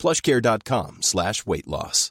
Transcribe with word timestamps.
plushcare.com 0.00 0.98
slash 1.02 1.46
weight 1.46 1.66
loss. 1.66 2.10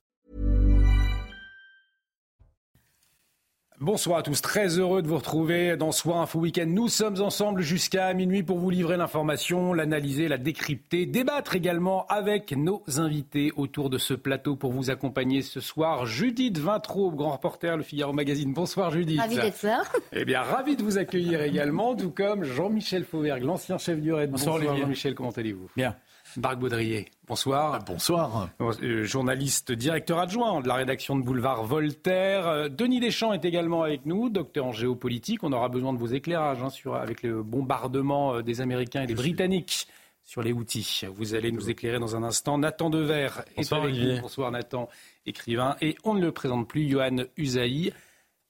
Bonsoir 3.81 4.20
à 4.20 4.23
tous, 4.23 4.41
très 4.41 4.77
heureux 4.77 5.02
de 5.02 5.07
vous 5.07 5.16
retrouver 5.16 5.77
dans 5.77 5.94
Soir 5.94 6.17
Info 6.17 6.38
Week-end. 6.39 6.66
Nous 6.67 6.89
sommes 6.89 7.21
ensemble 7.21 7.61
jusqu'à 7.61 8.13
minuit 8.13 8.44
pour 8.44 8.59
vous 8.59 8.70
livrer 8.70 8.97
l'information, 8.97 9.73
l'analyser, 9.73 10.27
la 10.27 10.38
décrypter, 10.38 11.05
débattre 11.05 11.55
également 11.55 12.05
avec 12.07 12.52
nos 12.52 12.83
invités 12.97 13.53
autour 13.55 13.89
de 13.89 13.97
ce 13.97 14.13
plateau 14.13 14.58
pour 14.58 14.73
vous 14.73 14.89
accompagner 14.89 15.41
ce 15.41 15.61
soir. 15.61 16.05
Judith 16.05 16.58
Vintraud, 16.58 17.11
grand 17.11 17.31
reporter, 17.31 17.77
Le 17.77 17.83
Figaro 17.83 18.11
Magazine. 18.11 18.53
Bonsoir 18.53 18.91
Judith. 18.91 19.21
Ravi 19.21 19.35
d'être 19.38 19.63
là. 19.63 19.83
Eh 20.11 20.25
bien, 20.25 20.41
ravi 20.41 20.75
de 20.75 20.83
vous 20.83 20.97
accueillir 20.97 21.41
également, 21.41 21.95
tout 21.95 22.11
comme 22.11 22.44
Jean-Michel 22.44 23.05
Fauvergue, 23.05 23.44
l'ancien 23.44 23.77
chef 23.77 24.02
du 24.02 24.11
RAID. 24.11 24.30
Bonsoir, 24.30 24.59
Bonsoir. 24.59 24.75
Jean-Michel, 24.75 25.16
comment 25.16 25.31
allez-vous? 25.31 25.69
Bien. 25.77 25.95
Marc 26.41 26.57
Baudrier, 26.59 27.09
bonsoir. 27.27 27.84
Bonsoir. 27.85 28.49
Euh, 28.61 29.03
journaliste 29.03 29.71
directeur 29.73 30.20
adjoint 30.20 30.61
de 30.61 30.67
la 30.67 30.75
rédaction 30.75 31.17
de 31.17 31.23
Boulevard 31.23 31.63
Voltaire. 31.66 32.47
Euh, 32.47 32.70
Denis 32.70 32.99
Deschamps 33.02 33.34
est 33.34 33.43
également 33.43 33.84
avec 33.84 34.05
nous, 34.05 34.30
docteur 34.30 34.66
en 34.66 34.72
géopolitique. 34.72 35.44
On 35.44 35.52
aura 35.52 35.67
besoin 35.69 35.91
de 35.91 35.97
vos 35.97 36.08
éclairages 36.08 36.64
hein, 36.64 36.69
sur, 36.69 36.95
avec 36.95 37.23
le 37.23 37.44
bombardement 37.44 38.36
euh, 38.36 38.41
des 38.41 38.61
Américains 38.61 39.03
et 39.03 39.08
des 39.08 39.16
Britanniques 39.16 39.88
sur 40.23 40.41
les 40.41 40.53
outils. 40.53 41.02
Vous 41.14 41.33
allez 41.36 41.52
nous 41.52 41.69
éclairer 41.69 41.99
dans 41.99 42.16
un 42.16 42.23
instant. 42.23 42.58
Nathan 42.58 42.89
Dever 42.89 43.30
est 43.52 43.58
Bonsoir, 43.58 43.81
avec 43.81 43.94
Olivier. 43.95 44.16
nous. 44.16 44.21
Bonsoir 44.21 44.52
Nathan, 44.52 44.88
écrivain. 45.25 45.75
Et 45.81 45.95
on 46.05 46.14
ne 46.14 46.21
le 46.21 46.31
présente 46.31 46.67
plus, 46.69 46.88
Johan 46.88 47.17
Usaï, 47.36 47.92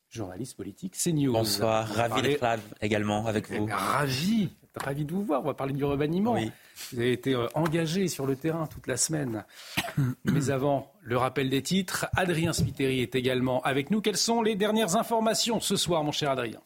journaliste 0.09 0.57
politique 0.57 0.95
CNews. 0.95 1.31
Bonsoir, 1.31 1.87
ravi 1.87 2.21
d'être 2.21 2.41
là 2.41 2.57
également 2.81 3.25
avec 3.27 3.45
Eh 3.49 3.57
vous. 3.57 3.65
bien, 3.67 3.75
Ravi, 3.77 4.49
ravi 4.75 5.05
de 5.05 5.11
vous 5.11 5.23
voir. 5.23 5.41
On 5.41 5.45
va 5.45 5.53
parler 5.53 5.73
du 5.73 5.83
remaniement. 5.83 6.33
Oui. 6.33 6.51
Vous 6.91 6.99
avez 6.99 7.11
été 7.11 7.33
euh, 7.33 7.47
engagé 7.53 8.07
sur 8.07 8.25
le 8.25 8.35
terrain 8.35 8.67
toute 8.67 8.87
la 8.87 8.97
semaine. 8.97 9.45
Mais 10.25 10.49
avant, 10.49 10.91
le 11.01 11.17
rappel 11.17 11.49
des 11.49 11.61
titres. 11.61 12.07
Adrien 12.15 12.53
Spiteri 12.53 13.01
est 13.01 13.15
également 13.15 13.61
avec 13.61 13.91
nous. 13.91 14.01
Quelles 14.01 14.17
sont 14.17 14.41
les 14.41 14.55
dernières 14.55 14.95
informations 14.95 15.59
ce 15.59 15.75
soir, 15.75 16.03
mon 16.03 16.11
cher 16.11 16.31
Adrien? 16.31 16.59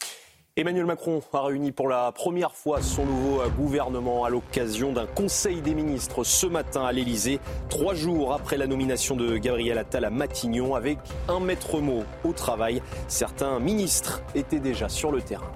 Emmanuel 0.56 0.86
Macron 0.86 1.20
a 1.32 1.42
réuni 1.42 1.72
pour 1.72 1.88
la 1.88 2.12
première 2.12 2.54
fois 2.54 2.80
son 2.80 3.04
nouveau 3.04 3.40
euh, 3.40 3.48
gouvernement 3.48 4.24
à 4.24 4.30
l'occasion 4.30 4.92
d'un 4.92 5.06
conseil 5.06 5.60
des 5.62 5.74
ministres 5.74 6.22
ce 6.22 6.46
matin 6.46 6.84
à 6.84 6.92
l'Elysée, 6.92 7.40
trois 7.68 7.94
jours 7.94 8.32
après 8.32 8.56
la 8.56 8.68
nomination 8.68 9.16
de 9.16 9.36
Gabriel 9.36 9.78
Attal 9.78 10.04
à 10.04 10.10
Matignon, 10.10 10.76
avec 10.76 10.98
un 11.28 11.40
maître 11.40 11.80
mot 11.80 12.04
au 12.22 12.32
travail. 12.32 12.82
Certains 13.08 13.58
ministres 13.58 14.22
étaient 14.36 14.60
déjà 14.60 14.88
sur 14.88 15.10
le 15.10 15.22
terrain. 15.22 15.50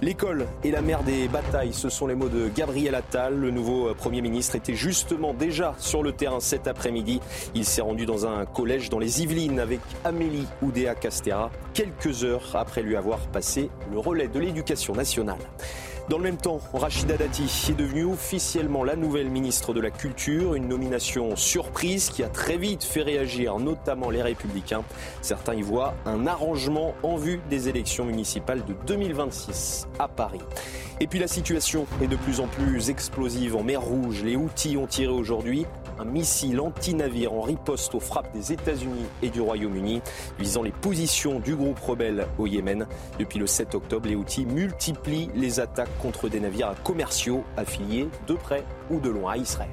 L'école 0.00 0.46
est 0.62 0.70
la 0.70 0.80
mère 0.80 1.02
des 1.02 1.26
batailles, 1.26 1.72
ce 1.72 1.88
sont 1.88 2.06
les 2.06 2.14
mots 2.14 2.28
de 2.28 2.48
Gabriel 2.54 2.94
Attal. 2.94 3.34
Le 3.34 3.50
nouveau 3.50 3.88
euh, 3.88 3.94
Premier 3.94 4.22
ministre 4.22 4.54
était 4.54 4.76
justement 4.76 5.34
déjà 5.34 5.74
sur 5.78 6.04
le 6.04 6.12
terrain 6.12 6.38
cet 6.38 6.68
après-midi. 6.68 7.20
Il 7.56 7.64
s'est 7.64 7.82
rendu 7.82 8.06
dans 8.06 8.24
un 8.24 8.46
collège 8.46 8.90
dans 8.90 9.00
les 9.00 9.22
Yvelines 9.22 9.58
avec 9.58 9.80
Amélie 10.04 10.46
Oudéa 10.62 10.94
Castera, 10.94 11.50
quelques 11.74 12.22
heures 12.22 12.54
après 12.54 12.82
lui 12.82 12.94
avoir 12.94 13.18
passé 13.26 13.70
le 13.90 13.98
relais 13.98 14.28
de 14.28 14.38
l'éducation 14.38 14.94
nationale. 14.94 15.38
Dans 16.08 16.16
le 16.16 16.22
même 16.22 16.38
temps, 16.38 16.58
Rachida 16.72 17.18
Dati 17.18 17.42
est 17.68 17.74
devenue 17.74 18.06
officiellement 18.06 18.82
la 18.82 18.96
nouvelle 18.96 19.28
ministre 19.28 19.74
de 19.74 19.80
la 19.80 19.90
Culture, 19.90 20.54
une 20.54 20.66
nomination 20.66 21.36
surprise 21.36 22.08
qui 22.08 22.22
a 22.22 22.28
très 22.28 22.56
vite 22.56 22.82
fait 22.82 23.02
réagir 23.02 23.58
notamment 23.58 24.08
les 24.08 24.22
républicains. 24.22 24.84
Certains 25.20 25.54
y 25.54 25.60
voient 25.60 25.92
un 26.06 26.26
arrangement 26.26 26.94
en 27.02 27.16
vue 27.16 27.40
des 27.50 27.68
élections 27.68 28.06
municipales 28.06 28.64
de 28.64 28.74
2026 28.86 29.86
à 29.98 30.08
Paris. 30.08 30.40
Et 31.00 31.06
puis 31.06 31.18
la 31.18 31.28
situation 31.28 31.86
est 32.02 32.08
de 32.08 32.16
plus 32.16 32.40
en 32.40 32.46
plus 32.46 32.88
explosive 32.88 33.54
en 33.54 33.62
mer 33.62 33.82
Rouge. 33.82 34.22
Les 34.24 34.34
Houthis 34.34 34.78
ont 34.78 34.86
tiré 34.86 35.12
aujourd'hui 35.12 35.66
un 35.98 36.04
missile 36.04 36.60
anti-navire 36.60 37.32
en 37.32 37.42
riposte 37.42 37.94
aux 37.94 38.00
frappes 38.00 38.32
des 38.32 38.52
États-Unis 38.52 39.06
et 39.22 39.30
du 39.30 39.40
Royaume-Uni, 39.40 40.00
visant 40.38 40.62
les 40.62 40.72
positions 40.72 41.40
du 41.40 41.56
groupe 41.56 41.78
rebelle 41.78 42.26
au 42.38 42.46
Yémen. 42.46 42.86
Depuis 43.18 43.38
le 43.38 43.46
7 43.46 43.74
octobre, 43.74 44.08
les 44.08 44.14
Houthis 44.14 44.46
multiplient 44.46 45.30
les 45.34 45.60
attaques 45.60 45.96
contre 45.98 46.28
des 46.28 46.40
navires 46.40 46.74
commerciaux 46.84 47.44
affiliés 47.56 48.08
de 48.26 48.34
près 48.34 48.64
ou 48.90 49.00
de 49.00 49.08
loin 49.08 49.32
à 49.32 49.36
Israël. 49.36 49.70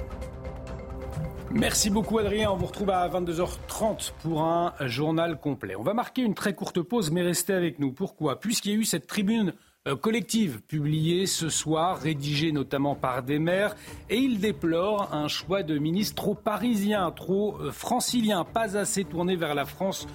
Merci 1.51 1.89
beaucoup 1.89 2.17
Adrien, 2.17 2.51
on 2.51 2.57
vous 2.57 2.65
retrouve 2.65 2.89
à 2.89 3.07
22h30 3.07 4.11
pour 4.21 4.41
un 4.41 4.73
journal 4.81 5.39
complet. 5.39 5.77
On 5.77 5.83
va 5.83 5.93
marquer 5.93 6.21
une 6.21 6.33
très 6.33 6.53
courte 6.53 6.81
pause 6.81 7.11
mais 7.11 7.21
restez 7.21 7.53
avec 7.53 7.79
nous. 7.79 7.93
Pourquoi? 7.93 8.41
Puisqu'il 8.41 8.73
y 8.73 8.75
a 8.75 8.77
eu 8.77 8.83
cette 8.83 9.07
tribune 9.07 9.53
collective 9.93 10.61
publiée 10.61 11.27
ce 11.27 11.49
soir, 11.49 11.99
rédigée 11.99 12.51
notamment 12.51 12.95
par 12.95 13.21
des 13.21 13.37
maires, 13.37 13.75
et 14.09 14.17
il 14.17 14.39
déplore 14.39 15.13
un 15.13 15.27
choix 15.27 15.61
de 15.61 15.77
ministre 15.77 16.15
trop 16.15 16.33
parisien, 16.33 17.11
trop 17.11 17.57
euh, 17.59 17.71
francilien, 17.71 18.43
pas 18.45 18.77
assez 18.77 19.03
tourné 19.03 19.35
vers 19.35 19.53
la 19.53 19.65
France 19.65 20.07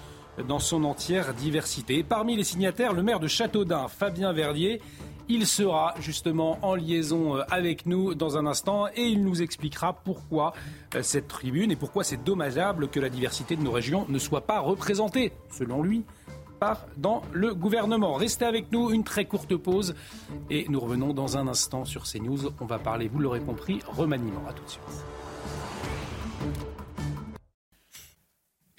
dans 0.48 0.59
son 0.59 0.82
entière 0.84 1.34
diversité. 1.34 1.98
Et 1.98 2.03
parmi 2.03 2.36
les 2.36 2.44
signataires, 2.44 2.94
le 2.94 3.03
maire 3.03 3.20
de 3.20 3.28
Châteaudun, 3.28 3.88
Fabien 3.88 4.32
Verdier, 4.32 4.80
il 5.28 5.47
sera 5.47 5.94
justement 6.00 6.59
en 6.62 6.75
liaison 6.75 7.36
euh, 7.36 7.42
avec 7.50 7.86
nous 7.86 8.14
dans 8.16 8.36
un 8.36 8.47
instant 8.47 8.88
et 8.88 9.04
il 9.04 9.22
nous 9.22 9.42
expliquera 9.42 9.92
pourquoi 9.92 10.53
euh, 10.97 11.03
cette 11.03 11.28
tribune 11.28 11.70
et 11.70 11.76
pourquoi 11.76 12.03
c'est 12.03 12.25
dommageable 12.25 12.88
que 12.88 12.98
la 12.98 13.09
diversité 13.09 13.54
de 13.54 13.62
nos 13.62 13.70
régions 13.70 14.04
ne 14.09 14.19
soit 14.19 14.41
pas 14.41 14.59
représentée, 14.59 15.32
selon 15.53 15.82
lui, 15.82 16.04
par 16.60 16.87
dans 16.97 17.22
le 17.32 17.54
gouvernement. 17.54 18.15
Restez 18.15 18.44
avec 18.44 18.71
nous, 18.71 18.91
une 18.91 19.03
très 19.03 19.25
courte 19.25 19.56
pause 19.56 19.94
et 20.50 20.66
nous 20.69 20.78
revenons 20.78 21.12
dans 21.12 21.37
un 21.38 21.48
instant 21.48 21.84
sur 21.84 22.04
CNews. 22.04 22.53
On 22.60 22.66
va 22.66 22.78
parler, 22.78 23.09
vous 23.09 23.19
l'aurez 23.19 23.41
compris, 23.41 23.81
remaniement. 23.88 24.43
À 24.48 24.53
tout 24.53 24.62
de 24.65 24.71
suite. 24.71 24.84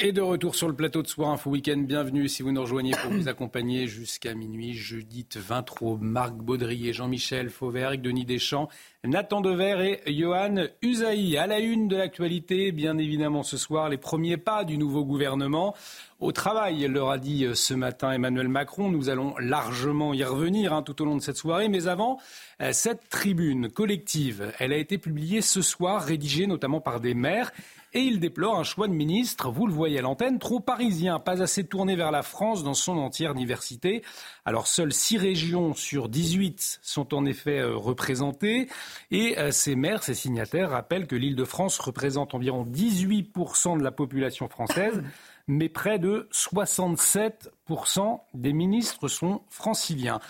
Et 0.03 0.13
de 0.13 0.21
retour 0.21 0.55
sur 0.55 0.67
le 0.67 0.73
plateau 0.73 1.03
de 1.03 1.07
Soir 1.07 1.29
Info 1.29 1.51
Week-end, 1.51 1.77
bienvenue 1.77 2.27
si 2.27 2.41
vous 2.41 2.51
nous 2.51 2.61
rejoignez 2.61 2.93
pour 3.03 3.11
vous 3.11 3.27
accompagner 3.27 3.85
jusqu'à 3.85 4.33
minuit. 4.33 4.73
Judith 4.73 5.37
Vintraud, 5.37 5.99
Marc 6.01 6.33
Baudrier, 6.33 6.91
Jean-Michel 6.91 7.51
Fauvergue, 7.51 8.01
Denis 8.01 8.25
Deschamps, 8.25 8.67
Nathan 9.03 9.41
Dever 9.41 9.99
et 10.03 10.11
Johan 10.11 10.55
Usaï. 10.81 11.37
À 11.37 11.45
la 11.45 11.59
une 11.59 11.87
de 11.87 11.97
l'actualité, 11.97 12.71
bien 12.71 12.97
évidemment 12.97 13.43
ce 13.43 13.57
soir, 13.57 13.89
les 13.89 13.99
premiers 13.99 14.37
pas 14.37 14.63
du 14.63 14.79
nouveau 14.79 15.05
gouvernement. 15.05 15.75
Au 16.19 16.31
travail, 16.31 16.87
leur 16.87 17.11
a 17.11 17.19
dit 17.19 17.45
ce 17.53 17.75
matin 17.75 18.11
Emmanuel 18.11 18.47
Macron. 18.47 18.89
Nous 18.89 19.09
allons 19.09 19.35
largement 19.37 20.15
y 20.15 20.23
revenir 20.23 20.73
hein, 20.73 20.81
tout 20.81 20.99
au 21.03 21.05
long 21.05 21.15
de 21.15 21.21
cette 21.21 21.37
soirée. 21.37 21.69
Mais 21.69 21.87
avant, 21.87 22.19
euh, 22.59 22.71
cette 22.73 23.07
tribune 23.09 23.69
collective, 23.69 24.51
elle 24.57 24.73
a 24.73 24.77
été 24.77 24.97
publiée 24.97 25.41
ce 25.41 25.61
soir, 25.61 26.01
rédigée 26.03 26.47
notamment 26.47 26.81
par 26.81 27.01
des 27.01 27.13
maires. 27.13 27.51
Et 27.93 27.99
il 27.99 28.21
déplore 28.21 28.57
un 28.57 28.63
choix 28.63 28.87
de 28.87 28.93
ministre, 28.93 29.51
vous 29.51 29.67
le 29.67 29.73
voyez 29.73 29.99
à 29.99 30.01
l'antenne, 30.01 30.39
trop 30.39 30.61
parisien, 30.61 31.19
pas 31.19 31.41
assez 31.41 31.65
tourné 31.65 31.97
vers 31.97 32.11
la 32.11 32.23
France 32.23 32.63
dans 32.63 32.73
son 32.73 32.97
entière 32.97 33.33
diversité. 33.33 34.01
Alors 34.45 34.67
seules 34.67 34.93
6 34.93 35.17
régions 35.17 35.73
sur 35.73 36.07
18 36.07 36.79
sont 36.81 37.13
en 37.13 37.25
effet 37.25 37.59
euh, 37.59 37.75
représentées. 37.75 38.69
Et 39.11 39.37
euh, 39.37 39.51
ces 39.51 39.75
maires, 39.75 40.03
ces 40.03 40.13
signataires 40.13 40.69
rappellent 40.69 41.07
que 41.07 41.17
l'île 41.17 41.35
de 41.35 41.43
France 41.43 41.79
représente 41.79 42.33
environ 42.33 42.65
18% 42.65 43.77
de 43.77 43.83
la 43.83 43.91
population 43.91 44.47
française, 44.47 45.03
mais 45.47 45.67
près 45.67 45.99
de 45.99 46.29
67% 46.31 48.21
des 48.33 48.53
ministres 48.53 49.09
sont 49.09 49.41
franciliens. 49.49 50.21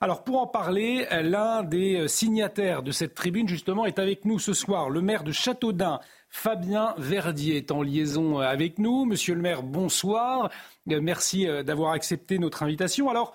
Alors 0.00 0.24
pour 0.24 0.40
en 0.40 0.46
parler, 0.46 1.06
euh, 1.10 1.22
l'un 1.22 1.62
des 1.62 2.00
euh, 2.00 2.08
signataires 2.08 2.82
de 2.82 2.90
cette 2.90 3.14
tribune 3.14 3.48
justement 3.48 3.86
est 3.86 3.98
avec 3.98 4.26
nous 4.26 4.38
ce 4.38 4.52
soir, 4.52 4.90
le 4.90 5.00
maire 5.00 5.24
de 5.24 5.32
Châteaudun. 5.32 6.00
Fabien 6.28 6.94
Verdier 6.98 7.56
est 7.56 7.70
en 7.70 7.82
liaison 7.82 8.40
euh, 8.40 8.44
avec 8.44 8.78
nous. 8.78 9.04
Monsieur 9.04 9.34
le 9.34 9.40
maire, 9.40 9.62
bonsoir. 9.62 10.50
Euh, 10.90 11.00
Merci 11.00 11.48
euh, 11.48 11.62
d'avoir 11.62 11.92
accepté 11.92 12.38
notre 12.38 12.62
invitation. 12.62 13.08
Alors, 13.08 13.34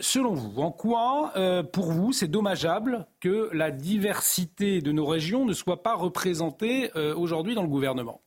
selon 0.00 0.32
vous, 0.32 0.62
en 0.62 0.70
quoi, 0.70 1.34
pour 1.74 1.92
vous, 1.92 2.10
c'est 2.14 2.26
dommageable 2.26 3.06
que 3.20 3.50
la 3.52 3.70
diversité 3.70 4.80
de 4.80 4.92
nos 4.92 5.04
régions 5.04 5.44
ne 5.44 5.52
soit 5.52 5.82
pas 5.82 5.94
représentée 5.94 6.90
aujourd'hui 7.16 7.54
dans 7.54 7.64
le 7.64 7.68
gouvernement? 7.68 8.22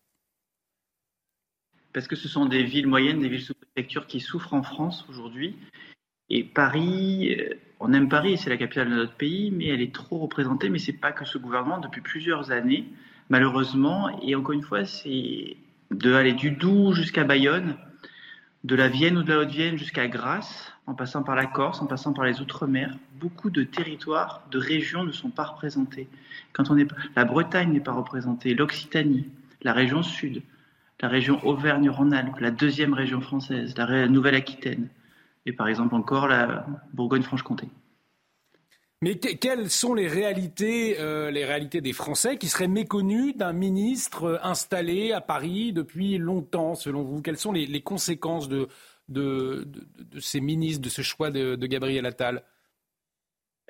Parce 1.94 2.07
que 2.07 2.15
ce 2.15 2.27
sont 2.27 2.45
des 2.45 2.62
villes 2.62 2.86
moyennes, 2.86 3.21
des 3.21 3.27
villes 3.27 3.42
sous 3.42 3.56
préfecture 3.56 4.06
qui 4.06 4.19
souffrent 4.19 4.54
en 4.54 4.62
France 4.62 5.04
aujourd'hui. 5.09 5.56
Et 6.30 6.44
Paris, 6.44 7.36
on 7.80 7.92
aime 7.92 8.07
Paris, 8.07 8.38
c'est 8.38 8.51
la 8.51 8.57
capitale 8.57 8.92
de 8.92 8.95
notre 8.95 9.15
pays, 9.15 9.50
mais 9.50 9.65
elle 9.65 9.81
est 9.81 9.95
trop 9.95 10.19
représentée. 10.19 10.69
Mais 10.69 10.77
c'est 10.77 10.94
pas 10.94 11.12
que 11.12 11.25
ce 11.25 11.39
gouvernement 11.39 11.80
depuis 11.80 12.01
plusieurs 12.01 12.51
années, 12.51 12.86
malheureusement. 13.29 14.19
Et 14.21 14.35
encore 14.35 14.53
une 14.53 14.63
fois, 14.63 14.85
c'est 14.85 15.57
de 15.91 16.13
aller 16.13 16.33
du 16.33 16.51
Doubs 16.51 16.94
jusqu'à 16.94 17.24
Bayonne, 17.24 17.75
de 18.63 18.75
la 18.75 18.88
Vienne 18.88 19.18
ou 19.18 19.24
de 19.24 19.33
la 19.33 19.39
Haute-Vienne 19.39 19.77
jusqu'à 19.77 20.07
Grasse, 20.07 20.74
en 20.88 20.94
passant 20.94 21.24
par 21.24 21.35
la 21.35 21.45
Corse, 21.45 21.81
en 21.81 21.85
passant 21.85 22.13
par 22.13 22.25
les 22.25 22.41
Outre-mer, 22.41 22.95
beaucoup 23.19 23.50
de 23.50 23.63
territoires, 23.63 24.44
de 24.51 24.57
régions 24.57 25.03
ne 25.03 25.12
sont 25.12 25.29
pas 25.29 25.44
représentés. 25.44 26.07
Quand 26.53 26.69
on 26.69 26.77
est, 26.77 26.88
la 27.15 27.25
Bretagne 27.25 27.71
n'est 27.71 27.79
pas 27.79 27.94
représentée, 27.94 28.53
l'Occitanie, 28.53 29.30
la 29.62 29.73
région 29.73 30.03
Sud, 30.03 30.41
la 31.01 31.07
région 31.07 31.45
Auvergne-Rhône-Alpes, 31.45 32.39
la 32.39 32.51
deuxième 32.51 32.94
région 32.94 33.21
française, 33.21 33.75
la 33.77 34.07
Nouvelle-Aquitaine, 34.07 34.88
et 35.45 35.51
par 35.51 35.68
exemple 35.68 35.95
encore 35.95 36.27
la 36.27 36.65
Bourgogne-Franche-Comté. 36.94 37.68
Mais 39.03 39.15
quelles 39.19 39.69
sont 39.69 39.94
les 39.94 40.07
réalités, 40.07 40.99
euh, 40.99 41.29
les 41.29 41.45
réalités 41.45 41.81
des 41.81 41.94
Français 41.94 42.38
qui 42.38 42.47
seraient 42.47 42.67
méconnus 42.67 43.38
d'un 43.38 43.53
ministre 43.53 44.23
euh, 44.23 44.38
installé 44.41 45.11
à 45.11 45.21
Paris 45.21 45.71
depuis 45.71 46.17
longtemps, 46.17 46.73
selon 46.73 47.03
vous? 47.03 47.21
Quelles 47.21 47.38
sont 47.38 47.51
les, 47.51 47.81
conséquences 47.81 48.49
de, 48.49 48.67
ces 50.19 50.41
ministres, 50.41 50.81
de 50.81 50.89
ce 50.89 51.03
choix 51.03 51.29
de, 51.29 51.55
Gabriel 51.67 52.07
Attal? 52.07 52.41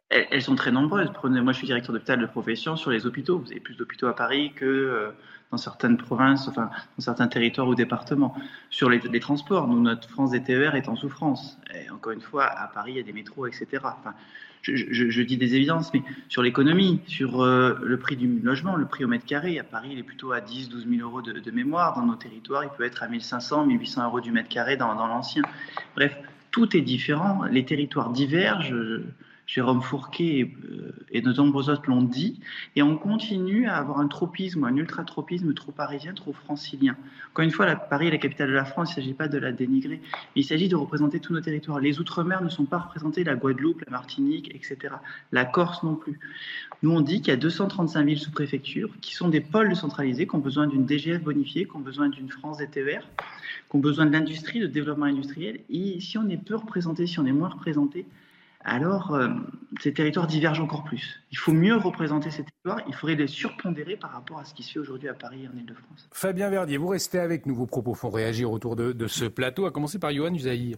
Elles, 0.10 0.42
sont 0.42 0.56
très 0.56 0.72
nombreuses. 0.72 1.12
moi, 1.22 1.52
je 1.52 1.58
suis 1.58 1.68
directeur 1.68 1.92
d'hôpital 1.92 2.22
de 2.22 2.26
profession 2.26 2.78
sur 2.78 2.92
les 2.92 3.06
hôpitaux. 3.06 3.38
Vous 3.40 3.52
avez 3.52 3.60
plus 3.60 3.76
d'hôpitaux 3.76 4.08
à 4.08 4.16
Paris 4.16 4.54
que 4.56 4.64
euh, 4.64 5.12
dans 5.52 5.58
certaines 5.58 5.98
provinces, 5.98 6.48
enfin, 6.48 6.70
dans 6.98 7.04
certains 7.04 7.28
territoires 7.28 7.68
ou 7.68 7.76
départements. 7.76 8.34
Sur 8.70 8.90
les, 8.90 9.20
transports, 9.20 9.68
notre 9.68 10.10
France 10.10 10.32
des 10.32 10.42
TER 10.42 10.76
est 10.76 10.88
en 10.88 10.96
souffrance. 10.96 11.60
Encore 11.92 12.14
une 12.14 12.22
fois, 12.22 12.46
à 12.46 12.70
Paris, 12.70 12.94
il 12.94 12.98
y 12.98 13.02
a 13.02 13.04
des 13.04 13.12
métros, 13.12 13.46
etc. 13.46 13.84
je, 14.76 15.22
dis 15.22 15.38
des 15.38 15.56
évidences, 15.56 15.94
mais 15.94 16.02
sur 16.30 16.42
l'économie, 16.42 17.00
sur 17.08 17.42
euh, 17.42 17.78
le 17.84 17.98
prix 17.98 18.16
du 18.16 18.40
logement, 18.40 18.76
le 18.76 18.86
prix 18.86 19.06
au 19.06 19.08
mètre 19.08 19.26
carré, 19.26 19.60
à 19.60 19.64
Paris, 19.64 19.90
il 19.92 20.00
est 20.00 20.04
plutôt 20.04 20.32
à 20.32 20.42
10, 20.42 20.70
12 20.70 20.88
000 20.90 21.02
euros 21.02 21.22
de, 21.22 21.52
mémoire. 21.52 21.96
Dans 21.96 22.06
nos 22.06 22.16
territoires, 22.16 22.64
il 22.64 22.70
peut 22.78 22.84
être 22.84 23.04
à 23.04 23.08
1500, 23.08 23.66
1800 23.66 24.06
euros 24.06 24.22
du 24.22 24.32
mètre 24.32 24.50
carré 24.50 24.78
dans, 24.78 24.96
dans 24.96 25.08
l'ancien. 25.08 25.44
Bref, 25.96 26.16
tout 26.52 26.76
est 26.76 26.82
différent. 26.82 27.44
Les 27.52 27.66
territoires 27.66 28.12
divergent. 28.12 28.74
Jérôme 29.48 29.82
Fourquet 29.82 30.52
euh, 30.70 30.92
et, 31.10 31.22
de 31.22 31.32
nombreux 31.32 31.70
autres 31.70 31.90
l'ont 31.90 32.02
dit, 32.02 32.42
et 32.76 32.84
on 32.84 32.98
continue 32.98 33.68
à 33.68 33.78
avoir 33.78 34.00
un 34.00 34.08
tropisme, 34.10 34.66
un 34.66 34.76
ultra-tropisme 34.76 35.54
trop 35.54 35.72
parisien, 35.72 36.14
trop 36.14 36.34
francilien. 36.34 36.98
Encore 37.32 37.46
une 37.46 37.52
fois, 37.52 37.66
Paris 37.78 38.08
est 38.08 38.12
la 38.12 38.18
capitale 38.18 38.50
de 38.50 38.54
la 38.54 38.66
France, 38.66 38.90
il 38.90 39.00
ne 39.00 39.04
s'agit 39.04 39.14
pas 39.14 39.30
de 39.30 39.38
la 39.38 39.54
dénigrer, 39.54 40.02
il 40.36 40.44
s'agit 40.44 40.68
de 40.68 40.76
représenter 40.76 41.22
tous 41.22 41.34
nos 41.34 41.40
territoires. 41.40 41.80
Les 41.80 42.00
Outre-mer 42.00 42.44
ne 42.44 42.50
sont 42.50 42.66
pas 42.66 42.80
représentés, 42.80 43.24
la 43.24 43.36
Guadeloupe, 43.36 43.84
la 43.86 43.92
Martinique, 43.92 44.54
etc. 44.54 44.96
La 45.32 45.46
Corse 45.46 45.82
non 45.82 45.96
plus. 45.96 46.20
Nous, 46.84 46.92
on 46.92 47.00
dit 47.00 47.22
qu'il 47.22 47.30
y 47.30 47.32
a 47.32 47.38
235 47.38 48.04
villes 48.06 48.20
sous 48.20 48.32
préfecture 48.32 48.90
qui 49.00 49.16
sont 49.16 49.30
des 49.30 49.42
pôles 49.42 49.78
centralisés, 49.78 50.28
qui 50.28 50.36
ont 50.36 50.40
besoin 50.40 50.68
d'une 50.68 50.86
DGF 50.86 51.24
bonifiée, 51.24 51.66
qui 51.66 51.76
ont 51.76 51.80
besoin 51.80 52.10
d'une 52.10 52.30
France 52.30 52.58
des 52.58 52.68
TER, 52.68 53.08
qui 53.70 53.76
ont 53.78 53.80
besoin 53.80 54.06
de 54.06 54.12
l'industrie, 54.12 54.60
de 54.60 54.68
développement 54.68 55.06
industriel. 55.06 55.62
Et 55.70 56.02
si 56.02 56.18
on 56.18 56.28
est 56.28 56.38
peu 56.38 56.56
représenté, 56.56 57.08
si 57.08 57.18
on 57.20 57.26
est 57.26 57.32
moins 57.32 57.50
représenté, 57.50 58.06
alors 58.68 59.16
euh, 59.16 59.30
ces 59.82 59.94
territoires 59.94 60.28
divergent 60.28 60.62
encore 60.62 60.84
plus. 60.84 61.22
Il 61.32 61.38
faut 61.38 61.54
mieux 61.54 61.78
représenter 61.78 62.30
ces 62.30 62.44
territoires, 62.44 62.86
il 62.88 62.94
faudrait 62.94 63.16
les 63.16 63.28
surpondérer 63.28 63.96
par 63.96 64.12
rapport 64.12 64.40
à 64.40 64.46
ce 64.46 64.54
qui 64.54 64.62
se 64.62 64.74
fait 64.74 64.80
aujourd'hui 64.80 65.08
à 65.08 65.14
Paris 65.14 65.46
et 65.46 65.48
en 65.48 65.58
Ile-de-France. 65.58 66.10
Fabien 66.12 66.50
Verdier, 66.50 66.78
vous 66.78 66.90
restez 66.90 67.20
avec 67.20 67.46
nous, 67.46 67.56
vos 67.56 67.66
propos 67.66 67.94
font 67.94 68.10
réagir 68.10 68.52
autour 68.52 68.76
de, 68.76 69.08
ce 69.08 69.26
plateau, 69.26 69.66
à 69.66 69.72
commencer 69.72 70.00
par 70.00 70.14
Johan 70.14 70.34
Usaïr. 70.34 70.78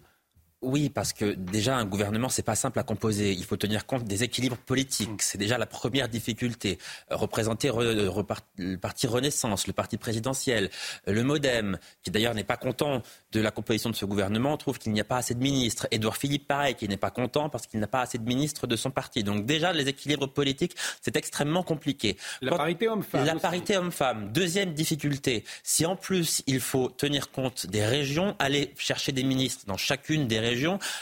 Oui, 0.62 0.90
parce 0.90 1.14
que 1.14 1.36
déjà 1.36 1.78
un 1.78 1.86
gouvernement 1.86 2.28
c'est 2.28 2.44
pas 2.44 2.56
simple 2.56 2.80
à 2.80 2.84
composer. 2.84 3.32
Il 3.32 3.46
faut 3.46 3.56
tenir 3.56 3.86
compte 3.86 4.04
des 4.04 4.24
équilibres 4.24 4.58
politiques. 4.58 5.22
C'est 5.22 5.38
déjà 5.38 5.58
la 5.58 5.66
première 5.66 6.10
difficulté. 6.10 6.80
Euh, 7.12 7.16
représenter 7.16 7.72
le 7.72 8.76
parti 8.76 9.08
Renaissance, 9.08 9.68
le 9.68 9.74
parti 9.74 9.96
présidentiel, 9.96 10.70
euh, 11.08 11.14
le 11.14 11.24
MoDem, 11.24 11.80
qui 12.04 12.12
d'ailleurs 12.12 12.36
n'est 12.36 12.44
pas 12.44 12.58
content 12.58 13.02
de 13.32 13.40
la 13.40 13.52
composition 13.52 13.90
de 13.90 13.96
ce 13.96 14.04
gouvernement, 14.04 14.58
trouve 14.58 14.80
qu'il 14.80 14.92
n'y 14.92 15.00
a 15.00 15.06
pas 15.06 15.18
assez 15.18 15.34
de 15.34 15.40
ministres. 15.40 15.88
Édouard 15.92 16.18
Philippe 16.18 16.46
pareil, 16.46 16.76
qui 16.76 16.90
n'est 16.90 16.98
pas 16.98 17.12
content 17.12 17.48
parce 17.48 17.66
qu'il 17.66 17.80
n'a 17.80 17.88
pas 17.88 18.02
assez 18.02 18.18
de 18.18 18.26
ministres 18.26 18.68
de 18.68 18.76
son 18.76 18.92
parti. 18.92 19.24
Donc 19.24 19.46
déjà 19.46 19.72
les 19.72 19.88
équilibres 19.88 20.28
politiques 20.28 20.76
c'est 21.02 21.16
extrêmement 21.16 21.64
compliqué. 21.64 22.18
La 22.42 22.58
parité 22.58 22.90
homme-femme. 22.90 23.26
La 23.26 23.36
parité 23.36 23.78
homme-femme. 23.78 24.34
Deuxième 24.34 24.74
difficulté, 24.74 25.46
si 25.64 25.86
en 25.86 25.96
plus 25.96 26.44
il 26.48 26.60
faut 26.60 26.90
tenir 26.90 27.32
compte 27.32 27.66
des 27.66 27.86
régions, 27.86 28.36
aller 28.40 28.74
chercher 28.78 29.14
des 29.14 29.24
ministres 29.24 29.64
dans 29.66 29.78
chacune 29.78 30.28
des 30.28 30.40
régions 30.40 30.49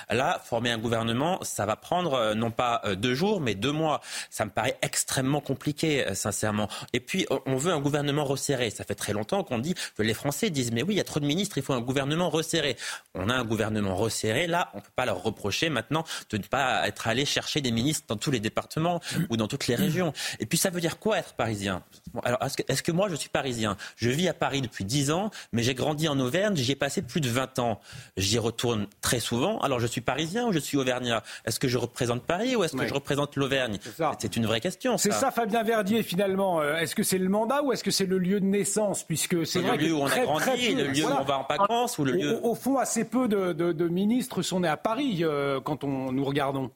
Là, 0.09 0.41
former 0.43 0.71
un 0.71 0.77
gouvernement, 0.77 1.39
ça 1.43 1.65
va 1.65 1.75
prendre 1.75 2.13
euh, 2.13 2.33
non 2.33 2.51
pas 2.51 2.81
euh, 2.85 2.95
deux 2.95 3.13
jours, 3.13 3.41
mais 3.41 3.55
deux 3.55 3.71
mois. 3.71 4.01
Ça 4.29 4.45
me 4.45 4.49
paraît 4.49 4.77
extrêmement 4.81 5.41
compliqué, 5.41 6.07
euh, 6.07 6.13
sincèrement. 6.13 6.69
Et 6.93 6.99
puis, 6.99 7.25
on 7.45 7.55
veut 7.55 7.71
un 7.71 7.79
gouvernement 7.79 8.25
resserré. 8.25 8.69
Ça 8.69 8.83
fait 8.83 8.95
très 8.95 9.13
longtemps 9.13 9.43
qu'on 9.43 9.59
dit 9.59 9.75
que 9.95 10.03
les 10.03 10.13
Français 10.13 10.49
disent, 10.49 10.71
mais 10.71 10.83
oui, 10.83 10.95
il 10.95 10.97
y 10.97 11.01
a 11.01 11.03
trop 11.03 11.19
de 11.19 11.25
ministres, 11.25 11.57
il 11.57 11.63
faut 11.63 11.73
un 11.73 11.81
gouvernement 11.81 12.29
resserré. 12.29 12.77
On 13.13 13.29
a 13.29 13.35
un 13.35 13.43
gouvernement 13.43 13.95
resserré. 13.95 14.47
Là, 14.47 14.69
on 14.73 14.77
ne 14.77 14.81
peut 14.81 14.91
pas 14.95 15.05
leur 15.05 15.23
reprocher 15.23 15.69
maintenant 15.69 16.03
de 16.29 16.37
ne 16.37 16.43
pas 16.43 16.87
être 16.87 17.07
allé 17.07 17.25
chercher 17.25 17.61
des 17.61 17.71
ministres 17.71 18.05
dans 18.07 18.17
tous 18.17 18.31
les 18.31 18.39
départements 18.39 18.99
ou 19.29 19.37
dans 19.37 19.47
toutes 19.47 19.67
les 19.67 19.75
régions. 19.75 20.13
Et 20.39 20.45
puis, 20.45 20.57
ça 20.57 20.69
veut 20.69 20.81
dire 20.81 20.99
quoi 20.99 21.19
être 21.19 21.33
parisien? 21.33 21.83
Alors, 22.23 22.39
est-ce 22.43 22.83
que, 22.83 22.91
moi, 22.91 23.09
je 23.09 23.15
suis 23.15 23.29
parisien? 23.29 23.77
Je 23.95 24.09
vis 24.09 24.27
à 24.27 24.33
Paris 24.33 24.61
depuis 24.61 24.85
dix 24.85 25.11
ans, 25.11 25.31
mais 25.51 25.63
j'ai 25.63 25.73
grandi 25.73 26.07
en 26.07 26.19
Auvergne, 26.19 26.55
j'y 26.55 26.71
ai 26.71 26.75
passé 26.75 27.01
plus 27.01 27.21
de 27.21 27.29
20 27.29 27.59
ans. 27.59 27.79
J'y 28.17 28.39
retourne 28.39 28.87
très 29.01 29.19
souvent 29.19 29.36
alors 29.61 29.79
je 29.79 29.87
suis 29.87 30.01
parisien 30.01 30.47
ou 30.47 30.53
je 30.53 30.59
suis 30.59 30.77
auvergnat? 30.77 31.23
Est-ce 31.45 31.59
que 31.59 31.67
je 31.67 31.77
représente 31.77 32.23
Paris 32.23 32.55
ou 32.55 32.63
est-ce 32.63 32.75
que 32.75 32.87
je 32.87 32.93
représente 32.93 33.35
l'Auvergne? 33.35 33.77
C'est 34.19 34.35
une 34.35 34.45
vraie 34.45 34.61
question. 34.61 34.97
C'est 34.97 35.11
ça, 35.11 35.31
Fabien 35.31 35.63
Verdier, 35.63 36.03
finalement. 36.03 36.61
Euh, 36.61 36.77
est-ce 36.77 36.95
que 36.95 37.03
c'est 37.03 37.17
le 37.17 37.29
mandat 37.29 37.63
ou 37.63 37.71
est-ce 37.71 37.83
que 37.83 37.91
c'est 37.91 38.05
le 38.05 38.17
lieu 38.17 38.39
de 38.39 38.45
naissance? 38.45 39.03
Puisque 39.03 39.45
c'est 39.45 39.61
le 39.61 39.75
lieu 39.75 39.93
où 39.93 39.99
on 39.99 40.07
a 40.07 40.19
grandi, 40.19 40.73
le 40.75 40.87
lieu 40.87 41.05
où 41.05 41.09
on 41.09 41.23
va 41.23 41.39
en 41.39 41.47
vacances 41.47 41.97
ou 41.97 42.05
le 42.05 42.13
lieu. 42.13 42.39
Au, 42.43 42.55
fond, 42.55 42.77
assez 42.77 43.05
peu 43.05 43.27
de, 43.27 43.87
ministres 43.87 44.41
sont 44.41 44.61
nés 44.61 44.67
à 44.67 44.77
Paris 44.77 45.19
euh, 45.21 45.59
quand 45.61 45.83
on 45.83 46.11
nous 46.11 46.23
regardons. 46.23 46.71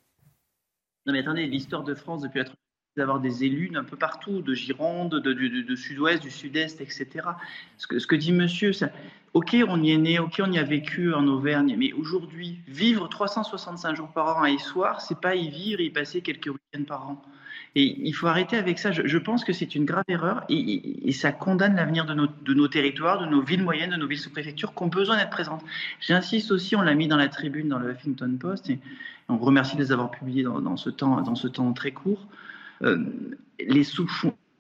Non 1.06 1.14
mais 1.14 1.20
attendez, 1.20 1.48
l'histoire 1.48 1.84
de 1.84 1.96
France 1.96 2.22
depuis 2.22 2.40
la 2.40 2.46
d'avoir 2.98 3.20
des 3.22 3.46
élus 3.46 3.72
un 3.76 3.84
peu 3.84 3.96
partout, 3.96 4.42
de 4.42 4.54
Gironde, 4.54 5.16
de, 5.16 5.76
sud-ouest, 5.76 6.22
du 6.22 6.30
sud-est, 6.30 6.82
etc. 6.82 7.08
Ce 7.78 7.88
que, 7.88 8.00
ce 8.00 8.08
que 8.08 8.16
dit 8.16 8.34
monsieur, 8.34 8.74
ça, 8.74 8.90
ok, 9.34 9.56
on 9.68 9.82
y 9.82 9.92
est 9.92 9.98
né, 9.98 10.20
ok, 10.20 10.42
on 10.44 10.52
y 10.52 10.60
a 10.60 10.64
vécu 10.64 11.14
en 11.14 11.26
Auvergne, 11.28 11.76
mais 11.78 11.94
aujourd'hui, 11.94 12.60
vivre 12.68 13.08
365 13.08 13.96
jours 13.96 14.10
par 14.10 14.38
an 14.38 14.44
à 14.44 14.50
Issoire, 14.50 15.00
c'est 15.00 15.20
pas 15.20 15.36
y 15.36 15.50
vivre 15.50 15.80
et 15.80 15.86
y 15.86 15.90
passer 15.90 16.22
quelques 16.22 16.48
week-ends 16.48 16.84
par 16.86 17.10
an. 17.10 17.22
Et 17.76 17.96
il 18.06 18.12
faut 18.12 18.28
arrêter 18.28 18.58
avec 18.58 18.78
ça. 18.78 18.92
Je, 18.92 19.18
pense 19.18 19.46
que 19.46 19.54
c'est 19.54 19.76
une 19.76 19.86
grave 19.86 20.04
erreur 20.10 20.44
et, 20.50 21.12
ça 21.14 21.32
condamne 21.32 21.78
l'avenir 21.78 22.06
de 22.06 22.14
nos, 22.14 22.28
de 22.28 22.54
nos, 22.54 22.68
territoires, 22.68 23.22
de 23.22 23.26
nos 23.26 23.42
villes 23.42 23.64
moyennes, 23.64 23.92
de 23.92 23.96
nos 23.96 24.08
villes 24.08 24.20
sous-préfectures 24.20 24.76
qui 24.76 24.84
ont 24.84 24.88
besoin 24.88 25.16
d'être 25.16 25.30
présentes. 25.30 25.64
J'insiste 26.02 26.52
aussi, 26.52 26.76
on 26.76 26.82
l'a 26.82 26.96
mis 26.96 27.08
dans 27.08 27.16
la 27.16 27.30
tribune 27.30 27.70
dans 27.70 27.80
le 27.80 27.92
Huffington 27.92 28.36
Post 28.38 28.70
et 28.70 28.80
on 29.30 29.38
remercie 29.38 29.78
de 29.78 29.82
les 29.82 29.94
avoir 29.94 30.12
publiés 30.12 30.44
dans 30.44 30.76
ce, 30.76 30.90
temps, 30.90 31.22
dans 31.22 31.36
ce 31.36 31.48
temps 31.48 31.72
très 31.72 31.92
court. 31.92 32.28
Euh, 32.84 32.98
les 33.60 33.84
sous 33.84 34.08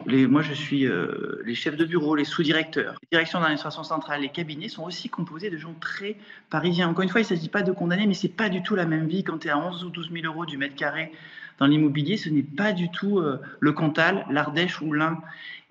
les, 0.06 0.28
moi, 0.28 0.42
je 0.42 0.54
suis 0.54 0.88
euh, 0.88 1.42
les 1.46 1.56
chefs 1.56 1.75
de 1.75 1.86
bureau, 1.86 2.16
les 2.16 2.25
sous-directeurs, 2.25 2.98
les 3.01 3.08
directions 3.12 3.40
d'administration 3.40 3.84
centrale, 3.84 4.22
les 4.22 4.30
cabinets 4.30 4.70
sont 4.70 4.84
aussi 4.84 5.10
composés 5.10 5.50
de 5.50 5.58
gens 5.58 5.75
très 5.80 6.18
parisiens. 6.50 6.90
Encore 6.90 7.04
une 7.04 7.10
fois, 7.10 7.22
il 7.22 7.24
ne 7.24 7.30
s'agit 7.30 7.50
pas 7.50 7.62
de 7.62 7.72
condamner, 7.72 8.08
mais 8.08 8.13
c'est 8.13 8.30
pas 8.30 8.50
du 8.50 8.63
tout 8.63 8.75
la 8.75 8.86
même 8.86 9.08
vie 9.08 9.24
quand 9.24 9.40
tu 9.40 9.48
es 9.48 9.51
à 9.51 9.58
11 9.58 9.84
ou 9.84 9.90
12 9.90 10.12
000 10.12 10.25
euros 10.25 10.46
du 10.46 10.58
mètre 10.58 10.75
carré 10.75 11.12
dans 11.60 11.68
l'immobilier. 11.68 12.18
Ce 12.18 12.30
n'est 12.30 12.42
pas 12.42 12.72
du 12.74 12.90
tout 12.90 13.20
euh, 13.20 13.40
le 13.60 13.72
Cantal, 13.74 14.25
l'Ardèche 14.30 14.82
ou 14.82 14.94
l'Ain. 14.94 15.22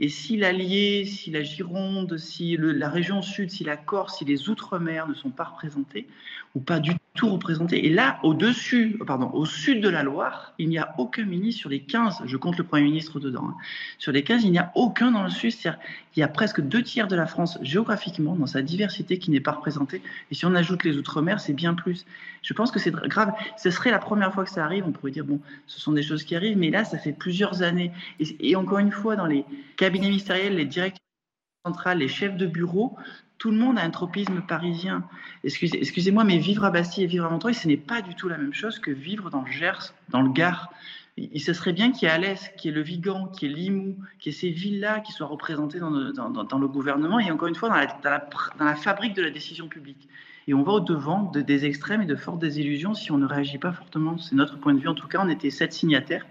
Et 0.00 0.08
si 0.08 0.38
l'Allier, 0.38 1.04
si 1.04 1.30
la 1.30 1.42
Gironde, 1.42 2.16
si 2.16 2.56
la 2.58 2.88
région 2.88 3.20
sud, 3.20 3.50
si 3.50 3.64
la 3.64 3.76
Corse, 3.76 4.18
si 4.18 4.24
les 4.24 4.48
Outre-mer 4.48 5.06
ne 5.06 5.14
sont 5.14 5.28
pas 5.30 5.44
représentés, 5.44 6.06
ou 6.54 6.60
pas 6.60 6.80
du 6.80 6.92
tout 7.14 7.28
représentés. 7.28 7.86
Et 7.86 7.90
là, 7.90 8.18
au-dessus, 8.22 8.98
pardon, 9.06 9.30
au 9.34 9.44
sud 9.44 9.82
de 9.82 9.88
la 9.88 10.02
Loire, 10.02 10.54
il 10.58 10.68
n'y 10.68 10.78
a 10.78 10.94
aucun 10.98 11.24
ministre 11.24 11.60
sur 11.60 11.70
les 11.70 11.80
15, 11.80 12.22
je 12.24 12.36
compte 12.36 12.56
le 12.56 12.64
Premier 12.64 12.84
ministre 12.84 13.20
dedans, 13.20 13.48
hein. 13.50 13.56
sur 13.98 14.10
les 14.10 14.22
15, 14.22 14.44
il 14.44 14.50
n'y 14.50 14.58
a 14.58 14.72
aucun 14.74 15.10
dans 15.10 15.22
le 15.22 15.30
sud. 15.30 15.52
C'est-à-dire 15.52 15.80
il 16.16 16.20
y 16.20 16.22
a 16.24 16.28
presque 16.28 16.60
deux 16.60 16.82
tiers 16.82 17.06
de 17.06 17.14
la 17.14 17.26
France 17.26 17.58
géographiquement, 17.62 18.34
dans 18.34 18.46
sa 18.46 18.62
diversité, 18.62 19.18
qui 19.18 19.30
n'est 19.30 19.40
pas 19.40 19.52
représentée. 19.52 20.02
Et 20.30 20.34
si 20.34 20.44
on 20.44 20.54
ajoute 20.54 20.82
les 20.82 20.96
Outre-mer, 20.96 21.38
c'est 21.38 21.52
bien 21.52 21.74
plus. 21.74 22.04
Je 22.42 22.52
pense 22.52 22.72
que 22.72 22.80
c'est 22.80 22.90
grave. 22.90 23.32
Ce 23.56 23.70
serait 23.70 23.90
la 23.90 24.00
première 24.00 24.34
fois 24.34 24.44
que 24.44 24.50
ça 24.50 24.64
arrive. 24.64 24.84
On 24.86 24.92
pourrait 24.92 25.12
dire, 25.12 25.24
bon, 25.24 25.40
ce 25.66 25.80
sont 25.80 25.92
des 25.92 26.02
choses 26.02 26.24
qui 26.24 26.34
arrivent, 26.34 26.58
mais 26.58 26.70
là, 26.70 26.84
ça 26.84 26.98
fait 26.98 27.12
plusieurs 27.12 27.62
années. 27.62 27.92
Et, 28.18 28.56
encore 28.56 28.78
une 28.78 28.90
fois, 28.90 29.14
dans 29.14 29.26
les 29.26 29.44
ministériels, 29.98 30.54
les 30.54 30.64
directeurs 30.64 31.00
centrales, 31.64 31.98
les 31.98 32.08
chefs 32.08 32.36
de 32.36 32.46
bureau, 32.46 32.96
tout 33.40 33.50
le 33.50 33.56
monde 33.56 33.78
a 33.78 33.82
un 33.82 33.90
tropisme 33.90 34.42
parisien. 34.42 35.04
Excusez-moi, 35.42 36.24
mais 36.24 36.36
vivre 36.36 36.64
à 36.64 36.70
Bastille 36.70 37.04
et 37.04 37.06
vivre 37.06 37.24
à 37.24 37.30
Montreuil, 37.30 37.54
ce 37.54 37.66
n'est 37.66 37.78
pas 37.78 38.02
du 38.02 38.14
tout 38.14 38.28
la 38.28 38.36
même 38.36 38.52
chose 38.52 38.78
que 38.78 38.90
vivre 38.90 39.30
dans 39.30 39.40
le 39.40 39.50
Gers, 39.50 39.94
dans 40.10 40.20
le 40.20 40.30
Gard. 40.30 40.70
Il, 41.16 41.40
ce 41.40 41.52
serait 41.54 41.72
bien 41.72 41.90
qu'il 41.90 42.02
y 42.02 42.10
ait 42.10 42.14
Alès, 42.14 42.50
qu'il 42.56 42.70
y 42.70 42.72
ait 42.72 42.76
le 42.76 42.82
Vigan, 42.82 43.26
qu'il 43.28 43.50
y 43.50 43.52
ait 43.52 43.56
Limoux, 43.56 43.96
qu'il 44.18 44.32
y 44.32 44.36
ait 44.36 44.38
ces 44.38 44.50
villes-là 44.50 45.00
qui 45.00 45.12
soient 45.12 45.26
représentées 45.26 45.80
dans 45.80 45.90
le, 45.90 46.68
gouvernement 46.68 47.18
et 47.18 47.30
encore 47.30 47.48
une 47.48 47.54
fois 47.54 47.70
dans 47.70 48.64
la, 48.66 48.76
fabrique 48.76 49.14
de 49.14 49.22
la 49.22 49.30
décision 49.30 49.68
publique. 49.68 50.08
Et 50.46 50.54
on 50.54 50.62
va 50.62 50.72
au-devant 50.72 51.22
de, 51.22 51.40
des 51.40 51.64
extrêmes 51.64 52.02
et 52.02 52.06
de 52.06 52.16
fortes 52.16 52.40
désillusions 52.40 52.92
si 52.92 53.10
on 53.10 53.18
ne 53.18 53.26
réagit 53.26 53.58
pas 53.58 53.72
fortement. 53.72 54.18
C'est 54.18 54.34
notre 54.34 54.58
point 54.58 54.74
de 54.74 54.80
vue. 54.80 54.88
En 54.88 54.94
tout 54.94 55.08
cas, 55.08 55.20
on 55.22 55.28
était 55.28 55.50
sept 55.50 55.72
signataires. 55.72 56.26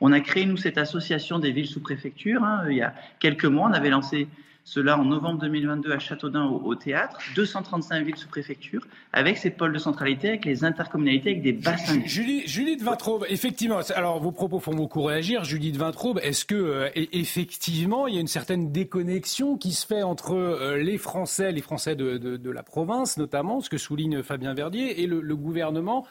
On 0.00 0.12
a 0.12 0.20
créé, 0.20 0.46
nous, 0.46 0.56
cette 0.56 0.78
association 0.78 1.38
des 1.38 1.52
villes 1.52 1.66
sous 1.66 1.80
préfecture. 1.80 2.44
Hein. 2.44 2.64
Il 2.70 2.76
y 2.76 2.82
a 2.82 2.94
quelques 3.18 3.44
mois, 3.44 3.68
on 3.68 3.72
avait 3.72 3.90
lancé 3.90 4.28
cela 4.68 4.98
en 4.98 5.04
novembre 5.04 5.40
2022 5.40 5.92
à 5.92 5.98
Châteaudun 5.98 6.44
au, 6.44 6.74
théâtre, 6.74 7.18
235 7.34 8.04
villes 8.04 8.16
sous 8.18 8.28
préfecture, 8.28 8.86
avec 9.14 9.38
ces 9.38 9.48
pôles 9.48 9.72
de 9.72 9.78
centralité, 9.78 10.28
avec 10.28 10.44
les 10.44 10.62
intercommunalités, 10.62 11.30
avec 11.30 11.42
des 11.42 11.54
bassins. 11.54 12.02
Julie, 12.04 12.46
Julie 12.46 12.76
de 12.76 12.84
Vintraube, 12.84 13.24
effectivement, 13.30 13.80
alors 13.94 14.20
vos 14.20 14.30
propos 14.30 14.60
font 14.60 14.74
beaucoup 14.74 15.02
réagir. 15.02 15.42
Julie 15.44 15.72
de 15.72 15.78
Vintraube, 15.78 16.20
est-ce 16.22 16.44
que 16.44 16.54
euh, 16.54 16.90
effectivement 16.94 18.06
il 18.08 18.14
y 18.14 18.18
a 18.18 18.20
une 18.20 18.26
certaine 18.26 18.70
déconnexion 18.70 19.56
qui 19.56 19.72
se 19.72 19.86
fait 19.86 20.02
entre 20.02 20.32
euh, 20.34 20.76
les 20.76 20.98
Français, 20.98 21.50
les 21.50 21.62
Français 21.62 21.96
de, 21.96 22.50
la 22.50 22.62
province 22.62 23.16
notamment, 23.16 23.62
ce 23.62 23.70
que 23.70 23.78
souligne 23.78 24.22
Fabien 24.22 24.52
Verdier, 24.52 25.02
et 25.02 25.06
le, 25.06 25.22
le 25.22 25.36
gouvernement 25.36 26.06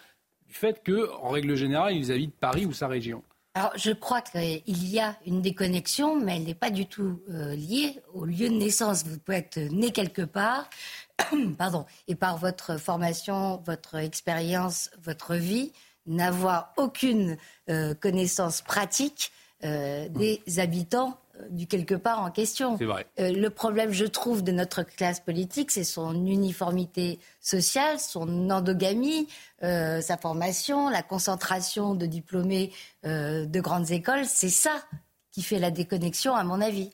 du 0.48 0.54
fait 0.56 0.82
que, 0.84 1.12
en 1.22 1.30
règle 1.30 1.54
générale, 1.54 1.96
ils 1.96 2.12
habitent 2.12 2.36
Paris 2.40 2.66
ou 2.66 2.74
sa 2.74 2.88
région? 2.88 3.22
Alors, 3.58 3.72
je 3.76 3.90
crois 3.90 4.22
qu'il 4.22 4.88
y 4.88 5.00
a 5.00 5.18
une 5.26 5.42
déconnexion, 5.42 6.16
mais 6.16 6.36
elle 6.36 6.44
n'est 6.44 6.54
pas 6.54 6.70
du 6.70 6.86
tout 6.86 7.24
euh, 7.32 7.56
liée 7.56 8.00
au 8.14 8.24
lieu 8.24 8.50
de 8.50 8.54
naissance. 8.54 9.04
Vous 9.04 9.18
pouvez 9.18 9.40
être 9.40 9.58
né 9.58 9.90
quelque 9.90 10.22
part, 10.22 10.70
pardon, 11.58 11.88
et 12.08 12.14
par 12.14 12.38
votre 12.38 12.80
formation, 12.80 13.60
votre 13.66 13.96
expérience, 13.96 14.92
votre 15.02 15.34
vie, 15.34 15.74
n'avoir 16.06 16.72
aucune 16.78 17.36
euh, 17.72 17.96
connaissance 17.96 18.62
pratique 18.62 19.32
euh, 19.64 20.08
des 20.08 20.44
habitants 20.60 21.18
du 21.50 21.68
quelque 21.68 21.96
part 21.96 22.22
en 22.22 22.32
question. 22.32 22.76
Vrai. 22.76 23.06
Euh, 23.20 23.32
le 23.32 23.50
problème, 23.50 23.92
je 23.92 24.06
trouve, 24.06 24.44
de 24.44 24.52
notre 24.52 24.84
classe 24.84 25.20
politique, 25.20 25.72
c'est 25.72 25.84
son 25.84 26.14
uniformité 26.26 27.20
sociale, 27.42 28.00
son 28.00 28.50
endogamie, 28.50 29.28
euh, 29.64 30.02
sa 30.02 30.18
formation, 30.18 30.90
la 30.90 31.04
concentration 31.04 31.96
de 31.96 32.06
diplômés 32.06 32.72
euh, 33.06 33.46
de 33.46 33.60
grandes 33.60 33.92
écoles. 33.92 34.26
C'est 34.26 34.50
ça 34.50 34.84
qui 35.32 35.44
fait 35.44 35.60
la 35.60 35.72
déconnexion, 35.72 36.36
à 36.36 36.44
mon 36.44 36.62
avis. 36.62 36.92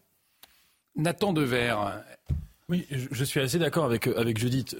Nathan 0.95 1.33
Dever. 1.33 1.75
Oui, 2.69 2.85
je 2.89 3.23
suis 3.23 3.39
assez 3.39 3.59
d'accord 3.59 3.85
avec, 3.85 4.07
avec 4.07 4.37
Judith. 4.37 4.75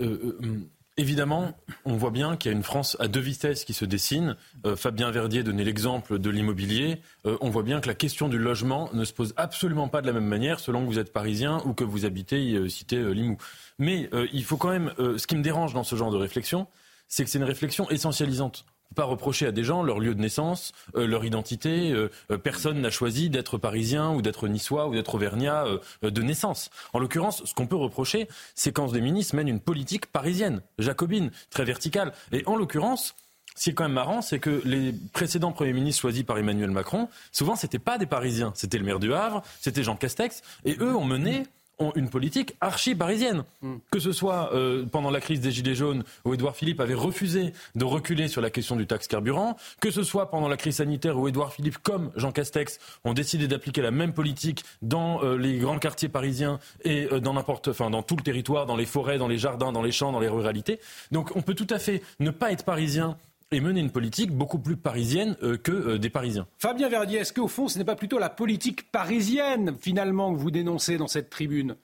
Évidemment, 0.96 1.58
on 1.86 1.96
voit 1.96 2.12
bien 2.12 2.38
qu'il 2.38 2.52
y 2.52 2.54
a 2.54 2.58
une 2.58 2.64
France 2.64 2.96
à 3.00 3.08
deux 3.08 3.20
vitesses 3.20 3.66
qui 3.66 3.74
se 3.74 3.84
dessine. 3.84 4.38
Euh, 4.68 4.76
Fabien 4.76 5.10
Verdier 5.10 5.42
donnait 5.42 5.64
l'exemple 5.64 6.20
de 6.20 6.30
l'immobilier. 6.30 7.02
Euh, 7.26 7.36
on 7.42 7.50
voit 7.50 7.64
bien 7.64 7.82
que 7.82 7.88
la 7.88 7.96
question 7.96 8.30
du 8.30 8.38
logement 8.38 8.92
ne 8.94 9.04
se 9.04 9.12
pose 9.12 9.34
absolument 9.36 9.88
pas 9.88 10.02
de 10.02 10.08
la 10.08 10.14
même 10.14 10.28
manière 10.28 10.60
selon 10.60 10.82
que 10.82 10.86
vous 10.86 11.00
êtes 11.00 11.12
parisien 11.12 11.64
ou 11.66 11.74
que 11.74 11.84
vous 11.84 12.06
habitez 12.06 12.54
euh, 12.54 12.70
cité 12.70 13.12
Limoux. 13.12 13.38
Mais 13.80 14.08
il 14.32 14.44
faut 14.44 14.58
quand 14.58 14.70
même. 14.70 14.94
ce 14.98 15.26
qui 15.26 15.36
me 15.36 15.42
dérange 15.42 15.74
dans 15.74 15.84
ce 15.84 15.96
genre 15.96 16.12
de 16.12 16.18
réflexion, 16.18 16.68
c'est 17.08 17.24
que 17.24 17.30
c'est 17.30 17.40
une 17.40 17.44
réflexion 17.44 17.90
essentialisante 17.90 18.66
pas 18.94 19.04
reprocher 19.04 19.48
à 19.48 19.52
des 19.52 19.64
gens 19.64 19.84
leur 19.84 20.00
lieu 20.00 20.16
de 20.16 20.22
naissance, 20.22 20.72
euh, 20.96 21.08
leur 21.08 21.26
identité. 21.26 21.92
Euh, 21.92 22.10
euh, 22.32 22.38
personne 22.38 22.82
n'a 22.82 22.90
choisi 22.90 23.30
d'être 23.30 23.58
parisien 23.58 24.12
ou 24.12 24.22
d'être 24.22 24.48
niçois 24.48 24.88
ou 24.88 24.94
d'être 24.94 25.16
auvergnat 25.16 25.66
de 26.02 26.22
naissance. 26.22 26.70
En 26.94 27.00
l'occurrence, 27.00 27.44
ce 27.46 27.54
qu'on 27.54 27.68
peut 27.68 27.76
reprocher, 27.76 28.28
c'est 28.56 28.72
quand 28.72 28.92
des 28.92 29.02
ministres 29.02 29.36
mènent 29.36 29.48
une 29.48 29.60
politique 29.60 30.08
parisienne, 30.08 30.62
jacobine, 30.80 31.32
très 31.50 31.66
verticale. 31.66 32.14
Et 32.32 32.44
en 32.46 32.56
l'occurrence, 32.56 33.16
ce 33.56 33.66
qui 33.66 33.70
est 33.70 33.74
quand 33.74 33.84
même 33.84 33.94
marrant, 33.94 34.22
c'est 34.22 34.40
que 34.40 34.62
les 34.66 34.94
précédents 35.14 35.52
premiers 35.52 35.74
ministres 35.74 36.02
choisis 36.02 36.24
par 36.24 36.38
Emmanuel 36.38 36.72
Macron, 36.72 37.08
souvent, 37.32 37.56
c'était 37.56 37.80
pas 37.80 37.98
des 37.98 38.06
Parisiens. 38.06 38.52
C'était 38.56 38.78
le 38.78 38.86
maire 38.86 39.00
du 39.00 39.14
Havre, 39.14 39.44
c'était 39.62 39.84
Jean 39.84 39.96
Castex, 39.96 40.42
et 40.66 40.76
eux 40.80 40.96
ont 40.96 41.06
mené 41.06 41.44
ont 41.84 41.92
une 41.96 42.10
politique 42.10 42.56
archi-parisienne. 42.62 43.44
Hmm. 43.62 43.76
Que 43.92 44.00
ce 44.00 44.12
soit 44.12 44.54
euh, 44.54 44.86
pendant 44.86 45.12
la 45.12 45.20
crise 45.20 45.42
des 45.42 45.52
Gilets 45.52 45.76
jaunes, 45.76 46.04
où 46.26 46.34
Édouard 46.34 46.56
Philippe 46.56 46.80
avait 46.80 46.94
refusé 46.94 47.54
de 47.76 47.86
reculer 47.86 48.28
sur 48.28 48.42
la 48.42 48.50
question 48.50 48.76
du 48.76 48.88
taxe 48.88 49.08
carburant, 49.08 49.58
que 49.80 49.92
ce 49.92 50.04
soit 50.04 50.30
pendant 50.30 50.48
la 50.48 50.58
crise 50.58 50.78
sanitaire, 50.78 51.18
où 51.18 51.28
Édouard 51.28 51.54
Philippe, 51.54 51.78
comme 51.78 52.12
Jean 52.16 52.32
Castex, 52.32 52.80
ont 53.04 53.14
décidé 53.14 53.48
d'appliquer 53.48 53.82
la 53.82 53.92
même 53.92 54.14
politique 54.14 54.64
dans 54.82 55.24
euh, 55.24 55.38
les 55.38 55.58
grands 55.58 55.80
quartiers 55.80 56.10
parisiens 56.10 56.60
et 56.84 57.08
euh, 57.12 57.20
dans 57.20 57.34
n'importe, 57.34 57.70
enfin 57.70 57.90
dans 57.90 58.04
tout 58.04 58.16
le 58.16 58.24
territoire, 58.24 58.66
dans 58.66 58.76
les 58.76 58.86
forêts, 58.86 59.18
dans 59.18 59.28
les 59.28 59.38
jardins, 59.38 59.72
dans 59.72 59.84
les 59.84 59.92
champs, 59.92 60.12
dans 60.12 60.20
les 60.20 60.30
ruralités. 60.30 60.80
Donc 61.12 61.36
on 61.36 61.42
peut 61.42 61.56
tout 61.56 61.68
à 61.70 61.80
fait 61.80 62.02
ne 62.20 62.32
pas 62.32 62.52
être 62.52 62.66
parisien 62.66 63.18
et 63.52 63.62
mener 63.62 63.80
une 63.80 63.92
politique 63.92 64.32
beaucoup 64.32 64.60
plus 64.60 64.78
parisienne 64.78 65.36
euh, 65.44 65.58
que 65.58 65.72
euh, 65.72 65.98
des 65.98 66.10
Parisiens. 66.10 66.48
Fabien 66.58 66.90
Verdier, 66.90 67.20
est-ce 67.20 67.34
qu'au 67.34 67.48
fond, 67.48 67.68
ce 67.68 67.78
n'est 67.78 67.86
pas 67.86 67.96
plutôt 67.96 68.20
la 68.20 68.30
politique 68.30 68.92
parisienne, 68.92 69.76
finalement, 69.80 70.34
que 70.34 70.40
vous 70.40 70.52
dénoncez 70.52 70.98
dans 70.98 71.08
cette 71.08 71.30
tribune? 71.30 71.76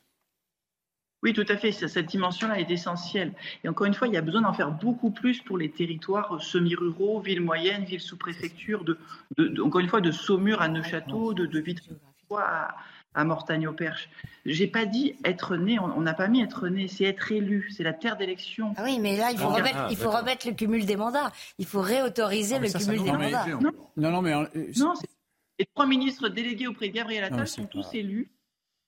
Oui, 1.21 1.33
tout 1.33 1.45
à 1.49 1.57
fait. 1.57 1.71
Cette 1.73 2.05
dimension-là 2.05 2.59
est 2.59 2.71
essentielle. 2.71 3.33
Et 3.63 3.69
encore 3.69 3.87
une 3.87 3.93
fois, 3.93 4.07
il 4.07 4.13
y 4.13 4.17
a 4.17 4.21
besoin 4.21 4.41
d'en 4.41 4.53
faire 4.53 4.71
beaucoup 4.71 5.11
plus 5.11 5.41
pour 5.41 5.57
les 5.57 5.69
territoires 5.69 6.41
semi-ruraux, 6.41 7.19
villes 7.19 7.41
moyennes, 7.41 7.83
villes 7.83 7.99
sous-préfectures, 7.99 8.85
de, 8.85 8.97
encore 9.61 9.81
une 9.81 9.89
fois, 9.89 9.99
de 9.99 10.11
Saumur 10.11 10.61
à 10.61 10.69
Neuchâteau, 10.69 11.33
de, 11.33 11.45
de 11.45 11.59
Vitry 11.59 11.89
à, 12.37 12.75
à 13.13 13.23
Mortagne-au-Perche. 13.23 14.09
J'ai 14.45 14.67
pas 14.67 14.85
dit 14.85 15.15
être 15.23 15.57
né, 15.57 15.79
on 15.79 16.01
n'a 16.01 16.13
pas 16.13 16.27
mis 16.27 16.41
être 16.41 16.67
né, 16.67 16.87
c'est 16.87 17.05
être 17.05 17.31
élu, 17.31 17.69
c'est 17.75 17.83
la 17.83 17.93
terre 17.93 18.17
d'élection. 18.17 18.73
Ah 18.77 18.83
oui, 18.83 18.99
mais 18.99 19.17
là, 19.17 19.31
il 19.31 19.37
faut, 19.37 19.49
remettre, 19.49 19.87
il 19.89 19.97
faut 19.97 20.11
remettre 20.11 20.47
le 20.47 20.53
cumul 20.53 20.85
des 20.85 20.95
mandats. 20.95 21.31
Il 21.57 21.65
faut 21.65 21.81
réautoriser 21.81 22.55
ah, 22.55 22.59
le 22.59 22.69
cumul 22.69 23.03
des 23.03 23.11
mandats. 23.11 23.45
Non, 23.97 24.11
non, 24.11 24.21
mais. 24.21 24.33
Euh, 24.33 24.71
non, 24.77 24.93
les 25.57 25.65
trois 25.65 25.85
ministres 25.85 26.29
délégués 26.29 26.67
auprès 26.67 26.87
de 26.87 26.93
Gabriel 26.93 27.23
Attal 27.25 27.47
sont 27.47 27.65
tous 27.65 27.93
élus. 27.93 28.31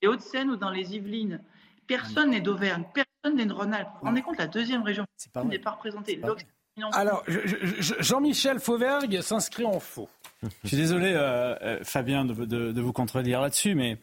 Les 0.00 0.08
Hauts-de-Seine 0.08 0.50
ou 0.50 0.56
dans 0.56 0.70
les 0.70 0.94
Yvelines. 0.96 1.40
Personne 1.86 2.30
n'est 2.30 2.40
d'Auvergne, 2.40 2.84
personne 2.94 3.36
n'est 3.36 3.44
de 3.44 3.52
Rhône-Alpes. 3.52 3.88
Vous 3.94 3.98
vous 4.00 4.06
rendez 4.06 4.22
compte, 4.22 4.38
la 4.38 4.46
deuxième 4.46 4.82
région 4.82 5.04
n'est 5.44 5.58
pas 5.58 5.72
représentée. 5.72 6.20
Alors, 6.92 7.22
Jean-Michel 7.26 8.58
Fauvergue 8.58 9.20
s'inscrit 9.20 9.66
en 9.66 9.78
faux. 9.78 10.08
Je 10.62 10.68
suis 10.68 10.76
désolé, 10.76 11.12
euh, 11.14 11.54
euh, 11.62 11.78
Fabien, 11.82 12.24
de, 12.24 12.80
vous 12.80 12.92
contredire 12.92 13.40
là-dessus, 13.40 13.74
mais 13.74 13.98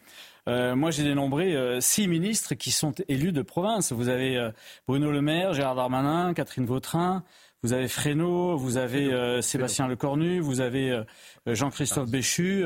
euh, 0.47 0.75
moi 0.75 0.91
j'ai 0.91 1.03
dénombré 1.03 1.79
six 1.81 2.07
ministres 2.07 2.55
qui 2.55 2.71
sont 2.71 2.93
élus 3.07 3.31
de 3.31 3.41
province. 3.41 3.91
Vous 3.91 4.07
avez 4.07 4.51
Bruno 4.87 5.11
Le 5.11 5.21
Maire, 5.21 5.53
Gérard 5.53 5.75
Darmanin, 5.75 6.33
Catherine 6.33 6.65
Vautrin, 6.65 7.23
vous 7.61 7.73
avez 7.73 7.89
Fresneau, 7.89 8.55
vous 8.55 8.77
avez 8.77 9.41
Sébastien 9.41 9.87
Lecornu, 9.87 10.39
vous 10.39 10.61
avez 10.61 11.03
Jean-Christophe. 11.45 12.09
Béchu. 12.09 12.63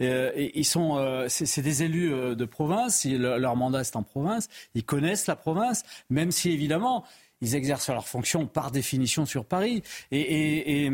et 0.00 0.58
ils 0.58 0.64
sont, 0.64 1.24
c'est 1.28 1.62
des 1.62 1.82
élus 1.84 2.10
de 2.34 2.44
province. 2.44 3.04
leur 3.06 3.56
mandat 3.56 3.84
c'est 3.84 3.96
en 3.96 4.02
province. 4.02 4.48
Ils 4.74 4.84
connaissent 4.84 5.28
la 5.28 5.36
province, 5.36 5.84
même 6.10 6.32
si 6.32 6.50
évidemment 6.50 7.04
ils 7.44 7.54
exercent 7.54 7.90
leur 7.90 8.08
fonction 8.08 8.46
par 8.46 8.70
définition 8.70 9.26
sur 9.26 9.44
Paris. 9.44 9.82
Et, 10.10 10.88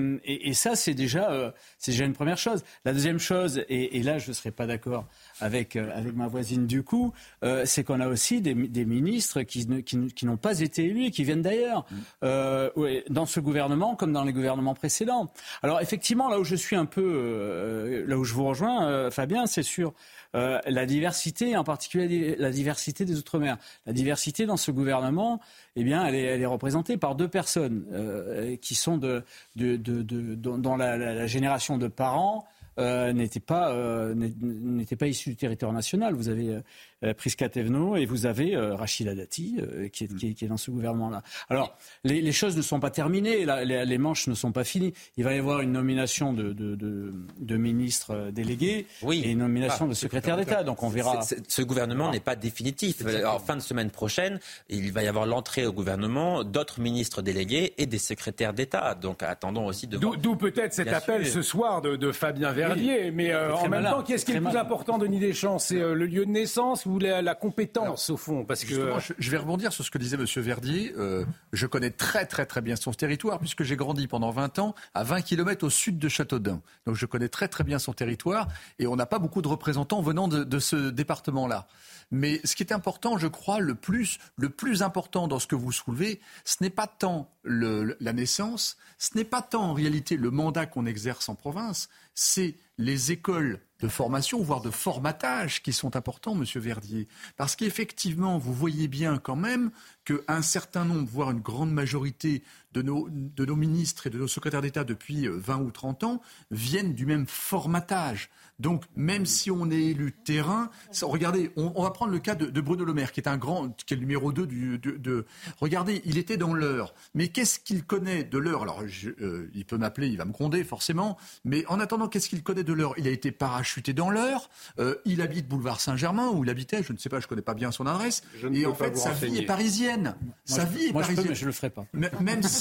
ça, 0.53 0.75
c'est 0.75 0.95
déjà, 0.95 1.31
euh, 1.31 1.51
c'est 1.79 1.93
déjà 1.93 2.05
une 2.05 2.13
première 2.13 2.39
chose. 2.39 2.65
La 2.85 2.93
deuxième 2.93 3.21
chose, 3.21 3.65
et, 3.69 4.03
là, 4.03 4.19
je 4.19 4.29
ne 4.29 4.33
serais 4.35 4.51
pas 4.51 4.67
d'accord 4.67 5.07
avec, 5.41 5.77
euh, 5.77 5.91
avec 5.95 6.15
ma 6.15 6.27
voisine 6.27 6.67
du 6.67 6.83
coup, 6.83 7.13
euh, 7.45 7.65
c'est 7.65 7.85
qu'on 7.85 8.01
a 8.01 8.09
aussi 8.09 8.41
des, 8.41 8.55
ministres 8.55 9.43
qui, 9.43 9.67
qui, 9.85 10.27
n'ont 10.27 10.37
pas 10.37 10.61
été 10.61 10.85
élus 10.85 11.07
et 11.07 11.11
qui 11.11 11.25
viennent 11.25 11.43
d'ailleurs, 11.43 11.87
mm. 12.23 13.01
dans 13.11 13.27
ce 13.27 13.41
gouvernement 13.41 13.95
comme 13.97 14.13
dans 14.13 14.25
les 14.25 14.33
gouvernements 14.33 14.75
précédents. 14.75 15.33
Alors 15.63 15.81
effectivement, 15.81 16.29
là 16.29 16.39
où 16.39 16.45
je 16.45 16.57
suis 16.57 16.77
un 16.77 16.87
peu, 16.87 18.05
là 18.07 18.19
où 18.19 18.25
je 18.25 18.35
vous 18.35 18.45
rejoins, 18.45 19.11
Fabien, 19.11 19.47
c'est 19.47 19.63
sur 19.63 19.95
euh, 20.37 20.61
la 20.67 20.87
diversité, 20.87 21.57
en 21.57 21.65
particulier 21.65 22.37
la 22.39 22.51
diversité 22.51 23.05
des 23.05 23.19
Outre-mer. 23.19 23.57
La 23.87 23.93
diversité 23.93 24.47
dans 24.47 24.57
ce 24.57 24.71
gouvernement, 24.71 25.41
eh 25.75 25.83
bien, 25.83 26.07
elle 26.07 26.15
est, 26.15 26.47
représentée 26.47 26.97
par 26.97 27.17
deux 27.17 27.29
personnes 27.29 27.85
euh, 27.93 28.57
qui 28.57 28.75
sont 28.75 28.97
de, 28.97 29.25
dans 29.57 30.77
la, 30.77 31.27
génération 31.27 31.79
de 31.79 31.89
parents 31.89 32.45
euh, 32.45 32.60
n'était 32.79 33.41
pas 33.41 33.73
euh, 33.73 34.15
n'était 34.15 34.97
pas 34.97 35.07
issu 35.07 35.31
du 35.31 35.37
territoire 35.37 35.73
national. 35.73 36.15
Vous 36.15 36.29
avez 36.29 36.61
euh, 37.05 37.09
euh 37.09 37.15
Prisca 37.15 37.49
Tevno 37.49 37.97
et 37.97 38.07
vous 38.07 38.27
avez 38.27 38.57
Rachida 38.57 39.15
Dati 39.15 39.59
qui 39.93 40.05
est, 40.05 40.35
qui, 40.35 40.45
est, 40.45 40.49
dans 40.49 40.57
ce 40.57 40.71
gouvernement-là. 40.71 41.23
Alors 41.49 41.77
les, 42.05 42.21
les, 42.21 42.33
choses 42.33 42.57
ne 42.57 42.63
sont 42.63 42.81
pas 42.81 42.91
terminées, 42.91 43.45
les, 43.45 43.85
les, 43.85 43.99
manches 43.99 44.27
ne 44.27 44.35
sont 44.35 44.53
pas 44.53 44.65
finies. 44.65 44.93
Il 45.17 45.25
va 45.25 45.35
y 45.35 45.39
avoir 45.39 45.61
une 45.61 45.73
nomination 45.73 46.33
de, 46.33 46.53
de, 46.53 46.75
de, 46.75 47.13
de 47.39 47.57
ministres 47.57 48.31
délégués 48.33 48.87
oui. 49.03 49.23
et 49.25 49.31
une 49.31 49.39
nomination 49.39 49.87
de 49.87 49.95
secrétaire 49.95 50.37
d'État. 50.37 50.63
Donc 50.63 50.83
on 50.83 50.89
verra. 50.89 51.21
ce 51.23 51.63
gouvernement 51.63 52.09
ah. 52.09 52.13
n'est 52.13 52.21
pas 52.21 52.37
définitif. 52.37 53.03
En 53.27 53.39
fin 53.39 53.57
de 53.57 53.63
semaine 53.63 53.91
prochaine, 53.91 54.39
il 54.69 54.93
va 54.93 55.03
y 55.03 55.09
avoir 55.09 55.27
l'entrée 55.27 55.67
au 55.67 55.73
gouvernement 55.73 56.45
d'autres 56.45 56.81
ministres 56.81 57.23
délégués 57.23 57.75
et 57.79 57.87
des 57.87 57.99
secrétaires 57.99 58.55
d'État. 58.55 58.95
Donc 58.95 59.23
attendons 59.23 59.67
aussi 59.67 59.87
de. 59.87 59.99
D'où 59.99 60.37
peut-être 60.37 60.73
cet 60.73 60.89
appel 60.89 61.27
ce 61.27 61.43
soir 61.43 61.83
de, 61.83 61.97
de 61.97 62.13
Fabien 62.13 62.53
Verdier 62.53 63.11
mais 63.11 63.33
euh, 63.33 63.55
en 63.55 63.69
même 63.69 63.85
temps, 63.85 64.03
qu'est-ce 64.03 64.25
qui 64.25 64.33
est 64.33 64.41
le 64.41 64.43
plus 64.43 64.57
important, 64.57 64.99
Denis 64.99 65.19
Deschamps? 65.19 65.59
C'est 65.59 65.81
euh, 65.81 65.95
le 65.95 66.07
lieu 66.07 66.27
de 66.27 66.31
naissance 66.31 66.87
ou 66.91 66.99
la, 66.99 67.35
compétence, 67.35 68.11
au 68.11 68.17
fond 68.17 68.45
Parce 68.45 68.65
que... 68.65 68.75
je, 69.19 69.31
vais 69.31 69.37
rebondir 69.37 69.73
sur 69.73 69.85
ce 69.85 69.91
que 69.91 69.99
disait 69.99 70.17
M. 70.17 70.25
Verdier. 70.43 70.93
Euh, 70.99 71.25
je 71.53 71.67
connais 71.67 71.91
très, 71.91 72.27
très, 72.27 72.47
très 72.47 72.61
bien 72.61 72.77
son 72.77 72.93
territoire, 72.93 73.39
puisque 73.39 73.63
j'ai 73.63 73.77
grandi 73.77 74.09
pendant 74.09 74.31
20 74.31 74.59
ans 74.59 74.75
à 74.95 75.05
20 75.05 75.23
km 75.23 75.67
au 75.67 75.71
sud 75.71 75.99
de 75.99 76.09
Châteaudun. 76.09 76.61
Donc 76.87 76.97
je 76.97 77.07
connais 77.07 77.29
très, 77.29 77.49
très 77.49 77.65
bien 77.65 77.79
son 77.79 77.93
territoire, 77.93 78.49
et 78.79 78.87
on 78.87 78.97
n'a 78.97 79.07
pas 79.07 79.19
beaucoup 79.19 79.43
de 79.43 79.49
représentants 79.49 80.03
venant 80.03 80.29
de, 80.29 80.59
ce 80.59 80.91
département-là. 80.91 81.69
Mais 82.11 82.41
ce 82.45 82.57
qui 82.57 82.63
est 82.63 82.73
important, 82.73 83.17
je 83.19 83.29
crois, 83.29 83.61
le 83.61 83.75
plus, 83.75 84.19
le 84.37 84.51
plus 84.51 84.83
important 84.83 85.29
dans 85.29 85.39
ce 85.39 85.47
que 85.47 85.55
vous 85.55 85.73
soulevez, 85.73 86.21
ce 86.45 86.57
n'est 86.61 86.71
pas 86.71 86.89
tant 86.89 87.31
la 87.45 88.13
naissance, 88.13 88.77
ce 88.99 89.17
n'est 89.17 89.25
pas 89.25 89.43
tant 89.43 89.63
en 89.63 89.75
réalité 89.75 90.17
le 90.17 90.31
mandat 90.31 90.67
qu'on 90.67 90.87
exerce 90.87 91.29
en 91.29 91.35
province, 91.37 91.89
c'est 92.15 92.57
les 92.79 93.13
écoles 93.13 93.61
de 93.81 93.89
formation, 93.89 94.43
voire 94.43 94.61
de 94.61 94.71
formatage 94.71 95.63
qui 95.63 95.73
sont 95.73 95.97
importants, 95.97 96.35
Monsieur 96.35 96.61
Verdier. 96.61 97.09
Parce 97.37 97.57
qu'effectivement, 97.57 98.39
vous 98.39 98.53
voyez 98.53 98.89
bien 98.89 99.19
quand 99.19 99.37
même 99.37 99.71
qu'un 100.05 100.43
certain 100.43 100.85
nombre, 100.85 101.09
voire 101.11 101.31
une 101.31 101.41
grande 101.41 101.73
majorité 101.73 102.43
de 102.73 102.83
nos, 102.83 103.09
de 103.11 103.45
nos 103.45 103.57
ministres 103.57 104.07
et 104.07 104.11
de 104.11 104.19
nos 104.19 104.29
secrétaires 104.29 104.63
d'État 104.63 104.85
depuis 104.85 105.29
20 105.29 105.59
ou 105.59 105.71
30 105.71 106.05
ans 106.05 106.21
viennent 106.51 106.95
du 106.95 107.07
même 107.07 107.27
formatage. 107.27 108.31
Donc, 108.61 108.85
même 108.95 109.25
si 109.25 109.51
on 109.51 109.71
est 109.71 109.83
élu 109.83 110.11
de 110.11 110.17
terrain, 110.25 110.71
regardez, 111.01 111.51
on, 111.57 111.83
va 111.83 111.91
prendre 111.91 112.13
le 112.13 112.19
cas 112.19 112.35
de, 112.35 112.61
Bruno 112.61 112.85
Le 112.85 112.93
Maire, 112.93 113.11
qui 113.11 113.21
est 113.21 113.29
un 113.29 113.39
grand, 113.39 113.71
qui 113.87 113.95
est 113.95 113.97
le 113.97 114.03
numéro 114.03 114.33
2 114.33 114.47
du, 114.47 114.79
de, 114.79 115.25
regardez, 115.61 116.03
il 116.05 116.19
était 116.19 116.37
dans 116.37 116.53
l'heure. 116.53 116.95
Mais 117.15 117.29
qu'est-ce 117.29 117.59
qu'il 117.59 117.85
connaît 117.85 118.23
de 118.23 118.37
l'heure? 118.37 118.63
Alors, 118.63 118.83
euh, 119.23 119.49
il 119.55 119.65
peut 119.65 119.79
m'appeler, 119.79 120.09
il 120.09 120.19
va 120.19 120.27
me 120.27 120.33
gronder, 120.33 120.63
forcément. 120.63 121.17
Mais 121.45 121.65
en 121.69 121.81
attendant, 121.81 122.07
qu'est-ce 122.07 122.29
qu'il 122.29 122.43
connaît 122.43 122.63
de 122.63 122.75
l'heure? 122.75 122.93
Il 122.99 123.09
a 123.09 123.11
été 123.11 123.33
parachuté 123.33 123.95
dans 123.95 124.11
l'heure. 124.11 124.51
Euh, 124.79 124.97
il 125.07 125.23
habite 125.23 125.49
boulevard 125.49 125.81
Saint-Germain, 125.81 126.29
où 126.29 126.45
il 126.45 126.51
habitait, 126.51 126.83
je 126.83 126.93
ne 126.93 126.99
sais 126.99 127.09
pas, 127.09 127.19
je 127.19 127.25
ne 127.25 127.29
connais 127.31 127.43
pas 127.43 127.55
bien 127.55 127.73
son 127.73 127.87
adresse. 127.87 128.23
et 128.53 128.67
en 128.67 128.75
fait, 128.75 128.95
sa 128.99 129.13
vie 129.13 129.39
est 129.39 129.47
parisienne. 129.47 130.17
sa 130.45 130.67
vie 130.67 130.89
est 130.89 130.93
parisienne. 130.93 131.25
Je 131.25 131.31
mais 131.31 131.35
je 131.35 131.47
le 131.47 131.53
ferai 131.53 131.71
pas. 131.71 131.87
Même 131.95 132.43
si, 132.43 132.60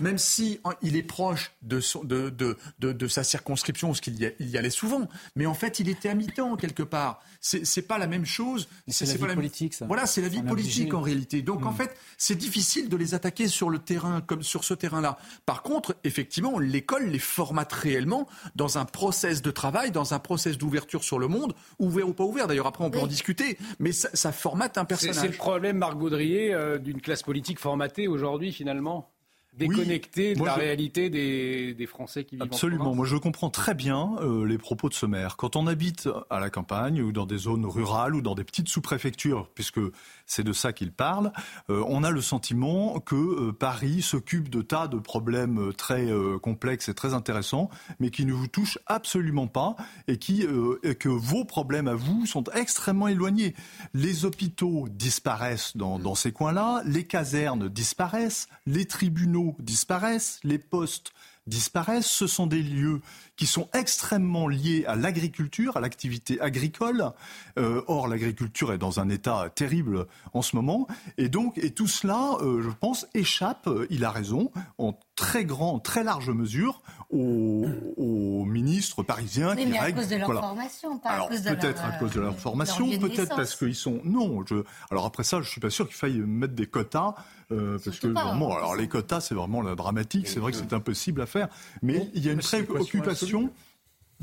même 0.00 0.18
si 0.18 0.60
il 0.82 0.96
est 0.96 1.02
proche 1.02 1.52
de, 1.62 1.80
de, 2.04 2.30
de, 2.30 2.92
de, 2.92 3.08
sa 3.08 3.24
circonscription, 3.24 3.88
parce 3.88 4.00
qu'il 4.00 4.14
y, 4.14 4.44
y 4.44 4.58
allait 4.58 4.70
souvent 4.70 5.08
mais 5.36 5.46
en 5.46 5.54
fait, 5.54 5.80
il 5.80 5.88
était 5.88 6.08
à 6.08 6.14
mi-temps 6.14 6.56
quelque 6.56 6.82
part. 6.82 7.20
C'est 7.40 7.86
pas 7.86 7.98
la 7.98 8.06
même 8.06 8.24
chose. 8.24 8.68
C'est 8.88 9.06
la 9.06 9.14
vie 9.14 9.34
politique, 9.34 9.74
ça. 9.74 9.86
Voilà, 9.86 10.06
c'est 10.06 10.20
la 10.20 10.28
vie 10.28 10.42
politique 10.42 10.94
en 10.94 11.00
réalité. 11.00 11.42
Donc 11.42 11.64
en 11.66 11.72
hmm. 11.72 11.76
fait, 11.76 11.96
c'est 12.16 12.34
difficile 12.34 12.88
de 12.88 12.96
les 12.96 13.14
attaquer 13.14 13.48
sur 13.48 13.70
le 13.70 13.78
terrain 13.78 14.20
comme 14.20 14.42
sur 14.42 14.64
ce 14.64 14.74
terrain-là. 14.74 15.18
Par 15.46 15.62
contre, 15.62 15.96
effectivement, 16.04 16.58
l'école 16.58 17.06
les 17.06 17.18
formate 17.18 17.72
réellement 17.72 18.26
dans 18.56 18.78
un 18.78 18.84
process 18.84 19.42
de 19.42 19.50
travail, 19.50 19.90
dans 19.90 20.14
un 20.14 20.18
process 20.18 20.58
d'ouverture 20.58 21.04
sur 21.04 21.18
le 21.18 21.28
monde, 21.28 21.54
ouvert 21.78 22.08
ou 22.08 22.12
pas 22.12 22.24
ouvert. 22.24 22.46
D'ailleurs, 22.48 22.66
après, 22.66 22.84
on 22.84 22.90
peut 22.90 23.00
en 23.00 23.06
discuter, 23.06 23.58
mais 23.78 23.92
ça, 23.92 24.32
formate 24.32 24.78
un 24.78 24.84
personnage. 24.84 25.16
C'est 25.16 25.28
le 25.28 25.32
problème, 25.34 25.78
Marc 25.78 25.96
Gaudrier, 25.96 26.52
euh, 26.54 26.78
d'une 26.78 27.00
classe 27.00 27.22
politique 27.22 27.58
formatée 27.58 28.08
aujourd'hui, 28.08 28.52
finalement? 28.52 29.10
Déconnecté 29.58 30.34
de 30.34 30.44
la 30.44 30.54
réalité 30.54 31.10
des, 31.10 31.86
Français 31.86 32.24
qui 32.24 32.36
vivent 32.36 32.44
Absolument. 32.44 32.94
moi, 32.94 33.06
je 33.06 33.16
comprends 33.16 33.50
très 33.50 33.74
bien 33.74 34.16
euh, 34.20 34.46
les 34.46 34.58
propos 34.58 34.88
de 34.88 34.94
ce 34.94 35.06
maire. 35.06 35.36
Quand 35.36 35.56
on 35.56 35.66
habite 35.66 36.08
à 36.28 36.38
la 36.38 36.50
campagne 36.50 37.00
ou 37.00 37.12
dans 37.12 37.24
des 37.24 37.38
zones 37.38 37.64
rurales 37.64 38.14
ou 38.14 38.20
dans 38.20 38.34
des 38.34 38.44
petites 38.44 38.68
sous-préfectures, 38.68 39.48
puisque 39.54 39.80
c'est 40.26 40.44
de 40.44 40.52
ça 40.52 40.72
qu'il 40.74 40.92
parle, 40.92 41.32
euh, 41.70 41.82
on 41.88 42.04
a 42.04 42.10
le 42.10 42.20
sentiment 42.20 43.00
que 43.00 43.14
euh, 43.14 43.52
Paris 43.52 44.02
s'occupe 44.02 44.50
de 44.50 44.60
tas 44.60 44.86
de 44.86 44.98
problèmes 44.98 45.72
très 45.76 46.08
complexes 46.42 46.88
et 46.88 46.94
très 46.94 47.14
intéressants, 47.14 47.70
mais 47.98 48.10
qui 48.10 48.26
ne 48.26 48.32
vous 48.32 48.48
touchent 48.48 48.78
absolument 48.86 49.46
pas 49.46 49.76
et, 50.06 50.18
qui, 50.18 50.46
et 50.82 50.94
que 50.94 51.08
vos 51.08 51.44
problèmes 51.44 51.88
à 51.88 51.94
vous 51.94 52.26
sont 52.26 52.44
extrêmement 52.54 53.08
éloignés. 53.08 53.54
Les 53.94 54.24
hôpitaux 54.24 54.86
disparaissent 54.90 55.76
dans, 55.76 55.98
dans 55.98 56.14
ces 56.14 56.32
coins-là, 56.32 56.82
les 56.84 57.04
casernes 57.04 57.68
disparaissent, 57.68 58.48
les 58.66 58.84
tribunaux 58.84 59.47
disparaissent, 59.58 60.40
les 60.44 60.58
postes 60.58 61.12
disparaissent. 61.48 62.06
Ce 62.06 62.26
sont 62.26 62.46
des 62.46 62.62
lieux 62.62 63.00
qui 63.36 63.46
sont 63.46 63.68
extrêmement 63.72 64.48
liés 64.48 64.84
à 64.86 64.96
l'agriculture, 64.96 65.76
à 65.76 65.80
l'activité 65.80 66.40
agricole. 66.40 67.12
Euh, 67.58 67.82
or, 67.86 68.08
l'agriculture 68.08 68.72
est 68.72 68.78
dans 68.78 69.00
un 69.00 69.08
état 69.08 69.48
terrible 69.54 70.06
en 70.34 70.42
ce 70.42 70.56
moment. 70.56 70.86
Et 71.16 71.28
donc, 71.28 71.58
et 71.58 71.70
tout 71.70 71.86
cela, 71.86 72.36
euh, 72.40 72.62
je 72.62 72.70
pense, 72.70 73.06
échappe, 73.14 73.66
euh, 73.66 73.86
il 73.90 74.04
a 74.04 74.10
raison, 74.10 74.50
en 74.76 74.98
très 75.14 75.44
grand, 75.44 75.80
très 75.80 76.04
large 76.04 76.30
mesure 76.30 76.82
aux, 77.10 77.66
aux 77.96 78.44
ministres 78.44 79.02
parisiens 79.02 79.56
qui 79.56 79.66
mais 79.66 79.78
à 79.78 79.90
cause 79.90 80.08
de 80.08 80.16
leur 80.16 80.40
formation, 80.40 80.98
pas 80.98 81.10
alors, 81.10 81.28
peut-être 81.28 81.84
à 81.84 81.92
cause 81.92 82.12
de 82.12 82.20
leur 82.20 82.38
formation, 82.38 82.88
peut-être 82.98 83.34
parce 83.34 83.56
qu'ils 83.56 83.74
sont. 83.74 84.00
Non, 84.04 84.44
je... 84.46 84.62
alors 84.90 85.06
après 85.06 85.24
ça, 85.24 85.40
je 85.40 85.48
suis 85.48 85.60
pas 85.60 85.70
sûr 85.70 85.86
qu'il 85.86 85.96
faille 85.96 86.18
mettre 86.18 86.54
des 86.54 86.66
quotas. 86.66 87.14
Parce 87.48 87.98
que 87.98 88.08
vraiment, 88.08 88.56
alors 88.56 88.76
les 88.76 88.88
quotas, 88.88 89.20
c'est 89.20 89.34
vraiment 89.34 89.62
la 89.62 89.74
dramatique. 89.74 90.28
C'est 90.28 90.40
vrai 90.40 90.52
que 90.52 90.58
c'est 90.58 90.72
impossible 90.72 91.22
à 91.22 91.26
faire, 91.26 91.48
mais 91.82 92.10
il 92.14 92.24
y 92.24 92.28
a 92.28 92.32
une 92.32 92.40
préoccupation 92.40 93.50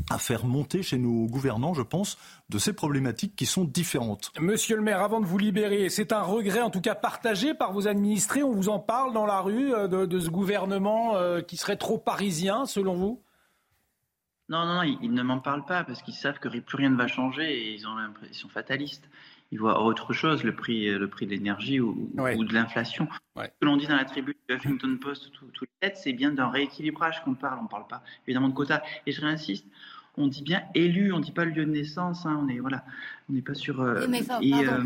à 0.10 0.18
faire 0.18 0.46
monter 0.46 0.84
chez 0.84 0.98
nos 0.98 1.26
gouvernants, 1.26 1.74
je 1.74 1.82
pense, 1.82 2.18
de 2.50 2.58
ces 2.58 2.74
problématiques 2.74 3.36
qui 3.36 3.46
sont 3.46 3.64
différentes. 3.64 4.32
Monsieur 4.40 4.76
le 4.76 4.82
maire, 4.82 5.02
avant 5.02 5.20
de 5.20 5.26
vous 5.26 5.38
libérer, 5.38 5.90
c'est 5.90 6.12
un 6.12 6.22
regret 6.22 6.62
en 6.62 6.70
tout 6.70 6.82
cas 6.82 6.96
partagé 6.96 7.54
par 7.54 7.72
vos 7.72 7.88
administrés. 7.88 8.44
On 8.44 8.52
vous 8.52 8.70
en 8.70 8.80
parle 8.80 9.14
dans 9.14 9.26
la 9.26 9.40
rue 9.40 9.74
euh, 9.74 9.88
de, 9.88 10.20
ce 10.20 10.30
gouvernement 10.30 11.16
euh, 11.16 11.42
qui 11.42 11.58
serait 11.58 11.78
trop 11.78 11.98
parisien, 11.98 12.66
selon 12.66 12.96
vous? 12.96 13.22
Non, 14.48 14.66
non, 14.66 14.76
non, 14.76 14.84
ils, 14.84 15.12
ne 15.12 15.24
m'en 15.24 15.40
parlent 15.40 15.66
pas 15.66 15.84
parce 15.84 16.04
qu'ils 16.04 16.14
savent 16.14 16.38
que 16.38 16.50
plus 16.60 16.78
rien 16.78 16.92
ne 16.92 16.98
va 16.98 17.08
changer 17.08 17.52
et 17.52 17.74
ils 17.74 17.88
ont 17.88 17.96
l'impression 17.96 18.48
fataliste 18.48 19.10
ils 19.56 19.60
voient 19.60 19.82
autre 19.82 20.12
chose, 20.12 20.44
le 20.44 20.54
prix, 20.54 20.92
le 20.92 21.08
prix 21.08 21.26
de 21.26 21.32
l'énergie 21.32 21.80
ou, 21.80 22.12
de 22.14 22.54
l'inflation. 22.54 23.08
Ce 23.38 23.44
que 23.44 23.66
l'on 23.66 23.78
dit 23.78 23.88
dans 23.88 23.96
la 23.96 24.04
tribune 24.04 24.36
du 24.50 24.56
Huffington 24.56 24.98
Post 25.02 25.32
tous 25.32 25.66
les 25.82 25.92
c'est 25.96 26.12
bien 26.12 26.32
d'un 26.32 26.50
rééquilibrage 26.50 27.24
qu'on 27.24 27.36
parle. 27.36 27.60
On 27.60 27.64
ne 27.64 27.70
parle 27.70 27.88
pas 27.88 28.04
évidemment 28.28 28.50
de 28.50 28.54
quotas. 28.54 28.82
Et 29.08 29.14
je 29.14 29.22
réinsiste, 29.22 29.66
on 30.18 30.28
dit 30.28 30.42
bien 30.42 30.64
élu, 30.76 31.14
on 31.14 31.20
ne 31.20 31.24
dit 31.24 31.32
pas 31.32 31.46
le 31.46 31.52
lieu 31.52 31.66
de 31.66 31.72
naissance. 31.72 32.26
Hein, 32.26 32.38
on 32.44 32.50
est 32.50 32.60
voilà, 32.60 32.84
on 33.30 33.34
n'est 33.34 33.42
pas 33.42 33.54
sur. 33.54 33.80
Euh, 33.80 34.06
euh, 34.06 34.84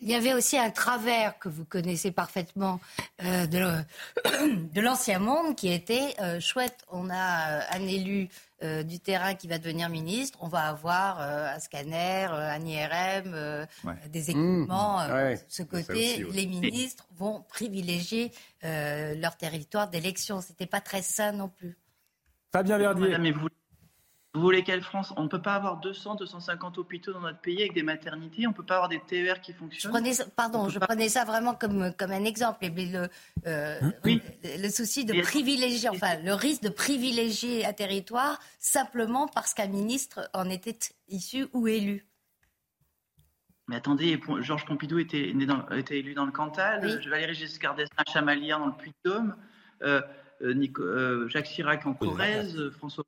il 0.00 0.08
y 0.08 0.14
avait 0.14 0.34
aussi 0.34 0.58
un 0.58 0.70
travers 0.70 1.38
que 1.38 1.48
vous 1.48 1.64
connaissez 1.64 2.10
parfaitement 2.10 2.80
euh, 3.24 3.46
de 3.46 4.80
l'ancien 4.80 5.18
monde 5.18 5.56
qui 5.56 5.72
était 5.72 6.14
chouette. 6.40 6.84
On 6.90 7.08
a 7.10 7.74
un 7.74 7.86
élu 7.86 8.28
euh, 8.62 8.84
du 8.84 9.00
terrain 9.00 9.34
qui 9.34 9.48
va 9.48 9.58
devenir 9.58 9.88
ministre, 9.88 10.38
on 10.40 10.46
va 10.46 10.68
avoir 10.68 11.20
euh, 11.20 11.52
un 11.52 11.58
scanner, 11.58 12.28
euh, 12.30 12.48
un 12.48 12.64
IRM, 12.64 13.66
des 14.08 14.30
équipements. 14.30 15.00
Mmh. 15.00 15.36
ce 15.48 15.62
côté, 15.64 16.24
les 16.32 16.46
ministres 16.46 17.08
vont 17.16 17.42
privilégier 17.48 18.30
leur 18.62 19.36
territoire 19.36 19.88
d'élection. 19.88 20.40
C'était 20.40 20.66
pas 20.66 20.80
très 20.80 21.02
sain 21.02 21.32
non 21.32 21.48
plus. 21.48 21.76
Fabien 22.52 22.78
Verdier. 22.78 23.32
Vous 23.32 23.48
voulez 24.40 24.62
quelle 24.62 24.82
France 24.82 25.12
On 25.16 25.24
ne 25.24 25.28
peut 25.28 25.42
pas 25.42 25.54
avoir 25.54 25.78
200, 25.80 26.14
250 26.14 26.78
hôpitaux 26.78 27.12
dans 27.12 27.20
notre 27.20 27.40
pays 27.40 27.60
avec 27.60 27.74
des 27.74 27.82
maternités. 27.82 28.46
On 28.46 28.50
ne 28.50 28.54
peut 28.54 28.64
pas 28.64 28.76
avoir 28.76 28.88
des 28.88 29.00
TER 29.00 29.40
qui 29.40 29.52
fonctionnent. 29.52 29.92
Je 29.92 29.98
prenais, 29.98 30.12
pardon, 30.34 30.68
je 30.68 30.78
prenais 30.78 31.08
ça 31.10 31.24
vraiment 31.24 31.54
comme, 31.54 31.92
comme 31.98 32.12
un 32.12 32.24
exemple. 32.24 32.64
Le, 32.64 33.08
euh, 33.46 33.78
hein 33.82 33.92
le 34.02 34.68
souci 34.70 35.04
de 35.04 35.20
privilégier, 35.20 35.90
enfin, 35.90 36.16
le 36.24 36.32
risque 36.32 36.62
de 36.62 36.70
privilégier 36.70 37.66
un 37.66 37.74
territoire 37.74 38.40
simplement 38.58 39.28
parce 39.28 39.52
qu'un 39.52 39.68
ministre 39.68 40.30
en 40.32 40.48
était 40.48 40.78
issu 41.08 41.46
ou 41.52 41.68
élu. 41.68 42.06
Mais 43.68 43.76
attendez, 43.76 44.18
Georges 44.40 44.64
Pompidou 44.64 44.98
était, 44.98 45.34
était 45.76 45.98
élu 45.98 46.14
dans 46.14 46.26
le 46.26 46.32
Cantal, 46.32 47.00
Valéry 47.08 47.34
Giscard 47.34 47.74
d'Estaing 47.74 48.02
à 48.06 48.10
Chamalières 48.10 48.58
dans 48.58 48.66
le 48.66 48.72
Puy-de-Dôme, 48.72 49.36
euh, 49.82 50.00
euh, 50.42 51.28
Jacques 51.28 51.46
Chirac 51.46 51.86
en 51.86 51.94
Corrèze, 51.94 52.70
François 52.70 53.04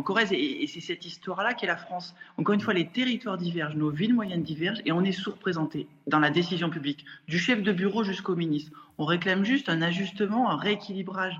en 0.00 0.02
Corrèze. 0.02 0.32
Et, 0.32 0.66
c'est 0.66 0.80
cette 0.80 1.04
histoire-là 1.04 1.54
qu'est 1.54 1.66
la 1.66 1.76
France. 1.76 2.14
Encore 2.38 2.54
une 2.54 2.60
fois, 2.60 2.74
les 2.74 2.88
territoires 2.88 3.36
divergent, 3.36 3.76
nos 3.76 3.90
villes 3.90 4.14
moyennes 4.14 4.42
divergent, 4.42 4.80
et 4.86 4.92
on 4.92 5.04
est 5.04 5.12
sous-représenté 5.12 5.86
dans 6.06 6.18
la 6.18 6.30
décision 6.30 6.70
publique, 6.70 7.04
du 7.28 7.38
chef 7.38 7.62
de 7.62 7.72
bureau 7.72 8.02
jusqu'au 8.02 8.34
ministre. 8.34 8.72
On 8.98 9.04
réclame 9.04 9.44
juste 9.44 9.68
un 9.68 9.82
ajustement, 9.82 10.50
un 10.50 10.56
rééquilibrage. 10.56 11.38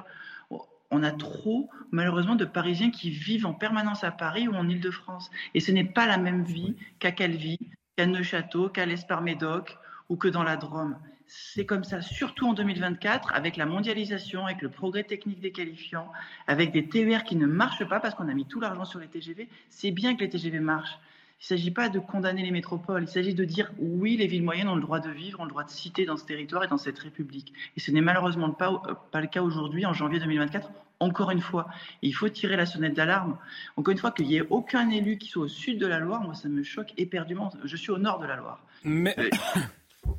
On 0.91 1.03
a 1.03 1.11
trop, 1.13 1.71
malheureusement, 1.91 2.35
de 2.35 2.45
Parisiens 2.45 2.91
qui 2.91 3.11
vivent 3.11 3.47
en 3.47 3.55
permanence 3.55 4.05
à 4.05 4.11
Paris 4.11 4.49
ou 4.49 4.55
en 4.55 4.69
Ile-de-France. 4.69 5.31
Et 5.55 5.61
ce 5.61 5.71
n'est 5.73 5.85
pas 5.85 6.07
la 6.07 6.19
même 6.19 6.43
vie 6.43 6.75
qu'à 6.99 7.13
Calvi, 7.13 7.59
qu'à 7.97 8.07
Neuchâteau, 8.07 8.69
qu'à 8.69 8.87
l'Esparmédoc 8.87 9.79
ou 10.09 10.17
que 10.17 10.29
dans 10.29 10.43
la 10.43 10.57
Drôme 10.57 10.97
c'est 11.33 11.65
comme 11.65 11.85
ça, 11.85 12.03
surtout 12.03 12.49
en 12.49 12.55
2024, 12.55 13.33
avec 13.35 13.57
la 13.57 13.65
mondialisation, 13.65 14.47
avec 14.47 14.63
le 14.63 14.69
progrès 14.69 15.05
technique 15.05 15.39
des 15.39 15.53
qualifiants, 15.53 16.11
avec 16.49 16.73
des 16.73 16.89
TER 16.89 17.23
qui 17.23 17.37
ne 17.37 17.47
marchent 17.47 17.89
pas 17.89 18.01
parce 18.01 18.17
qu'on 18.17 18.29
a 18.29 18.35
mis 18.35 18.47
tout 18.47 18.59
l'argent 18.59 18.85
sur 18.85 18.99
les 18.99 19.07
TGV. 19.07 19.49
C'est 19.69 19.93
bien 19.93 20.17
que 20.17 20.25
les 20.25 20.29
TGV 20.29 20.59
marchent. 20.59 20.99
Il 21.39 21.45
ne 21.45 21.57
s'agit 21.57 21.71
pas 21.71 21.89
de 21.89 22.01
condamner 22.01 22.43
les 22.43 22.51
métropoles, 22.51 23.05
il 23.05 23.09
s'agit 23.09 23.33
de 23.33 23.45
dire 23.45 23.71
oui, 23.79 24.17
les 24.17 24.27
villes 24.27 24.43
moyennes 24.43 24.69
ont 24.69 24.75
le 24.75 24.81
droit 24.81 24.99
de 24.99 25.09
vivre, 25.09 25.39
ont 25.39 25.45
le 25.45 25.51
droit 25.51 25.63
de 25.63 25.71
citer 25.71 26.05
dans 26.05 26.17
ce 26.17 26.25
territoire 26.25 26.65
et 26.65 26.67
dans 26.67 26.79
cette 26.79 26.99
République. 26.99 27.53
Et 27.77 27.81
ce 27.81 27.93
n'est 27.93 28.01
malheureusement 28.01 28.51
pas, 28.51 28.83
euh, 28.89 28.95
pas 29.13 29.21
le 29.21 29.29
cas 29.29 29.43
aujourd'hui, 29.43 29.87
en 29.87 29.93
janvier 29.93 30.19
2024. 30.19 30.69
Encore 30.99 31.31
une 31.31 31.41
fois, 31.41 31.69
il 32.03 32.13
faut 32.13 32.29
tirer 32.29 32.57
la 32.57 32.67
sonnette 32.67 32.95
d'alarme. 32.95 33.39
Encore 33.77 33.93
une 33.93 33.99
fois, 33.99 34.11
qu'il 34.11 34.27
n'y 34.27 34.37
ait 34.37 34.47
aucun 34.51 34.91
élu 34.91 35.17
qui 35.17 35.29
soit 35.29 35.45
au 35.45 35.49
sud 35.49 35.79
de 35.79 35.87
la 35.87 36.01
Loire, 36.01 36.23
moi 36.23 36.35
ça 36.35 36.49
me 36.49 36.65
choque 36.65 36.93
éperdument. 36.97 37.53
Je 37.63 37.77
suis 37.77 37.93
au 37.93 37.99
nord 37.99 38.19
de 38.19 38.27
la 38.27 38.35
Loire. 38.35 38.61
Mais... 38.83 39.15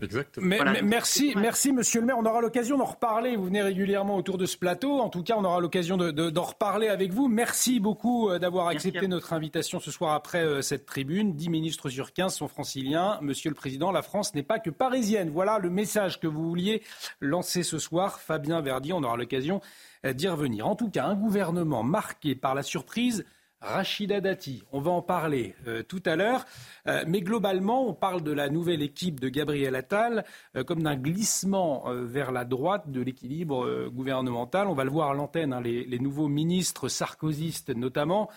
Exactement. 0.02 0.48
Mais, 0.48 0.82
merci, 0.82 1.34
merci, 1.36 1.72
monsieur 1.72 2.00
le 2.02 2.08
maire. 2.08 2.18
On 2.18 2.26
aura 2.26 2.42
l'occasion 2.42 2.78
d'en 2.78 2.86
reparler. 2.86 3.36
Vous 3.36 3.46
venez 3.46 3.62
régulièrement 3.62 4.16
autour 4.16 4.38
de 4.38 4.46
ce 4.46 4.58
plateau. 4.58 5.00
En 5.00 5.10
tout 5.10 5.24
cas, 5.24 5.36
on 5.38 5.44
aura 5.44 5.60
l'occasion 5.60 5.98
d'en 5.98 6.12
de, 6.12 6.40
reparler 6.40 6.88
avec 6.88 7.14
vous. 7.14 7.28
Merci 7.28 7.80
beaucoup 7.80 8.30
euh, 8.30 8.40
d'avoir 8.40 8.68
accepté 8.68 9.08
notre 9.08 9.34
invitation 9.34 9.80
ce 9.80 9.92
soir 9.92 10.14
après 10.14 10.44
euh, 10.44 10.62
cette 10.62 10.86
tribune. 10.86 11.34
10 11.36 11.50
ministres 11.50 11.90
sur 11.90 12.14
15 12.14 12.34
sont 12.34 12.48
franciliens. 12.48 13.20
Monsieur 13.22 13.50
le 13.50 13.56
Président, 13.56 13.92
la 13.92 14.02
France 14.02 14.34
n'est 14.34 14.44
pas 14.44 14.60
que 14.60 14.70
parisienne. 14.70 15.30
Voilà 15.30 15.60
le 15.60 15.70
message 15.70 16.20
que 16.20 16.28
vous 16.28 16.48
vouliez 16.48 16.82
lancer 17.20 17.64
ce 17.64 17.78
soir. 17.78 18.20
Fabien 18.20 18.62
Verdi, 18.62 18.94
on 18.94 19.04
aura 19.04 19.18
l'occasion 19.18 19.62
euh, 20.06 20.14
d'y 20.14 20.28
revenir. 20.28 20.68
En 20.68 20.76
tout 20.76 20.90
cas, 20.90 21.06
un 21.06 21.16
gouvernement 21.16 21.84
marqué 21.84 22.36
par 22.36 22.56
la 22.56 22.64
surprise 22.64 23.26
Rachida 23.62 24.22
Dati. 24.22 24.64
On 24.72 24.82
va 24.82 24.92
en 24.92 25.02
parler 25.02 25.56
euh, 25.68 25.84
tout 25.84 26.02
à 26.06 26.16
l'heure. 26.16 26.46
Euh, 26.88 27.04
mais 27.08 27.22
globalement, 27.22 27.88
on 27.88 27.94
parle 27.94 28.24
de 28.24 28.32
la 28.32 28.50
nouvelle 28.50 28.82
équipe 28.82 29.20
de 29.20 29.30
Gabriel 29.30 29.76
Attal 29.76 30.26
euh, 30.56 30.64
comme 30.64 30.82
d'un 30.82 30.96
glissement 30.96 31.86
vers 31.88 32.32
la 32.32 32.44
droite 32.44 32.90
de 32.90 33.02
l'équilibre 33.02 33.88
gouvernemental. 33.90 34.68
On 34.68 34.74
va 34.74 34.84
le 34.84 34.90
voir 34.90 35.12
à 35.12 35.14
l'antenne, 35.14 35.54
hein, 35.54 35.62
les, 35.62 35.86
les, 35.86 36.00
nouveaux 36.00 36.28
ministres 36.28 36.88
sarkozystes 36.88 37.70
notamment 37.70 38.30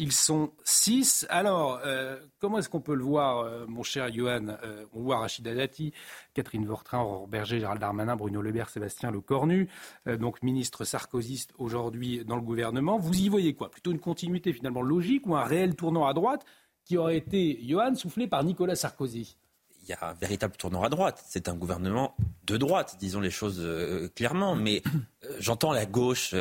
ils 0.00 0.12
sont 0.12 0.52
six. 0.64 1.26
Alors, 1.28 1.78
euh, 1.84 2.18
comment 2.38 2.58
est-ce 2.58 2.70
qu'on 2.70 2.80
peut 2.80 2.94
le 2.94 3.04
voir, 3.04 3.40
euh, 3.40 3.66
mon 3.68 3.82
cher 3.82 4.10
Johan 4.10 4.56
euh, 4.64 4.86
On 4.94 5.02
voit 5.02 5.18
Rachida 5.18 5.54
Dati, 5.54 5.92
Catherine 6.32 6.64
Vortrain, 6.64 7.00
Aurore 7.00 7.28
Berger, 7.28 7.60
Gérald 7.60 7.82
Darmanin, 7.82 8.16
Bruno 8.16 8.40
Le 8.40 8.50
Maire, 8.50 8.70
Sébastien 8.70 9.10
Lecornu, 9.10 9.68
donc 10.06 10.42
ministre 10.42 10.84
sarkozyste 10.84 11.52
aujourd'hui 11.58 12.24
dans 12.24 12.36
le 12.36 12.40
gouvernement. 12.40 12.98
Vous 12.98 13.14
y 13.14 13.28
voyez 13.28 13.52
quoi? 13.52 13.70
Plutôt 13.70 13.90
une 13.90 14.00
continuité 14.00 14.54
finalement 14.54 14.80
logique 14.80 15.26
ou 15.26 15.36
un 15.36 15.44
réel 15.44 15.76
tournant 15.76 16.06
à 16.06 16.14
droite 16.14 16.46
qui 16.86 16.96
aurait 16.96 17.18
été, 17.18 17.60
Johan, 17.62 17.94
soufflé 17.94 18.26
par 18.26 18.42
Nicolas 18.42 18.76
Sarkozy? 18.76 19.36
Il 19.82 19.90
y 19.90 19.92
a 19.92 20.10
un 20.10 20.14
véritable 20.14 20.56
tournant 20.56 20.82
à 20.82 20.88
droite. 20.88 21.22
C'est 21.28 21.48
un 21.50 21.54
gouvernement 21.54 22.16
de 22.44 22.56
droite, 22.56 22.96
disons 22.98 23.20
les 23.20 23.30
choses 23.30 23.66
clairement. 24.16 24.54
Mais 24.56 24.82
j'entends 25.38 25.72
la 25.72 25.84
gauche 25.84 26.34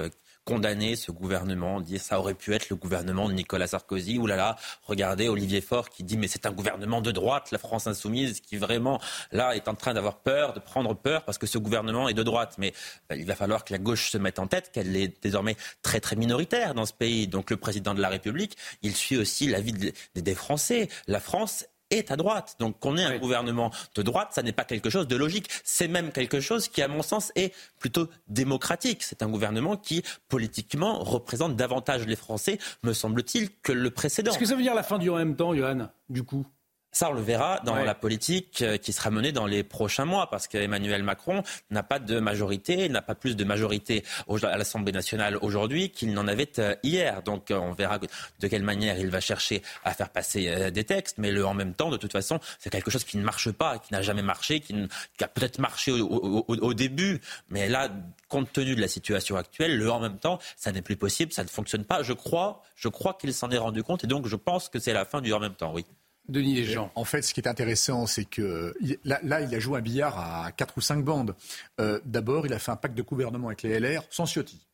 condamner 0.49 0.95
ce 0.95 1.11
gouvernement, 1.11 1.79
dire 1.79 2.01
ça 2.01 2.19
aurait 2.19 2.33
pu 2.33 2.55
être 2.55 2.69
le 2.69 2.75
gouvernement 2.75 3.29
de 3.29 3.33
Nicolas 3.33 3.67
Sarkozy. 3.67 4.17
Ou 4.17 4.25
là 4.25 4.35
là, 4.35 4.55
regardez 4.81 5.29
Olivier 5.29 5.61
Faure 5.61 5.89
qui 5.89 6.03
dit 6.03 6.17
mais 6.17 6.27
c'est 6.27 6.47
un 6.47 6.51
gouvernement 6.51 7.01
de 7.01 7.11
droite, 7.11 7.51
la 7.51 7.59
France 7.59 7.85
insoumise, 7.85 8.41
qui 8.41 8.57
vraiment 8.57 8.99
là 9.31 9.55
est 9.55 9.67
en 9.67 9.75
train 9.75 9.93
d'avoir 9.93 10.17
peur, 10.17 10.53
de 10.53 10.59
prendre 10.59 10.95
peur 10.95 11.23
parce 11.23 11.37
que 11.37 11.45
ce 11.45 11.59
gouvernement 11.59 12.09
est 12.09 12.15
de 12.15 12.23
droite. 12.23 12.55
Mais 12.57 12.73
ben, 13.09 13.19
il 13.19 13.27
va 13.27 13.35
falloir 13.35 13.63
que 13.63 13.73
la 13.73 13.77
gauche 13.77 14.09
se 14.09 14.17
mette 14.17 14.39
en 14.39 14.47
tête 14.47 14.71
qu'elle 14.71 14.95
est 14.95 15.21
désormais 15.21 15.55
très 15.83 15.99
très 15.99 16.15
minoritaire 16.15 16.73
dans 16.73 16.87
ce 16.87 16.93
pays. 16.93 17.27
Donc 17.27 17.51
le 17.51 17.57
président 17.57 17.93
de 17.93 18.01
la 18.01 18.09
République, 18.09 18.57
il 18.81 18.95
suit 18.95 19.17
aussi 19.17 19.47
l'avis 19.47 19.93
des 20.15 20.35
Français. 20.35 20.89
La 21.07 21.19
France 21.19 21.65
est 21.89 22.11
à 22.11 22.15
droite. 22.15 22.55
Donc 22.59 22.79
qu'on 22.79 22.97
ait 22.97 23.03
un 23.03 23.17
gouvernement 23.17 23.71
de 23.95 24.01
droite, 24.01 24.29
ça 24.31 24.41
n'est 24.41 24.51
pas 24.51 24.63
quelque 24.63 24.89
chose 24.89 25.07
de 25.07 25.15
logique. 25.15 25.49
C'est 25.63 25.87
même 25.87 26.11
quelque 26.11 26.39
chose 26.39 26.67
qui, 26.67 26.81
à 26.81 26.87
mon 26.87 27.01
sens, 27.01 27.31
est 27.35 27.53
plutôt 27.79 28.09
démocratique. 28.27 29.03
C'est 29.03 29.23
un 29.23 29.29
gouvernement 29.29 29.77
qui, 29.77 30.03
politiquement, 30.27 30.99
représente 30.99 31.55
davantage 31.55 32.05
les 32.05 32.15
Français, 32.15 32.59
me 32.83 32.93
semble-t-il, 32.93 33.49
que 33.61 33.71
le 33.71 33.91
précédent. 33.91 34.31
Est-ce 34.31 34.39
que 34.39 34.45
ça 34.45 34.55
veut 34.55 34.61
dire 34.61 34.75
la 34.75 34.83
fin 34.83 34.97
du 34.97 35.09
en 35.09 35.15
même 35.15 35.35
temps, 35.35 35.53
Johan, 35.53 35.89
du 36.09 36.23
coup? 36.23 36.45
Ça, 36.91 37.09
on 37.09 37.13
le 37.13 37.21
verra 37.21 37.59
dans 37.65 37.75
la 37.75 37.93
politique 37.93 38.63
euh, 38.63 38.77
qui 38.77 38.93
sera 38.93 39.11
menée 39.11 39.31
dans 39.31 39.45
les 39.45 39.63
prochains 39.63 40.05
mois, 40.05 40.29
parce 40.29 40.47
qu'Emmanuel 40.47 41.03
Macron 41.03 41.43
n'a 41.69 41.83
pas 41.83 41.99
de 41.99 42.19
majorité, 42.19 42.89
n'a 42.89 43.03
pas 43.03 43.13
plus 43.13 43.35
de 43.35 43.43
majorité 43.43 44.03
à 44.27 44.57
l'Assemblée 44.57 44.91
nationale 44.91 45.37
aujourd'hui 45.41 45.91
qu'il 45.91 46.13
n'en 46.13 46.27
avait 46.27 46.59
euh, 46.59 46.75
hier. 46.81 47.21
Donc, 47.21 47.51
euh, 47.51 47.57
on 47.57 47.73
verra 47.73 47.99
de 47.99 48.47
quelle 48.47 48.63
manière 48.63 48.97
il 48.97 49.09
va 49.09 49.19
chercher 49.19 49.61
à 49.83 49.93
faire 49.93 50.09
passer 50.09 50.71
des 50.71 50.83
textes, 50.83 51.17
mais 51.19 51.31
le 51.31 51.45
en 51.45 51.53
même 51.53 51.73
temps, 51.73 51.89
de 51.89 51.97
toute 51.97 52.11
façon, 52.11 52.39
c'est 52.57 52.69
quelque 52.69 52.89
chose 52.89 53.03
qui 53.03 53.17
ne 53.17 53.23
marche 53.23 53.51
pas, 53.51 53.77
qui 53.77 53.93
n'a 53.93 54.01
jamais 54.01 54.23
marché, 54.23 54.59
qui, 54.59 54.73
a 55.21 55.27
peut-être 55.27 55.59
marché 55.59 55.91
au, 55.91 56.73
début, 56.73 57.21
mais 57.49 57.69
là, 57.69 57.89
compte 58.27 58.51
tenu 58.51 58.75
de 58.75 58.81
la 58.81 58.87
situation 58.87 59.35
actuelle, 59.35 59.77
le 59.77 59.91
en 59.91 59.99
même 59.99 60.17
temps, 60.17 60.39
ça 60.57 60.71
n'est 60.71 60.81
plus 60.81 60.95
possible, 60.95 61.33
ça 61.33 61.43
ne 61.43 61.49
fonctionne 61.49 61.83
pas. 61.83 62.03
Je 62.03 62.13
crois, 62.13 62.63
je 62.75 62.87
crois 62.87 63.13
qu'il 63.13 63.33
s'en 63.33 63.49
est 63.51 63.57
rendu 63.57 63.83
compte, 63.83 64.03
et 64.03 64.07
donc 64.07 64.27
je 64.27 64.35
pense 64.35 64.69
que 64.69 64.79
c'est 64.79 64.93
la 64.93 65.05
fin 65.05 65.21
du 65.21 65.31
en 65.33 65.39
même 65.39 65.55
temps, 65.55 65.73
oui. 65.73 65.85
Denis 66.29 66.63
Jean. 66.65 66.91
En 66.95 67.03
fait, 67.03 67.21
ce 67.21 67.33
qui 67.33 67.41
est 67.41 67.47
intéressant, 67.47 68.05
c'est 68.05 68.25
que 68.25 68.73
là, 69.03 69.41
il 69.41 69.53
a 69.53 69.59
joué 69.59 69.79
un 69.79 69.81
billard 69.81 70.17
à 70.19 70.51
quatre 70.51 70.77
ou 70.77 70.81
cinq 70.81 71.03
bandes. 71.03 71.35
Euh, 71.79 71.99
d'abord, 72.05 72.45
il 72.45 72.53
a 72.53 72.59
fait 72.59 72.71
un 72.71 72.75
pacte 72.75 72.95
de 72.95 73.01
gouvernement 73.01 73.47
avec 73.47 73.63
les 73.63 73.79
LR 73.79 74.03
sans 74.09 74.25
Ciotti. 74.25 74.65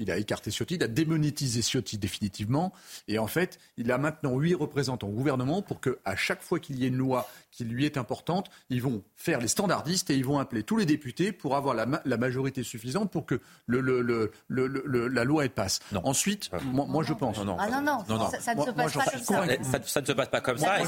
Il 0.00 0.10
a 0.10 0.16
écarté 0.16 0.50
Ciotti, 0.50 0.76
il 0.76 0.82
a 0.82 0.88
démonétisé 0.88 1.60
Ciotti 1.60 1.98
définitivement. 1.98 2.72
Et 3.06 3.18
en 3.18 3.26
fait, 3.26 3.58
il 3.76 3.92
a 3.92 3.98
maintenant 3.98 4.38
huit 4.38 4.54
représentants 4.54 5.08
au 5.08 5.12
gouvernement 5.12 5.60
pour 5.60 5.80
qu'à 5.80 6.16
chaque 6.16 6.40
fois 6.40 6.58
qu'il 6.58 6.78
y 6.78 6.84
ait 6.84 6.88
une 6.88 6.96
loi 6.96 7.28
qui 7.50 7.64
lui 7.64 7.84
est 7.84 7.96
importante, 7.96 8.50
ils 8.68 8.82
vont 8.82 9.02
faire 9.16 9.40
les 9.40 9.48
standardistes 9.48 10.10
et 10.10 10.16
ils 10.16 10.24
vont 10.24 10.38
appeler 10.38 10.62
tous 10.62 10.76
les 10.76 10.86
députés 10.86 11.32
pour 11.32 11.56
avoir 11.56 11.74
la, 11.74 12.16
majorité 12.16 12.62
suffisante 12.62 13.10
pour 13.10 13.26
que 13.26 13.40
le, 13.66 14.30
la 14.48 15.24
loi 15.24 15.44
elle 15.44 15.50
passe. 15.50 15.80
Ensuite, 16.04 16.50
moi, 16.72 17.02
je 17.02 17.12
pense. 17.12 17.38
Non, 17.38 17.56
non, 17.56 17.82
non, 17.82 18.04
non, 18.08 18.30
Ça, 18.30 18.54
ne 18.54 18.62
se 18.62 18.72
passe 18.72 18.78
pas 18.78 18.80
comme 18.80 19.28
ça. 19.48 19.64
Ça, 19.84 20.00
ne 20.00 20.06
se 20.06 20.12
passe 20.12 20.28
pas 20.28 20.40
comme 20.40 20.58
ça. 20.58 20.78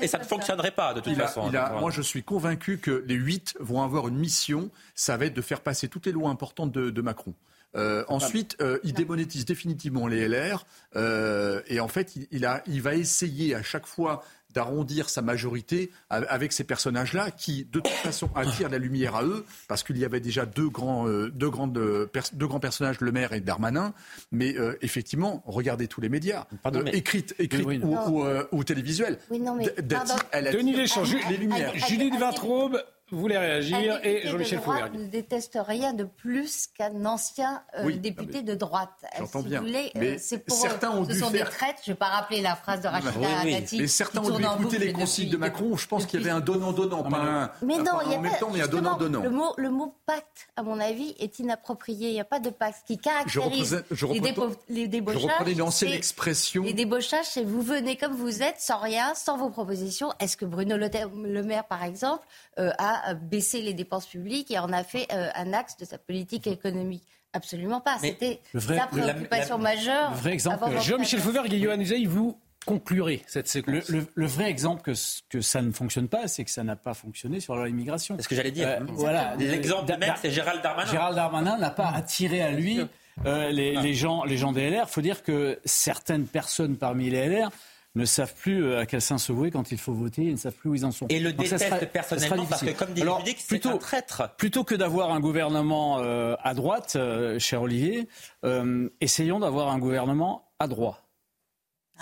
Et 0.00 0.08
ça 0.08 0.18
ne 0.18 0.24
fonctionnerait 0.24 0.70
pas 0.70 0.94
de 0.94 1.00
toute 1.00 1.16
façon. 1.16 1.50
moi, 1.78 1.90
je 1.90 2.02
suis 2.02 2.22
convaincu 2.22 2.78
que 2.78 3.04
les 3.06 3.14
huit 3.14 3.54
vont 3.60 3.82
avoir 3.82 4.08
une 4.08 4.16
mission. 4.16 4.70
Ça 4.94 5.16
va 5.16 5.26
être 5.26 5.34
de 5.34 5.42
faire 5.42 5.60
passer 5.60 5.88
toutes 5.88 6.06
les 6.06 6.12
lois 6.12 6.30
importantes 6.30 6.72
de 6.72 7.02
Macron. 7.02 7.34
Euh, 7.74 8.04
ensuite, 8.08 8.56
euh, 8.60 8.78
il 8.84 8.92
démonétise 8.92 9.44
définitivement 9.44 10.06
les 10.06 10.28
LR 10.28 10.66
euh, 10.94 11.62
et 11.66 11.80
en 11.80 11.88
fait, 11.88 12.14
il, 12.30 12.44
a, 12.44 12.62
il 12.66 12.82
va 12.82 12.94
essayer 12.94 13.54
à 13.54 13.62
chaque 13.62 13.86
fois 13.86 14.22
d'arrondir 14.54 15.08
sa 15.08 15.22
majorité 15.22 15.90
avec 16.10 16.52
ces 16.52 16.64
personnages-là 16.64 17.30
qui, 17.30 17.64
de 17.64 17.80
toute 17.80 17.88
façon, 17.88 18.30
attirent 18.34 18.68
la 18.68 18.78
lumière 18.78 19.16
à 19.16 19.24
eux, 19.24 19.44
parce 19.68 19.82
qu'il 19.82 19.98
y 19.98 20.04
avait 20.04 20.20
déjà 20.20 20.46
deux 20.46 20.68
grands, 20.68 21.06
deux 21.08 21.50
grandes, 21.50 21.72
deux 21.72 22.46
grands 22.46 22.60
personnages, 22.60 23.00
Le 23.00 23.12
Maire 23.12 23.32
et 23.32 23.40
Darmanin. 23.40 23.94
Mais 24.30 24.54
effectivement, 24.80 25.42
regardez 25.46 25.88
tous 25.88 26.00
les 26.00 26.08
médias, 26.08 26.46
écrites, 26.92 27.34
écrites 27.38 27.82
ou, 27.82 27.96
ou. 28.52 28.64
Oui, 29.30 29.40
non, 29.40 29.56
mais, 29.56 29.66
Denis 30.52 30.74
Deschamps, 30.74 31.04
les 31.28 31.36
lumières. 31.36 31.74
Judith 31.74 32.14
Vintraube 32.18 32.82
vous 33.12 33.20
voulez 33.20 33.36
réagir 33.36 34.00
et 34.02 34.26
Jean-Michel 34.26 34.60
Fouvergue. 34.60 34.94
ne 34.94 35.06
déteste 35.06 35.58
rien 35.60 35.92
de 35.92 36.04
plus 36.04 36.66
qu'un 36.66 37.04
ancien 37.04 37.62
euh, 37.78 37.92
député 37.92 38.42
de 38.42 38.54
droite. 38.54 38.88
J'entends 39.18 39.42
bien. 39.42 39.62
Euh, 39.96 40.16
c'est 40.18 40.38
pour 40.38 40.56
certains 40.56 40.90
ont 40.90 41.04
ce 41.04 41.14
sont 41.14 41.30
des 41.30 41.40
traites. 41.40 41.76
Je 41.84 41.90
ne 41.90 41.94
vais 41.94 41.98
pas 41.98 42.06
rappeler 42.06 42.40
la 42.40 42.56
phrase 42.56 42.80
de 42.80 42.88
Rachida 42.88 43.12
oui, 43.16 43.26
oui. 43.44 43.78
Mais 43.78 43.86
certains 43.86 44.20
ont 44.22 44.36
dû 44.36 44.42
écouter 44.42 44.78
les 44.78 44.92
consignes 44.92 45.28
de 45.28 45.36
Macron. 45.36 45.76
Je 45.76 45.86
pense 45.86 46.06
qu'il 46.06 46.20
y 46.20 46.24
avait 46.24 46.32
un 46.32 46.40
donnant-donnant, 46.40 47.02
pas 47.02 47.18
un. 47.18 47.50
Mais 47.62 47.76
non, 47.78 48.00
il 48.04 48.12
y 48.12 48.14
a 48.14 48.18
même 48.18 48.38
temps, 48.38 48.50
mais 48.52 48.62
un 48.62 48.68
donnant-donnant. 48.68 49.22
Le 49.22 49.30
mot, 49.30 49.52
le 49.58 49.70
mot 49.70 49.94
pacte, 50.06 50.48
à 50.56 50.62
mon 50.62 50.80
avis, 50.80 51.14
est 51.18 51.38
inapproprié. 51.38 52.08
Il 52.08 52.14
n'y 52.14 52.20
a 52.20 52.24
pas 52.24 52.40
de 52.40 52.50
pacte 52.50 52.86
qui 52.86 52.98
caractérise 52.98 53.84
je 53.90 54.06
les, 54.06 54.22
les 54.70 54.88
débauchages. 54.88 55.20
Je 55.20 55.26
reprenais 55.26 55.54
l'ancienne 55.54 55.92
expression. 55.92 56.62
Les 56.62 56.72
débauchages, 56.72 57.26
c'est 57.26 57.44
vous 57.44 57.62
venez 57.62 57.96
comme 57.96 58.14
vous 58.14 58.42
êtes, 58.42 58.58
sans 58.58 58.78
rien, 58.78 59.12
sans 59.14 59.36
vos 59.36 59.50
propositions. 59.50 60.12
Est-ce 60.18 60.38
que 60.38 60.46
Bruno 60.46 60.76
Le 60.76 61.42
Maire, 61.42 61.64
par 61.64 61.84
exemple, 61.84 62.24
euh, 62.58 62.70
a 63.02 63.14
baissé 63.14 63.60
les 63.60 63.74
dépenses 63.74 64.06
publiques 64.06 64.50
et 64.50 64.58
en 64.58 64.72
a 64.72 64.84
fait 64.84 65.06
euh, 65.12 65.28
un 65.34 65.52
axe 65.52 65.76
de 65.76 65.84
sa 65.84 65.98
politique 65.98 66.46
économique. 66.46 67.04
Absolument 67.32 67.80
pas. 67.80 67.98
C'était 67.98 68.40
sa 68.58 68.86
préoccupation 68.86 69.58
majeure. 69.58 70.10
Le 70.10 70.16
vrai 70.16 70.32
exemple, 70.32 70.64
Jean-Michel 70.80 71.20
Fauvergue 71.20 71.52
et 71.52 71.60
Johan 71.60 71.80
Usaï, 71.80 72.04
vous 72.04 72.38
conclurez 72.66 73.22
cette 73.26 73.48
séquence. 73.48 73.88
Le, 73.88 74.26
vrai 74.26 74.50
exemple 74.50 74.82
que, 74.82 74.92
que 75.30 75.40
ça 75.40 75.62
ne 75.62 75.72
fonctionne 75.72 76.08
pas, 76.08 76.28
c'est 76.28 76.44
que 76.44 76.50
ça 76.50 76.62
n'a 76.62 76.76
pas 76.76 76.94
fonctionné 76.94 77.40
sur 77.40 77.56
l'immigration. 77.56 78.16
C'est 78.16 78.24
ce 78.24 78.28
que 78.28 78.34
j'allais 78.34 78.50
dire. 78.50 78.68
Euh, 78.68 78.80
voilà. 78.90 79.34
L'exemple 79.36 79.90
de 79.90 79.96
même, 79.96 80.14
c'est 80.20 80.30
Gérald 80.30 80.62
Darmanin. 80.62 80.90
Gérald 80.90 81.16
Darmanin 81.16 81.58
n'a 81.58 81.70
pas 81.70 81.88
attiré 81.88 82.42
à 82.42 82.50
lui 82.50 82.80
les, 83.24 83.76
les, 83.76 83.94
gens, 83.94 84.24
les 84.24 84.36
gens 84.36 84.52
des 84.52 84.68
LR. 84.70 84.84
Il 84.86 84.92
faut 84.92 85.00
dire 85.00 85.22
que 85.22 85.58
certaines 85.64 86.26
personnes 86.26 86.76
parmi 86.76 87.08
les 87.08 87.28
LR 87.28 87.50
ne 87.94 88.04
savent 88.04 88.34
plus 88.34 88.64
euh, 88.64 88.80
à 88.80 88.86
quel 88.86 89.00
sein 89.02 89.18
se 89.18 89.32
vouer 89.32 89.50
quand 89.50 89.70
il 89.70 89.78
faut 89.78 89.92
voter, 89.92 90.22
ils 90.22 90.32
ne 90.32 90.36
savent 90.36 90.54
plus 90.54 90.70
où 90.70 90.74
ils 90.74 90.84
en 90.84 90.92
sont. 90.92 91.06
Et 91.08 91.20
le 91.20 91.32
détestent 91.32 91.86
personnellement 91.92 92.46
parce 92.46 92.62
que 92.62 92.70
comme 92.70 92.92
dit 92.92 93.02
c'est 93.38 93.66
un 93.66 93.76
traître. 93.76 94.34
Plutôt 94.36 94.64
que 94.64 94.74
d'avoir 94.74 95.12
un 95.12 95.20
gouvernement 95.20 95.98
euh, 95.98 96.34
à 96.42 96.54
droite, 96.54 96.94
euh, 96.96 97.38
cher 97.38 97.62
Olivier, 97.62 98.08
essayons 99.00 99.40
d'avoir 99.40 99.68
un 99.68 99.78
gouvernement 99.78 100.52
à 100.58 100.68
droite. 100.68 101.02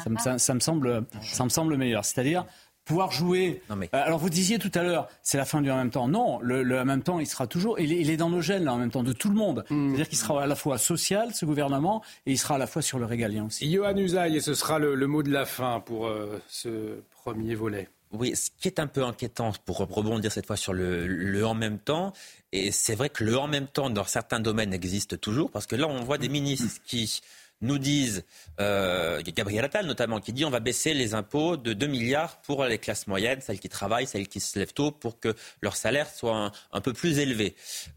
Ça, 0.04 0.08
me, 0.08 0.38
ça, 0.38 0.54
me 0.54 0.60
semble, 0.60 1.04
ça 1.20 1.44
me 1.44 1.50
semble 1.50 1.76
meilleur. 1.76 2.04
C'est-à-dire 2.04 2.46
pouvoir 2.84 3.12
jouer. 3.12 3.62
Euh, 3.70 3.86
alors 3.92 4.18
vous 4.18 4.30
disiez 4.30 4.58
tout 4.58 4.70
à 4.74 4.82
l'heure, 4.82 5.08
c'est 5.22 5.38
la 5.38 5.44
fin 5.44 5.62
du 5.62 5.70
en 5.70 5.76
même 5.76 5.90
temps. 5.90 6.08
Non, 6.08 6.40
le, 6.40 6.78
en 6.78 6.84
même 6.84 7.02
temps, 7.02 7.20
il 7.20 7.26
sera 7.26 7.46
toujours. 7.46 7.78
Il 7.78 7.92
est, 7.92 8.00
il 8.00 8.10
est 8.10 8.16
dans 8.16 8.30
nos 8.30 8.40
gènes, 8.40 8.64
là, 8.64 8.72
en 8.72 8.78
même 8.78 8.90
temps, 8.90 9.02
de 9.02 9.12
tout 9.12 9.28
le 9.28 9.34
monde. 9.34 9.64
Mm. 9.70 9.88
C'est-à-dire 9.88 10.08
qu'il 10.08 10.18
sera 10.18 10.42
à 10.42 10.46
la 10.46 10.56
fois 10.56 10.78
social, 10.78 11.34
ce 11.34 11.44
gouvernement, 11.44 12.02
et 12.26 12.32
il 12.32 12.38
sera 12.38 12.56
à 12.56 12.58
la 12.58 12.66
fois 12.66 12.82
sur 12.82 12.98
le 12.98 13.06
régalien 13.06 13.46
aussi. 13.46 13.70
Johan 13.70 13.96
Usaï, 13.96 14.36
et 14.36 14.40
ce 14.40 14.54
sera 14.54 14.78
le, 14.78 15.06
mot 15.06 15.22
de 15.22 15.30
la 15.30 15.46
fin 15.46 15.80
pour 15.80 16.06
euh, 16.06 16.40
ce 16.48 17.00
premier 17.22 17.54
volet. 17.54 17.88
Oui, 18.12 18.34
ce 18.34 18.50
qui 18.60 18.66
est 18.66 18.80
un 18.80 18.88
peu 18.88 19.04
inquiétant, 19.04 19.52
pour 19.64 19.78
rebondir 19.78 20.32
cette 20.32 20.46
fois 20.46 20.56
sur 20.56 20.72
le, 20.72 21.06
le 21.06 21.46
en 21.46 21.54
même 21.54 21.78
temps, 21.78 22.12
et 22.50 22.72
c'est 22.72 22.96
vrai 22.96 23.08
que 23.08 23.22
le 23.22 23.38
en 23.38 23.46
même 23.46 23.68
temps 23.68 23.88
dans 23.88 24.04
certains 24.04 24.40
domaines 24.40 24.72
existe 24.72 25.20
toujours, 25.20 25.48
parce 25.50 25.66
que 25.66 25.76
là 25.76 25.86
on 25.86 26.02
voit 26.02 26.18
des 26.18 26.28
ministres 26.28 26.80
qui 26.84 27.20
nous 27.60 27.78
disent, 27.78 28.24
euh, 28.60 29.22
Gabriel 29.22 29.64
Attal 29.64 29.86
notamment, 29.86 30.20
qui 30.20 30.32
dit 30.32 30.44
on 30.44 30.50
va 30.50 30.60
baisser 30.60 30.94
les 30.94 31.14
impôts 31.14 31.56
de 31.56 31.72
2 31.72 31.86
milliards 31.86 32.40
pour 32.42 32.64
les 32.64 32.78
classes 32.78 33.06
moyennes, 33.06 33.40
celles 33.40 33.60
qui 33.60 33.68
travaillent, 33.68 34.06
celles 34.06 34.28
qui 34.28 34.40
se 34.40 34.58
lèvent 34.58 34.72
tôt, 34.72 34.90
pour 34.90 35.20
que 35.20 35.34
leur 35.60 35.76
salaire 35.76 36.08
soit 36.08 36.52
un, 36.72 36.80
peu 36.80 36.92
plus 36.92 37.18
élevé. 37.18 37.54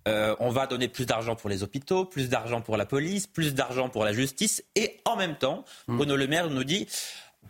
Euh, 0.07 0.35
on 0.39 0.49
va 0.49 0.67
donner 0.67 0.87
plus 0.87 1.05
d'argent 1.05 1.35
pour 1.35 1.49
les 1.49 1.63
hôpitaux, 1.63 2.05
plus 2.05 2.29
d'argent 2.29 2.61
pour 2.61 2.77
la 2.77 2.85
police, 2.85 3.27
plus 3.27 3.53
d'argent 3.53 3.89
pour 3.89 4.03
la 4.03 4.13
justice, 4.13 4.63
et 4.75 4.99
en 5.05 5.15
même 5.15 5.35
temps, 5.35 5.65
mmh. 5.87 5.97
Bruno 5.97 6.15
Le 6.15 6.27
Maire 6.27 6.49
nous 6.49 6.63
dit 6.63 6.87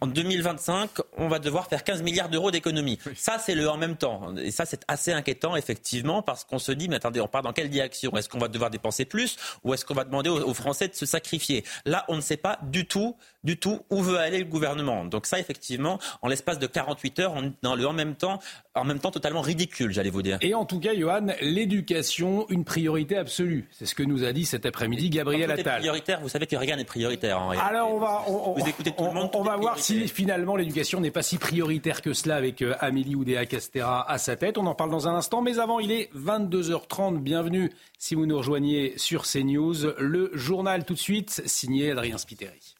en 0.01 0.07
2025, 0.07 0.89
on 1.17 1.27
va 1.27 1.39
devoir 1.39 1.67
faire 1.67 1.83
15 1.83 2.01
milliards 2.01 2.29
d'euros 2.29 2.51
d'économies. 2.51 2.99
Ça, 3.15 3.37
c'est 3.39 3.55
le 3.55 3.69
en 3.69 3.77
même 3.77 3.95
temps. 3.95 4.35
Et 4.37 4.51
ça, 4.51 4.65
c'est 4.65 4.81
assez 4.87 5.13
inquiétant, 5.13 5.55
effectivement, 5.55 6.21
parce 6.21 6.43
qu'on 6.43 6.59
se 6.59 6.71
dit, 6.71 6.89
mais 6.89 6.97
attendez, 6.97 7.21
on 7.21 7.27
part 7.27 7.41
dans 7.41 7.53
quelle 7.53 7.69
direction? 7.69 8.11
Est-ce 8.17 8.27
qu'on 8.27 8.39
va 8.39 8.49
devoir 8.49 8.69
dépenser 8.69 9.05
plus 9.05 9.37
ou 9.63 9.73
est-ce 9.73 9.85
qu'on 9.85 9.93
va 9.93 10.03
demander 10.03 10.29
aux, 10.29 10.53
Français 10.53 10.87
de 10.87 10.95
se 10.95 11.05
sacrifier? 11.05 11.63
Là, 11.85 12.05
on 12.09 12.15
ne 12.15 12.21
sait 12.21 12.37
pas 12.37 12.59
du 12.63 12.85
tout, 12.85 13.15
du 13.43 13.57
tout 13.57 13.81
où 13.89 14.01
veut 14.01 14.17
aller 14.17 14.39
le 14.39 14.45
gouvernement. 14.45 15.05
Donc 15.05 15.25
ça, 15.25 15.39
effectivement, 15.39 15.99
en 16.21 16.27
l'espace 16.27 16.59
de 16.59 16.67
48 16.67 17.19
heures, 17.19 17.33
on 17.33 17.43
est 17.45 17.53
dans 17.61 17.75
le 17.75 17.87
en 17.87 17.93
même 17.93 18.15
temps, 18.15 18.39
en 18.75 18.83
même 18.83 18.99
temps 18.99 19.11
totalement 19.11 19.41
ridicule, 19.41 19.91
j'allais 19.91 20.09
vous 20.09 20.21
dire. 20.21 20.37
Et 20.41 20.53
en 20.53 20.65
tout 20.65 20.79
cas, 20.79 20.93
Johan, 20.93 21.27
l'éducation, 21.41 22.45
une 22.49 22.65
priorité 22.65 23.17
absolue. 23.17 23.69
C'est 23.71 23.85
ce 23.85 23.95
que 23.95 24.03
nous 24.03 24.23
a 24.23 24.33
dit 24.33 24.45
cet 24.45 24.65
après-midi 24.65 25.09
Gabriel 25.09 25.51
Attal. 25.51 25.79
prioritaire, 25.79 26.21
vous 26.21 26.29
savez 26.29 26.47
que 26.47 26.55
rien 26.55 26.75
n'est 26.75 26.83
prioritaire. 26.83 27.41
En 27.41 27.51
Alors 27.51 27.93
on 27.93 27.99
va, 27.99 28.23
vous 28.27 28.67
écoutez 28.67 28.91
tout 28.91 29.05
le 29.05 29.11
monde. 29.11 29.29
On 29.33 29.43
va 29.43 29.55
voir 29.55 29.77
si 29.83 30.07
finalement 30.07 30.55
l'éducation 30.55 31.01
n'est 31.01 31.11
pas 31.11 31.23
si 31.23 31.37
prioritaire 31.37 32.01
que 32.01 32.13
cela 32.13 32.37
avec 32.37 32.61
euh, 32.61 32.73
Amélie 32.79 33.15
Oudéa-Castera 33.15 34.09
à 34.09 34.17
sa 34.17 34.37
tête. 34.37 34.57
On 34.57 34.65
en 34.65 34.75
parle 34.75 34.91
dans 34.91 35.09
un 35.09 35.15
instant, 35.15 35.41
mais 35.41 35.59
avant, 35.59 35.79
il 35.79 35.91
est 35.91 36.09
22h30. 36.15 37.17
Bienvenue 37.19 37.69
si 37.99 38.15
vous 38.15 38.25
nous 38.25 38.37
rejoignez 38.37 38.93
sur 38.97 39.23
CNews. 39.23 39.93
Le 39.99 40.31
journal 40.33 40.85
tout 40.85 40.93
de 40.93 40.99
suite, 40.99 41.43
signé 41.45 41.91
Adrien 41.91 42.17
Spiteri. 42.17 42.75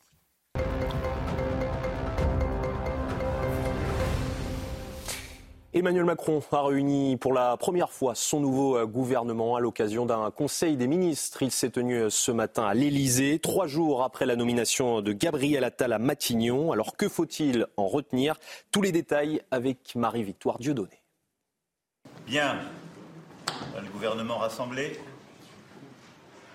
Emmanuel 5.75 6.05
Macron 6.05 6.39
a 6.51 6.61
réuni 6.61 7.17
pour 7.17 7.33
la 7.33 7.57
première 7.57 7.91
fois 7.91 8.13
son 8.13 8.39
nouveau 8.39 8.77
euh, 8.77 8.85
gouvernement 8.85 9.55
à 9.55 9.59
l'occasion 9.59 10.05
d'un 10.05 10.29
conseil 10.29 10.77
des 10.77 10.85
ministres. 10.85 11.41
Il 11.41 11.49
s'est 11.49 11.71
tenu 11.71 11.95
euh, 11.95 12.09
ce 12.11 12.31
matin 12.31 12.63
à 12.65 12.75
l'Elysée, 12.75 13.39
trois 13.39 13.65
jours 13.65 14.03
après 14.03 14.27
la 14.27 14.35
nomination 14.35 15.01
de 15.01 15.13
Gabriel 15.13 15.63
Attal 15.63 15.91
à 15.91 15.97
Matignon. 15.97 16.71
Alors 16.71 16.95
que 16.95 17.09
faut-il 17.09 17.65
en 17.75 17.87
retenir? 17.87 18.35
Tous 18.69 18.83
les 18.83 18.91
détails 18.91 19.41
avec 19.49 19.95
Marie-Victoire 19.95 20.59
Dieudonné. 20.59 21.01
Bien, 22.27 22.59
le 23.75 23.89
gouvernement 23.91 24.37
rassemblé, 24.37 24.99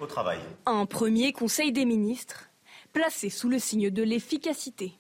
au 0.01 0.07
travail. 0.07 0.39
Un 0.65 0.87
premier 0.87 1.33
conseil 1.33 1.73
des 1.73 1.87
ministres, 1.87 2.51
placé 2.93 3.31
sous 3.31 3.49
le 3.49 3.59
signe 3.59 3.91
de 3.91 4.05
l'efficacité. 4.05 4.93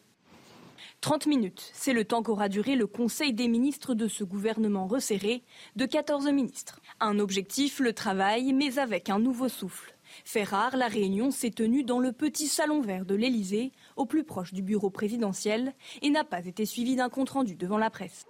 30 1.00 1.26
minutes, 1.26 1.70
c'est 1.74 1.92
le 1.92 2.04
temps 2.04 2.24
qu'aura 2.24 2.48
duré 2.48 2.74
le 2.74 2.88
Conseil 2.88 3.32
des 3.32 3.46
ministres 3.46 3.94
de 3.94 4.08
ce 4.08 4.24
gouvernement 4.24 4.88
resserré 4.88 5.44
de 5.76 5.86
14 5.86 6.26
ministres. 6.32 6.80
Un 6.98 7.20
objectif, 7.20 7.78
le 7.78 7.92
travail, 7.92 8.52
mais 8.52 8.80
avec 8.80 9.08
un 9.08 9.20
nouveau 9.20 9.48
souffle. 9.48 9.94
Fait 10.24 10.42
rare, 10.42 10.76
la 10.76 10.88
réunion 10.88 11.30
s'est 11.30 11.52
tenue 11.52 11.84
dans 11.84 12.00
le 12.00 12.10
petit 12.10 12.48
salon 12.48 12.80
vert 12.80 13.04
de 13.04 13.14
l'Élysée, 13.14 13.70
au 13.94 14.06
plus 14.06 14.24
proche 14.24 14.52
du 14.52 14.62
bureau 14.62 14.90
présidentiel, 14.90 15.72
et 16.02 16.10
n'a 16.10 16.24
pas 16.24 16.44
été 16.44 16.66
suivie 16.66 16.96
d'un 16.96 17.08
compte-rendu 17.08 17.54
devant 17.54 17.78
la 17.78 17.90
presse. 17.90 18.26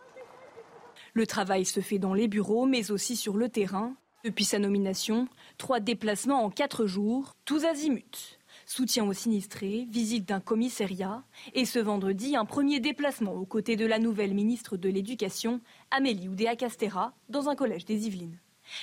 Le 1.14 1.26
travail 1.26 1.64
se 1.64 1.80
fait 1.80 1.98
dans 1.98 2.12
les 2.12 2.28
bureaux, 2.28 2.66
mais 2.66 2.90
aussi 2.90 3.16
sur 3.16 3.38
le 3.38 3.48
terrain. 3.48 3.94
Depuis 4.24 4.44
sa 4.44 4.58
nomination, 4.58 5.26
trois 5.56 5.80
déplacements 5.80 6.44
en 6.44 6.50
quatre 6.50 6.84
jours, 6.84 7.34
tous 7.46 7.64
azimuts 7.64 8.37
soutien 8.68 9.06
aux 9.06 9.14
sinistrés, 9.14 9.86
visite 9.90 10.28
d'un 10.28 10.40
commissariat 10.40 11.22
et 11.54 11.64
ce 11.64 11.78
vendredi 11.78 12.36
un 12.36 12.44
premier 12.44 12.80
déplacement 12.80 13.32
aux 13.32 13.46
côtés 13.46 13.76
de 13.76 13.86
la 13.86 13.98
nouvelle 13.98 14.34
ministre 14.34 14.76
de 14.76 14.90
l'Éducation, 14.90 15.60
Amélie 15.90 16.28
Oudéa-Castera, 16.28 17.14
dans 17.30 17.48
un 17.48 17.56
collège 17.56 17.86
des 17.86 18.06
Yvelines. 18.06 18.36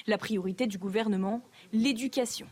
La 0.07 0.17
priorité 0.17 0.65
du 0.65 0.79
gouvernement, 0.79 1.43
l'éducation. 1.71 2.47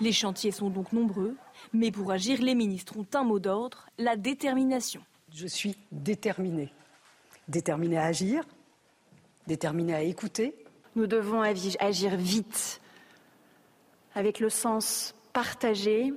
Les 0.00 0.12
chantiers 0.12 0.52
sont 0.52 0.70
donc 0.70 0.94
nombreux, 0.94 1.36
mais 1.74 1.90
pour 1.90 2.10
agir, 2.10 2.40
les 2.40 2.54
ministres 2.54 2.96
ont 2.96 3.06
un 3.12 3.24
mot 3.24 3.38
d'ordre, 3.38 3.90
la 3.98 4.16
détermination. 4.16 5.02
Je 5.34 5.46
suis 5.46 5.76
déterminée. 5.92 6.72
Déterminée 7.48 7.98
à 7.98 8.04
agir, 8.04 8.42
déterminée 9.46 9.94
à 9.94 10.02
écouter. 10.02 10.54
Nous 10.96 11.06
devons 11.06 11.42
agir 11.42 12.16
vite 12.16 12.80
avec 14.14 14.40
le 14.40 14.48
sens 14.48 15.14
partagé 15.32 16.12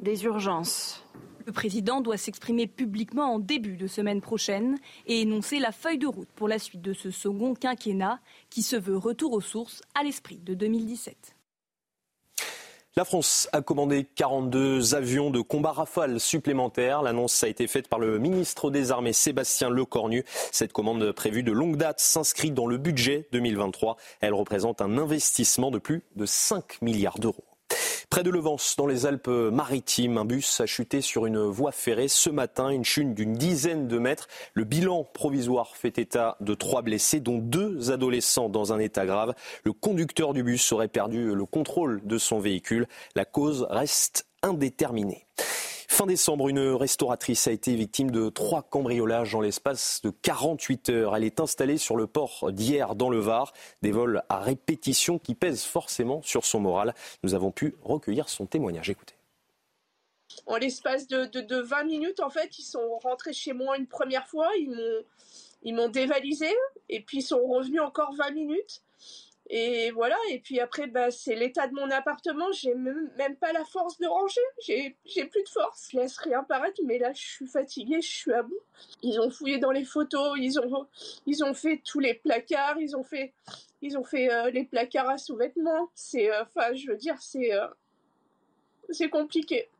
des 0.00 0.24
urgences. 0.24 1.04
Le 1.46 1.52
président 1.52 2.02
doit 2.02 2.18
s'exprimer 2.18 2.66
publiquement 2.66 3.32
en 3.32 3.38
début 3.38 3.76
de 3.76 3.86
semaine 3.86 4.20
prochaine 4.20 4.76
et 5.06 5.22
énoncer 5.22 5.58
la 5.58 5.72
feuille 5.72 5.98
de 5.98 6.06
route 6.06 6.28
pour 6.34 6.46
la 6.46 6.58
suite 6.58 6.82
de 6.82 6.92
ce 6.92 7.10
second 7.10 7.54
quinquennat 7.54 8.20
qui 8.50 8.62
se 8.62 8.76
veut 8.76 8.98
retour 8.98 9.32
aux 9.32 9.40
sources 9.40 9.82
à 9.98 10.02
l'esprit 10.02 10.38
de 10.38 10.52
2017. 10.52 11.37
La 12.98 13.04
France 13.04 13.48
a 13.52 13.62
commandé 13.62 14.08
42 14.16 14.96
avions 14.96 15.30
de 15.30 15.40
combat 15.40 15.70
Rafale 15.70 16.18
supplémentaires. 16.18 17.00
L'annonce 17.00 17.44
a 17.44 17.48
été 17.48 17.68
faite 17.68 17.86
par 17.86 18.00
le 18.00 18.18
ministre 18.18 18.72
des 18.72 18.90
Armées 18.90 19.12
Sébastien 19.12 19.70
Lecornu. 19.70 20.24
Cette 20.50 20.72
commande 20.72 21.12
prévue 21.12 21.44
de 21.44 21.52
longue 21.52 21.76
date 21.76 22.00
s'inscrit 22.00 22.50
dans 22.50 22.66
le 22.66 22.76
budget 22.76 23.28
2023. 23.30 23.98
Elle 24.20 24.34
représente 24.34 24.80
un 24.80 24.98
investissement 24.98 25.70
de 25.70 25.78
plus 25.78 26.02
de 26.16 26.26
5 26.26 26.82
milliards 26.82 27.20
d'euros. 27.20 27.47
Près 28.10 28.22
de 28.22 28.30
Levance, 28.30 28.74
dans 28.78 28.86
les 28.86 29.04
Alpes-Maritimes, 29.04 30.16
un 30.16 30.24
bus 30.24 30.62
a 30.62 30.66
chuté 30.66 31.02
sur 31.02 31.26
une 31.26 31.40
voie 31.40 31.72
ferrée 31.72 32.08
ce 32.08 32.30
matin, 32.30 32.70
une 32.70 32.84
chute 32.84 33.12
d'une 33.12 33.34
dizaine 33.34 33.86
de 33.86 33.98
mètres. 33.98 34.28
Le 34.54 34.64
bilan 34.64 35.04
provisoire 35.04 35.76
fait 35.76 35.98
état 35.98 36.38
de 36.40 36.54
trois 36.54 36.80
blessés, 36.80 37.20
dont 37.20 37.36
deux 37.36 37.90
adolescents 37.90 38.48
dans 38.48 38.72
un 38.72 38.78
état 38.78 39.04
grave. 39.04 39.34
Le 39.62 39.74
conducteur 39.74 40.32
du 40.32 40.42
bus 40.42 40.72
aurait 40.72 40.88
perdu 40.88 41.34
le 41.34 41.44
contrôle 41.44 42.00
de 42.02 42.16
son 42.16 42.40
véhicule. 42.40 42.86
La 43.14 43.26
cause 43.26 43.66
reste 43.68 44.26
indéterminée. 44.42 45.26
Fin 45.98 46.06
décembre, 46.06 46.48
une 46.48 46.60
restauratrice 46.60 47.48
a 47.48 47.50
été 47.50 47.74
victime 47.74 48.12
de 48.12 48.28
trois 48.28 48.62
cambriolages 48.62 49.34
en 49.34 49.40
l'espace 49.40 50.00
de 50.04 50.10
48 50.10 50.90
heures. 50.90 51.16
Elle 51.16 51.24
est 51.24 51.40
installée 51.40 51.76
sur 51.76 51.96
le 51.96 52.06
port 52.06 52.52
d'hier 52.52 52.94
dans 52.94 53.10
le 53.10 53.18
Var. 53.18 53.52
Des 53.82 53.90
vols 53.90 54.22
à 54.28 54.38
répétition 54.38 55.18
qui 55.18 55.34
pèsent 55.34 55.64
forcément 55.64 56.22
sur 56.22 56.44
son 56.44 56.60
moral. 56.60 56.94
Nous 57.24 57.34
avons 57.34 57.50
pu 57.50 57.74
recueillir 57.82 58.28
son 58.28 58.46
témoignage. 58.46 58.88
Écoutez. 58.90 59.16
En 60.46 60.56
l'espace 60.58 61.08
de, 61.08 61.24
de, 61.24 61.56
20 61.56 61.82
minutes, 61.82 62.20
en 62.20 62.30
fait, 62.30 62.56
ils 62.60 62.64
sont 62.64 62.96
rentrés 63.02 63.32
chez 63.32 63.52
moi 63.52 63.76
une 63.76 63.88
première 63.88 64.28
fois. 64.28 64.48
Ils 64.56 64.70
m'ont, 64.70 65.04
ils 65.64 65.74
m'ont 65.74 65.88
dévalisé 65.88 66.54
et 66.88 67.00
puis 67.00 67.18
ils 67.18 67.22
sont 67.22 67.44
revenus 67.44 67.80
encore 67.80 68.14
20 68.14 68.30
minutes. 68.30 68.82
Et 69.50 69.90
voilà, 69.92 70.16
et 70.30 70.40
puis 70.40 70.60
après, 70.60 70.86
bah, 70.88 71.10
c'est 71.10 71.34
l'état 71.34 71.66
de 71.68 71.74
mon 71.74 71.90
appartement, 71.90 72.52
j'ai 72.52 72.74
même, 72.74 73.10
pas 73.40 73.52
la 73.52 73.64
force 73.64 73.98
de 73.98 74.06
ranger, 74.06 74.42
j'ai, 74.62 74.94
plus 75.04 75.42
de 75.42 75.48
force. 75.48 75.88
Je 75.90 75.96
laisse 75.96 76.18
rien 76.18 76.42
paraître, 76.42 76.80
mais 76.84 76.98
là, 76.98 77.14
je 77.14 77.22
suis 77.22 77.46
fatiguée, 77.46 78.02
je 78.02 78.10
suis 78.10 78.32
à 78.32 78.42
bout. 78.42 78.60
Ils 79.02 79.18
ont 79.20 79.30
fouillé 79.30 79.58
dans 79.58 79.70
les 79.70 79.84
photos, 79.84 80.36
ils 80.38 80.60
ont, 80.60 80.86
ils 81.24 81.42
ont 81.42 81.54
fait 81.54 81.80
tous 81.82 81.98
les 81.98 82.12
placards, 82.12 82.78
ils 82.78 82.94
ont 82.94 83.04
fait, 83.04 83.32
ils 83.80 83.96
ont 83.96 84.04
fait 84.04 84.30
euh, 84.30 84.50
les 84.50 84.64
placards 84.64 85.08
à 85.08 85.16
sous-vêtements. 85.16 85.88
C'est, 85.94 86.30
euh, 86.30 86.42
enfin, 86.42 86.74
je 86.74 86.90
veux 86.90 86.96
dire, 86.98 87.16
c'est, 87.18 87.54
euh, 87.54 87.68
c'est 88.90 89.08
compliqué. 89.08 89.70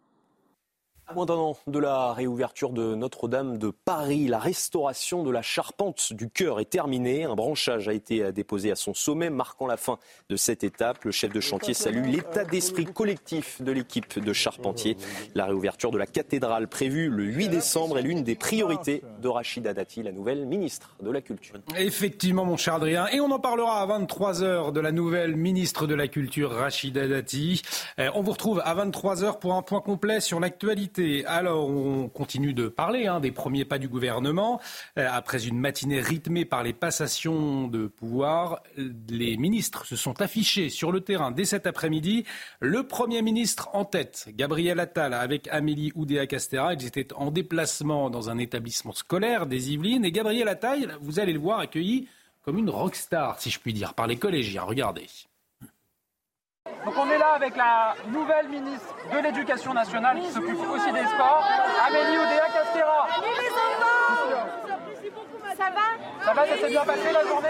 Moins 1.15 1.25
d'un 1.25 1.35
an 1.37 1.57
de 1.67 1.79
la 1.79 2.13
réouverture 2.13 2.71
de 2.71 2.95
Notre-Dame 2.95 3.57
de 3.57 3.71
Paris, 3.71 4.29
la 4.29 4.39
restauration 4.39 5.23
de 5.23 5.31
la 5.31 5.41
charpente 5.41 6.13
du 6.13 6.29
cœur 6.29 6.61
est 6.61 6.67
terminée. 6.67 7.25
Un 7.25 7.35
branchage 7.35 7.89
a 7.89 7.95
été 7.95 8.31
déposé 8.31 8.71
à 8.71 8.77
son 8.77 8.93
sommet, 8.93 9.31
marquant 9.31 9.67
la 9.67 9.79
fin 9.79 9.99
de 10.29 10.37
cette 10.37 10.65
étape. 10.65 11.05
Le 11.05 11.11
chef 11.11 11.33
de 11.33 11.41
chantier 11.41 11.73
salue 11.73 12.05
l'état 12.05 12.45
d'esprit 12.45 12.85
collectif 12.85 13.63
de 13.63 13.73
l'équipe 13.73 14.23
de 14.23 14.33
charpentiers. 14.35 14.99
La 15.35 15.47
réouverture 15.47 15.91
de 15.91 15.97
la 15.97 16.07
cathédrale 16.07 16.69
prévue 16.69 17.09
le 17.09 17.25
8 17.25 17.49
décembre 17.49 17.97
est 17.97 18.03
l'une 18.03 18.23
des 18.23 18.35
priorités 18.35 19.03
de 19.23 19.29
Rachida 19.29 19.73
Dati, 19.73 20.03
la 20.03 20.13
nouvelle 20.13 20.45
ministre 20.45 20.95
de 21.01 21.11
la 21.11 21.23
Culture. 21.23 21.55
Effectivement, 21.79 22.45
mon 22.45 22.59
cher 22.59 22.75
Adrien. 22.75 23.07
Et 23.09 23.21
on 23.21 23.31
en 23.31 23.41
parlera 23.41 23.81
à 23.81 23.87
23h 23.87 24.73
de 24.73 24.81
la 24.81 24.93
nouvelle 24.93 25.37
ministre 25.37 25.87
de 25.87 25.95
la 25.95 26.07
Culture, 26.07 26.51
Rachida 26.51 27.09
Dati. 27.09 27.63
Euh, 27.99 28.11
on 28.15 28.21
vous 28.21 28.33
retrouve 28.33 28.61
à 28.63 28.75
23h 28.75 29.39
pour 29.39 29.55
un 29.55 29.63
point 29.63 29.81
complet 29.81 30.21
sur 30.21 30.39
l'actualité 30.39 30.98
alors, 31.27 31.69
on 31.69 32.09
continue 32.09 32.53
de 32.53 32.69
parler 32.69 33.07
hein, 33.07 33.21
des 33.21 33.31
premiers 33.31 33.65
pas 33.65 33.79
du 33.79 33.89
gouvernement. 33.89 34.61
Euh, 34.99 35.09
après 35.11 35.47
une 35.47 35.59
matinée 35.59 36.01
rythmée 36.01 36.45
par 36.45 36.63
les 36.63 36.73
passations 36.73 37.69
de 37.69 37.87
pouvoir, 37.87 38.63
les 39.09 39.37
ministres 39.37 39.87
se 39.87 39.97
sont 39.97 40.21
affichés 40.21 40.71
sur 40.71 40.93
le 40.93 41.01
terrain 41.01 41.31
dès 41.31 41.45
cet 41.45 41.67
après-midi. 41.67 42.25
Le 42.61 42.83
Premier 42.83 43.23
ministre 43.23 43.69
en 43.73 43.85
tête, 43.85 44.29
Gabriel 44.31 44.81
Attal, 44.81 45.15
avec 45.15 45.49
Amélie 45.49 45.93
Oudéa-Castera. 45.95 46.75
Ils 46.75 46.87
étaient 46.87 47.13
en 47.15 47.31
déplacement 47.31 48.11
dans 48.11 48.31
un 48.31 48.39
établissement 48.39 48.93
scolaire 48.93 49.47
des 49.47 49.73
Yvelines. 49.73 50.05
Et 50.05 50.13
Gabriel 50.13 50.49
Attal, 50.49 50.97
vous 51.01 51.21
allez 51.21 51.33
le 51.33 51.41
voir, 51.41 51.61
accueilli 51.61 52.09
comme 52.45 52.59
une 52.59 52.71
rockstar, 52.71 53.41
si 53.41 53.51
je 53.51 53.61
puis 53.61 53.75
dire, 53.75 53.95
par 53.95 54.07
les 54.07 54.17
collégiens. 54.17 54.63
Regardez. 54.63 55.07
Donc 56.85 56.95
on 56.97 57.11
est 57.11 57.19
là 57.19 57.33
avec 57.35 57.57
la 57.57 57.95
nouvelle 58.09 58.49
ministre 58.49 58.95
de 59.13 59.19
l'Éducation 59.19 59.75
nationale 59.75 60.21
qui 60.21 60.31
s'occupe 60.31 60.71
aussi 60.71 60.93
des 60.93 61.05
sports, 61.07 61.45
Amélie 61.87 62.19
Oudéa 62.19 62.47
Castera. 62.55 63.09
Ça 65.57 65.71
va 65.71 66.25
Ça 66.25 66.33
va, 66.35 66.47
ça 66.47 66.57
s'est 66.57 66.69
bien 66.71 66.85
passé 66.85 67.13
la 67.13 67.25
journée 67.27 67.49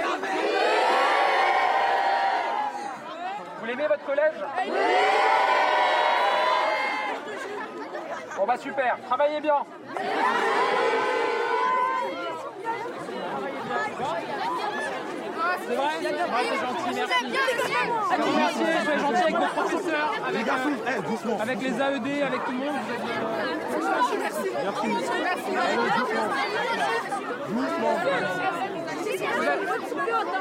Vous 3.61 3.67
l'aimez 3.67 3.87
votre 3.87 4.05
collège 4.05 4.35
bah 8.49 8.57
super, 8.57 8.97
travaillez 9.07 9.41
bien. 9.41 9.57
C'est 15.69 15.75
vrai 15.75 15.91
C'est 16.01 16.09
gentil, 16.61 16.95
merci. 16.95 17.13
Merci, 18.37 18.65
soyez 18.85 19.01
gentil 19.01 19.23
avec 19.23 19.37
vos 19.37 19.47
professeurs, 19.47 20.13
avec, 20.27 20.49
euh, 20.49 21.43
avec 21.43 21.61
les 21.61 21.69
AED, 21.69 22.23
avec 22.23 22.45
tout 22.45 22.53
le 22.53 22.59
monde. 22.59 22.77
Vous 23.71 23.87
êtes, 23.87 24.29
Merci. 24.65 25.39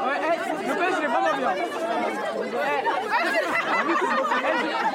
Ouais, 0.08 0.20
hey, 0.24 0.38
le 0.68 0.74
pêche, 0.76 0.96
il 0.98 1.04
est 1.04 1.08
vraiment 1.08 1.36
bien. 1.38 1.52
Hey. 1.52 1.64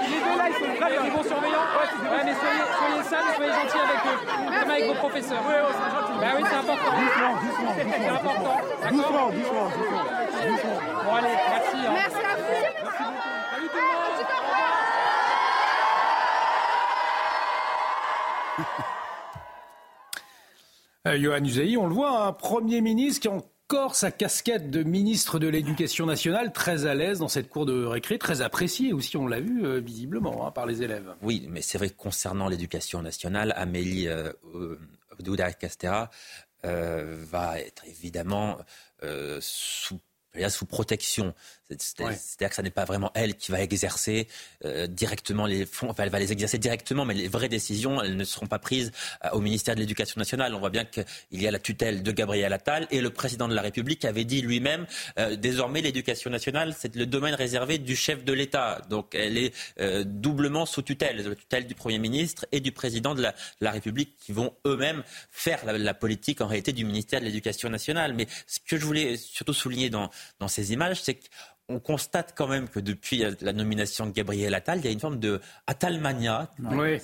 Les 0.08 0.20
deux 0.20 0.36
là, 0.38 0.44
ils 0.48 0.54
sont 0.54 0.72
très 0.80 0.90
bien, 0.90 1.02
ils 1.04 1.12
vont 1.12 1.22
surveillants. 1.22 1.51
Ouais, 2.00 2.24
mais 2.24 2.34
soyez, 2.34 2.64
soyez 2.78 3.02
sages, 3.04 3.36
soyez 3.36 3.52
gentils 3.52 3.78
avec 3.78 4.00
eux, 4.06 4.50
même 4.50 4.70
avec 4.70 4.86
vos 4.86 4.94
professeurs. 4.94 5.42
Oui, 5.46 5.54
oui, 5.54 5.72
c'est 5.72 5.90
gentil. 5.90 6.16
Bah 6.20 6.32
oui, 6.36 6.42
c'est 6.48 6.56
important. 6.56 6.92
Doucement, 7.00 7.32
doucement. 7.42 7.72
C'est 7.76 8.08
important. 8.08 8.56
Doucement, 8.90 9.28
doucement, 9.30 9.68
doucement. 10.48 10.78
Bon, 11.04 11.12
allez, 11.14 11.36
merci. 11.50 11.76
Hein. 11.76 11.92
Merci 11.94 12.16
à 12.16 12.36
vous. 12.36 12.42
Merci 12.50 12.72
beaucoup. 12.82 13.22
Salut 13.50 13.68
tout 13.68 13.76
le 13.76 13.82
monde. 13.82 14.02
Euh, 21.08 21.18
Johan 21.18 21.44
Usaï, 21.44 21.76
on 21.76 21.86
le 21.88 21.94
voit, 21.94 22.26
un 22.26 22.32
Premier 22.32 22.80
ministre 22.80 23.20
qui 23.22 23.28
a 23.28 23.32
sa 23.92 24.10
casquette 24.10 24.70
de 24.70 24.82
ministre 24.82 25.38
de 25.38 25.48
l'Éducation 25.48 26.06
nationale, 26.06 26.52
très 26.52 26.86
à 26.86 26.94
l'aise 26.94 27.18
dans 27.18 27.28
cette 27.28 27.48
cour 27.48 27.66
de 27.66 27.84
récré, 27.84 28.18
très 28.18 28.42
apprécié 28.42 28.92
aussi, 28.92 29.16
on 29.16 29.26
l'a 29.26 29.40
vu 29.40 29.64
euh, 29.64 29.80
visiblement 29.80 30.46
hein, 30.46 30.50
par 30.50 30.66
les 30.66 30.82
élèves. 30.82 31.14
Oui, 31.22 31.46
mais 31.48 31.62
c'est 31.62 31.78
vrai 31.78 31.88
que 31.88 31.96
concernant 31.96 32.48
l'éducation 32.48 33.02
nationale, 33.02 33.52
Amélie 33.56 34.08
euh, 34.08 34.32
Oudouda 35.18 35.52
Castera 35.52 36.10
euh, 36.64 37.16
va 37.30 37.60
être 37.60 37.84
évidemment 37.86 38.58
euh, 39.02 39.38
sous 39.40 39.98
protection. 40.68 41.34
C'est-à-dire 41.68 42.48
que 42.48 42.54
ce 42.54 42.62
n'est 42.62 42.70
pas 42.70 42.84
vraiment 42.84 43.10
elle 43.14 43.36
qui 43.36 43.50
va 43.52 43.60
exercer 43.60 44.28
euh, 44.64 44.86
directement 44.86 45.46
les 45.46 45.66
fonds. 45.66 45.90
Enfin, 45.90 46.04
elle 46.04 46.10
va 46.10 46.18
les 46.18 46.32
exercer 46.32 46.58
directement, 46.58 47.04
mais 47.04 47.14
les 47.14 47.28
vraies 47.28 47.48
décisions, 47.48 48.02
elles 48.02 48.16
ne 48.16 48.24
seront 48.24 48.46
pas 48.46 48.58
prises 48.58 48.92
euh, 49.24 49.30
au 49.32 49.40
ministère 49.40 49.74
de 49.74 49.80
l'Éducation 49.80 50.18
nationale. 50.18 50.54
On 50.54 50.60
voit 50.60 50.70
bien 50.70 50.84
qu'il 50.84 51.04
y 51.32 51.46
a 51.46 51.50
la 51.50 51.58
tutelle 51.58 52.02
de 52.02 52.12
Gabriel 52.12 52.52
Attal 52.52 52.86
et 52.90 53.00
le 53.00 53.10
président 53.10 53.48
de 53.48 53.54
la 53.54 53.62
République 53.62 54.04
avait 54.04 54.24
dit 54.24 54.42
lui-même 54.42 54.86
euh, 55.18 55.36
désormais 55.36 55.80
l'éducation 55.80 56.30
nationale, 56.30 56.74
c'est 56.78 56.94
le 56.96 57.06
domaine 57.06 57.34
réservé 57.34 57.78
du 57.78 57.96
chef 57.96 58.24
de 58.24 58.32
l'État. 58.32 58.82
Donc 58.88 59.14
elle 59.14 59.38
est 59.38 59.52
doublement 60.04 60.66
sous 60.66 60.82
tutelle, 60.82 61.16
la 61.26 61.34
tutelle 61.34 61.66
du 61.66 61.74
Premier 61.74 61.98
ministre 61.98 62.46
et 62.52 62.60
du 62.60 62.72
président 62.72 63.14
de 63.14 63.22
la, 63.22 63.34
la 63.60 63.70
République 63.70 64.16
qui 64.18 64.32
vont 64.32 64.54
eux-mêmes 64.66 65.02
faire 65.30 65.64
la, 65.64 65.78
la, 65.78 65.94
politique 65.94 66.40
en 66.40 66.46
réalité 66.46 66.72
du 66.72 66.84
ministère 66.84 67.20
de 67.20 67.26
l'Éducation 67.26 67.68
nationale. 67.68 68.14
Mais 68.14 68.26
ce 68.46 68.58
que 68.66 68.76
je 68.76 68.84
voulais 68.84 69.16
surtout 69.16 69.52
souligner 69.52 69.90
dans, 69.90 70.10
dans 70.38 70.48
ces 70.48 70.72
images, 70.72 71.02
c'est 71.02 71.14
que 71.14 71.26
on 71.72 71.80
constate 71.80 72.34
quand 72.36 72.46
même 72.46 72.68
que 72.68 72.80
depuis 72.80 73.24
la 73.40 73.52
nomination 73.52 74.06
de 74.06 74.12
Gabriel 74.12 74.54
Attal, 74.54 74.78
il 74.78 74.84
y 74.84 74.88
a 74.88 74.90
une 74.90 75.00
forme 75.00 75.18
de 75.18 75.40
Attalmania 75.66 76.48
oui, 76.58 76.98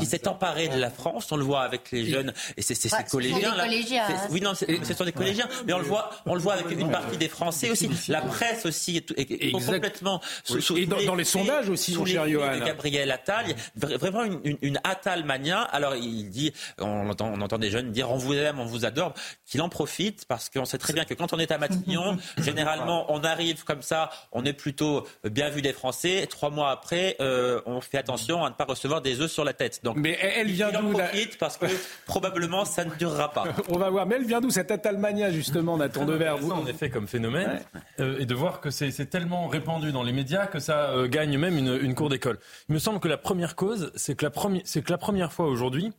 qui 0.00 0.06
s'est 0.06 0.28
emparé 0.28 0.68
de 0.68 0.78
la 0.78 0.90
France. 0.90 1.30
On 1.32 1.36
le 1.36 1.44
voit 1.44 1.62
avec 1.62 1.90
les 1.92 2.06
jeunes 2.06 2.32
et 2.56 2.62
c'est 2.62 2.74
ces 2.74 2.90
collégiens 3.10 3.54
là. 3.54 3.64
Collégiens, 3.64 4.04
hein. 4.08 4.26
Oui, 4.30 4.40
non, 4.40 4.54
ce 4.54 4.94
sont 4.94 5.04
des 5.04 5.12
collégiens, 5.12 5.48
mais 5.66 5.72
on 5.72 5.78
le 5.78 5.84
voit, 5.84 6.10
on 6.26 6.34
le 6.34 6.40
voit 6.40 6.54
avec 6.54 6.70
une 6.70 6.90
partie 6.90 7.16
des 7.16 7.28
Français 7.28 7.70
aussi. 7.70 7.88
La 8.08 8.20
presse 8.20 8.66
aussi 8.66 8.96
est, 8.96 9.10
est, 9.12 9.48
est 9.48 9.52
complètement 9.52 10.20
sous, 10.44 10.60
sous 10.60 10.76
et 10.76 10.86
dans, 10.86 11.02
dans, 11.04 11.14
les 11.14 11.24
sondages 11.24 11.68
aussi, 11.68 11.92
sous 11.92 12.06
cher 12.06 12.28
Johan. 12.28 12.58
Gabriel 12.64 13.10
Attal, 13.10 13.46
il 13.48 13.88
y 13.88 13.94
a 13.94 13.98
vraiment 13.98 14.24
une, 14.24 14.40
une, 14.44 14.58
une 14.62 14.80
Attalmania. 14.84 15.60
Alors 15.60 15.94
il 15.96 16.28
dit, 16.30 16.52
on 16.78 17.08
entend, 17.10 17.32
on 17.32 17.40
entend 17.40 17.58
des 17.58 17.70
jeunes 17.70 17.92
dire 17.92 18.10
on 18.10 18.16
vous 18.16 18.34
aime, 18.34 18.58
on 18.58 18.64
vous 18.64 18.84
adore, 18.84 19.14
qu'il 19.46 19.62
en 19.62 19.68
profite 19.68 20.24
parce 20.26 20.48
qu'on 20.48 20.64
sait 20.64 20.78
très 20.78 20.92
bien 20.92 21.04
que 21.04 21.14
quand 21.14 21.32
on 21.32 21.38
est 21.38 21.50
à 21.50 21.58
Matignon, 21.58 22.18
généralement 22.38 23.12
on 23.12 23.22
arrive 23.24 23.64
comme 23.64 23.75
ça, 23.82 24.10
on 24.32 24.44
est 24.44 24.52
plutôt 24.52 25.06
bien 25.24 25.50
vu 25.50 25.62
des 25.62 25.72
Français. 25.72 26.26
Trois 26.28 26.50
mois 26.50 26.70
après, 26.70 27.16
euh, 27.20 27.60
on 27.66 27.80
fait 27.80 27.98
attention 27.98 28.44
à 28.44 28.50
ne 28.50 28.54
pas 28.54 28.64
recevoir 28.64 29.02
des 29.02 29.20
œufs 29.20 29.30
sur 29.30 29.44
la 29.44 29.52
tête. 29.52 29.80
Donc, 29.82 29.96
mais 29.96 30.18
elle 30.20 30.50
vient 30.50 30.70
d'où 30.70 30.92
la... 30.92 31.08
parce 31.38 31.56
que 31.56 31.66
probablement 32.06 32.64
ça 32.64 32.84
ne 32.84 32.94
durera 32.94 33.32
pas. 33.32 33.44
on 33.68 33.78
va 33.78 33.90
voir. 33.90 34.06
Mais 34.06 34.16
elle 34.16 34.26
vient 34.26 34.40
d'où 34.40 34.50
cette 34.50 34.70
Atalmania 34.70 35.30
justement, 35.30 35.76
Nathan 35.76 36.04
Devers 36.04 36.38
vous 36.38 36.50
en 36.50 36.66
effet 36.66 36.90
comme 36.90 37.08
phénomène 37.08 37.62
ouais. 37.74 37.80
euh, 38.00 38.18
et 38.18 38.26
de 38.26 38.34
voir 38.34 38.60
que 38.60 38.70
c'est 38.70 39.06
tellement 39.06 39.48
répandu 39.48 39.92
dans 39.92 40.02
les 40.02 40.12
médias 40.12 40.46
que 40.46 40.58
ça 40.58 40.90
euh, 40.90 41.08
gagne 41.08 41.38
même 41.38 41.58
une, 41.58 41.78
une 41.80 41.94
cour 41.94 42.08
d'école. 42.08 42.38
Il 42.68 42.74
me 42.74 42.78
semble 42.78 43.00
que 43.00 43.08
la 43.08 43.18
première 43.18 43.56
cause, 43.56 43.92
c'est 43.94 44.14
que, 44.14 44.26
que 44.26 44.90
la 44.92 44.98
première 44.98 45.32
fois 45.32 45.46
aujourd'hui, 45.46 45.92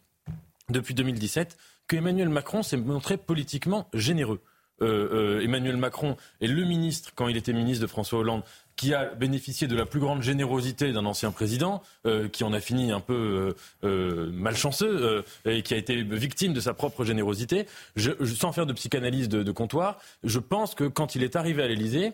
depuis 0.70 0.94
2017, 0.94 1.58
que 1.88 1.96
Emmanuel 1.96 2.30
Macron 2.30 2.64
s'est 2.64 2.78
montré 2.78 3.18
politiquement 3.18 3.88
généreux. 3.94 4.42
Euh, 4.82 5.40
euh, 5.40 5.44
Emmanuel 5.44 5.78
Macron 5.78 6.16
est 6.42 6.48
le 6.48 6.64
ministre, 6.66 7.12
quand 7.16 7.28
il 7.28 7.38
était 7.38 7.54
ministre 7.54 7.82
de 7.82 7.88
François 7.88 8.20
Hollande, 8.20 8.44
qui 8.76 8.94
a 8.94 9.06
bénéficié 9.06 9.68
de 9.68 9.76
la 9.76 9.86
plus 9.86 10.00
grande 10.00 10.22
générosité 10.22 10.94
d'un 10.94 11.06
ancien 11.06 11.32
président, 11.32 11.82
euh, 12.06 12.30
qui 12.30 12.44
en 12.44 12.54
a 12.54 12.60
fini 12.60 12.92
un 12.92 13.00
peu 13.00 13.56
euh, 13.84 14.32
malchanceux 14.32 15.26
et 15.46 15.64
qui 15.64 15.74
a 15.74 15.78
été 15.78 16.04
victime 16.04 16.54
de 16.54 16.60
sa 16.60 16.74
propre 16.76 17.04
générosité. 17.04 17.66
Je, 17.96 18.12
je, 18.20 18.36
sans 18.36 18.52
faire 18.52 18.68
de 18.68 18.74
psychanalyse 18.74 19.30
de, 19.30 19.42
de, 19.42 19.52
comptoir, 19.52 20.00
je 20.24 20.40
pense 20.40 20.76
que 20.76 20.84
quand 20.84 21.16
il 21.16 21.24
est 21.24 21.36
arrivé 21.36 21.64
à 21.64 21.68
l'Élysée, 21.68 22.14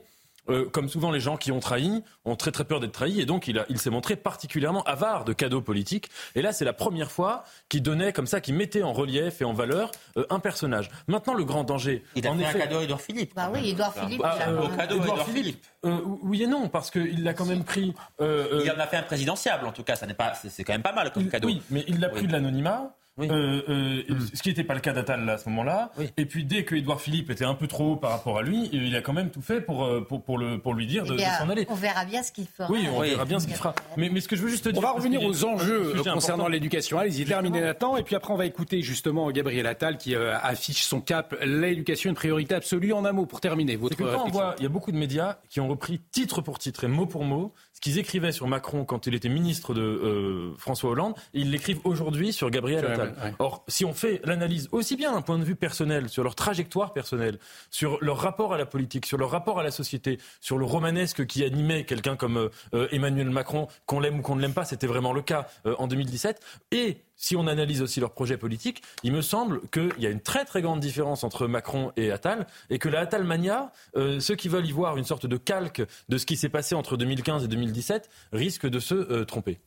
euh, 0.50 0.70
comme 0.70 0.90
souvent 0.90 1.12
les 1.12 1.20
gens 1.20 1.38
qui 1.38 1.52
ont 1.52 1.60
trahi, 1.60 2.04
ont 2.26 2.36
très 2.36 2.52
très 2.52 2.66
peur 2.66 2.80
d'être 2.80 2.92
trahis, 2.92 3.22
et 3.22 3.26
donc 3.26 3.48
il, 3.48 3.60
a, 3.60 3.66
il 3.70 3.80
s'est 3.80 3.90
montré 3.90 4.16
particulièrement 4.16 4.84
avare 4.84 5.26
de 5.26 5.34
cadeaux 5.34 5.62
politiques. 5.62 6.10
Et 6.36 6.42
là, 6.42 6.52
c'est 6.52 6.66
la 6.66 6.74
première 6.74 7.12
fois 7.12 7.44
qu'il 7.70 7.84
donnait 7.84 8.14
comme 8.14 8.28
ça, 8.28 8.42
qu'il 8.42 8.56
mettait 8.56 8.84
en 8.84 8.94
relief 8.94 9.42
et 9.42 9.46
en 9.46 9.54
valeur 9.54 9.92
euh, 10.18 10.26
un 10.30 10.40
personnage. 10.40 10.90
Maintenant, 11.08 11.34
le 11.34 11.44
grand 11.44 11.64
danger. 11.64 12.04
Il 12.16 12.28
a 12.28 12.32
en 12.32 12.36
fait 12.36 12.44
effet, 12.44 12.58
un 12.58 12.66
cadeau 12.66 12.78
à 12.80 12.84
Edouard 12.84 13.02
Philippe. 13.02 13.34
Bah 13.36 13.50
oui, 13.54 13.70
Edouard 13.70 13.94
Philippe. 13.94 14.22
Bah, 14.22 14.38
euh, 14.48 14.68
cadeau 14.76 14.96
Edouard, 14.96 15.14
Edouard 15.14 15.26
Philippe. 15.26 15.44
Philippe. 15.44 15.66
Euh, 15.86 16.00
oui 16.24 16.44
et 16.44 16.48
non, 16.48 16.70
parce 16.70 16.92
qu'il 16.92 17.24
l'a 17.24 17.34
quand 17.34 17.46
même 17.46 17.64
pris. 17.64 17.94
il 18.20 18.72
en 18.72 18.80
a 18.80 18.88
fait 18.88 18.98
un 18.98 19.04
présidentiable, 19.04 19.66
en 19.66 19.72
tout 19.72 19.84
cas. 19.84 19.96
Ça 19.96 20.08
n'est 20.08 20.14
pas, 20.14 20.34
c'est 20.34 20.64
quand 20.64 20.74
même 20.74 20.82
pas 20.82 20.94
mal 20.94 21.12
comme 21.12 21.24
il, 21.24 21.30
cadeau. 21.30 21.48
Oui, 21.48 21.62
mais 21.70 21.84
il 21.88 22.00
l'a 22.00 22.10
pris 22.10 22.22
oui. 22.22 22.28
de 22.28 22.34
l'anonymat. 22.34 22.96
Oui. 23.18 23.28
Euh, 23.30 23.62
euh, 23.70 24.04
mmh. 24.10 24.20
Ce 24.34 24.42
qui 24.42 24.50
n'était 24.50 24.64
pas 24.64 24.74
le 24.74 24.80
cas 24.80 24.94
d'Attal 24.94 25.30
à 25.30 25.38
ce 25.38 25.48
moment-là. 25.50 25.92
Oui. 25.98 26.10
Et 26.18 26.26
puis 26.26 26.46
dès 26.46 26.64
que 26.64 26.76
Édouard 26.76 27.00
Philippe 27.00 27.30
était 27.30 27.46
un 27.46 27.54
peu 27.54 27.68
trop 27.68 27.94
haut 27.94 27.96
par 27.96 28.12
rapport 28.12 28.40
à 28.40 28.42
lui, 28.42 28.70
il 28.74 28.96
a 28.96 29.02
quand 29.02 29.14
même 29.14 29.30
tout 29.30 29.42
fait 29.42 29.62
pour, 29.62 29.88
pour, 30.08 30.24
pour, 30.24 30.38
le, 30.38 30.58
pour 30.58 30.74
lui 30.74 30.88
dire 30.88 31.04
de, 31.06 31.14
de 31.14 31.20
s'en 31.20 31.50
aller. 31.50 31.68
On 31.70 31.76
verra 31.76 32.06
bien 32.06 32.24
ce 32.24 32.32
qu'il 32.32 32.48
fera. 32.48 32.72
Oui, 32.72 32.88
on 32.92 33.00
oui. 33.00 33.12
verra 33.12 33.26
bien 33.26 33.40
ce 33.40 33.46
qu'il 33.46 33.56
fera. 33.56 33.76
Mais, 33.98 34.10
mais, 34.10 34.22
ce 34.22 34.28
que 34.28 34.36
je 34.36 34.42
veux 34.42 34.50
juste 34.50 34.68
dire. 34.68 34.80
On 34.80 34.82
va 34.82 34.92
revenir 34.92 35.22
aux 35.24 35.46
enjeux 35.46 35.94
concernant 36.04 36.48
l'éducation. 36.48 36.98
Allez-y, 36.98 37.26
terminez 37.26 37.62
Nathan. 37.62 37.98
Et 37.98 38.04
puis 38.04 38.16
après, 38.16 38.34
on 38.34 38.38
va 38.38 38.46
écouter 38.46 38.82
justement 38.82 39.30
Gabriel 39.32 39.68
Attal 39.68 39.98
qui 39.98 40.16
euh, 40.16 40.36
affiche 40.42 40.84
son 40.84 41.02
cap. 41.02 41.36
L'éducation, 41.44 42.10
une 42.10 42.16
priorité 42.16 42.56
absolue. 42.56 42.94
En 42.94 43.06
un 43.06 43.12
mot, 43.12 43.26
pour 43.26 43.42
terminer, 43.42 43.76
votre 43.76 43.96
que 43.96 44.04
quand 44.04 44.26
on 44.26 44.30
voit, 44.30 44.56
Il 44.58 44.64
y 44.64 44.66
a 44.66 44.70
beaucoup 44.70 44.92
de 44.92 44.98
médias 44.98 45.38
qui 45.50 45.60
ont 45.60 45.68
repris 45.68 46.02
titre 46.12 46.42
pour 46.42 46.60
titre 46.60 46.84
et 46.84 46.88
mot 46.88 47.06
pour 47.06 47.24
mot 47.24 47.54
qu'ils 47.84 48.00
écrivaient 48.00 48.32
sur 48.32 48.48
Macron 48.48 48.86
quand 48.86 49.08
il 49.08 49.14
était 49.14 49.28
ministre 49.28 49.74
de 49.74 49.82
euh, 49.82 50.56
François 50.58 50.92
Hollande. 50.92 51.16
Ils 51.34 51.52
l'écrivent 51.52 51.82
aujourd'hui 51.84 52.32
sur 52.32 52.50
Gabriel 52.50 52.86
Attal. 52.86 53.14
Ouais. 53.22 53.34
Or, 53.40 53.66
si 53.68 53.84
on 53.84 53.94
fait 53.94 54.22
l'analyse 54.24 54.70
aussi 54.72 54.96
bien 54.96 55.12
d'un 55.12 55.22
point 55.22 55.38
de 55.38 55.44
vue 55.44 55.58
personnel, 55.58 56.08
sur 56.08 56.24
leur 56.24 56.34
trajectoire 56.34 56.94
personnelle, 56.94 57.40
sur 57.72 57.98
leur 58.02 58.20
rapport 58.20 58.54
à 58.54 58.58
la 58.58 58.66
politique, 58.66 59.06
sur 59.06 59.18
leur 59.18 59.30
rapport 59.30 59.60
à 59.60 59.64
la 59.64 59.72
société, 59.72 60.18
sur 60.40 60.58
le 60.58 60.64
romanesque 60.64 61.26
qui 61.26 61.44
animait 61.44 61.84
quelqu'un 61.84 62.16
comme 62.16 62.50
euh, 62.74 62.88
Emmanuel 62.94 63.30
Macron, 63.30 63.68
qu'on 63.86 64.00
l'aime 64.00 64.20
ou 64.20 64.22
qu'on 64.22 64.38
ne 64.38 64.42
l'aime 64.42 64.54
pas, 64.54 64.64
c'était 64.64 64.88
vraiment 64.88 65.12
le 65.12 65.22
cas 65.22 65.48
euh, 65.66 65.76
en 65.78 65.88
2017, 65.88 66.40
et 66.72 67.00
si 67.16 67.36
on 67.36 67.48
analyse 67.48 67.82
aussi 67.82 68.00
leur 68.00 68.12
projet 68.12 68.38
politique, 68.38 68.82
il 69.04 69.12
me 69.12 69.22
semble 69.22 69.62
qu'il 69.70 69.94
y 70.00 70.06
a 70.06 70.10
une 70.10 70.22
très 70.22 70.46
très 70.46 70.62
grande 70.62 70.80
différence 70.80 71.24
entre 71.24 71.48
Macron 71.48 71.92
et 71.96 72.12
Attal, 72.12 72.48
et 72.70 72.80
que 72.80 72.90
la 72.90 73.02
Attalmania, 73.02 73.72
euh, 73.96 74.20
ceux 74.20 74.36
qui 74.36 74.50
veulent 74.50 74.66
y 74.66 74.72
voir 74.72 74.98
une 74.98 75.06
sorte 75.06 75.26
de 75.26 75.38
calque 75.38 75.84
de 76.10 76.18
ce 76.18 76.26
qui 76.26 76.38
s'est 76.38 76.50
passé 76.50 76.76
entre 76.76 76.98
2015 76.98 77.44
et 77.44 77.48
2017, 77.48 78.10
risquent 78.32 78.68
de 78.68 78.80
se 78.80 78.96
euh, 78.96 79.26
tromper. 79.26 79.60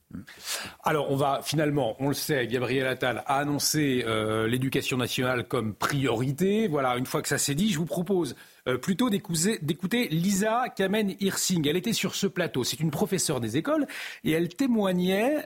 Alors 0.85 1.11
on 1.11 1.16
va 1.16 1.40
finalement, 1.42 1.96
on 1.98 2.09
le 2.09 2.14
sait, 2.14 2.46
Gabriel 2.46 2.87
Attal 2.87 3.22
a 3.26 3.38
annoncé 3.38 4.04
euh, 4.06 4.46
l'éducation 4.46 4.96
nationale 4.96 5.46
comme 5.48 5.74
priorité. 5.74 6.68
Voilà, 6.68 6.96
une 6.96 7.06
fois 7.06 7.22
que 7.22 7.28
ça 7.28 7.38
s'est 7.38 7.54
dit, 7.54 7.70
je 7.72 7.78
vous 7.78 7.87
propose 7.87 8.35
plutôt 8.82 9.11
d'écouter 9.11 10.09
Lisa 10.09 10.64
Kamen 10.74 11.14
Hirsing. 11.20 11.68
Elle 11.68 11.76
était 11.76 11.92
sur 11.92 12.16
ce 12.16 12.26
plateau. 12.26 12.64
C'est 12.64 12.80
une 12.80 12.90
professeure 12.90 13.40
des 13.40 13.56
écoles 13.56 13.87
et 14.24 14.32
elle 14.32 14.48
témoignait 14.48 15.44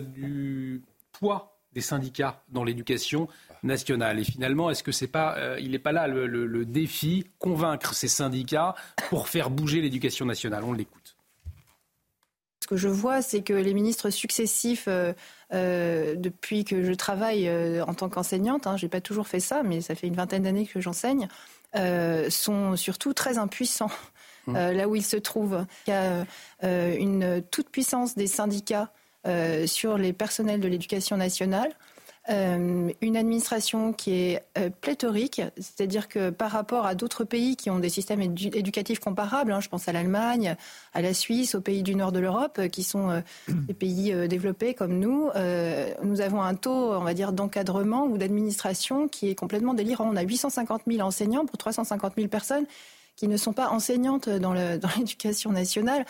du 0.00 0.82
poids 1.18 1.58
des 1.72 1.80
syndicats 1.80 2.42
dans 2.48 2.64
l'éducation 2.64 3.28
nationale. 3.62 4.18
Et 4.18 4.24
finalement, 4.24 4.70
est-ce 4.70 4.82
que 4.82 4.92
c'est 4.92 5.08
pas, 5.08 5.36
euh, 5.36 5.58
il 5.60 5.72
n'est 5.72 5.78
pas 5.78 5.92
là 5.92 6.06
le, 6.06 6.26
le, 6.26 6.46
le, 6.46 6.64
défi, 6.64 7.26
convaincre 7.38 7.94
ces 7.94 8.08
syndicats 8.08 8.74
pour 9.08 9.28
faire 9.28 9.50
bouger 9.50 9.80
l'éducation 9.80 10.26
nationale? 10.26 10.64
On 10.64 10.72
l'écoute. 10.72 11.16
Ce 12.62 12.66
que 12.66 12.76
je 12.76 12.88
vois, 12.88 13.22
c'est 13.22 13.42
que 13.42 13.52
les 13.52 13.72
ministres 13.72 14.10
successifs, 14.10 14.86
euh, 14.88 15.12
euh, 15.54 16.16
depuis 16.16 16.64
que 16.64 16.84
je 16.84 16.92
travaille 16.92 17.50
en 17.80 17.94
tant 17.94 18.08
qu'enseignante, 18.08 18.66
hein, 18.66 18.76
j'ai 18.76 18.88
pas 18.88 19.00
toujours 19.00 19.26
fait 19.26 19.40
ça, 19.40 19.62
mais 19.62 19.80
ça 19.80 19.94
fait 19.94 20.06
une 20.06 20.16
vingtaine 20.16 20.42
d'années 20.42 20.66
que 20.66 20.80
j'enseigne, 20.80 21.28
sont 22.28 22.76
surtout 22.76 23.12
très 23.14 23.38
impuissants. 23.38 23.90
Mmh. 24.46 24.54
là 24.54 24.88
où 24.88 24.96
ils 24.96 25.04
se 25.04 25.18
trouvent, 25.18 25.66
il 25.86 25.90
y 25.90 25.92
a 25.92 26.24
une 26.96 27.42
toute 27.50 27.68
puissance 27.68 28.14
des 28.14 28.26
syndicats 28.26 28.90
sur 29.66 29.98
les 29.98 30.12
personnels 30.12 30.60
de 30.60 30.68
l'éducation 30.68 31.16
nationale. 31.16 31.74
Euh, 32.30 32.90
une 33.00 33.16
administration 33.16 33.94
qui 33.94 34.12
est 34.12 34.42
euh, 34.58 34.68
pléthorique, 34.68 35.40
c'est-à-dire 35.56 36.08
que 36.08 36.28
par 36.28 36.50
rapport 36.50 36.84
à 36.84 36.94
d'autres 36.94 37.24
pays 37.24 37.56
qui 37.56 37.70
ont 37.70 37.78
des 37.78 37.88
systèmes 37.88 38.20
éducatifs 38.20 38.98
comparables, 38.98 39.50
hein, 39.50 39.60
je 39.60 39.70
pense 39.70 39.88
à 39.88 39.92
l'Allemagne, 39.92 40.54
à 40.92 41.00
la 41.00 41.14
Suisse, 41.14 41.54
aux 41.54 41.62
pays 41.62 41.82
du 41.82 41.94
nord 41.94 42.12
de 42.12 42.18
l'Europe, 42.18 42.68
qui 42.68 42.82
sont 42.82 43.08
euh, 43.08 43.20
des 43.48 43.72
pays 43.72 44.14
développés 44.28 44.74
comme 44.74 44.98
nous, 44.98 45.30
nous 46.02 46.20
avons 46.20 46.42
un 46.42 46.54
taux, 46.54 46.92
on 46.92 47.00
va 47.00 47.14
dire, 47.14 47.32
d'encadrement 47.32 48.04
ou 48.04 48.18
d'administration 48.18 49.08
qui 49.08 49.30
est 49.30 49.34
complètement 49.34 49.72
délirant. 49.72 50.10
On 50.12 50.16
a 50.16 50.22
850 50.22 50.82
000 50.86 51.00
enseignants 51.06 51.46
pour 51.46 51.56
350 51.56 52.14
000 52.16 52.28
personnes 52.28 52.66
qui 53.16 53.26
ne 53.26 53.36
sont 53.36 53.52
pas 53.52 53.70
enseignantes 53.70 54.28
dans 54.28 54.52
l'éducation 54.52 55.50
nationale. 55.50 56.04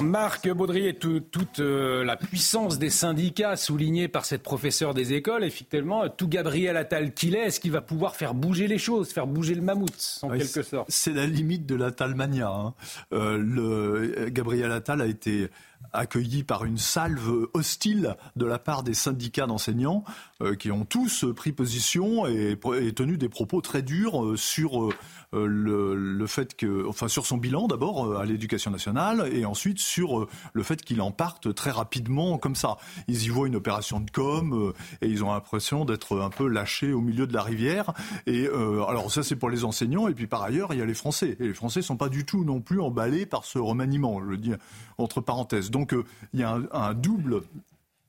Marc 0.00 0.48
Baudrier, 0.50 0.94
toute 0.94 1.60
euh, 1.60 2.04
la 2.04 2.16
puissance 2.16 2.78
des 2.78 2.90
syndicats 2.90 3.56
soulignée 3.56 4.08
par 4.08 4.24
cette 4.24 4.42
professeure 4.42 4.94
des 4.94 5.12
écoles, 5.12 5.44
effectivement, 5.44 6.08
tout 6.08 6.28
Gabriel 6.28 6.76
Attal 6.76 7.12
qu'il 7.12 7.34
est, 7.34 7.46
est-ce 7.46 7.60
qu'il 7.60 7.72
va 7.72 7.82
pouvoir 7.82 8.16
faire 8.16 8.34
bouger 8.34 8.66
les 8.66 8.78
choses, 8.78 9.10
faire 9.10 9.26
bouger 9.26 9.54
le 9.54 9.62
mammouth, 9.62 10.18
en 10.22 10.30
quelque 10.30 10.62
sorte? 10.62 10.86
C'est 10.90 11.12
la 11.12 11.26
limite 11.26 11.66
de 11.66 11.74
la 11.74 11.90
Talmania. 11.90 12.48
Hein. 12.48 12.74
Euh, 13.12 13.36
le, 13.38 14.28
Gabriel 14.30 14.72
Attal 14.72 15.00
a 15.00 15.06
été 15.06 15.48
accueilli 15.92 16.42
par 16.42 16.64
une 16.64 16.78
salve 16.78 17.46
hostile 17.54 18.16
de 18.34 18.44
la 18.44 18.58
part 18.58 18.82
des 18.82 18.94
syndicats 18.94 19.46
d'enseignants 19.46 20.04
euh, 20.42 20.54
qui 20.54 20.70
ont 20.70 20.84
tous 20.84 21.24
pris 21.34 21.52
position 21.52 22.26
et, 22.26 22.58
et, 22.80 22.92
tenu 22.92 23.18
des 23.18 23.28
propos 23.28 23.60
très 23.60 23.82
durs 23.82 24.34
sur 24.36 24.90
euh, 25.34 25.46
le, 25.94 26.26
fait 26.26 26.56
que, 26.56 26.86
enfin, 26.88 27.08
sur 27.08 27.26
son 27.26 27.36
bilan 27.36 27.66
d'abord 27.66 28.04
euh, 28.04 28.18
à 28.18 28.24
l'éducation 28.24 28.70
nationale 28.70 29.28
et 29.32 29.44
ensuite 29.44 29.78
sur 29.78 30.20
euh, 30.20 30.28
le 30.52 30.62
fait 30.62 30.82
qu'il 30.82 31.00
en 31.00 31.10
parte 31.10 31.54
très 31.54 31.70
rapidement 31.70 32.38
comme 32.38 32.56
ça. 32.56 32.76
Ils 33.08 33.24
y 33.24 33.28
voient 33.28 33.46
une 33.46 33.56
opération 33.56 34.00
de 34.00 34.10
com 34.10 34.72
et 35.02 35.06
ils 35.06 35.24
ont 35.24 35.32
l'impression 35.32 35.84
d'être 35.84 36.18
un 36.18 36.30
peu 36.30 36.48
lâchés 36.48 36.92
au 36.92 37.00
milieu 37.00 37.26
de 37.26 37.32
la 37.32 37.42
rivière. 37.42 37.92
Et 38.26 38.46
alors 38.46 39.10
ça 39.12 39.22
c'est 39.22 39.36
pour 39.36 39.50
les 39.50 39.64
enseignants 39.64 40.08
et 40.08 40.14
puis 40.14 40.26
par 40.26 40.42
ailleurs 40.42 40.72
il 40.72 40.78
y 40.78 40.82
a 40.82 40.84
les 40.84 40.94
Français 40.94 41.36
et 41.38 41.46
les 41.46 41.54
Français 41.54 41.82
sont 41.82 41.96
pas 41.96 42.08
du 42.08 42.24
tout 42.24 42.44
non 42.44 42.60
plus 42.60 42.80
emballés 42.80 43.26
par 43.26 43.44
ce 43.44 43.58
remaniement. 43.58 44.20
Je 44.20 44.26
le 44.26 44.36
dis 44.36 44.52
entre 44.98 45.20
parenthèses. 45.20 45.70
Donc 45.70 45.94
il 46.32 46.40
y 46.40 46.42
a 46.42 46.58
un 46.72 46.94
double 46.94 47.42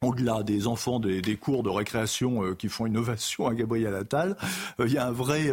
au-delà 0.01 0.43
des 0.43 0.68
enfants 0.68 0.99
des, 0.99 1.38
cours 1.38 1.63
de 1.63 1.70
récréation 1.70 2.55
qui 2.55 2.70
font 2.70 2.86
innovation 2.86 3.47
à 3.47 3.53
Gabriel 3.53 3.95
Attal, 3.95 4.38
il 4.80 4.91
y 4.91 4.97
a 4.97 5.07
un 5.07 5.11
vrai 5.11 5.51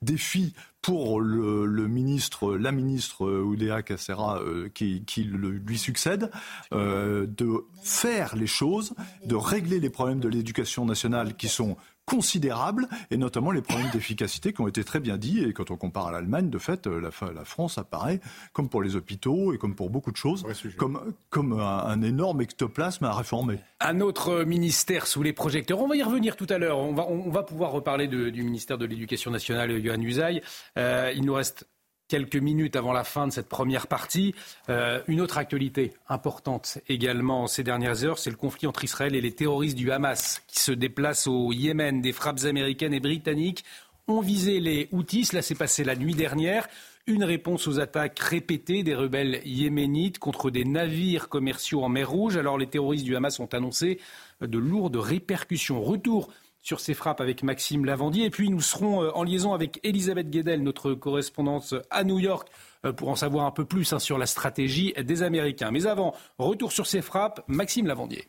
défi 0.00 0.54
pour 0.82 1.20
le, 1.20 1.66
ministre, 1.86 2.56
la 2.56 2.72
ministre 2.72 3.24
Oudéa 3.26 3.82
Cacera 3.82 4.40
qui, 4.74 5.04
qui 5.04 5.22
lui 5.24 5.78
succède, 5.78 6.30
de 6.72 7.64
faire 7.82 8.36
les 8.36 8.46
choses, 8.46 8.94
de 9.24 9.34
régler 9.34 9.80
les 9.80 9.90
problèmes 9.90 10.20
de 10.20 10.28
l'éducation 10.28 10.84
nationale 10.84 11.34
qui 11.34 11.48
sont 11.48 11.76
considérables, 12.04 12.88
et 13.10 13.16
notamment 13.16 13.52
les 13.52 13.62
problèmes 13.62 13.90
d'efficacité 13.90 14.52
qui 14.52 14.60
ont 14.60 14.68
été 14.68 14.82
très 14.82 15.00
bien 15.00 15.16
dits. 15.16 15.44
Et 15.44 15.52
quand 15.52 15.70
on 15.70 15.76
compare 15.76 16.08
à 16.08 16.12
l'Allemagne, 16.12 16.50
de 16.50 16.58
fait, 16.58 16.86
la, 16.86 17.10
la, 17.32 17.44
France 17.44 17.78
apparaît, 17.78 18.20
comme 18.52 18.68
pour 18.68 18.82
les 18.82 18.96
hôpitaux 18.96 19.54
et 19.54 19.58
comme 19.58 19.74
pour 19.74 19.88
beaucoup 19.88 20.10
de 20.10 20.16
choses, 20.16 20.44
comme, 20.76 21.00
comme 21.30 21.60
un, 21.60 22.02
énorme 22.02 22.40
ectoplasme 22.40 23.04
à 23.04 23.14
réformer. 23.14 23.58
Un 23.80 24.00
autre 24.00 24.44
ministère 24.44 25.06
sous 25.06 25.22
les 25.22 25.32
projecteurs. 25.32 25.80
On 25.80 25.86
va 25.86 25.96
y 25.96 26.02
revenir 26.02 26.36
tout 26.36 26.46
à 26.48 26.58
l'heure. 26.58 26.78
On 26.78 26.92
va, 26.92 27.06
on 27.08 27.30
va 27.30 27.44
pouvoir 27.44 27.70
reparler 27.70 28.08
du 28.08 28.42
ministère 28.42 28.78
de 28.78 28.86
l'Éducation 28.86 29.30
nationale, 29.30 29.82
Johan 29.82 30.00
Usaï. 30.00 30.42
Euh, 30.78 31.12
il 31.14 31.24
nous 31.24 31.34
reste 31.34 31.66
quelques 32.12 32.36
minutes 32.36 32.76
avant 32.76 32.92
la 32.92 33.04
fin 33.04 33.26
de 33.26 33.32
cette 33.32 33.48
première 33.48 33.86
partie. 33.86 34.34
Euh, 34.68 35.00
une 35.08 35.22
autre 35.22 35.38
actualité 35.38 35.94
importante 36.10 36.76
également 36.86 37.46
ces 37.46 37.64
dernières 37.64 38.04
heures, 38.04 38.18
c'est 38.18 38.28
le 38.28 38.36
conflit 38.36 38.66
entre 38.66 38.84
Israël 38.84 39.14
et 39.14 39.22
les 39.22 39.32
terroristes 39.32 39.78
du 39.78 39.90
Hamas 39.90 40.42
qui 40.46 40.60
se 40.60 40.72
déplacent 40.72 41.26
au 41.26 41.52
Yémen. 41.52 42.02
Des 42.02 42.12
frappes 42.12 42.44
américaines 42.44 42.92
et 42.92 43.00
britanniques 43.00 43.64
ont 44.08 44.20
visé 44.20 44.60
les 44.60 44.90
Houthis. 44.92 45.24
Cela 45.24 45.40
s'est 45.40 45.54
passé 45.54 45.84
la 45.84 45.96
nuit 45.96 46.14
dernière. 46.14 46.68
Une 47.06 47.24
réponse 47.24 47.66
aux 47.66 47.80
attaques 47.80 48.18
répétées 48.18 48.82
des 48.82 48.94
rebelles 48.94 49.40
yéménites 49.46 50.18
contre 50.18 50.50
des 50.50 50.66
navires 50.66 51.30
commerciaux 51.30 51.82
en 51.82 51.88
mer 51.88 52.10
Rouge. 52.10 52.36
Alors 52.36 52.58
les 52.58 52.66
terroristes 52.66 53.06
du 53.06 53.16
Hamas 53.16 53.40
ont 53.40 53.48
annoncé 53.54 54.00
de 54.42 54.58
lourdes 54.58 54.96
répercussions. 54.96 55.82
Retour 55.82 56.28
sur 56.62 56.80
ces 56.80 56.94
frappes 56.94 57.20
avec 57.20 57.42
Maxime 57.42 57.84
Lavandier. 57.84 58.26
Et 58.26 58.30
puis 58.30 58.48
nous 58.48 58.60
serons 58.60 59.02
euh, 59.02 59.10
en 59.14 59.24
liaison 59.24 59.52
avec 59.52 59.80
Elisabeth 59.82 60.30
Guedel, 60.30 60.62
notre 60.62 60.94
correspondante 60.94 61.74
à 61.90 62.04
New 62.04 62.18
York, 62.18 62.48
euh, 62.86 62.92
pour 62.92 63.08
en 63.08 63.16
savoir 63.16 63.44
un 63.44 63.50
peu 63.50 63.64
plus 63.64 63.92
hein, 63.92 63.98
sur 63.98 64.16
la 64.16 64.26
stratégie 64.26 64.94
des 64.94 65.22
Américains. 65.22 65.70
Mais 65.70 65.86
avant, 65.86 66.14
retour 66.38 66.72
sur 66.72 66.86
ces 66.86 67.02
frappes, 67.02 67.44
Maxime 67.48 67.86
Lavandier. 67.86 68.28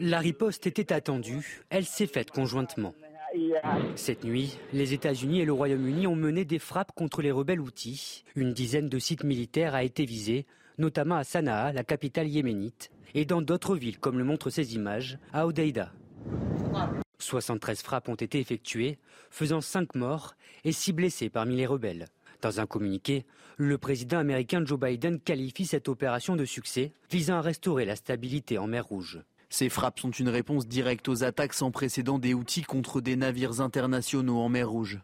La 0.00 0.18
riposte 0.18 0.66
était 0.66 0.92
attendue, 0.92 1.64
elle 1.70 1.86
s'est 1.86 2.06
faite 2.06 2.30
conjointement. 2.30 2.94
Cette 3.94 4.24
nuit, 4.24 4.58
les 4.72 4.94
États-Unis 4.94 5.40
et 5.40 5.44
le 5.44 5.52
Royaume-Uni 5.52 6.06
ont 6.06 6.16
mené 6.16 6.44
des 6.44 6.58
frappes 6.58 6.92
contre 6.94 7.22
les 7.22 7.30
rebelles 7.30 7.60
outils. 7.60 8.24
Une 8.36 8.52
dizaine 8.52 8.88
de 8.88 8.98
sites 8.98 9.24
militaires 9.24 9.74
a 9.74 9.82
été 9.82 10.04
visée, 10.04 10.46
notamment 10.78 11.16
à 11.16 11.24
Sanaa, 11.24 11.72
la 11.72 11.84
capitale 11.84 12.28
yéménite, 12.28 12.90
et 13.14 13.24
dans 13.24 13.42
d'autres 13.42 13.76
villes, 13.76 13.98
comme 13.98 14.18
le 14.18 14.24
montrent 14.24 14.50
ces 14.50 14.74
images, 14.74 15.18
à 15.32 15.46
Odeida. 15.46 15.92
73 17.18 17.82
frappes 17.82 18.08
ont 18.08 18.14
été 18.14 18.38
effectuées, 18.40 18.98
faisant 19.30 19.60
5 19.60 19.94
morts 19.94 20.34
et 20.64 20.72
6 20.72 20.92
blessés 20.92 21.30
parmi 21.30 21.56
les 21.56 21.66
rebelles. 21.66 22.06
Dans 22.40 22.60
un 22.60 22.66
communiqué, 22.66 23.26
le 23.56 23.78
président 23.78 24.18
américain 24.18 24.64
Joe 24.64 24.78
Biden 24.78 25.18
qualifie 25.18 25.66
cette 25.66 25.88
opération 25.88 26.36
de 26.36 26.44
succès, 26.44 26.92
visant 27.10 27.38
à 27.38 27.40
restaurer 27.40 27.84
la 27.84 27.96
stabilité 27.96 28.58
en 28.58 28.68
mer 28.68 28.86
Rouge. 28.86 29.20
Ces 29.50 29.68
frappes 29.68 29.98
sont 29.98 30.10
une 30.10 30.28
réponse 30.28 30.68
directe 30.68 31.08
aux 31.08 31.24
attaques 31.24 31.54
sans 31.54 31.70
précédent 31.70 32.18
des 32.18 32.34
Houthis 32.34 32.62
contre 32.62 33.00
des 33.00 33.16
navires 33.16 33.60
internationaux 33.60 34.38
en 34.38 34.48
mer 34.48 34.68
Rouge. 34.68 35.00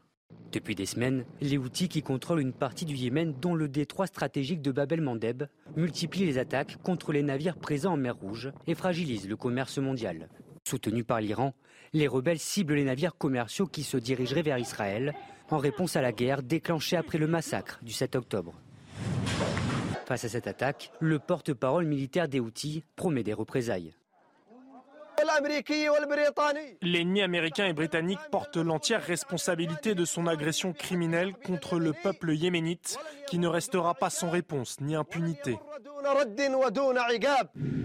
Depuis 0.52 0.76
des 0.76 0.86
semaines, 0.86 1.24
les 1.40 1.58
Houthis 1.58 1.88
qui 1.88 2.02
contrôlent 2.02 2.40
une 2.40 2.52
partie 2.52 2.84
du 2.84 2.94
Yémen, 2.94 3.34
dont 3.40 3.56
le 3.56 3.68
détroit 3.68 4.06
stratégique 4.06 4.62
de 4.62 4.70
Bab 4.70 4.92
el-Mandeb, 4.92 5.44
multiplient 5.76 6.26
les 6.26 6.38
attaques 6.38 6.80
contre 6.82 7.12
les 7.12 7.24
navires 7.24 7.56
présents 7.56 7.94
en 7.94 7.96
mer 7.96 8.14
Rouge 8.14 8.52
et 8.68 8.76
fragilisent 8.76 9.28
le 9.28 9.36
commerce 9.36 9.78
mondial. 9.78 10.28
Soutenus 10.68 11.04
par 11.04 11.20
l'Iran, 11.20 11.54
les 11.94 12.08
rebelles 12.08 12.40
ciblent 12.40 12.74
les 12.74 12.84
navires 12.84 13.16
commerciaux 13.16 13.66
qui 13.66 13.84
se 13.84 13.96
dirigeraient 13.96 14.42
vers 14.42 14.58
Israël 14.58 15.14
en 15.50 15.58
réponse 15.58 15.96
à 15.96 16.02
la 16.02 16.12
guerre 16.12 16.42
déclenchée 16.42 16.96
après 16.96 17.18
le 17.18 17.28
massacre 17.28 17.78
du 17.82 17.92
7 17.92 18.16
octobre. 18.16 18.54
Face 20.06 20.24
à 20.24 20.28
cette 20.28 20.48
attaque, 20.48 20.90
le 21.00 21.18
porte-parole 21.18 21.86
militaire 21.86 22.28
des 22.28 22.40
Houthis 22.40 22.84
promet 22.96 23.22
des 23.22 23.32
représailles. 23.32 23.94
L'ennemi 26.82 27.22
américain 27.22 27.66
et 27.66 27.72
britannique 27.72 28.18
porte 28.30 28.56
l'entière 28.56 29.02
responsabilité 29.02 29.94
de 29.94 30.04
son 30.04 30.26
agression 30.26 30.72
criminelle 30.72 31.34
contre 31.34 31.78
le 31.78 31.92
peuple 31.92 32.34
yéménite 32.34 32.98
qui 33.28 33.38
ne 33.38 33.48
restera 33.48 33.94
pas 33.94 34.10
sans 34.10 34.30
réponse 34.30 34.80
ni 34.80 34.94
impunité. 34.94 35.58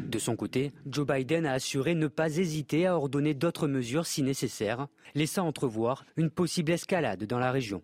De 0.09 0.19
son 0.19 0.35
côté, 0.35 0.73
Joe 0.85 1.07
Biden 1.07 1.45
a 1.45 1.53
assuré 1.53 1.95
ne 1.95 2.07
pas 2.07 2.37
hésiter 2.37 2.87
à 2.87 2.95
ordonner 2.97 3.33
d'autres 3.33 3.67
mesures 3.67 4.05
si 4.05 4.23
nécessaire, 4.23 4.87
laissant 5.15 5.47
entrevoir 5.47 6.05
une 6.17 6.29
possible 6.29 6.71
escalade 6.71 7.25
dans 7.25 7.39
la 7.39 7.51
région. 7.51 7.81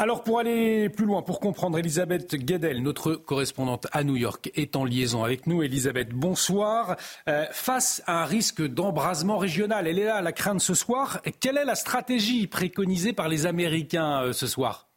Alors 0.00 0.24
pour 0.24 0.38
aller 0.38 0.88
plus 0.88 1.04
loin, 1.04 1.20
pour 1.20 1.40
comprendre, 1.40 1.76
Elisabeth 1.76 2.34
Guedel, 2.34 2.82
notre 2.82 3.12
correspondante 3.12 3.86
à 3.92 4.02
New 4.02 4.16
York, 4.16 4.50
est 4.54 4.74
en 4.74 4.86
liaison 4.86 5.24
avec 5.24 5.46
nous. 5.46 5.62
Elisabeth, 5.62 6.08
bonsoir. 6.14 6.96
Euh, 7.28 7.44
face 7.52 8.02
à 8.06 8.22
un 8.22 8.24
risque 8.24 8.66
d'embrasement 8.66 9.36
régional, 9.36 9.86
elle 9.86 9.98
est 9.98 10.06
là, 10.06 10.22
la 10.22 10.32
crainte 10.32 10.62
ce 10.62 10.72
soir. 10.72 11.20
Quelle 11.40 11.58
est 11.58 11.66
la 11.66 11.74
stratégie 11.74 12.46
préconisée 12.46 13.12
par 13.12 13.28
les 13.28 13.44
Américains 13.44 14.22
euh, 14.22 14.32
ce 14.32 14.46
soir? 14.46 14.89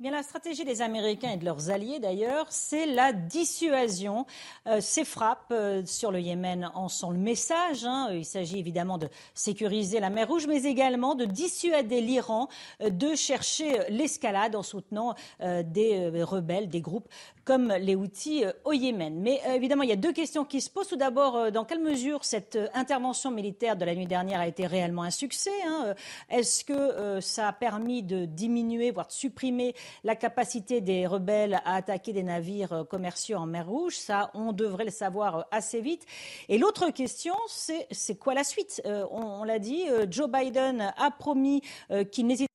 Bien, 0.00 0.12
la 0.12 0.22
stratégie 0.22 0.64
des 0.64 0.80
Américains 0.80 1.32
et 1.32 1.36
de 1.36 1.44
leurs 1.44 1.68
alliés, 1.68 1.98
d'ailleurs, 1.98 2.46
c'est 2.48 2.86
la 2.86 3.12
dissuasion. 3.12 4.24
Euh, 4.66 4.80
ces 4.80 5.04
frappes 5.04 5.52
euh, 5.52 5.84
sur 5.84 6.10
le 6.10 6.18
Yémen 6.20 6.70
en 6.74 6.88
sont 6.88 7.10
le 7.10 7.18
message. 7.18 7.84
Hein. 7.84 8.08
Il 8.10 8.24
s'agit 8.24 8.58
évidemment 8.58 8.96
de 8.96 9.10
sécuriser 9.34 10.00
la 10.00 10.08
mer 10.08 10.26
Rouge, 10.26 10.46
mais 10.46 10.62
également 10.62 11.14
de 11.14 11.26
dissuader 11.26 12.00
l'Iran 12.00 12.48
euh, 12.80 12.88
de 12.88 13.14
chercher 13.14 13.90
l'escalade 13.90 14.56
en 14.56 14.62
soutenant 14.62 15.14
des 15.40 16.10
rebelles, 16.22 16.68
des 16.70 16.80
groupes 16.80 17.08
comme 17.44 17.72
les 17.72 17.96
Houthis 17.96 18.44
au 18.64 18.72
Yémen. 18.72 19.20
Mais 19.20 19.40
évidemment, 19.54 19.82
il 19.82 19.88
y 19.88 19.92
a 19.92 19.96
deux 19.96 20.12
questions 20.12 20.44
qui 20.44 20.60
se 20.60 20.70
posent. 20.70 20.88
Tout 20.88 20.96
d'abord, 20.96 21.50
dans 21.52 21.64
quelle 21.64 21.80
mesure 21.80 22.24
cette 22.24 22.58
intervention 22.74 23.30
militaire 23.30 23.76
de 23.76 23.84
la 23.84 23.94
nuit 23.94 24.06
dernière 24.06 24.40
a 24.40 24.46
été 24.46 24.66
réellement 24.66 25.02
un 25.02 25.10
succès 25.10 25.50
hein? 25.66 25.94
Est-ce 26.30 26.64
que 26.64 27.20
ça 27.20 27.48
a 27.48 27.52
permis 27.52 28.02
de 28.02 28.24
diminuer, 28.24 28.92
voire 28.92 29.08
de 29.08 29.12
supprimer 29.12 29.74
la 30.04 30.16
capacité 30.16 30.80
des 30.80 31.06
rebelles 31.06 31.60
à 31.64 31.74
attaquer 31.74 32.12
des 32.12 32.22
navires 32.22 32.72
euh, 32.72 32.84
commerciaux 32.84 33.38
en 33.38 33.46
mer 33.46 33.68
Rouge. 33.68 33.96
Ça, 33.96 34.30
on 34.34 34.52
devrait 34.52 34.84
le 34.84 34.90
savoir 34.90 35.36
euh, 35.36 35.42
assez 35.50 35.80
vite. 35.80 36.06
Et 36.48 36.58
l'autre 36.58 36.90
question, 36.90 37.34
c'est 37.46 38.18
quoi 38.18 38.34
la 38.34 38.44
suite? 38.44 38.82
Euh, 38.86 39.06
On, 39.10 39.44
l'a 39.44 39.58
dit, 39.58 39.84
Joe 40.10 40.30
Biden 40.30 40.92
a 40.96 41.10
promis 41.10 41.62
qu'il 42.10 42.26
n'hésite 42.26 42.50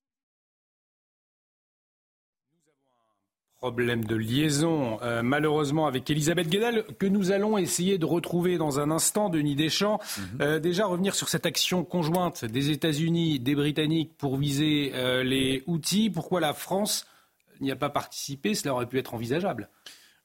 Problème 3.65 4.03
de 4.03 4.15
liaison, 4.15 4.99
euh, 5.01 5.23
malheureusement, 5.23 5.87
avec 5.87 6.07
Elisabeth 6.11 6.49
Guedel, 6.49 6.83
que 6.99 7.07
nous 7.07 7.31
allons 7.31 7.57
essayer 7.57 7.97
de 7.97 8.05
retrouver 8.05 8.59
dans 8.59 8.79
un 8.79 8.91
instant, 8.91 9.27
Denis 9.27 9.55
Deschamps. 9.55 9.99
Mhm. 10.17 10.23
Euh, 10.41 10.59
déjà, 10.59 10.85
revenir 10.85 11.15
sur 11.15 11.29
cette 11.29 11.47
action 11.47 11.83
conjointe 11.83 12.45
des 12.45 12.69
États-Unis, 12.69 13.39
des 13.39 13.55
Britanniques 13.55 14.11
pour 14.19 14.37
viser 14.37 14.91
euh, 14.93 15.23
les 15.23 15.63
outils. 15.65 16.11
Pourquoi 16.11 16.41
la 16.41 16.53
France 16.53 17.07
n'y 17.61 17.71
a 17.71 17.75
pas 17.75 17.89
participé 17.89 18.55
Cela 18.55 18.73
aurait 18.73 18.87
pu 18.87 18.97
être 18.99 19.13
envisageable. 19.13 19.69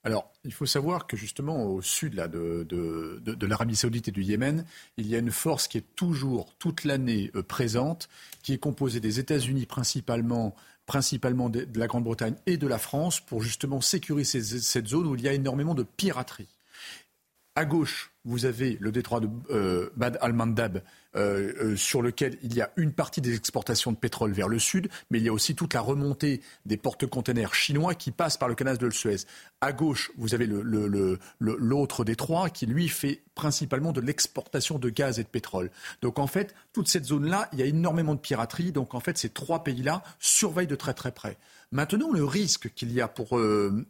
Alors, 0.02 0.32
il 0.44 0.52
faut 0.52 0.66
savoir 0.66 1.06
que 1.06 1.16
justement 1.16 1.64
au 1.64 1.82
sud 1.82 2.14
là, 2.14 2.26
de, 2.26 2.66
de, 2.68 3.20
de, 3.20 3.46
l'Arabie 3.46 3.76
saoudite 3.76 4.08
et 4.08 4.12
du 4.12 4.22
Yémen, 4.22 4.64
il 4.96 5.06
y 5.06 5.14
a 5.14 5.18
une 5.18 5.30
force 5.30 5.68
qui 5.68 5.76
est 5.76 5.94
toujours, 5.94 6.54
toute 6.58 6.84
l'année, 6.84 7.30
euh, 7.34 7.42
présente, 7.42 8.08
qui 8.42 8.54
est 8.54 8.58
composée 8.58 9.00
des 9.00 9.20
États-Unis 9.20 9.66
principalement, 9.66 10.54
principalement 10.86 11.50
de, 11.50 11.66
la 11.74 11.86
Grande-Bretagne 11.86 12.34
et 12.46 12.56
de 12.56 12.66
la 12.66 12.78
France, 12.78 13.20
pour 13.20 13.42
justement 13.42 13.82
sécuriser 13.82 14.42
cette 14.42 14.88
zone 14.88 15.06
où 15.06 15.16
il 15.16 15.20
y 15.20 15.28
a 15.28 15.34
énormément 15.34 15.74
de 15.74 15.82
piraterie. 15.82 16.48
À 17.54 17.66
gauche, 17.66 18.10
vous 18.24 18.46
avez 18.46 18.78
le 18.80 18.92
détroit 18.92 19.20
de 19.20 19.28
euh, 19.50 19.90
Bad 19.96 20.16
al-Mandab, 20.22 20.82
euh, 21.16 21.52
euh, 21.60 21.76
sur 21.76 22.02
lequel 22.02 22.38
il 22.42 22.54
y 22.54 22.60
a 22.60 22.70
une 22.76 22.92
partie 22.92 23.20
des 23.20 23.34
exportations 23.34 23.90
de 23.92 23.96
pétrole 23.96 24.32
vers 24.32 24.48
le 24.48 24.58
sud, 24.58 24.88
mais 25.10 25.18
il 25.18 25.24
y 25.24 25.28
a 25.28 25.32
aussi 25.32 25.54
toute 25.54 25.74
la 25.74 25.80
remontée 25.80 26.40
des 26.66 26.76
porte-containers 26.76 27.54
chinois 27.54 27.94
qui 27.94 28.10
passent 28.12 28.36
par 28.36 28.48
le 28.48 28.54
canal 28.54 28.78
de 28.78 28.90
Suez. 28.90 29.16
À 29.60 29.72
gauche, 29.72 30.10
vous 30.16 30.34
avez 30.34 30.46
le- 30.46 30.62
le- 30.62 30.86
le- 30.86 31.18
le- 31.38 31.56
l'autre 31.56 32.04
détroit 32.04 32.50
qui, 32.50 32.66
lui, 32.66 32.88
fait 32.88 33.22
principalement 33.34 33.92
de 33.92 34.00
l'exportation 34.00 34.78
de 34.78 34.88
gaz 34.90 35.18
et 35.18 35.24
de 35.24 35.28
pétrole. 35.28 35.70
Donc, 36.02 36.18
en 36.18 36.26
fait, 36.26 36.54
toute 36.72 36.88
cette 36.88 37.04
zone-là, 37.04 37.48
il 37.52 37.58
y 37.58 37.62
a 37.62 37.66
énormément 37.66 38.14
de 38.14 38.20
piraterie. 38.20 38.72
Donc, 38.72 38.94
en 38.94 39.00
fait, 39.00 39.18
ces 39.18 39.30
trois 39.30 39.64
pays-là 39.64 40.02
surveillent 40.18 40.66
de 40.66 40.76
très 40.76 40.94
très 40.94 41.12
près. 41.12 41.38
Maintenant, 41.72 42.12
le 42.12 42.24
risque 42.24 42.72
qu'il 42.74 42.92
y 42.92 43.00
a 43.00 43.08
pour, 43.08 43.38
euh, 43.38 43.84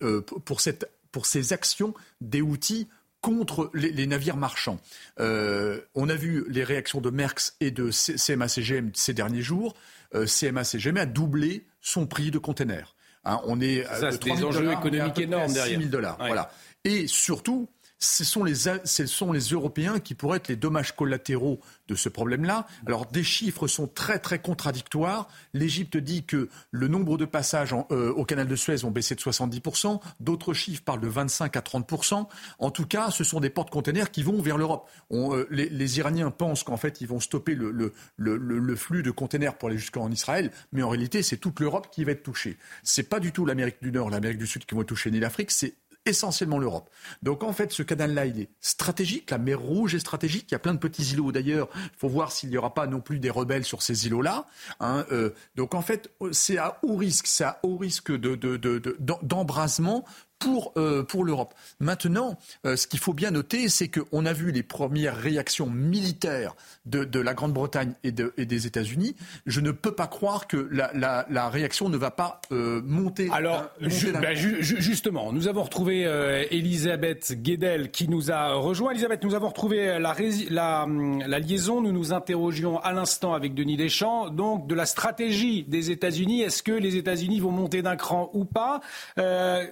ces 1.25 1.53
actions 1.53 1.95
des 2.21 2.41
outils 2.41 2.89
contre 3.21 3.71
les, 3.75 3.91
les 3.93 4.07
navires 4.07 4.37
marchands. 4.37 4.79
Euh, 5.19 5.81
on 5.95 6.09
a 6.09 6.15
vu 6.15 6.45
les 6.49 6.65
réactions 6.65 7.01
de 7.01 7.11
Merckx 7.11 7.55
et 7.61 7.71
de 7.71 7.91
CMA-CGM 7.91 8.91
ces 8.95 9.13
derniers 9.15 9.43
jours. 9.43 9.75
Euh, 10.15 10.27
CMA-CGM 10.27 10.97
a 10.97 11.07
doublé 11.07 11.67
son 11.81 12.07
prix 12.07 12.31
de 12.31 12.39
container. 12.39 12.95
Hein, 13.25 13.41
on 13.45 13.61
est 13.61 13.85
Ça, 13.85 14.07
de 14.07 14.13
c'est 14.13 14.19
3 14.19 14.33
des 14.33 14.39
000 14.39 14.49
enjeux 14.49 14.61
dollars, 14.65 14.81
économiques 14.81 15.19
énormes 15.19 15.49
6 15.49 15.55
derrière. 15.55 15.79
000 15.79 15.91
dollars. 15.91 16.19
Ouais. 16.21 16.27
Voilà. 16.29 16.51
Et 16.85 17.07
surtout, 17.07 17.69
ce 18.01 18.25
sont, 18.25 18.45
les, 18.45 18.55
ce 18.55 19.07
sont 19.07 19.31
les 19.31 19.41
Européens 19.51 20.01
qui 20.01 20.15
pourraient 20.15 20.39
être 20.39 20.49
les 20.49 20.57
dommages 20.57 20.97
collatéraux 20.97 21.61
de 21.87 21.95
ce 21.95 22.09
problème-là. 22.09 22.67
Alors, 22.87 23.05
des 23.05 23.23
chiffres 23.23 23.67
sont 23.67 23.87
très, 23.87 24.19
très 24.19 24.39
contradictoires. 24.39 25.29
L'Égypte 25.53 25.99
dit 25.99 26.25
que 26.25 26.49
le 26.71 26.89
nombre 26.89 27.19
de 27.19 27.27
passages 27.27 27.75
euh, 27.91 28.11
au 28.13 28.25
canal 28.25 28.47
de 28.47 28.57
Suez 28.57 28.85
ont 28.85 28.91
baissé 28.91 29.15
de 29.15 29.21
70%. 29.21 30.01
D'autres 30.19 30.55
chiffres 30.55 30.83
parlent 30.83 31.03
de 31.03 31.09
25 31.09 31.57
à 31.57 31.61
30%. 31.61 32.27
En 32.59 32.71
tout 32.71 32.87
cas, 32.87 33.11
ce 33.11 33.23
sont 33.23 33.39
des 33.39 33.51
porte-containers 33.51 34.11
qui 34.11 34.23
vont 34.23 34.41
vers 34.41 34.57
l'Europe. 34.57 34.89
Euh, 35.13 35.47
les, 35.51 35.99
Iraniens 35.99 36.31
pensent 36.31 36.65
qu'en 36.65 36.79
fait, 36.79 37.03
ils 37.03 37.07
vont 37.09 37.21
stopper 37.21 37.55
le, 37.55 37.71
le, 37.71 37.93
le, 38.17 38.37
le- 38.39 38.77
flux 38.77 39.03
de 39.03 39.11
containers 39.11 39.59
pour 39.59 39.69
aller 39.69 39.77
jusqu'en 39.79 40.11
Israël. 40.11 40.51
Mais 40.73 40.83
en 40.83 40.89
réalité, 40.89 41.23
c'est 41.23 41.37
toute 41.37 41.61
l'Europe 41.61 41.89
qui 41.93 42.05
va 42.05 42.13
être 42.13 42.23
touchée. 42.23 42.57
C'est 42.83 43.03
pas 43.11 43.21
du 43.21 43.31
tout 43.33 43.45
l'Amérique 43.45 43.77
du 43.83 43.93
Nord, 43.93 44.09
l'Amérique 44.09 44.39
du 44.39 44.47
Sud 44.47 44.65
qui 44.65 44.75
vont 44.75 44.81
être 44.81 44.89
touchés, 44.89 45.11
ni 45.11 45.21
l'Afrique. 45.21 45.51
C'est 45.51 45.75
essentiellement 46.07 46.59
l'Europe. 46.59 46.91
Donc 47.23 47.43
en 47.45 47.53
fait, 47.53 47.73
ce 47.73 47.83
canal-là, 47.83 48.27
il 48.27 48.41
est 48.41 48.51
stratégique. 48.61 49.31
La 49.31 49.39
mer 49.39 49.61
Rouge 49.61 49.95
est 49.95 49.99
stratégique. 50.01 50.47
Il 50.51 50.53
y 50.53 50.55
a 50.55 50.59
plein 50.59 50.75
de 50.75 50.79
petits 50.79 51.13
îlots 51.13 51.33
d'ailleurs. 51.33 51.69
Il 51.77 51.99
faut 51.99 52.09
voir 52.09 52.33
s'il 52.33 52.51
n'y 52.51 52.57
aura 52.57 52.73
pas 52.75 52.87
non 52.87 53.01
plus 53.01 53.19
des 53.19 53.31
rebelles 53.31 53.65
sur 53.65 53.83
ces 53.83 54.07
îlots-là. 54.07 54.47
hein. 54.81 55.05
Euh, 55.13 55.31
donc 55.57 55.75
en 55.75 55.83
fait, 55.83 56.11
c'est 56.33 56.59
à 56.59 56.79
haut 56.83 56.97
risque, 56.97 57.27
c'est 57.27 57.45
à 57.45 57.61
haut 57.63 57.77
risque 57.77 58.11
de, 58.13 58.35
de- 58.35 58.97
d'embrasement 59.23 60.05
pour, 60.41 60.73
euh, 60.77 61.05
pour 61.05 61.25
l'Europe. 61.25 61.55
Maintenant, 61.79 62.37
euh, 62.67 62.75
ce 62.75 62.89
qu'il 62.89 62.99
faut 62.99 63.13
bien 63.13 63.31
noter, 63.31 63.69
c'est 63.69 63.89
qu'on 63.89 64.27
a 64.27 64.33
vu 64.33 64.51
les 64.51 64.65
premières 64.65 65.17
réactions 65.17 65.71
militaires 65.71 66.55
de, 66.87 67.05
de 67.05 67.21
la 67.21 67.35
Grande-Bretagne 67.35 67.93
et, 68.03 68.11
de- 68.11 68.33
et 68.37 68.47
des 68.47 68.67
États-Unis. 68.67 69.15
Je 69.47 69.61
ne 69.61 69.71
peux 69.71 69.93
pas 69.93 70.07
croire 70.09 70.49
que 70.49 70.57
la, 70.73 70.91
la- 70.95 71.27
la 71.31 71.49
réaction 71.51 71.89
ne 71.89 71.97
va 71.97 72.11
pas 72.11 72.41
euh, 72.51 72.81
monter. 72.85 73.29
Alors, 73.33 73.57
hein, 73.59 73.71
monter 73.83 73.95
ju- 73.95 74.13
bah, 74.13 74.35
ju- 74.35 74.63
ju- 74.63 74.81
justement, 74.81 75.33
nous 75.33 75.47
avons 75.47 75.63
retrouvé 75.63 76.07
euh, 76.07 76.43
Elisabeth 76.51 77.35
Guedel 77.43 77.91
qui 77.91 78.09
nous 78.09 78.33
a 78.33 78.55
rejoint. 78.55 78.93
Elisabeth, 78.93 79.23
nous 79.23 79.35
avons 79.35 79.49
retrouvé 79.49 79.99
la, 80.01 80.13
rési- 80.15 80.49
la, 80.51 80.85
hum, 80.85 81.21
la 81.27 81.39
liaison. 81.39 81.83
Nous 81.83 81.93
nous 81.93 82.13
interrogions 82.15 82.81
à 82.81 82.93
l'instant 82.95 83.35
avec 83.35 83.55
Denis 83.55 83.77
Deschamps, 83.77 84.31
donc 84.31 84.67
de 84.67 84.75
la 84.75 84.87
stratégie 84.87 85.65
des 85.65 85.91
États-Unis. 85.91 86.41
Est-ce 86.43 86.63
que 86.63 86.73
les 86.73 86.97
États-Unis 86.97 87.41
vont 87.41 87.51
monter 87.53 87.83
d'un 87.83 87.97
cran 87.97 88.31
ou 88.33 88.47
pas? 88.47 88.81
Euh, 89.19 89.67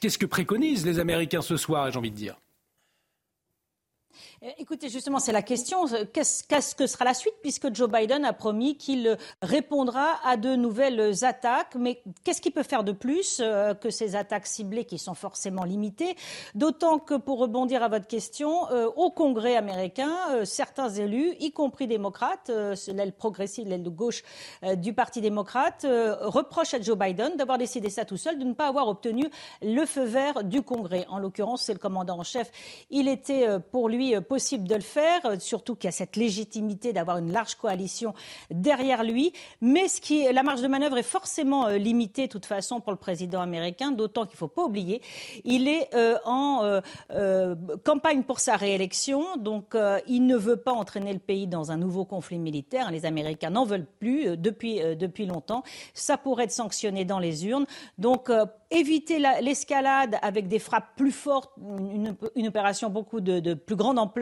Qu'est-ce 0.00 0.18
que 0.18 0.26
préconisent 0.26 0.86
les 0.86 1.00
Américains 1.00 1.42
ce 1.42 1.56
soir, 1.56 1.90
j'ai 1.90 1.98
envie 1.98 2.12
de 2.12 2.16
dire? 2.16 2.36
Écoutez, 4.56 4.88
justement, 4.88 5.18
c'est 5.18 5.32
la 5.32 5.42
question. 5.42 5.84
Qu'est-ce 6.12 6.44
qu'est-ce 6.44 6.76
que 6.76 6.86
sera 6.86 7.04
la 7.04 7.14
suite 7.14 7.34
puisque 7.42 7.74
Joe 7.74 7.90
Biden 7.90 8.24
a 8.24 8.32
promis 8.32 8.76
qu'il 8.76 9.18
répondra 9.42 10.20
à 10.24 10.36
de 10.36 10.54
nouvelles 10.54 11.24
attaques 11.24 11.74
Mais 11.74 12.04
qu'est-ce 12.22 12.40
qu'il 12.40 12.52
peut 12.52 12.62
faire 12.62 12.84
de 12.84 12.92
plus 12.92 13.40
euh, 13.40 13.74
que 13.74 13.90
ces 13.90 14.14
attaques 14.14 14.46
ciblées 14.46 14.84
qui 14.84 14.96
sont 14.98 15.14
forcément 15.14 15.64
limitées? 15.64 16.14
D'autant 16.54 17.00
que, 17.00 17.14
pour 17.14 17.40
rebondir 17.40 17.82
à 17.82 17.88
votre 17.88 18.06
question, 18.06 18.70
euh, 18.70 18.86
au 18.94 19.10
Congrès 19.10 19.56
américain, 19.56 20.14
euh, 20.30 20.44
certains 20.44 20.88
élus, 20.88 21.34
y 21.40 21.50
compris 21.50 21.88
démocrates, 21.88 22.50
euh, 22.50 22.76
l'aile 22.94 23.12
progressive, 23.12 23.66
l'aile 23.66 23.82
de 23.82 23.90
gauche 23.90 24.22
euh, 24.62 24.76
du 24.76 24.92
Parti 24.92 25.20
démocrate, 25.20 25.84
euh, 25.84 26.14
reprochent 26.20 26.74
à 26.74 26.80
Joe 26.80 26.96
Biden 26.96 27.36
d'avoir 27.36 27.58
décidé 27.58 27.90
ça 27.90 28.04
tout 28.04 28.16
seul, 28.16 28.38
de 28.38 28.44
ne 28.44 28.54
pas 28.54 28.68
avoir 28.68 28.86
obtenu 28.86 29.26
le 29.62 29.84
feu 29.84 30.04
vert 30.04 30.44
du 30.44 30.62
Congrès. 30.62 31.06
En 31.08 31.18
l'occurrence, 31.18 31.62
c'est 31.62 31.72
le 31.72 31.80
commandant 31.80 32.20
en 32.20 32.22
chef. 32.22 32.52
Il 32.90 33.08
était 33.08 33.48
euh, 33.48 33.58
pour 33.58 33.88
lui 33.88 34.14
euh, 34.14 34.20
possible 34.28 34.68
de 34.68 34.74
le 34.74 34.80
faire, 34.82 35.24
euh, 35.24 35.36
surtout 35.38 35.74
qu'il 35.74 35.88
y 35.88 35.88
a 35.88 35.92
cette 35.92 36.16
légitimité 36.16 36.92
d'avoir 36.92 37.18
une 37.18 37.32
large 37.32 37.54
coalition 37.54 38.14
derrière 38.50 39.02
lui. 39.02 39.32
Mais 39.60 39.86
la 40.32 40.42
marge 40.42 40.62
de 40.62 40.68
manœuvre 40.68 40.98
est 40.98 41.02
forcément 41.02 41.66
euh, 41.66 41.78
limitée, 41.78 42.26
de 42.26 42.32
toute 42.32 42.46
façon, 42.46 42.80
pour 42.80 42.92
le 42.92 42.98
président 42.98 43.40
américain, 43.40 43.90
d'autant 43.90 44.24
qu'il 44.26 44.34
ne 44.34 44.38
faut 44.38 44.48
pas 44.48 44.64
oublier, 44.64 45.00
il 45.44 45.66
est 45.68 45.88
euh, 45.94 46.18
en 46.24 46.80
campagne 47.84 48.22
pour 48.22 48.40
sa 48.40 48.56
réélection, 48.56 49.36
donc 49.38 49.76
il 50.06 50.26
ne 50.26 50.36
veut 50.36 50.56
pas 50.56 50.72
entraîner 50.72 51.12
le 51.12 51.18
pays 51.18 51.46
dans 51.46 51.70
un 51.72 51.76
nouveau 51.76 52.04
conflit 52.04 52.38
militaire. 52.38 52.90
Les 52.90 53.06
Américains 53.06 53.50
n'en 53.50 53.64
veulent 53.64 53.86
plus 53.98 54.36
depuis, 54.36 54.80
depuis 54.96 55.26
longtemps. 55.26 55.62
Ça 55.94 56.18
pourrait 56.18 56.44
être 56.44 56.52
sanctionné 56.52 57.04
dans 57.04 57.18
les 57.18 57.46
urnes. 57.46 57.66
Donc, 57.96 58.30
éviter 58.70 59.18
la- 59.18 59.40
l'escalade 59.40 60.16
avec 60.20 60.48
des 60.48 60.58
frappes 60.58 60.94
plus 60.96 61.12
fortes, 61.12 61.50
une, 62.36 62.48
opération 62.48 62.90
beaucoup 62.90 63.20
de 63.20 63.54
plus 63.54 63.76
grande 63.76 63.98
ampleur, 63.98 64.17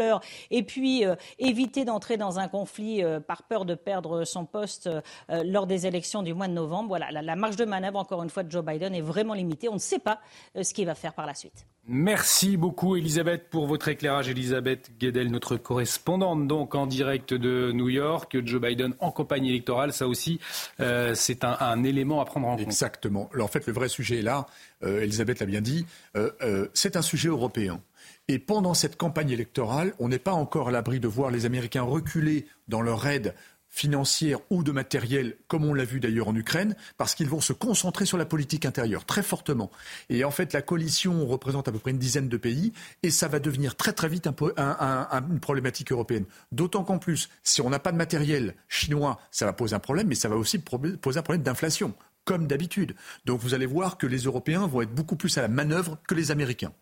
et 0.50 0.62
puis 0.62 1.04
euh, 1.04 1.14
éviter 1.38 1.84
d'entrer 1.84 2.16
dans 2.16 2.38
un 2.38 2.48
conflit 2.48 3.02
euh, 3.02 3.20
par 3.20 3.42
peur 3.44 3.64
de 3.64 3.74
perdre 3.74 4.24
son 4.24 4.44
poste 4.44 4.86
euh, 4.88 5.42
lors 5.44 5.66
des 5.66 5.86
élections 5.86 6.22
du 6.22 6.34
mois 6.34 6.48
de 6.48 6.52
novembre. 6.52 6.88
Voilà, 6.88 7.10
la, 7.10 7.22
la 7.22 7.36
marge 7.36 7.56
de 7.56 7.64
manœuvre, 7.64 7.98
encore 7.98 8.22
une 8.22 8.30
fois, 8.30 8.42
de 8.42 8.50
Joe 8.50 8.64
Biden 8.64 8.94
est 8.94 9.00
vraiment 9.00 9.34
limitée. 9.34 9.68
On 9.68 9.74
ne 9.74 9.78
sait 9.78 9.98
pas 9.98 10.20
euh, 10.56 10.62
ce 10.62 10.72
qu'il 10.74 10.86
va 10.86 10.94
faire 10.94 11.14
par 11.14 11.26
la 11.26 11.34
suite. 11.34 11.66
Merci 11.88 12.56
beaucoup 12.56 12.96
Elisabeth 12.96 13.48
pour 13.48 13.68
votre 13.68 13.86
éclairage. 13.86 14.28
Elisabeth 14.28 14.90
Guedel, 14.98 15.30
notre 15.30 15.56
correspondante 15.56 16.48
donc 16.48 16.74
en 16.74 16.84
direct 16.84 17.32
de 17.32 17.70
New 17.72 17.88
York. 17.88 18.36
Joe 18.44 18.60
Biden 18.60 18.94
en 18.98 19.12
campagne 19.12 19.46
électorale, 19.46 19.92
ça 19.92 20.08
aussi 20.08 20.40
euh, 20.80 21.14
c'est 21.14 21.44
un, 21.44 21.56
un 21.60 21.84
élément 21.84 22.20
à 22.20 22.24
prendre 22.24 22.48
en 22.48 22.56
compte. 22.56 22.66
Exactement. 22.66 23.30
Alors, 23.32 23.46
en 23.46 23.48
fait, 23.48 23.66
le 23.68 23.72
vrai 23.72 23.88
sujet 23.88 24.18
est 24.18 24.22
là, 24.22 24.46
euh, 24.82 25.02
Elisabeth 25.02 25.38
l'a 25.38 25.46
bien 25.46 25.60
dit, 25.60 25.86
euh, 26.16 26.32
euh, 26.42 26.66
c'est 26.74 26.96
un 26.96 27.02
sujet 27.02 27.28
européen. 27.28 27.80
Et 28.28 28.40
pendant 28.40 28.74
cette 28.74 28.96
campagne 28.96 29.30
électorale, 29.30 29.94
on 30.00 30.08
n'est 30.08 30.18
pas 30.18 30.32
encore 30.32 30.68
à 30.68 30.72
l'abri 30.72 30.98
de 30.98 31.06
voir 31.06 31.30
les 31.30 31.46
Américains 31.46 31.82
reculer 31.82 32.46
dans 32.66 32.82
leur 32.82 33.06
aide 33.06 33.34
financière 33.68 34.38
ou 34.48 34.64
de 34.64 34.72
matériel, 34.72 35.36
comme 35.48 35.64
on 35.64 35.74
l'a 35.74 35.84
vu 35.84 36.00
d'ailleurs 36.00 36.28
en 36.28 36.34
Ukraine, 36.34 36.74
parce 36.96 37.14
qu'ils 37.14 37.28
vont 37.28 37.42
se 37.42 37.52
concentrer 37.52 38.06
sur 38.06 38.16
la 38.16 38.24
politique 38.24 38.64
intérieure 38.64 39.04
très 39.04 39.22
fortement. 39.22 39.70
Et 40.08 40.24
en 40.24 40.30
fait, 40.30 40.54
la 40.54 40.62
coalition 40.62 41.26
représente 41.26 41.68
à 41.68 41.72
peu 41.72 41.78
près 41.78 41.90
une 41.90 41.98
dizaine 41.98 42.28
de 42.28 42.36
pays, 42.38 42.72
et 43.02 43.10
ça 43.10 43.28
va 43.28 43.38
devenir 43.38 43.76
très 43.76 43.92
très 43.92 44.08
vite 44.08 44.26
une 44.26 45.40
problématique 45.40 45.92
européenne. 45.92 46.24
D'autant 46.52 46.84
qu'en 46.84 46.98
plus, 46.98 47.28
si 47.42 47.60
on 47.60 47.68
n'a 47.68 47.78
pas 47.78 47.92
de 47.92 47.98
matériel 47.98 48.54
chinois, 48.66 49.20
ça 49.30 49.44
va 49.44 49.52
poser 49.52 49.76
un 49.76 49.80
problème, 49.80 50.08
mais 50.08 50.14
ça 50.14 50.30
va 50.30 50.36
aussi 50.36 50.58
poser 50.58 51.18
un 51.18 51.22
problème 51.22 51.42
d'inflation, 51.42 51.94
comme 52.24 52.46
d'habitude. 52.46 52.96
Donc 53.26 53.40
vous 53.40 53.52
allez 53.52 53.66
voir 53.66 53.98
que 53.98 54.06
les 54.06 54.20
Européens 54.20 54.66
vont 54.66 54.80
être 54.80 54.94
beaucoup 54.94 55.16
plus 55.16 55.36
à 55.36 55.42
la 55.42 55.48
manœuvre 55.48 55.98
que 56.08 56.14
les 56.14 56.30
Américains. 56.30 56.72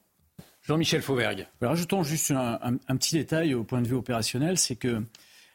Jean-Michel 0.67 1.03
Fauvergue. 1.03 1.47
Rajoutons 1.61 2.03
juste 2.03 2.31
un, 2.31 2.59
un- 2.63 2.79
un 2.89 2.97
petit 2.97 3.15
détail 3.17 3.55
au 3.55 3.65
point 3.65 3.83
de 3.83 3.87
vue 3.89 3.95
opérationnel, 3.97 4.57
c'est 4.59 4.77
que 4.77 5.03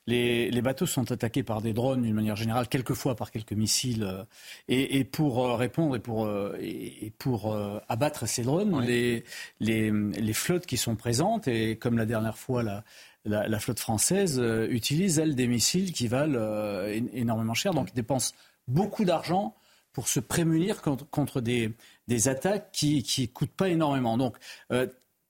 les, 0.05 0.49
les 0.49 0.62
bateaux 0.62 0.86
sont 0.88 1.12
attaqués 1.12 1.43
par 1.43 1.62
des 1.62 1.74
drones 1.74 2.01
d'une 2.03 2.14
manière 2.16 2.36
générale, 2.36 2.68
quelquefois 2.68 3.16
par 3.16 3.32
quelques 3.32 3.53
missiles. 3.53 4.03
euh, 4.03 4.24
Et, 4.68 4.97
et 4.99 5.03
pour 5.03 5.43
euh, 5.45 5.55
répondre 5.55 5.95
et 5.95 5.99
pour, 5.99 6.26
euh, 6.26 6.55
et 6.60 7.05
et 7.07 7.10
pour 7.12 7.55
abattre 7.88 8.28
ces 8.28 8.43
drones, 8.43 8.82
les, 8.82 9.24
les, 9.60 9.91
les 9.91 10.34
flottes 10.34 10.66
qui 10.66 10.78
sont 10.78 10.95
présentes, 10.95 11.47
et 11.47 11.76
comme 11.76 11.97
la 11.97 12.05
dernière 12.05 12.38
fois 12.38 12.62
la, 12.64 12.84
la, 13.26 13.47
la 13.47 13.60
flotte 13.60 13.80
française, 13.80 14.39
utilisent, 14.70 15.18
elles, 15.20 15.36
des 15.36 15.47
missiles 15.47 15.91
qui 15.91 16.07
valent 16.07 16.39
énormément 17.14 17.53
cher, 17.55 17.74
donc 17.74 17.89
ils 17.91 17.95
dépensent 17.95 18.34
beaucoup 18.68 19.05
d'argent 19.05 19.55
pour 19.91 20.07
se 20.07 20.20
prémunir 20.20 20.82
contre, 20.82 21.41
des, 21.41 21.72
des, 22.07 22.28
attaques 22.28 22.72
qui 22.72 23.03
ne 23.20 23.26
coûtent 23.28 23.49
pas 23.57 23.70
énormément. 23.70 24.18
Donc, 24.18 24.38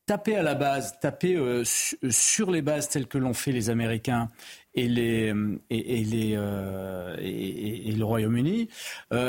taper 0.10 0.38
à 0.38 0.42
la 0.42 0.56
base, 0.56 0.98
taper 1.00 1.36
euh, 1.36 1.64
sur 1.64 2.50
les 2.50 2.64
bases 2.64 2.90
telles 2.90 3.06
que 3.06 3.20
l'ont 3.20 3.36
fait 3.36 3.52
les 3.52 3.70
Américains 3.70 4.28
et, 4.74 4.88
les, 4.88 5.32
et, 5.70 6.04
les, 6.04 6.34
euh, 6.36 7.16
et, 7.20 7.92
le 7.92 8.04
Royaume-Uni, 8.04 8.70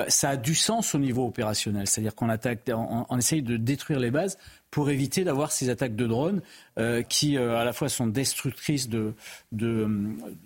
ça 0.09 0.31
a 0.31 0.37
du 0.39 0.55
sens 0.55 0.95
au 0.95 0.99
niveau 0.99 1.27
opérationnel. 1.27 1.87
C'est-à-dire 1.87 2.15
qu'on 2.15 2.31
attaque, 2.31 2.61
on, 2.75 3.19
essaye 3.19 3.43
de 3.43 3.59
détruire 3.59 4.01
les 4.01 4.11
bases 4.11 4.39
pour 4.71 4.89
éviter 4.89 5.23
d'avoir 5.23 5.53
ces 5.53 5.69
attaques 5.69 5.97
de 5.97 6.07
drones 6.07 6.41
qui 7.09 7.37
à 7.37 7.65
la 7.65 7.73
fois 7.75 7.89
sont 7.89 8.07
destructrices 8.07 8.89
de, 8.89 9.15
de, 9.53 9.87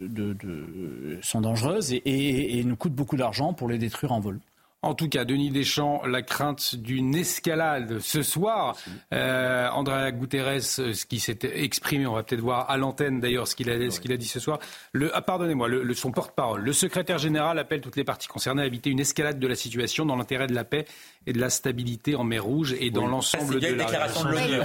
de, 0.01 0.33
de 0.33 1.19
sont 1.23 1.43
dangereuses 1.43 1.93
et, 1.93 2.63
nous 2.65 2.77
coûtent 2.77 2.95
beaucoup 2.95 3.17
d'argent 3.17 3.53
pour 3.53 3.69
les 3.69 3.79
détruire 3.79 4.13
en 4.13 4.21
vol. 4.21 4.41
En 4.85 4.95
tout 4.95 5.09
cas, 5.09 5.25
Denis 5.25 5.51
Deschamps, 5.51 6.03
la 6.07 6.21
crainte 6.21 6.77
d'une 6.77 7.15
escalade 7.15 8.01
ce 8.01 8.23
soir. 8.23 8.77
Euh, 9.15 9.67
Andrea 9.71 10.13
Guterres, 10.13 10.79
euh, 10.79 10.93
ce 10.93 11.07
qui 11.07 11.21
s'est 11.21 11.39
exprimé, 11.43 12.07
on 12.07 12.13
va 12.13 12.23
peut-être 12.23 12.43
voir 12.43 12.69
à 12.71 12.77
l'antenne 12.77 13.19
d'ailleurs 13.19 13.49
ce 13.49 13.57
qu'il 13.57 13.71
a, 13.71 13.91
ce 13.91 13.99
qu'il 13.99 14.13
a 14.13 14.19
dit 14.19 14.27
ce 14.27 14.41
soir. 14.41 14.59
Le, 14.93 15.11
ah, 15.17 15.23
pardonnez-moi, 15.23 15.69
le, 15.69 15.95
son 15.95 16.13
porte-parole. 16.13 16.61
Le 16.61 16.73
secrétaire 16.75 17.17
général 17.17 17.59
appelle 17.59 17.81
toutes 17.81 17.97
les 17.97 18.05
parties 18.05 18.29
concernées 18.29 18.63
à 18.63 18.67
éviter 18.67 18.91
une 18.91 19.01
escalade 19.01 19.39
de 19.39 19.47
la 19.47 19.55
situation 19.55 20.05
dans 20.05 20.17
l'intérêt 20.17 20.49
de 20.49 20.55
la 20.55 20.65
paix 20.65 20.85
et 21.27 21.33
de 21.33 21.41
la 21.41 21.49
stabilité 21.49 22.15
en 22.15 22.25
mer 22.25 22.45
Rouge 22.45 22.75
et 22.79 22.91
dans 22.91 23.07
l'ensemble 23.07 23.59
de 23.59 23.67
la 23.67 23.85
déclaration 23.85 24.25
de 24.25 24.33
l'ONU. 24.33 24.61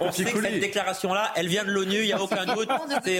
On 0.00 0.10
sait 0.10 0.24
que 0.24 0.40
cette 0.40 0.60
déclaration-là, 0.60 1.32
elle 1.36 1.48
vient 1.48 1.64
de 1.64 1.70
l'ONU, 1.70 1.98
il 1.98 2.06
n'y 2.06 2.12
a 2.12 2.22
aucun 2.22 2.46
doute. 2.46 2.68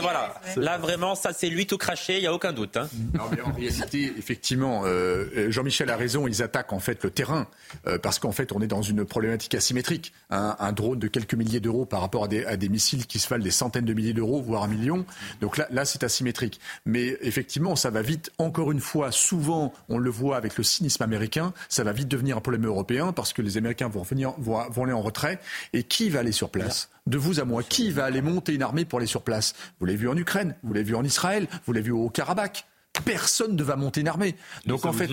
voilà. 0.00 0.34
Là, 0.56 0.78
vraiment, 0.78 1.14
ça, 1.14 1.34
c'est 1.34 1.50
lui 1.50 1.66
tout 1.66 1.76
craché, 1.76 2.16
il 2.16 2.20
n'y 2.20 2.26
a 2.26 2.32
aucun 2.32 2.52
doute. 2.52 2.78
Hein. 2.78 2.88
Non, 3.12 3.24
mais 3.30 3.42
en 3.42 3.52
réalité, 3.52 4.14
effectivement, 4.16 4.82
euh, 4.86 5.28
Jean-Michel 5.50 5.90
a 5.90 5.96
raison, 5.96 6.26
ils 6.26 6.42
attaquent 6.42 6.72
en 6.72 6.78
fait 6.78 7.02
le 7.04 7.10
terrain, 7.10 7.46
euh, 7.86 7.98
parce 7.98 8.18
qu'en 8.18 8.32
fait, 8.32 8.52
on 8.52 8.60
est 8.60 8.66
dans 8.66 8.82
une 8.82 9.04
problématique 9.04 9.54
asymétrique. 9.54 10.12
Un, 10.30 10.72
drone 10.72 10.98
de 10.98 11.06
quelques 11.06 11.34
milliers 11.34 11.60
d'euros 11.60 11.84
par 11.84 12.00
rapport 12.00 12.24
à 12.24 12.56
des, 12.56 12.68
missiles 12.68 13.06
qui 13.06 13.18
se 13.18 13.28
valent 13.28 13.44
des 13.44 13.50
centaines 13.50 13.84
de 13.84 13.94
milliers 13.94 14.12
d'euros, 14.12 14.42
voire 14.42 14.64
un 14.64 14.68
million. 14.68 15.04
Donc 15.40 15.56
là, 15.56 15.68
là 15.70 15.84
c'est 15.84 16.02
asymétrique. 16.02 16.60
Mais 16.86 17.16
effectivement, 17.20 17.76
ça 17.76 17.90
va 17.90 18.02
vite. 18.02 18.32
Encore 18.38 18.72
une 18.72 18.80
fois, 18.80 19.12
souvent, 19.12 19.72
on 19.88 19.98
le 19.98 20.10
voit 20.10 20.36
avec 20.36 20.56
le 20.56 20.64
cynisme 20.64 21.02
américain, 21.02 21.52
ça 21.68 21.84
va 21.84 21.92
vite 21.92 22.08
devenir 22.08 22.36
un 22.36 22.40
problème 22.40 22.66
européen 22.66 23.12
parce 23.12 23.32
que 23.32 23.42
les 23.42 23.56
Américains 23.56 23.88
vont, 23.88 24.02
venir, 24.02 24.34
vont, 24.38 24.84
aller 24.84 24.92
en 24.92 25.02
retrait. 25.02 25.38
Et 25.72 25.84
qui 25.84 26.10
va 26.10 26.20
aller 26.20 26.32
sur 26.32 26.50
place? 26.50 26.90
De 27.06 27.18
vous 27.18 27.38
à 27.38 27.44
moi, 27.44 27.62
qui 27.62 27.90
va 27.90 28.04
aller 28.04 28.22
monter 28.22 28.54
une 28.54 28.62
armée 28.62 28.84
pour 28.84 28.98
aller 28.98 29.06
sur 29.06 29.22
place? 29.22 29.54
Vous 29.78 29.86
l'avez 29.86 29.98
vu 29.98 30.08
en 30.08 30.16
Ukraine, 30.16 30.56
vous 30.62 30.72
l'avez 30.72 30.84
vu 30.84 30.94
en 30.94 31.04
Israël, 31.04 31.46
vous 31.66 31.72
l'avez 31.72 31.86
vu 31.86 31.92
au 31.92 32.08
Karabakh 32.08 32.66
personne 33.00 33.56
ne 33.56 33.62
va 33.62 33.76
monter 33.76 34.00
une 34.00 34.08
armée. 34.08 34.36
Donc 34.66 34.84
en 34.84 34.92
fait, 34.92 35.10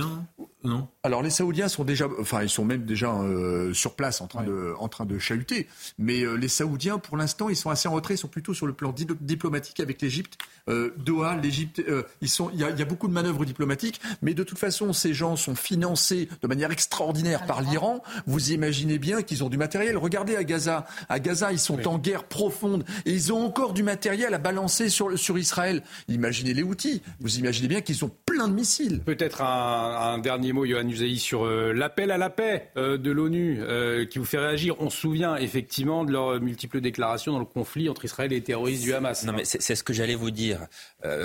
non. 0.64 0.88
Alors 1.04 1.24
les 1.24 1.32
Saoudiens 1.32 1.68
sont 1.68 1.84
déjà, 1.84 2.08
enfin 2.20 2.44
ils 2.44 2.50
sont 2.50 2.66
même 2.66 2.86
déjà 2.86 3.12
euh, 3.12 3.74
sur 3.74 3.96
place 3.96 4.22
en 4.22 4.28
train 4.28 4.44
de, 4.44 4.74
en 4.78 4.88
train 4.88 5.06
de 5.06 5.18
chahuter. 5.18 5.68
Mais 5.98 6.22
euh, 6.22 6.36
les 6.36 6.48
Saoudiens, 6.48 7.00
pour 7.00 7.18
l'instant, 7.18 7.50
ils 7.50 7.56
sont 7.56 7.72
assez 7.72 7.88
en 7.88 7.94
retrait. 7.94 8.14
Ils 8.14 8.20
sont 8.20 8.28
plutôt 8.28 8.54
sur 8.54 8.68
le 8.68 8.74
plan 8.74 8.94
diplomatique 8.94 9.80
avec 9.80 10.02
l'Égypte. 10.02 10.38
Euh, 10.70 10.94
Doha, 10.98 11.36
l'Égypte, 11.36 11.82
ils 12.22 12.30
sont. 12.30 12.52
Il 12.54 12.60
y, 12.60 12.64
a, 12.64 12.86
beaucoup 12.86 13.08
de 13.08 13.14
manœuvres 13.14 13.46
diplomatiques, 13.46 14.02
mais 14.22 14.34
de 14.34 14.44
toute 14.44 14.60
façon, 14.60 14.94
ces 14.94 15.14
gens 15.14 15.36
sont 15.36 15.56
financés 15.56 16.30
de 16.42 16.48
manière 16.48 16.72
extraordinaire 16.72 17.46
par 17.48 17.62
l'Iran. 17.62 18.04
Vous 18.28 18.52
imaginez 18.52 19.00
bien 19.00 19.24
qu'ils 19.24 19.44
ont 19.44 19.50
du 19.50 19.58
matériel. 19.58 19.98
Regardez 19.98 20.36
à 20.36 20.44
Gaza. 20.44 20.86
À 21.10 21.20
Gaza, 21.20 21.52
ils 21.52 21.60
sont 21.60 21.88
en 21.88 21.98
guerre 21.98 22.26
profonde 22.26 22.86
et 23.06 23.12
ils 23.12 23.34
ont 23.34 23.44
encore 23.44 23.74
du 23.74 23.82
matériel 23.82 24.34
à 24.34 24.38
balancer 24.38 24.90
sur 24.90 25.18
sur 25.18 25.40
Israël. 25.40 25.82
Imaginez 26.08 26.54
les 26.54 26.64
outils. 26.64 27.02
Vous 27.20 27.40
imaginez 27.40 27.68
bien 27.68 27.82
qu'ils 27.82 28.06
ont 28.06 28.12
plein 28.26 28.48
de 28.48 28.54
missiles. 28.54 29.02
Peut-être 29.04 29.42
un, 29.42 30.14
un 30.14 30.18
dernier 30.20 30.51
mot, 30.54 30.66
Johan 30.66 30.88
Usaï, 30.88 31.18
sur 31.18 31.46
euh, 31.46 31.74
l'appel 31.74 32.12
à 32.12 32.18
la 32.18 32.30
paix 32.30 32.72
euh, 32.78 32.98
de 32.98 33.12
l'ONU 33.12 33.60
euh, 33.62 34.06
qui 34.06 34.20
vous 34.20 34.26
fait 34.26 34.38
réagir. 34.38 34.76
On 34.80 34.90
se 34.90 34.98
souvient 34.98 35.36
effectivement 35.36 36.04
de 36.04 36.12
leurs 36.12 36.40
multiples 36.40 36.82
déclarations 36.82 37.34
dans 37.34 37.40
le 37.40 37.46
conflit 37.46 37.90
entre 37.90 38.06
Israël 38.06 38.32
et 38.32 38.36
les 38.36 38.44
terroristes 38.44 38.84
du 38.84 38.94
Hamas. 38.94 39.24
Non, 39.26 39.34
mais 39.34 39.46
c'est 39.46 39.76
ce 39.76 39.84
que 39.84 39.94
j'allais 39.94 40.16
vous 40.16 40.32
dire. 40.32 40.68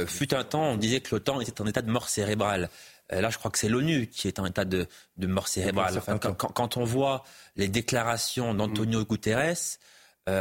fut 0.07 0.35
un 0.35 0.45
temps, 0.45 0.72
on 0.72 0.77
disait 0.77 1.01
que 1.01 1.14
l'OTAN 1.14 1.41
était 1.41 1.61
en 1.61 1.66
état 1.66 1.83
de 1.83 1.91
mort 1.91 2.09
cérébrale. 2.09 2.68
Là, 3.11 3.31
je 3.31 3.39
crois 3.39 3.51
que 3.51 3.59
c'est 3.59 3.68
l'ONU 3.68 4.09
qui 4.09 4.27
est 4.27 4.41
en 4.41 4.47
état 4.47 4.64
de, 4.64 4.89
mort 5.18 5.49
cérébrale. 5.49 6.01
quand, 6.37 6.77
on 6.77 6.85
voit 6.85 7.24
les 7.57 7.68
déclarations 7.68 8.55
d'Antonio 8.55 9.05
Guterres, 9.05 9.79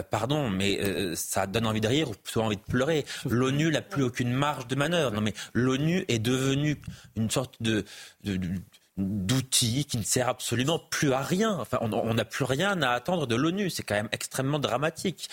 pardon, 0.09 0.49
mais 0.49 0.79
ça 1.15 1.47
donne 1.47 1.67
envie 1.67 1.81
de 1.81 1.87
rire 1.87 2.09
ou 2.09 2.13
plutôt 2.13 2.41
envie 2.41 2.57
de 2.57 2.61
pleurer. 2.61 3.05
L'ONU 3.29 3.71
n'a 3.71 3.81
plus 3.81 4.03
aucune 4.03 4.31
marge 4.31 4.67
de 4.67 4.75
manœuvre. 4.75 5.15
Non, 5.15 5.21
mais 5.21 5.33
l'ONU 5.53 6.05
est 6.07 6.19
devenue 6.19 6.77
une 7.15 7.29
sorte 7.29 7.61
de, 7.61 7.85
d'outils 8.97 9.85
qui 9.85 9.97
ne 9.97 10.03
sert 10.03 10.29
absolument 10.29 10.79
plus 10.79 11.11
à 11.11 11.19
rien. 11.19 11.57
Enfin, 11.59 11.79
on 11.81 12.13
n'a 12.13 12.25
plus 12.25 12.45
rien 12.45 12.81
à 12.81 12.91
attendre 12.91 13.27
de 13.27 13.35
l'ONU. 13.35 13.69
C'est 13.69 13.83
quand 13.83 13.95
même 13.95 14.09
extrêmement 14.11 14.59
dramatique. 14.59 15.29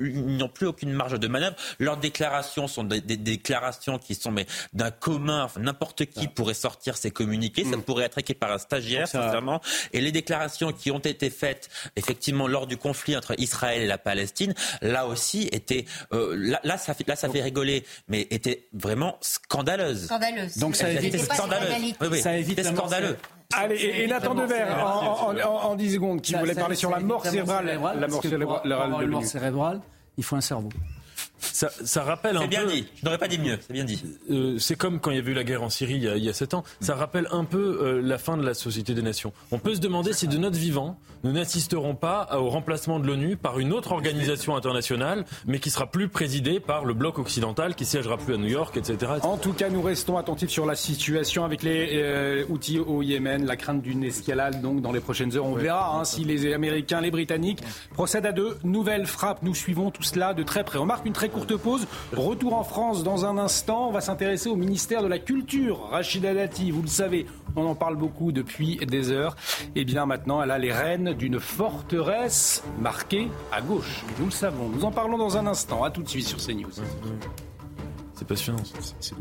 ils 0.00 0.36
n'ont 0.36 0.48
plus 0.48 0.66
aucune 0.66 0.92
marge 0.92 1.18
de 1.18 1.28
manœuvre. 1.28 1.54
Leurs 1.78 1.96
déclarations 1.96 2.66
sont 2.66 2.84
des, 2.84 3.00
déclarations 3.00 3.98
qui 3.98 4.14
sont 4.14 4.32
mais 4.32 4.46
d'un 4.72 4.90
commun. 4.90 5.44
Enfin, 5.44 5.60
n'importe 5.60 6.06
qui 6.06 6.26
ah. 6.26 6.32
pourrait 6.34 6.54
sortir 6.54 6.96
ces 6.96 7.10
communiqués. 7.10 7.64
Ça 7.64 7.76
mm. 7.76 7.82
pourrait 7.82 8.04
être 8.04 8.18
écrit 8.18 8.34
par 8.34 8.50
un 8.52 8.58
stagiaire, 8.58 9.06
sincèrement. 9.06 9.60
Et 9.92 10.00
les 10.00 10.12
déclarations 10.12 10.72
qui 10.72 10.90
ont 10.90 10.98
été 10.98 11.30
faites 11.30 11.68
effectivement 11.94 12.48
lors 12.48 12.66
du 12.66 12.76
conflit 12.76 13.16
entre 13.16 13.34
Israël 13.38 13.82
et 13.82 13.86
la 13.86 13.98
Palestine, 13.98 14.54
là 14.82 15.06
aussi 15.06 15.48
étaient 15.52 15.84
euh, 16.12 16.58
là, 16.64 16.78
ça 16.78 16.94
fait 16.94 17.06
là 17.06 17.14
ça 17.14 17.28
fait 17.28 17.42
rigoler, 17.42 17.84
mais 18.08 18.26
étaient 18.30 18.68
vraiment 18.72 19.18
scandaleuses. 19.20 20.06
Scandaleuses. 20.06 20.56
Donc 20.58 20.74
ça 20.74 20.90
évite 20.90 21.18
scandaleuse. 21.22 21.94
Oui, 22.00 22.08
oui. 22.10 22.20
Ça 22.20 22.36
évite 22.36 22.64
Allez, 23.54 23.82
et, 23.82 24.06
Nathan 24.06 24.34
Dever, 24.34 24.64
en, 24.78 25.34
en, 25.34 25.70
en, 25.70 25.74
10 25.74 25.94
secondes, 25.94 26.20
qui 26.20 26.34
voulait 26.34 26.54
parler 26.54 26.76
sur 26.76 26.90
la 26.90 27.00
mort 27.00 27.24
cérébrale. 27.24 27.78
La 27.98 28.08
mort 28.08 29.24
cérébrale, 29.24 29.80
il 30.16 30.24
faut 30.24 30.36
un 30.36 30.40
cerveau. 30.40 30.68
Ça, 31.40 31.70
ça, 31.84 32.02
rappelle 32.02 32.36
un 32.36 32.46
bien 32.46 32.64
peu. 32.64 32.72
dit. 32.72 32.86
Je 32.96 33.04
n'aurais 33.04 33.18
pas 33.18 33.28
dit 33.28 33.38
mieux. 33.38 33.58
C'est 33.60 33.72
bien 33.72 33.84
dit. 33.84 34.02
Euh, 34.30 34.58
c'est 34.58 34.76
comme 34.76 35.00
quand 35.00 35.10
il 35.10 35.18
y 35.18 35.20
a 35.20 35.24
eu 35.24 35.34
la 35.34 35.44
guerre 35.44 35.62
en 35.62 35.70
Syrie 35.70 35.94
il 35.94 36.04
y 36.04 36.08
a, 36.08 36.16
il 36.16 36.24
y 36.24 36.28
a 36.28 36.32
7 36.32 36.54
ans. 36.54 36.64
Ça 36.80 36.94
rappelle 36.94 37.28
un 37.30 37.44
peu 37.44 37.78
euh, 37.80 38.00
la 38.02 38.18
fin 38.18 38.36
de 38.36 38.44
la 38.44 38.54
Société 38.54 38.94
des 38.94 39.02
Nations. 39.02 39.32
On 39.50 39.58
peut 39.58 39.74
se 39.74 39.80
demander 39.80 40.12
si 40.12 40.28
de 40.28 40.38
notre 40.38 40.58
vivant, 40.58 40.98
nous 41.24 41.32
n'assisterons 41.32 41.94
pas 41.94 42.28
au 42.38 42.48
remplacement 42.48 43.00
de 43.00 43.06
l'ONU 43.06 43.36
par 43.36 43.58
une 43.58 43.72
autre 43.72 43.92
organisation 43.92 44.56
internationale, 44.56 45.24
mais 45.46 45.58
qui 45.58 45.70
sera 45.70 45.90
plus 45.90 46.08
présidée 46.08 46.60
par 46.60 46.84
le 46.84 46.94
bloc 46.94 47.18
occidental, 47.18 47.74
qui 47.74 47.84
siégera 47.84 48.16
plus 48.16 48.34
à 48.34 48.36
New 48.36 48.48
York, 48.48 48.76
etc. 48.76 49.12
En 49.22 49.36
tout 49.36 49.52
cas, 49.52 49.68
nous 49.68 49.82
restons 49.82 50.16
attentifs 50.16 50.50
sur 50.50 50.66
la 50.66 50.74
situation 50.74 51.44
avec 51.44 51.62
les 51.62 51.90
euh, 51.94 52.44
outils 52.48 52.78
au 52.78 53.02
Yémen, 53.02 53.46
la 53.46 53.56
crainte 53.56 53.82
d'une 53.82 54.04
escalade 54.04 54.60
donc 54.60 54.80
dans 54.80 54.92
les 54.92 55.00
prochaines 55.00 55.36
heures. 55.36 55.46
On 55.46 55.54
verra 55.54 55.98
hein, 55.98 56.04
si 56.04 56.24
les 56.24 56.52
Américains, 56.52 57.00
les 57.00 57.10
Britanniques 57.10 57.62
procèdent 57.92 58.26
à 58.26 58.32
de 58.32 58.56
nouvelles 58.64 59.06
frappes. 59.06 59.42
Nous 59.42 59.54
suivons 59.54 59.90
tout 59.90 60.02
cela 60.02 60.34
de 60.34 60.42
très 60.42 60.64
près. 60.64 60.78
On 60.78 60.86
marque 60.86 61.06
une 61.06 61.12
très 61.12 61.27
courte 61.28 61.56
pause. 61.56 61.86
Retour 62.12 62.54
en 62.54 62.64
France 62.64 63.02
dans 63.02 63.24
un 63.24 63.38
instant. 63.38 63.88
On 63.88 63.92
va 63.92 64.00
s'intéresser 64.00 64.48
au 64.48 64.56
ministère 64.56 65.02
de 65.02 65.08
la 65.08 65.18
Culture. 65.18 65.88
Rachida 65.90 66.34
Dati, 66.34 66.70
vous 66.70 66.82
le 66.82 66.88
savez, 66.88 67.26
on 67.56 67.66
en 67.66 67.74
parle 67.74 67.96
beaucoup 67.96 68.32
depuis 68.32 68.76
des 68.76 69.10
heures. 69.10 69.36
Et 69.74 69.84
bien 69.84 70.06
maintenant, 70.06 70.42
elle 70.42 70.50
a 70.50 70.58
les 70.58 70.72
rênes 70.72 71.12
d'une 71.14 71.40
forteresse 71.40 72.62
marquée 72.80 73.28
à 73.52 73.60
gauche. 73.60 74.04
Nous 74.18 74.26
le 74.26 74.30
savons. 74.30 74.68
Nous 74.68 74.84
en 74.84 74.90
parlons 74.90 75.18
dans 75.18 75.36
un 75.36 75.46
instant. 75.46 75.84
À 75.84 75.90
tout 75.90 76.02
de 76.02 76.08
suite 76.08 76.26
sur 76.26 76.38
CNews. 76.38 76.70
C'est 78.14 78.26
passionnant. 78.26 78.62
C'est 79.00 79.14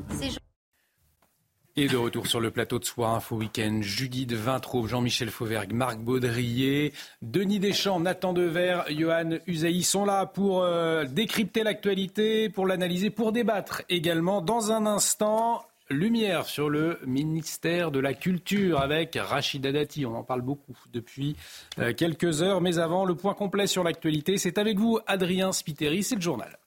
et 1.77 1.87
de 1.87 1.95
retour 1.95 2.25
sur 2.25 2.39
le 2.39 2.49
plateau 2.49 2.79
de 2.79 2.85
Soir 2.85 3.13
Info 3.13 3.35
Week-end, 3.35 3.79
Judith 3.81 4.33
Vintraube, 4.33 4.87
Jean-Michel 4.87 5.29
Fauvergue, 5.29 5.73
Marc 5.73 5.99
Baudrier, 5.99 6.91
Denis 7.21 7.59
Deschamps, 7.59 7.99
Nathan 7.99 8.33
Dever, 8.33 8.81
Johan 8.89 9.37
Usaï 9.45 9.83
sont 9.83 10.03
là 10.03 10.25
pour 10.25 10.63
euh, 10.63 11.05
décrypter 11.05 11.61
l'actualité, 11.61 12.49
pour 12.49 12.65
l'analyser, 12.65 13.11
pour 13.11 13.31
débattre 13.31 13.83
également. 13.89 14.41
Dans 14.41 14.71
un 14.71 14.87
instant, 14.87 15.63
lumière 15.91 16.47
sur 16.47 16.67
le 16.69 16.99
ministère 17.05 17.91
de 17.91 17.99
la 17.99 18.15
Culture 18.15 18.81
avec 18.81 19.15
Rachida 19.15 19.71
Dati. 19.71 20.03
On 20.07 20.15
en 20.15 20.23
parle 20.23 20.41
beaucoup 20.41 20.75
depuis 20.91 21.35
euh, 21.77 21.93
quelques 21.93 22.41
heures. 22.41 22.59
Mais 22.59 22.79
avant, 22.79 23.05
le 23.05 23.13
point 23.13 23.35
complet 23.35 23.67
sur 23.67 23.83
l'actualité, 23.83 24.39
c'est 24.39 24.57
avec 24.57 24.79
vous, 24.79 24.99
Adrien 25.05 25.51
Spiteri, 25.51 26.01
c'est 26.01 26.15
le 26.15 26.21
journal. 26.21 26.57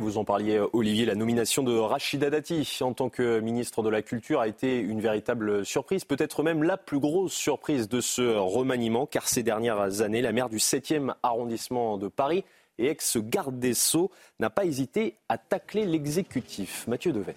Vous 0.00 0.18
en 0.18 0.24
parliez, 0.24 0.60
Olivier, 0.72 1.06
la 1.06 1.14
nomination 1.14 1.62
de 1.62 1.76
Rachida 1.76 2.28
Dati 2.28 2.78
en 2.82 2.92
tant 2.92 3.08
que 3.08 3.40
ministre 3.40 3.82
de 3.82 3.88
la 3.88 4.02
Culture 4.02 4.40
a 4.40 4.48
été 4.48 4.78
une 4.78 5.00
véritable 5.00 5.64
surprise, 5.64 6.04
peut-être 6.04 6.42
même 6.42 6.62
la 6.62 6.76
plus 6.76 6.98
grosse 6.98 7.32
surprise 7.32 7.88
de 7.88 8.00
ce 8.00 8.36
remaniement, 8.36 9.06
car 9.06 9.28
ces 9.28 9.42
dernières 9.42 10.02
années, 10.02 10.22
la 10.22 10.32
maire 10.32 10.48
du 10.48 10.58
7e 10.58 11.14
arrondissement 11.22 11.98
de 11.98 12.08
Paris 12.08 12.44
et 12.78 12.88
ex-garde 12.88 13.58
des 13.58 13.74
Sceaux 13.74 14.10
n'a 14.38 14.50
pas 14.50 14.64
hésité 14.64 15.16
à 15.28 15.38
tacler 15.38 15.86
l'exécutif. 15.86 16.86
Mathieu 16.88 17.12
Devez. 17.12 17.34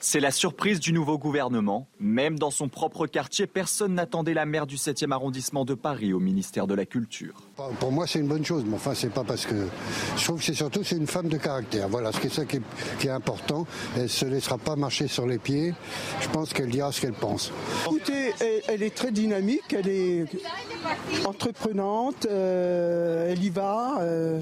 C'est 0.00 0.20
la 0.20 0.30
surprise 0.30 0.78
du 0.78 0.92
nouveau 0.92 1.18
gouvernement. 1.18 1.88
Même 1.98 2.38
dans 2.38 2.52
son 2.52 2.68
propre 2.68 3.08
quartier, 3.08 3.48
personne 3.48 3.94
n'attendait 3.94 4.32
la 4.32 4.46
maire 4.46 4.66
du 4.66 4.76
7e 4.76 5.10
arrondissement 5.10 5.64
de 5.64 5.74
Paris 5.74 6.12
au 6.12 6.20
ministère 6.20 6.68
de 6.68 6.74
la 6.74 6.86
Culture. 6.86 7.34
Pour 7.80 7.90
moi, 7.90 8.06
c'est 8.06 8.20
une 8.20 8.28
bonne 8.28 8.44
chose, 8.44 8.64
mais 8.64 8.76
enfin, 8.76 8.94
c'est 8.94 9.12
pas 9.12 9.24
parce 9.24 9.44
que. 9.44 9.66
Je 10.16 10.24
trouve 10.24 10.38
que 10.38 10.44
c'est 10.44 10.54
surtout 10.54 10.84
c'est 10.84 10.96
une 10.96 11.08
femme 11.08 11.28
de 11.28 11.36
caractère. 11.36 11.88
Voilà, 11.88 12.12
ce 12.12 12.20
qui 12.20 12.28
est 12.28 12.30
ça 12.30 12.44
qui 12.44 12.56
est, 12.58 12.62
qui 13.00 13.08
est 13.08 13.10
important. 13.10 13.66
Elle 13.96 14.08
se 14.08 14.24
laissera 14.24 14.56
pas 14.56 14.76
marcher 14.76 15.08
sur 15.08 15.26
les 15.26 15.38
pieds. 15.38 15.74
Je 16.20 16.28
pense 16.28 16.52
qu'elle 16.52 16.70
dira 16.70 16.92
ce 16.92 17.00
qu'elle 17.00 17.12
pense. 17.14 17.50
Écoutez, 17.86 18.32
elle, 18.40 18.62
elle 18.68 18.82
est 18.84 18.94
très 18.94 19.10
dynamique, 19.10 19.72
elle 19.72 19.88
est 19.88 20.26
entreprenante, 21.24 22.26
euh, 22.30 23.32
elle 23.32 23.42
y 23.42 23.50
va. 23.50 23.98
euh. 24.02 24.40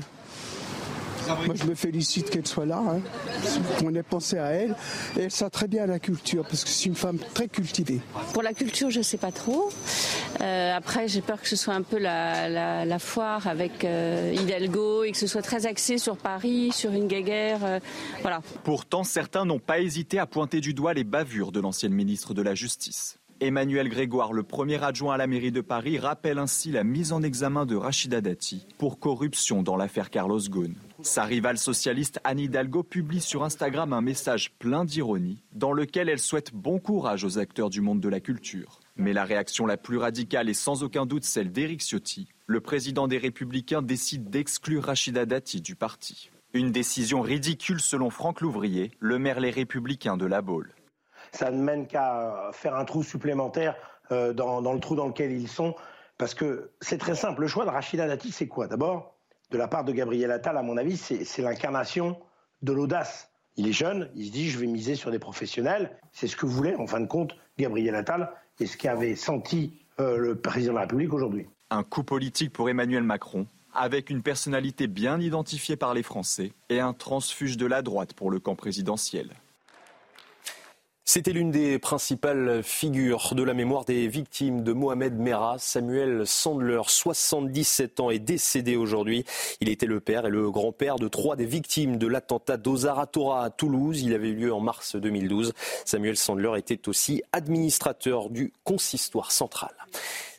Moi, 1.47 1.55
je 1.55 1.65
me 1.65 1.75
félicite 1.75 2.31
qu'elle 2.31 2.47
soit 2.47 2.67
là, 2.67 2.79
hein, 2.79 3.01
qu'on 3.79 3.95
ait 3.95 4.03
pensé 4.03 4.39
à 4.39 4.47
elle. 4.51 4.75
Et 5.17 5.23
elle 5.25 5.31
sert 5.31 5.51
très 5.51 5.69
bien 5.69 5.85
à 5.85 5.87
la 5.87 5.99
culture, 5.99 6.45
parce 6.45 6.65
que 6.65 6.71
c'est 6.71 6.87
une 6.87 6.95
femme 6.95 7.19
très 7.35 7.49
cultivée. 7.49 8.01
Pour 8.33 8.43
la 8.43 8.53
culture, 8.53 8.91
je 8.91 8.99
ne 8.99 9.03
sais 9.03 9.17
pas 9.19 9.33
trop. 9.33 9.71
Euh, 10.41 10.75
après, 10.77 11.09
j'ai 11.09 11.23
peur 11.23 11.41
que 11.41 11.49
ce 11.49 11.57
soit 11.57 11.75
un 11.75 11.83
peu 11.83 11.99
la, 11.99 12.49
la- 12.49 12.85
la 12.85 12.99
foire 12.99 13.47
avec 13.47 13.85
euh, 13.85 14.35
Hidalgo 14.39 15.05
et 15.05 15.13
que 15.13 15.19
ce 15.19 15.27
soit 15.27 15.43
très 15.43 15.67
axé 15.67 15.99
sur 15.99 16.17
Paris, 16.17 16.71
sur 16.73 16.93
une 16.93 17.09
guéguerre. 17.09 17.65
euh, 17.65 17.81
voilà. 18.23 18.41
Pourtant, 18.65 19.03
certains 19.05 19.45
n'ont 19.45 19.59
pas 19.59 19.81
hésité 19.81 20.19
à 20.19 20.27
pointer 20.27 20.61
du 20.61 20.75
doigt 20.75 20.95
les 20.95 21.05
bavures 21.05 21.53
de 21.53 21.61
l'ancienne 21.61 21.93
ministre 21.93 22.35
de 22.35 22.43
la 22.43 22.55
Justice. 22.55 23.19
Emmanuel 23.41 23.89
Grégoire, 23.91 24.33
le 24.33 24.43
premier 24.43 24.83
adjoint 24.83 25.15
à 25.15 25.17
la 25.19 25.27
mairie 25.27 25.53
de 25.53 25.61
Paris, 25.61 25.99
rappelle 25.99 26.39
ainsi 26.39 26.73
la 26.73 26.85
mise 26.85 27.13
en 27.13 27.23
examen 27.23 27.67
de 27.67 27.77
Rachida 27.77 28.23
Dati 28.23 28.67
pour 28.79 28.99
corruption 28.99 29.63
dans 29.63 29.77
l'affaire 29.77 30.09
Carlos 30.09 30.41
Ghosn. 30.49 30.75
Sa 31.03 31.25
rivale 31.25 31.59
socialiste 31.59 32.19
Anne 32.25 32.41
Hidalgo 32.41 32.83
publie 32.83 33.21
sur 33.21 33.45
Instagram 33.45 33.93
un 33.93 34.01
message 34.01 34.53
plein 34.59 34.87
d'ironie 34.87 35.43
dans 35.53 35.73
lequel 35.73 36.09
elle 36.09 36.19
souhaite 36.19 36.55
bon 36.55 36.79
courage 36.79 37.25
aux 37.25 37.39
acteurs 37.39 37.69
du 37.69 37.83
monde 37.83 38.01
de 38.01 38.09
la 38.09 38.21
culture. 38.21 38.81
Mais 38.97 39.13
la 39.13 39.25
réaction 39.25 39.67
la 39.67 39.77
plus 39.77 39.99
radicale 39.99 40.49
est 40.49 40.55
sans 40.55 40.83
aucun 40.83 41.05
doute 41.05 41.25
celle 41.25 41.53
d'Éric 41.53 41.83
Ciotti. 41.83 42.29
Le 42.47 42.61
président 42.61 43.07
des 43.07 43.19
Républicains 43.19 43.83
décide 43.83 44.31
d'exclure 44.31 44.85
Rachida 44.85 45.27
Dati 45.27 45.61
du 45.61 45.77
parti. 45.77 46.31
Une 46.55 46.73
décision 46.73 47.21
ridicule 47.21 47.81
selon 47.81 48.09
Franck 48.09 48.41
Louvrier, 48.41 48.93
le 48.99 49.19
maire 49.19 49.41
Les 49.41 49.51
Républicains 49.51 50.17
de 50.17 50.25
la 50.25 50.41
Baule. 50.41 50.73
Ça 51.33 51.51
ne 51.51 51.63
mène 51.63 51.87
qu'à 51.87 52.51
faire 52.53 52.75
un 52.75 52.85
trou 52.85 53.03
supplémentaire 53.03 53.77
euh, 54.13 54.33
dans, 54.33 54.61
le 54.73 54.81
trou 54.81 54.95
dans 54.95 55.07
lequel 55.07 55.33
ils 55.33 55.49
sont. 55.49 55.75
Parce 56.19 56.35
que 56.35 56.71
c'est 56.81 56.99
très 56.99 57.15
simple. 57.15 57.43
Le 57.43 57.47
choix 57.47 57.65
de 57.65 57.71
Rachida 57.71 58.07
Dati, 58.07 58.33
c'est 58.33 58.49
quoi? 58.49 58.67
D'abord, 58.69 59.15
de 59.51 59.59
la 59.59 59.69
part 59.69 59.85
de 59.85 59.93
Gabriel 59.93 60.31
Attal, 60.31 60.57
à 60.57 60.63
mon 60.63 60.77
avis, 60.77 60.97
c'est 60.97 61.25
c'est 61.25 61.43
l'incarnation 61.43 62.19
de 62.63 62.73
l'audace. 62.73 63.31
Il 63.57 63.69
est 63.69 63.73
jeune, 63.73 64.11
il 64.15 64.27
se 64.27 64.33
dit 64.33 64.51
je 64.51 64.59
vais 64.59 64.67
miser 64.67 64.95
sur 64.95 65.11
des 65.11 65.19
professionnels. 65.19 65.99
C'est 66.13 66.27
ce 66.27 66.37
que 66.37 66.47
voulait, 66.47 66.75
en 66.77 66.87
fin 66.87 67.01
de 67.01 67.07
compte, 67.07 67.37
Gabriel 67.59 67.95
Attal 67.95 68.31
et 68.61 68.67
ce 68.67 68.77
qu'avait 68.77 69.17
senti 69.17 69.79
euh, 70.01 70.17
le 70.17 70.37
président 70.37 70.73
de 70.73 70.77
la 70.77 70.83
République 70.83 71.13
aujourd'hui. 71.13 71.47
Un 71.71 71.83
coup 71.83 72.03
politique 72.03 72.53
pour 72.53 72.69
Emmanuel 72.69 73.03
Macron, 73.03 73.47
avec 73.75 74.11
une 74.11 74.23
personnalité 74.23 74.87
bien 74.87 75.21
identifiée 75.21 75.77
par 75.77 75.95
les 75.95 76.03
Français 76.03 76.53
et 76.69 76.81
un 76.81 76.93
transfuge 76.93 77.57
de 77.57 77.67
la 77.67 77.83
droite 77.83 78.15
pour 78.15 78.31
le 78.31 78.39
camp 78.39 78.55
présidentiel. 78.55 79.31
C'était 81.09 81.31
l'une 81.31 81.53
des 81.53 81.79
principales 81.79 82.65
figures 82.65 83.33
de 83.37 83.45
la 83.45 83.55
mémoire 83.55 83.85
des 83.85 84.09
victimes 84.09 84.65
de 84.65 84.73
Mohamed 84.73 85.17
Merah. 85.17 85.55
Samuel 85.57 86.27
Sandler, 86.27 86.81
77 86.85 88.01
ans, 88.01 88.11
est 88.11 88.19
décédé 88.19 88.75
aujourd'hui. 88.75 89.25
Il 89.61 89.69
était 89.69 89.87
le 89.87 90.01
père 90.01 90.27
et 90.27 90.31
le 90.31 90.51
grand-père 90.51 90.97
de 90.97 91.07
trois 91.07 91.37
des 91.37 91.47
victimes 91.47 91.97
de 91.97 92.09
l'attentat 92.09 92.57
d'Ozaratora 92.57 93.45
à 93.45 93.51
Toulouse. 93.51 94.03
Il 94.03 94.15
avait 94.15 94.31
eu 94.31 94.35
lieu 94.35 94.53
en 94.53 94.59
mars 94.59 94.97
2012. 94.97 95.53
Samuel 95.85 96.17
Sandler 96.17 96.59
était 96.59 96.89
aussi 96.89 97.23
administrateur 97.31 98.29
du 98.29 98.53
consistoire 98.65 99.31
central. 99.31 99.71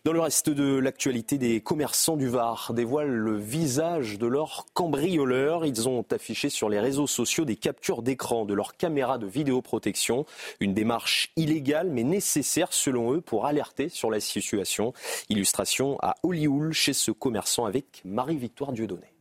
Dans 0.07 0.13
le 0.13 0.21
reste 0.21 0.49
de 0.49 0.77
l'actualité, 0.77 1.37
des 1.37 1.59
commerçants 1.59 2.15
du 2.15 2.29
Var 2.29 2.71
dévoilent 2.73 3.13
le 3.13 3.35
visage 3.35 4.17
de 4.17 4.25
leurs 4.25 4.65
cambrioleurs. 4.73 5.65
Ils 5.65 5.89
ont 5.89 6.05
affiché 6.11 6.47
sur 6.47 6.69
les 6.69 6.79
réseaux 6.79 7.07
sociaux 7.07 7.43
des 7.43 7.57
captures 7.57 8.01
d'écran 8.01 8.45
de 8.45 8.53
leurs 8.53 8.77
caméras 8.77 9.17
de 9.17 9.25
vidéoprotection. 9.25 10.25
Une 10.61 10.73
démarche 10.73 11.33
illégale 11.35 11.89
mais 11.89 12.03
nécessaire 12.03 12.71
selon 12.71 13.15
eux 13.15 13.19
pour 13.19 13.47
alerter 13.47 13.89
sur 13.89 14.09
la 14.09 14.21
situation. 14.21 14.93
Illustration 15.27 15.97
à 16.01 16.15
Hollywood 16.23 16.71
chez 16.71 16.93
ce 16.93 17.11
commerçant 17.11 17.65
avec 17.65 18.01
Marie-Victoire 18.05 18.71
Dieudonné. 18.71 19.13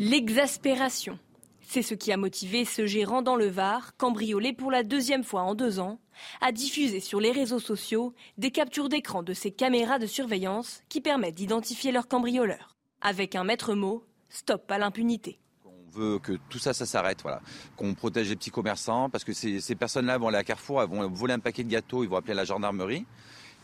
L'exaspération. 0.00 1.16
C'est 1.62 1.82
ce 1.82 1.94
qui 1.94 2.10
a 2.10 2.16
motivé 2.16 2.64
ce 2.64 2.86
gérant 2.86 3.22
dans 3.22 3.36
le 3.36 3.46
Var, 3.46 3.96
cambriolé 3.98 4.52
pour 4.52 4.72
la 4.72 4.82
deuxième 4.82 5.22
fois 5.22 5.42
en 5.42 5.54
deux 5.54 5.78
ans, 5.78 6.00
à 6.40 6.52
diffuser 6.52 7.00
sur 7.00 7.20
les 7.20 7.32
réseaux 7.32 7.58
sociaux 7.58 8.14
des 8.36 8.50
captures 8.50 8.88
d'écran 8.88 9.22
de 9.22 9.32
ses 9.32 9.50
caméras 9.50 9.98
de 9.98 10.06
surveillance 10.06 10.82
qui 10.88 11.00
permettent 11.00 11.34
d'identifier 11.34 11.92
leurs 11.92 12.08
cambrioleurs. 12.08 12.76
Avec 13.00 13.34
un 13.34 13.44
maître 13.44 13.74
mot, 13.74 14.04
stop 14.28 14.70
à 14.70 14.78
l'impunité. 14.78 15.38
On 15.64 15.90
veut 15.90 16.18
que 16.18 16.32
tout 16.48 16.58
ça, 16.58 16.74
s'arrête, 16.74 17.22
voilà. 17.22 17.40
Qu'on 17.76 17.94
protège 17.94 18.28
les 18.28 18.36
petits 18.36 18.50
commerçants, 18.50 19.08
parce 19.08 19.24
que 19.24 19.32
ces, 19.32 19.60
ces 19.60 19.74
personnes-là 19.74 20.18
vont 20.18 20.28
aller 20.28 20.38
à 20.38 20.44
Carrefour, 20.44 20.82
elles 20.82 20.88
vont 20.88 21.08
voler 21.08 21.34
un 21.34 21.38
paquet 21.38 21.64
de 21.64 21.70
gâteaux, 21.70 22.02
ils 22.02 22.08
vont 22.08 22.16
appeler 22.16 22.34
la 22.34 22.44
gendarmerie. 22.44 23.06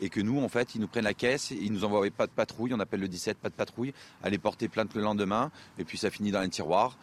Et 0.01 0.09
que 0.09 0.21
nous, 0.21 0.41
en 0.41 0.49
fait, 0.49 0.75
ils 0.75 0.81
nous 0.81 0.89
prennent 0.89 1.05
la 1.05 1.15
caisse, 1.15 1.53
ils 1.53 1.73
nous 1.73 1.85
envoient 1.85 2.11
pas 2.11 2.27
de 2.27 2.33
patrouille, 2.33 2.75
on 2.75 2.81
appelle 2.81 3.01
le 3.01 3.09
17, 3.09 3.39
pas 3.39 3.49
de 3.49 3.55
patrouille, 3.55 3.95
aller 4.25 4.39
porter 4.39 4.69
plainte 4.69 4.95
le 4.95 5.03
lendemain, 5.03 5.53
et 5.79 5.85
puis 5.85 5.99
ça 5.99 6.11
finit 6.11 6.33
dans 6.33 6.41
un 6.41 6.49
tiroir, 6.49 6.99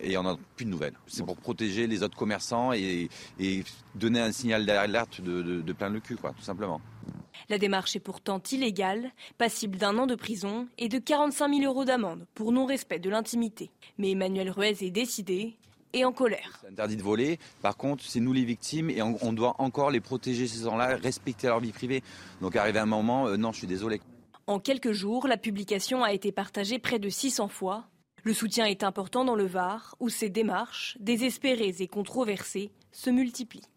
et 0.00 0.16
on 0.16 0.22
n'a 0.22 0.36
plus 0.56 0.64
de 0.64 0.70
nouvelles. 0.70 0.94
C'est 1.06 1.24
pour 1.24 1.36
protéger 1.36 1.86
les 1.86 2.02
autres 2.02 2.16
commerçants 2.16 2.72
et, 2.72 3.08
et 3.38 3.64
donner 3.94 4.20
un 4.20 4.32
signal 4.32 4.66
d'alerte 4.66 5.20
de, 5.20 5.42
de, 5.42 5.60
de 5.60 5.72
plein 5.72 5.90
le 5.90 6.00
cul, 6.00 6.16
quoi, 6.16 6.32
tout 6.32 6.42
simplement. 6.42 6.80
La 7.48 7.58
démarche 7.58 7.96
est 7.96 8.00
pourtant 8.00 8.42
illégale, 8.50 9.10
passible 9.38 9.78
d'un 9.78 9.96
an 9.98 10.06
de 10.06 10.14
prison 10.14 10.68
et 10.76 10.88
de 10.88 10.98
45 10.98 11.54
000 11.54 11.64
euros 11.64 11.84
d'amende 11.84 12.26
pour 12.34 12.52
non-respect 12.52 12.98
de 12.98 13.10
l'intimité. 13.10 13.70
Mais 13.96 14.10
Emmanuel 14.10 14.50
Ruiz 14.50 14.82
est 14.82 14.90
décidé 14.90 15.56
et 15.92 16.04
en 16.04 16.12
colère. 16.12 16.58
C'est 16.60 16.68
interdit 16.68 16.96
de 16.96 17.02
voler. 17.02 17.38
Par 17.62 17.76
contre, 17.76 18.04
c'est 18.04 18.20
nous 18.20 18.32
les 18.32 18.44
victimes 18.44 18.90
et 18.90 19.00
on, 19.02 19.16
on 19.22 19.32
doit 19.32 19.54
encore 19.58 19.90
les 19.90 20.00
protéger, 20.00 20.46
ces 20.46 20.64
gens-là, 20.64 20.96
respecter 20.96 21.46
leur 21.46 21.60
vie 21.60 21.72
privée. 21.72 22.02
Donc, 22.40 22.56
arrivé 22.56 22.78
un 22.78 22.86
moment, 22.86 23.26
euh, 23.26 23.36
non, 23.36 23.52
je 23.52 23.58
suis 23.58 23.66
désolé. 23.66 24.00
En 24.46 24.58
quelques 24.58 24.92
jours, 24.92 25.26
la 25.26 25.36
publication 25.36 26.02
a 26.02 26.12
été 26.12 26.32
partagée 26.32 26.78
près 26.78 26.98
de 26.98 27.08
600 27.08 27.48
fois. 27.48 27.86
Le 28.24 28.34
soutien 28.34 28.66
est 28.66 28.82
important 28.82 29.24
dans 29.24 29.36
le 29.36 29.46
Var, 29.46 29.96
où 30.00 30.08
ces 30.08 30.28
démarches, 30.28 30.96
désespérées 31.00 31.76
et 31.78 31.88
controversées, 31.88 32.70
se 32.92 33.10
multiplient. 33.10 33.68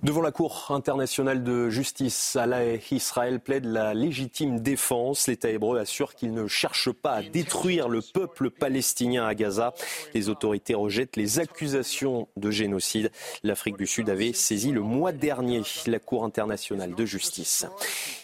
Devant 0.00 0.22
la 0.22 0.30
Cour 0.30 0.66
internationale 0.70 1.42
de 1.42 1.70
justice 1.70 2.36
Haye, 2.36 2.80
Israël 2.92 3.40
plaide 3.40 3.64
la 3.64 3.94
légitime 3.94 4.60
défense. 4.60 5.26
L'État 5.26 5.50
hébreu 5.50 5.76
assure 5.80 6.14
qu'il 6.14 6.32
ne 6.34 6.46
cherche 6.46 6.92
pas 6.92 7.14
à 7.14 7.22
détruire 7.22 7.88
le 7.88 8.00
peuple 8.00 8.50
palestinien 8.50 9.26
à 9.26 9.34
Gaza. 9.34 9.74
Les 10.14 10.28
autorités 10.28 10.76
rejettent 10.76 11.16
les 11.16 11.40
accusations 11.40 12.28
de 12.36 12.50
génocide. 12.52 13.10
L'Afrique 13.42 13.76
du 13.76 13.88
Sud 13.88 14.08
avait 14.08 14.32
saisi 14.32 14.70
le 14.70 14.82
mois 14.82 15.10
dernier 15.10 15.62
la 15.86 15.98
Cour 15.98 16.24
internationale 16.24 16.94
de 16.94 17.04
justice. 17.04 17.66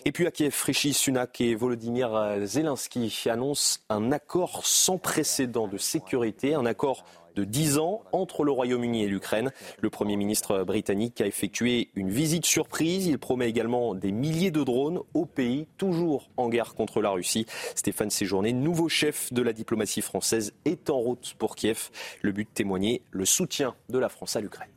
Et 0.04 0.12
puis 0.12 0.28
à 0.28 0.30
Kiev, 0.30 0.54
Rishi 0.64 0.94
Sunak 0.94 1.40
et 1.40 1.56
Volodymyr 1.56 2.38
Zelensky 2.44 3.12
annoncent 3.28 3.80
un 3.88 4.12
accord 4.12 4.64
sans 4.64 4.98
précédent 4.98 5.66
de 5.66 5.78
sécurité, 5.78 6.54
un 6.54 6.66
accord 6.66 7.04
de 7.34 7.44
10 7.44 7.78
ans 7.78 8.02
entre 8.12 8.44
le 8.44 8.50
Royaume-Uni 8.50 9.04
et 9.04 9.08
l'Ukraine. 9.08 9.52
Le 9.80 9.90
Premier 9.90 10.16
ministre 10.16 10.64
britannique 10.64 11.20
a 11.20 11.26
effectué 11.26 11.90
une 11.94 12.10
visite 12.10 12.46
surprise. 12.46 13.06
Il 13.06 13.18
promet 13.18 13.48
également 13.48 13.94
des 13.94 14.12
milliers 14.12 14.50
de 14.50 14.62
drones 14.62 15.00
au 15.14 15.26
pays, 15.26 15.66
toujours 15.78 16.30
en 16.36 16.48
guerre 16.48 16.74
contre 16.74 17.00
la 17.00 17.10
Russie. 17.10 17.46
Stéphane 17.74 18.10
Séjourné, 18.10 18.52
nouveau 18.52 18.88
chef 18.88 19.32
de 19.32 19.42
la 19.42 19.52
diplomatie 19.52 20.02
française, 20.02 20.52
est 20.64 20.90
en 20.90 20.98
route 20.98 21.34
pour 21.38 21.56
Kiev. 21.56 21.90
Le 22.22 22.32
but 22.32 22.48
témoigner 22.52 23.02
le 23.10 23.24
soutien 23.24 23.74
de 23.88 23.98
la 23.98 24.08
France 24.08 24.36
à 24.36 24.40
l'Ukraine. 24.40 24.73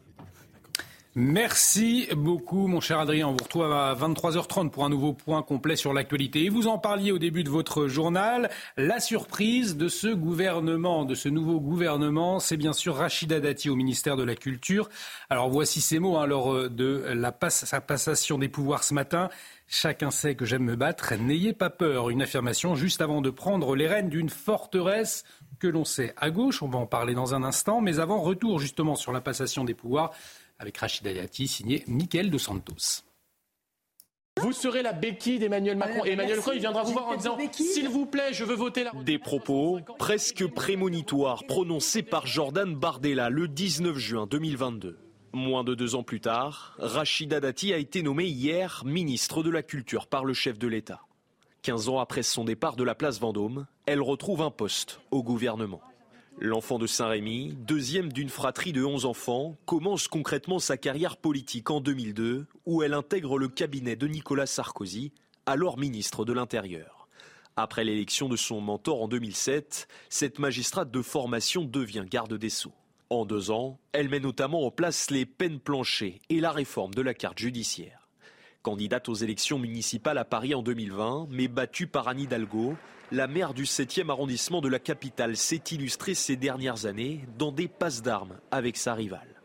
Merci 1.19 2.07
beaucoup, 2.15 2.67
mon 2.67 2.79
cher 2.79 2.99
Adrien. 2.99 3.27
On 3.27 3.31
vous 3.31 3.43
retrouve 3.43 3.63
à 3.63 3.95
23h30 3.95 4.69
pour 4.69 4.85
un 4.85 4.89
nouveau 4.89 5.13
point 5.13 5.41
complet 5.41 5.75
sur 5.75 5.91
l'actualité. 5.91 6.43
Et 6.43 6.49
vous 6.49 6.67
en 6.67 6.77
parliez 6.77 7.11
au 7.11 7.17
début 7.17 7.43
de 7.43 7.49
votre 7.49 7.87
journal. 7.87 8.51
La 8.77 8.99
surprise 8.99 9.77
de 9.77 9.87
ce 9.87 10.09
gouvernement, 10.09 11.05
de 11.05 11.15
ce 11.15 11.27
nouveau 11.27 11.59
gouvernement, 11.59 12.39
c'est 12.39 12.55
bien 12.55 12.71
sûr 12.71 12.97
Rachida 12.97 13.39
Dati 13.39 13.67
au 13.71 13.75
ministère 13.75 14.15
de 14.15 14.21
la 14.21 14.35
Culture. 14.35 14.89
Alors 15.31 15.49
voici 15.49 15.81
ces 15.81 15.97
mots 15.97 16.17
hein, 16.17 16.27
lors 16.27 16.69
de 16.69 17.05
la 17.15 17.33
sa 17.49 17.81
passation 17.81 18.37
des 18.37 18.47
pouvoirs 18.47 18.83
ce 18.83 18.93
matin. 18.93 19.29
Chacun 19.67 20.11
sait 20.11 20.35
que 20.35 20.45
j'aime 20.45 20.65
me 20.65 20.75
battre. 20.75 21.15
N'ayez 21.15 21.53
pas 21.53 21.71
peur. 21.71 22.11
Une 22.11 22.21
affirmation 22.21 22.75
juste 22.75 23.01
avant 23.01 23.21
de 23.21 23.31
prendre 23.31 23.75
les 23.75 23.87
rênes 23.87 24.09
d'une 24.09 24.29
forteresse 24.29 25.23
que 25.57 25.67
l'on 25.67 25.83
sait 25.83 26.13
à 26.17 26.29
gauche. 26.29 26.61
On 26.61 26.69
va 26.69 26.77
en 26.77 26.85
parler 26.85 27.15
dans 27.15 27.33
un 27.33 27.41
instant. 27.41 27.81
Mais 27.81 27.97
avant, 27.97 28.21
retour 28.21 28.59
justement 28.59 28.93
sur 28.93 29.11
la 29.11 29.19
passation 29.19 29.63
des 29.63 29.73
pouvoirs 29.73 30.11
avec 30.59 30.77
Rachida 30.77 31.13
Dati, 31.13 31.47
signé 31.47 31.83
Michael 31.87 32.29
de 32.29 32.37
Santos. 32.37 33.03
Vous 34.41 34.53
serez 34.53 34.83
la 34.83 34.93
béquille 34.93 35.39
d'Emmanuel 35.39 35.77
Macron. 35.77 36.05
Et 36.05 36.11
Emmanuel 36.11 36.37
Macron, 36.37 36.51
il 36.53 36.59
viendra 36.59 36.83
vous 36.83 36.93
voir 36.93 37.07
en 37.07 37.15
disant 37.15 37.37
S'il 37.51 37.89
vous 37.89 38.05
plaît, 38.05 38.33
je 38.33 38.43
veux 38.43 38.55
voter 38.55 38.83
la. 38.83 38.91
Des 39.03 39.17
propos 39.17 39.79
presque 39.97 40.45
prémonitoires 40.47 41.43
prononcés 41.47 42.03
par 42.03 42.27
Jordan 42.27 42.75
Bardella 42.75 43.29
le 43.29 43.47
19 43.47 43.97
juin 43.97 44.27
2022. 44.27 44.97
Moins 45.33 45.63
de 45.63 45.75
deux 45.75 45.95
ans 45.95 46.03
plus 46.03 46.21
tard, 46.21 46.75
Rachida 46.79 47.39
Dati 47.39 47.73
a 47.73 47.77
été 47.77 48.01
nommée 48.01 48.25
hier 48.25 48.83
ministre 48.85 49.43
de 49.43 49.49
la 49.49 49.63
Culture 49.63 50.07
par 50.07 50.23
le 50.23 50.33
chef 50.33 50.57
de 50.57 50.67
l'État. 50.67 51.01
15 51.63 51.89
ans 51.89 51.99
après 51.99 52.23
son 52.23 52.45
départ 52.45 52.75
de 52.75 52.83
la 52.83 52.95
place 52.95 53.19
Vendôme, 53.19 53.65
elle 53.85 54.01
retrouve 54.01 54.41
un 54.41 54.51
poste 54.51 55.01
au 55.11 55.23
gouvernement. 55.23 55.81
L'enfant 56.39 56.77
de 56.77 56.85
Saint-Rémy, 56.85 57.55
deuxième 57.57 58.13
d'une 58.13 58.29
fratrie 58.29 58.71
de 58.71 58.83
11 58.83 59.05
enfants, 59.05 59.57
commence 59.65 60.07
concrètement 60.07 60.59
sa 60.59 60.77
carrière 60.77 61.17
politique 61.17 61.71
en 61.71 61.81
2002, 61.81 62.45
où 62.67 62.83
elle 62.83 62.93
intègre 62.93 63.39
le 63.39 63.47
cabinet 63.47 63.95
de 63.95 64.07
Nicolas 64.07 64.45
Sarkozy, 64.45 65.13
alors 65.47 65.79
ministre 65.79 66.25
de 66.25 66.33
l'Intérieur. 66.33 67.07
Après 67.55 67.83
l'élection 67.83 68.29
de 68.29 68.35
son 68.35 68.61
mentor 68.61 69.01
en 69.01 69.07
2007, 69.07 69.87
cette 70.09 70.37
magistrate 70.37 70.91
de 70.91 71.01
formation 71.01 71.63
devient 71.63 72.05
garde 72.07 72.35
des 72.35 72.51
sceaux. 72.51 72.75
En 73.09 73.25
deux 73.25 73.49
ans, 73.49 73.79
elle 73.91 74.09
met 74.09 74.19
notamment 74.19 74.63
en 74.63 74.69
place 74.69 75.09
les 75.09 75.25
peines 75.25 75.59
planchées 75.59 76.21
et 76.29 76.39
la 76.39 76.51
réforme 76.51 76.93
de 76.93 77.01
la 77.01 77.15
carte 77.15 77.39
judiciaire. 77.39 78.07
Candidate 78.61 79.09
aux 79.09 79.15
élections 79.15 79.57
municipales 79.57 80.19
à 80.19 80.25
Paris 80.25 80.53
en 80.53 80.61
2020, 80.61 81.29
mais 81.31 81.47
battue 81.47 81.87
par 81.87 82.07
Anne 82.07 82.19
Hidalgo, 82.19 82.75
la 83.11 83.27
maire 83.27 83.53
du 83.53 83.63
7e 83.63 84.09
arrondissement 84.09 84.61
de 84.61 84.67
la 84.67 84.79
capitale 84.79 85.37
s'est 85.37 85.61
illustrée 85.71 86.13
ces 86.13 86.35
dernières 86.35 86.85
années 86.85 87.21
dans 87.37 87.51
des 87.51 87.67
passes 87.67 88.01
d'armes 88.01 88.37
avec 88.51 88.77
sa 88.77 88.93
rivale. 88.93 89.41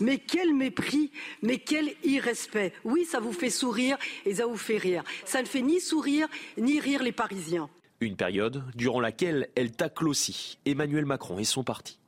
Mais 0.00 0.18
quel 0.18 0.54
mépris, 0.54 1.10
mais 1.42 1.58
quel 1.58 1.92
irrespect. 2.04 2.72
Oui, 2.84 3.04
ça 3.04 3.18
vous 3.18 3.32
fait 3.32 3.50
sourire 3.50 3.98
et 4.24 4.36
ça 4.36 4.46
vous 4.46 4.56
fait 4.56 4.76
rire. 4.76 5.02
Ça 5.24 5.42
ne 5.42 5.46
fait 5.46 5.62
ni 5.62 5.80
sourire 5.80 6.28
ni 6.56 6.78
rire 6.78 7.02
les 7.02 7.10
Parisiens. 7.12 7.68
Une 8.00 8.16
période 8.16 8.64
durant 8.76 9.00
laquelle 9.00 9.48
elle 9.56 9.72
tacle 9.72 10.06
aussi 10.06 10.58
Emmanuel 10.66 11.04
Macron 11.04 11.38
et 11.38 11.44
son 11.44 11.64
parti. 11.64 11.98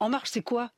En 0.00 0.08
marche, 0.08 0.30
c'est 0.32 0.42
quoi? 0.42 0.70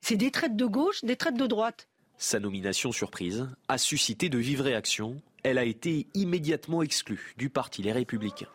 C'est 0.00 0.16
des 0.16 0.30
traites 0.30 0.56
de 0.56 0.66
gauche, 0.66 1.04
des 1.04 1.16
traites 1.16 1.36
de 1.36 1.46
droite. 1.46 1.88
Sa 2.16 2.40
nomination 2.40 2.92
surprise 2.92 3.48
a 3.68 3.76
suscité 3.76 4.28
de 4.28 4.38
vives 4.38 4.60
réactions. 4.62 5.20
Elle 5.42 5.58
a 5.58 5.64
été 5.64 6.06
immédiatement 6.14 6.82
exclue 6.82 7.34
du 7.36 7.50
parti 7.50 7.82
Les 7.82 7.92
Républicains. 7.92 8.48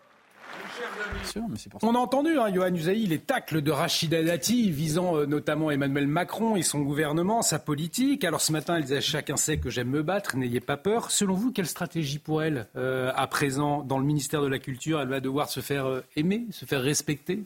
On 1.82 1.95
a 1.95 1.97
entendu, 1.97 2.38
hein, 2.38 2.53
Johan 2.53 2.74
Usaï, 2.74 3.05
les 3.05 3.20
tacles 3.20 3.62
de 3.62 3.72
Rachida 3.72 4.24
Dati 4.24 4.70
visant 4.72 5.18
euh, 5.18 5.26
notamment 5.26 5.72
Emmanuel 5.72 6.07
Macron 6.07 6.55
et 6.55 6.64
son 6.64 6.82
gouvernement, 6.82 7.41
sa 7.41 7.60
politique. 7.60 8.24
Alors 8.24 8.41
ce 8.41 8.51
matin, 8.51 8.76
elle 8.76 8.84
disait 8.84 9.01
chacun 9.01 9.38
sait 9.38 9.57
que 9.57 9.70
j'aime 9.70 9.89
me 9.89 10.03
battre, 10.03 10.38
n'ayez 10.38 10.60
pas 10.60 10.78
peur. 10.78 11.12
Selon 11.12 11.34
vous, 11.34 11.51
quelle 11.51 11.68
stratégie 11.68 12.20
pour 12.20 12.43
elle 12.43 12.68
euh, 12.76 13.12
à 13.16 13.28
présent 13.28 13.84
dans 13.84 13.97
le 13.97 14.05
ministère 14.05 14.41
de 14.41 14.47
la 14.47 14.60
Culture 14.60 15.01
Elle 15.01 15.10
va 15.10 15.20
devoir 15.20 15.49
se 15.49 15.60
faire 15.60 15.86
euh, 15.86 16.01
aimer, 16.16 16.45
se 16.51 16.66
faire 16.66 16.82
respecter? 16.82 17.43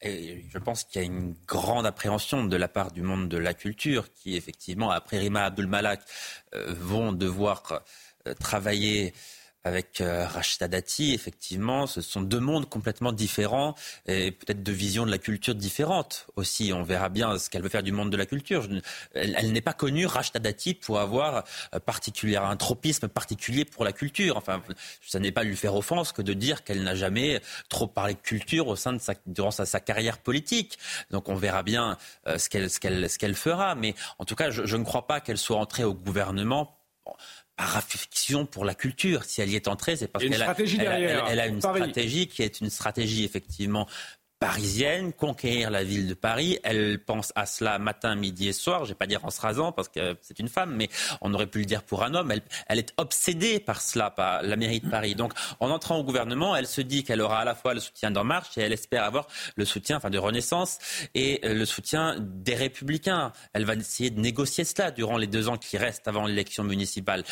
Et 0.00 0.44
je 0.48 0.58
pense 0.58 0.84
qu'il 0.84 1.00
y 1.00 1.04
a 1.04 1.06
une 1.06 1.34
grande 1.46 1.84
appréhension 1.84 2.44
de 2.44 2.56
la 2.56 2.68
part 2.68 2.92
du 2.92 3.02
monde 3.02 3.28
de 3.28 3.36
la 3.36 3.52
culture 3.52 4.06
qui, 4.14 4.36
effectivement, 4.36 4.90
après 4.90 5.18
Rima 5.18 5.42
Abdul-Malak, 5.46 6.00
vont 6.68 7.10
devoir 7.10 7.82
travailler 8.38 9.12
avec 9.64 10.00
euh, 10.00 10.26
Rachida 10.26 10.68
Dati, 10.68 11.12
effectivement, 11.14 11.86
ce 11.86 12.00
sont 12.00 12.22
deux 12.22 12.40
mondes 12.40 12.68
complètement 12.68 13.12
différents 13.12 13.74
et 14.06 14.30
peut-être 14.30 14.62
deux 14.62 14.72
visions 14.72 15.04
de 15.04 15.10
la 15.10 15.18
culture 15.18 15.54
différentes 15.54 16.26
aussi. 16.36 16.72
On 16.72 16.82
verra 16.82 17.08
bien 17.08 17.38
ce 17.38 17.50
qu'elle 17.50 17.62
veut 17.62 17.68
faire 17.68 17.82
du 17.82 17.92
monde 17.92 18.10
de 18.10 18.16
la 18.16 18.26
culture. 18.26 18.66
elle, 19.14 19.52
n'est 19.52 19.60
pas 19.60 19.72
connue, 19.72 20.06
Rachida 20.06 20.38
Dati, 20.38 20.74
pour 20.74 21.00
avoir 21.00 21.44
euh, 21.74 21.78
un 22.36 22.56
tropisme 22.56 23.08
particulier 23.08 23.64
pour 23.64 23.84
la 23.84 23.92
culture. 23.92 24.36
Enfin, 24.36 24.62
ça 25.02 25.18
n'est 25.18 25.32
pas 25.32 25.42
lui 25.42 25.56
faire 25.56 25.74
offense 25.74 26.12
que 26.12 26.22
de 26.22 26.32
dire 26.32 26.64
qu'elle 26.64 26.82
n'a 26.84 26.94
jamais 26.94 27.40
trop 27.68 27.86
parlé 27.86 28.14
de 28.14 28.20
culture 28.20 28.68
au 28.68 28.76
sein 28.76 28.92
de 28.92 28.98
sa, 28.98 29.14
durant 29.26 29.50
sa, 29.50 29.80
carrière 29.80 30.18
politique. 30.18 30.78
Donc 31.10 31.28
on 31.28 31.34
verra 31.34 31.62
bien 31.62 31.96
euh, 32.26 32.38
ce 32.38 32.48
qu'elle 32.48 32.70
ce 32.70 33.18
qu'elle 33.18 33.34
fera. 33.34 33.74
Mais 33.74 33.94
en 34.18 34.24
tout 34.24 34.34
cas, 34.34 34.50
je 34.50 34.76
ne 34.76 34.84
crois 34.84 35.06
pas 35.06 35.20
qu'elle 35.20 35.38
soit 35.38 35.58
entrée 35.58 35.84
au 35.84 35.94
gouvernement 35.94 36.78
par 37.58 37.76
affection 37.76 38.46
pour 38.46 38.64
la 38.64 38.74
culture. 38.74 39.24
Si 39.24 39.42
elle 39.42 39.50
y 39.50 39.56
est 39.56 39.66
entrée, 39.66 39.96
c'est 39.96 40.06
parce 40.06 40.24
qu'elle 40.24 40.40
a, 40.40 40.54
elle 41.28 41.40
a, 41.40 41.46
une 41.48 41.60
stratégie 41.60 42.28
qui 42.28 42.42
est 42.42 42.60
une 42.60 42.70
stratégie 42.70 43.24
effectivement 43.24 43.88
parisienne, 44.38 45.12
conquérir 45.12 45.70
la 45.70 45.84
ville 45.84 46.06
de 46.06 46.14
Paris. 46.14 46.58
Elle 46.62 47.02
pense 47.04 47.32
à 47.34 47.46
cela 47.46 47.78
matin, 47.78 48.14
midi 48.14 48.48
et 48.48 48.52
soir. 48.52 48.84
Je 48.84 48.90
vais 48.90 48.94
pas 48.94 49.06
dire 49.06 49.24
en 49.24 49.30
se 49.30 49.40
rasant 49.40 49.72
parce 49.72 49.88
que 49.88 50.16
c'est 50.20 50.38
une 50.38 50.48
femme, 50.48 50.74
mais 50.74 50.88
on 51.20 51.34
aurait 51.34 51.46
pu 51.46 51.58
le 51.58 51.64
dire 51.64 51.82
pour 51.82 52.04
un 52.04 52.14
homme. 52.14 52.30
Elle, 52.30 52.42
elle 52.68 52.78
est 52.78 52.92
obsédée 52.96 53.60
par 53.60 53.80
cela, 53.80 54.10
par 54.10 54.42
la 54.42 54.56
mairie 54.56 54.80
de 54.80 54.88
Paris. 54.88 55.14
Donc, 55.14 55.32
en 55.60 55.70
entrant 55.70 55.98
au 55.98 56.04
gouvernement, 56.04 56.54
elle 56.54 56.66
se 56.66 56.80
dit 56.80 57.04
qu'elle 57.04 57.20
aura 57.20 57.40
à 57.40 57.44
la 57.44 57.54
fois 57.54 57.74
le 57.74 57.80
soutien 57.80 58.10
d'En 58.10 58.24
Marche 58.24 58.56
et 58.56 58.62
elle 58.62 58.72
espère 58.72 59.04
avoir 59.04 59.26
le 59.56 59.64
soutien, 59.64 59.96
enfin, 59.96 60.10
de 60.10 60.18
Renaissance 60.18 60.78
et 61.14 61.40
euh, 61.44 61.54
le 61.54 61.64
soutien 61.64 62.16
des 62.20 62.54
Républicains. 62.54 63.32
Elle 63.52 63.64
va 63.64 63.74
essayer 63.74 64.10
de 64.10 64.20
négocier 64.20 64.64
cela 64.64 64.90
durant 64.90 65.16
les 65.16 65.26
deux 65.26 65.48
ans 65.48 65.56
qui 65.56 65.76
restent 65.78 66.08
avant 66.08 66.26
l'élection 66.26 66.64
municipale 66.64 67.24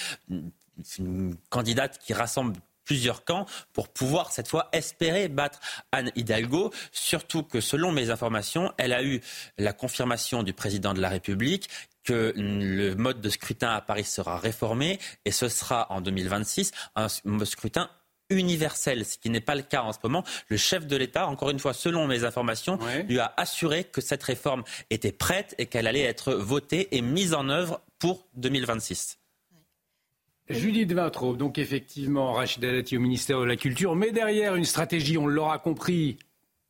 une 0.99 1.35
candidate 1.49 1.99
qui 1.99 2.13
rassemble 2.13 2.57
plusieurs 2.87 3.25
camps 3.25 3.45
pour 3.75 3.89
pouvoir 3.89 4.33
cette 4.33 4.49
fois 4.49 4.71
espérer 4.73 5.29
battre 5.29 5.61
Anne 5.93 6.11
Hidalgo. 6.17 6.73
Surtout 6.93 7.43
que 7.43 7.61
selon 7.61 7.93
mes 7.93 8.09
informations, 8.09 8.73
elle 8.79 8.95
a 8.95 9.03
eu 9.03 9.21
la 9.59 9.75
confirmation 9.75 10.43
du 10.43 10.55
président 10.55 10.95
de 10.95 11.01
la 11.03 11.11
République 11.11 11.69
que 12.05 12.33
le 12.37 12.95
mode 12.95 13.21
de 13.21 13.29
scrutin 13.29 13.75
à 13.75 13.81
Paris 13.83 14.05
sera 14.05 14.39
réformé 14.39 14.99
et 15.25 15.33
ce 15.33 15.49
sera 15.49 15.93
en 15.93 16.01
2026 16.01 16.71
un 16.95 17.09
scrutin 17.45 17.91
universel, 18.31 19.05
ce 19.05 19.19
qui 19.19 19.31
n'est 19.31 19.41
pas 19.41 19.55
le 19.55 19.63
cas 19.63 19.83
en 19.83 19.93
ce 19.93 19.99
moment. 20.03 20.25
Le 20.49 20.57
chef 20.57 20.87
de 20.87 20.97
l'État, 20.97 21.27
encore 21.27 21.51
une 21.51 21.59
fois, 21.59 21.75
selon 21.75 22.07
mes 22.07 22.25
informations, 22.25 22.79
lui 23.09 23.19
a 23.19 23.33
assuré 23.37 23.85
que 23.85 24.01
cette 24.01 24.23
réforme 24.23 24.65
était 24.91 25.13
prête 25.13 25.55
et 25.59 25.67
qu'elle 25.67 25.87
allait 25.87 26.03
être 26.03 26.33
votée 26.33 26.89
et 26.97 27.03
mise 27.03 27.35
en 27.35 27.49
œuvre 27.49 27.83
pour 27.99 28.27
2026. 28.35 29.19
Judith 30.49 30.93
Vintraube, 30.93 31.37
donc 31.37 31.59
effectivement, 31.59 32.33
Rachida 32.33 32.71
Dati 32.71 32.97
au 32.97 33.01
ministère 33.01 33.41
de 33.41 33.45
la 33.45 33.57
Culture, 33.57 33.97
mais 33.97 34.13
derrière 34.13 34.55
une 34.55 34.65
stratégie, 34.65 35.19
on 35.19 35.27
l'aura 35.27 35.59
compris, 35.59 36.19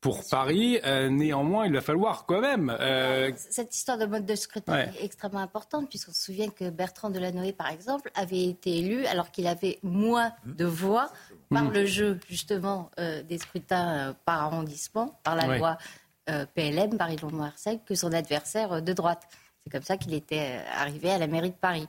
pour 0.07 0.23
Paris. 0.31 0.79
Euh, 0.85 1.09
néanmoins, 1.09 1.67
il 1.67 1.73
va 1.73 1.81
falloir 1.81 2.27
quand 2.27 2.41
même. 2.41 2.71
Euh, 2.79 3.33
Cette 3.37 3.75
histoire 3.75 3.99
de 3.99 4.07
mode 4.07 4.25
de 4.25 4.37
scrutin 4.37 4.79
est 4.79 5.05
extrêmement 5.05 5.41
importante, 5.41 5.89
puisqu'on 5.89 6.13
se 6.13 6.23
souvient 6.23 6.49
que 6.49 6.71
Bertrand 6.71 7.11
Delanoë, 7.11 7.53
par 7.53 7.69
exemple, 7.71 8.13
avait 8.15 8.45
été 8.45 8.79
élu 8.79 9.05
alors 9.07 9.33
qu'il 9.33 9.49
avait 9.49 9.81
moins 9.83 10.33
de 10.45 10.65
voix 10.65 11.11
par 11.51 11.65
mm. 11.65 11.73
le 11.73 11.87
jeu, 11.87 12.21
justement, 12.29 12.89
euh, 13.01 13.25
des 13.25 13.39
scrutins 13.39 14.15
par 14.25 14.43
arrondissement, 14.43 15.19
par 15.25 15.35
la 15.35 15.59
loi 15.59 15.77
PLM, 16.55 16.97
Paris-Londres-Marseille, 16.97 17.81
que 17.85 17.97
son 17.97 18.13
adversaire 18.13 18.83
de 18.83 18.93
droite. 18.93 19.29
C'est 19.65 19.71
comme 19.71 19.83
ça 19.83 19.97
qu'il 19.97 20.15
était 20.15 20.61
arrivé 20.77 21.11
à 21.11 21.19
la 21.19 21.27
mairie 21.27 21.51
de 21.51 21.57
Paris. 21.57 21.89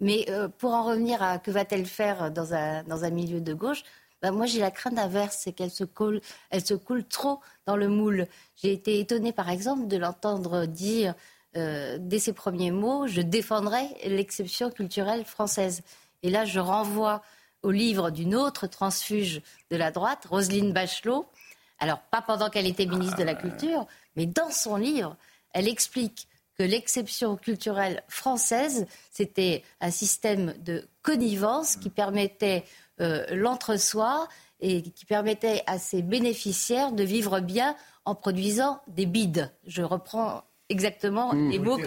Mais 0.00 0.26
euh, 0.28 0.48
pour 0.48 0.74
en 0.74 0.84
revenir 0.84 1.22
à 1.22 1.38
que 1.38 1.50
va-t-elle 1.50 1.86
faire 1.86 2.30
dans 2.30 2.54
un, 2.54 2.82
dans 2.84 3.04
un 3.04 3.10
milieu 3.10 3.40
de 3.40 3.54
gauche, 3.54 3.82
ben 4.22 4.30
moi 4.30 4.46
j'ai 4.46 4.60
la 4.60 4.70
crainte 4.70 4.98
inverse, 4.98 5.38
c'est 5.40 5.52
qu'elle 5.52 5.70
se 5.70 5.84
coule, 5.84 6.20
elle 6.50 6.64
se 6.64 6.74
coule 6.74 7.04
trop 7.04 7.40
dans 7.66 7.76
le 7.76 7.88
moule. 7.88 8.26
J'ai 8.56 8.72
été 8.72 8.98
étonnée 8.98 9.32
par 9.32 9.50
exemple 9.50 9.86
de 9.88 9.96
l'entendre 9.96 10.66
dire 10.66 11.14
euh, 11.56 11.98
dès 12.00 12.18
ses 12.18 12.32
premiers 12.32 12.70
mots, 12.70 13.06
je 13.06 13.20
défendrai 13.20 13.86
l'exception 14.04 14.70
culturelle 14.70 15.24
française. 15.24 15.82
Et 16.22 16.30
là 16.30 16.44
je 16.44 16.60
renvoie 16.60 17.22
au 17.62 17.70
livre 17.70 18.10
d'une 18.10 18.34
autre 18.34 18.66
transfuge 18.66 19.42
de 19.70 19.76
la 19.76 19.90
droite, 19.90 20.26
Roselyne 20.26 20.72
Bachelot. 20.72 21.26
Alors 21.78 22.00
pas 22.00 22.22
pendant 22.22 22.48
qu'elle 22.48 22.66
était 22.66 22.86
ministre 22.86 23.18
de 23.18 23.24
la 23.24 23.34
Culture, 23.34 23.86
mais 24.14 24.26
dans 24.26 24.50
son 24.50 24.76
livre, 24.76 25.16
elle 25.52 25.68
explique 25.68 26.28
que 26.58 26.62
l'exception 26.62 27.36
culturelle 27.36 28.02
française, 28.08 28.86
c'était 29.10 29.62
un 29.80 29.90
système 29.90 30.54
de 30.64 30.88
connivence 31.02 31.76
qui 31.76 31.90
permettait 31.90 32.64
euh, 33.00 33.26
l'entre-soi 33.30 34.28
et 34.60 34.82
qui 34.82 35.04
permettait 35.04 35.62
à 35.66 35.78
ses 35.78 36.02
bénéficiaires 36.02 36.92
de 36.92 37.04
vivre 37.04 37.40
bien 37.40 37.76
en 38.04 38.14
produisant 38.14 38.80
des 38.88 39.06
bides. 39.06 39.52
Je 39.66 39.82
reprends 39.82 40.44
exactement 40.68 41.32
mmh. 41.32 41.50
les, 41.50 41.58
mots, 41.58 41.78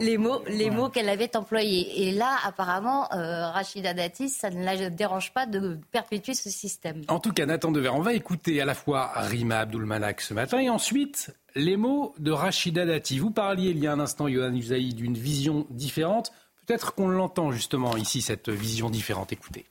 les 0.00 0.18
mots, 0.18 0.42
les 0.46 0.70
mots 0.70 0.88
qu'elle 0.88 1.08
avait 1.08 1.36
employés. 1.36 2.08
Et 2.08 2.12
là, 2.12 2.36
apparemment, 2.44 3.12
euh, 3.12 3.50
Rachida 3.50 3.94
Dati, 3.94 4.28
ça 4.28 4.50
ne 4.50 4.64
la 4.64 4.90
dérange 4.90 5.32
pas 5.32 5.46
de 5.46 5.78
perpétuer 5.90 6.34
ce 6.34 6.50
système. 6.50 7.02
En 7.08 7.18
tout 7.18 7.32
cas, 7.32 7.46
Nathan 7.46 7.72
Dever, 7.72 7.90
on 7.90 8.00
va 8.00 8.14
écouter 8.14 8.60
à 8.60 8.64
la 8.64 8.74
fois 8.74 9.12
Rima 9.14 9.60
Abdul-Malak 9.60 10.20
ce 10.20 10.34
matin 10.34 10.58
et 10.58 10.70
ensuite 10.70 11.34
les 11.54 11.76
mots 11.76 12.14
de 12.18 12.30
Rachida 12.30 12.86
Dati. 12.86 13.18
Vous 13.18 13.30
parliez 13.30 13.70
il 13.70 13.78
y 13.78 13.86
a 13.86 13.92
un 13.92 14.00
instant, 14.00 14.28
Yohann 14.28 14.56
Usaï, 14.56 14.94
d'une 14.94 15.14
vision 15.14 15.66
différente. 15.70 16.32
Peut-être 16.66 16.94
qu'on 16.94 17.08
l'entend 17.08 17.50
justement 17.50 17.96
ici, 17.96 18.20
cette 18.22 18.48
vision 18.48 18.90
différente. 18.90 19.32
Écoutez. 19.32 19.64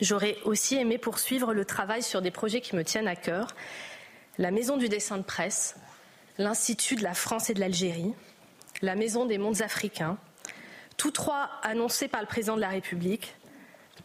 J'aurais 0.00 0.36
aussi 0.44 0.76
aimé 0.76 0.98
poursuivre 0.98 1.52
le 1.52 1.64
travail 1.64 2.02
sur 2.02 2.22
des 2.22 2.30
projets 2.30 2.60
qui 2.60 2.76
me 2.76 2.84
tiennent 2.84 3.08
à 3.08 3.16
cœur. 3.16 3.48
La 4.38 4.52
Maison 4.52 4.76
du 4.76 4.88
dessin 4.88 5.16
de 5.16 5.22
presse, 5.22 5.74
l'Institut 6.38 6.94
de 6.94 7.02
la 7.02 7.14
France 7.14 7.50
et 7.50 7.54
de 7.54 7.60
l'Algérie, 7.60 8.14
la 8.82 8.94
Maison 8.94 9.26
des 9.26 9.36
mondes 9.36 9.62
africains, 9.62 10.16
tous 10.96 11.10
trois 11.10 11.50
annoncés 11.64 12.06
par 12.06 12.20
le 12.20 12.28
président 12.28 12.54
de 12.54 12.60
la 12.60 12.68
République, 12.68 13.34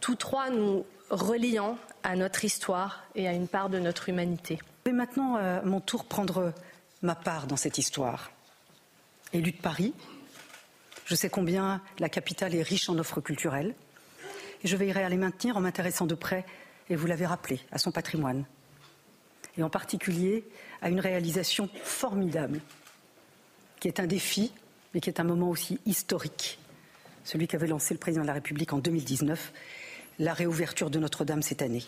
tous 0.00 0.16
trois 0.16 0.50
nous 0.50 0.84
reliant 1.08 1.78
à 2.02 2.16
notre 2.16 2.44
histoire 2.44 3.04
et 3.14 3.28
à 3.28 3.32
une 3.32 3.46
part 3.46 3.68
de 3.68 3.78
notre 3.78 4.08
humanité. 4.08 4.58
Je 4.84 4.90
vais 4.90 4.96
maintenant, 4.96 5.36
à 5.36 5.62
mon 5.62 5.80
tour, 5.80 6.04
prendre 6.04 6.52
ma 7.00 7.14
part 7.14 7.46
dans 7.46 7.56
cette 7.56 7.78
histoire. 7.78 8.32
Élu 9.32 9.52
de 9.52 9.56
Paris, 9.56 9.94
je 11.04 11.14
sais 11.14 11.30
combien 11.30 11.80
la 12.00 12.08
capitale 12.08 12.56
est 12.56 12.62
riche 12.62 12.88
en 12.88 12.98
offres 12.98 13.20
culturelles 13.20 13.76
et 14.64 14.66
je 14.66 14.76
veillerai 14.76 15.04
à 15.04 15.08
les 15.08 15.16
maintenir 15.16 15.56
en 15.56 15.60
m'intéressant 15.60 16.06
de 16.06 16.16
près, 16.16 16.44
et 16.90 16.96
vous 16.96 17.06
l'avez 17.06 17.26
rappelé, 17.26 17.60
à 17.70 17.78
son 17.78 17.92
patrimoine 17.92 18.44
et 19.56 19.62
en 19.62 19.70
particulier 19.70 20.44
à 20.82 20.88
une 20.88 21.00
réalisation 21.00 21.68
formidable 21.82 22.60
qui 23.80 23.88
est 23.88 24.00
un 24.00 24.06
défi 24.06 24.52
mais 24.94 25.00
qui 25.00 25.10
est 25.10 25.20
un 25.20 25.24
moment 25.24 25.50
aussi 25.50 25.80
historique, 25.86 26.58
celui 27.24 27.48
qu'avait 27.48 27.66
lancé 27.66 27.94
le 27.94 27.98
président 27.98 28.22
de 28.22 28.28
la 28.28 28.34
République 28.34 28.72
en 28.72 28.78
2019, 28.78 29.52
la 30.20 30.32
réouverture 30.32 30.88
de 30.88 31.00
Notre-Dame 31.00 31.42
cette 31.42 31.62
année. 31.62 31.82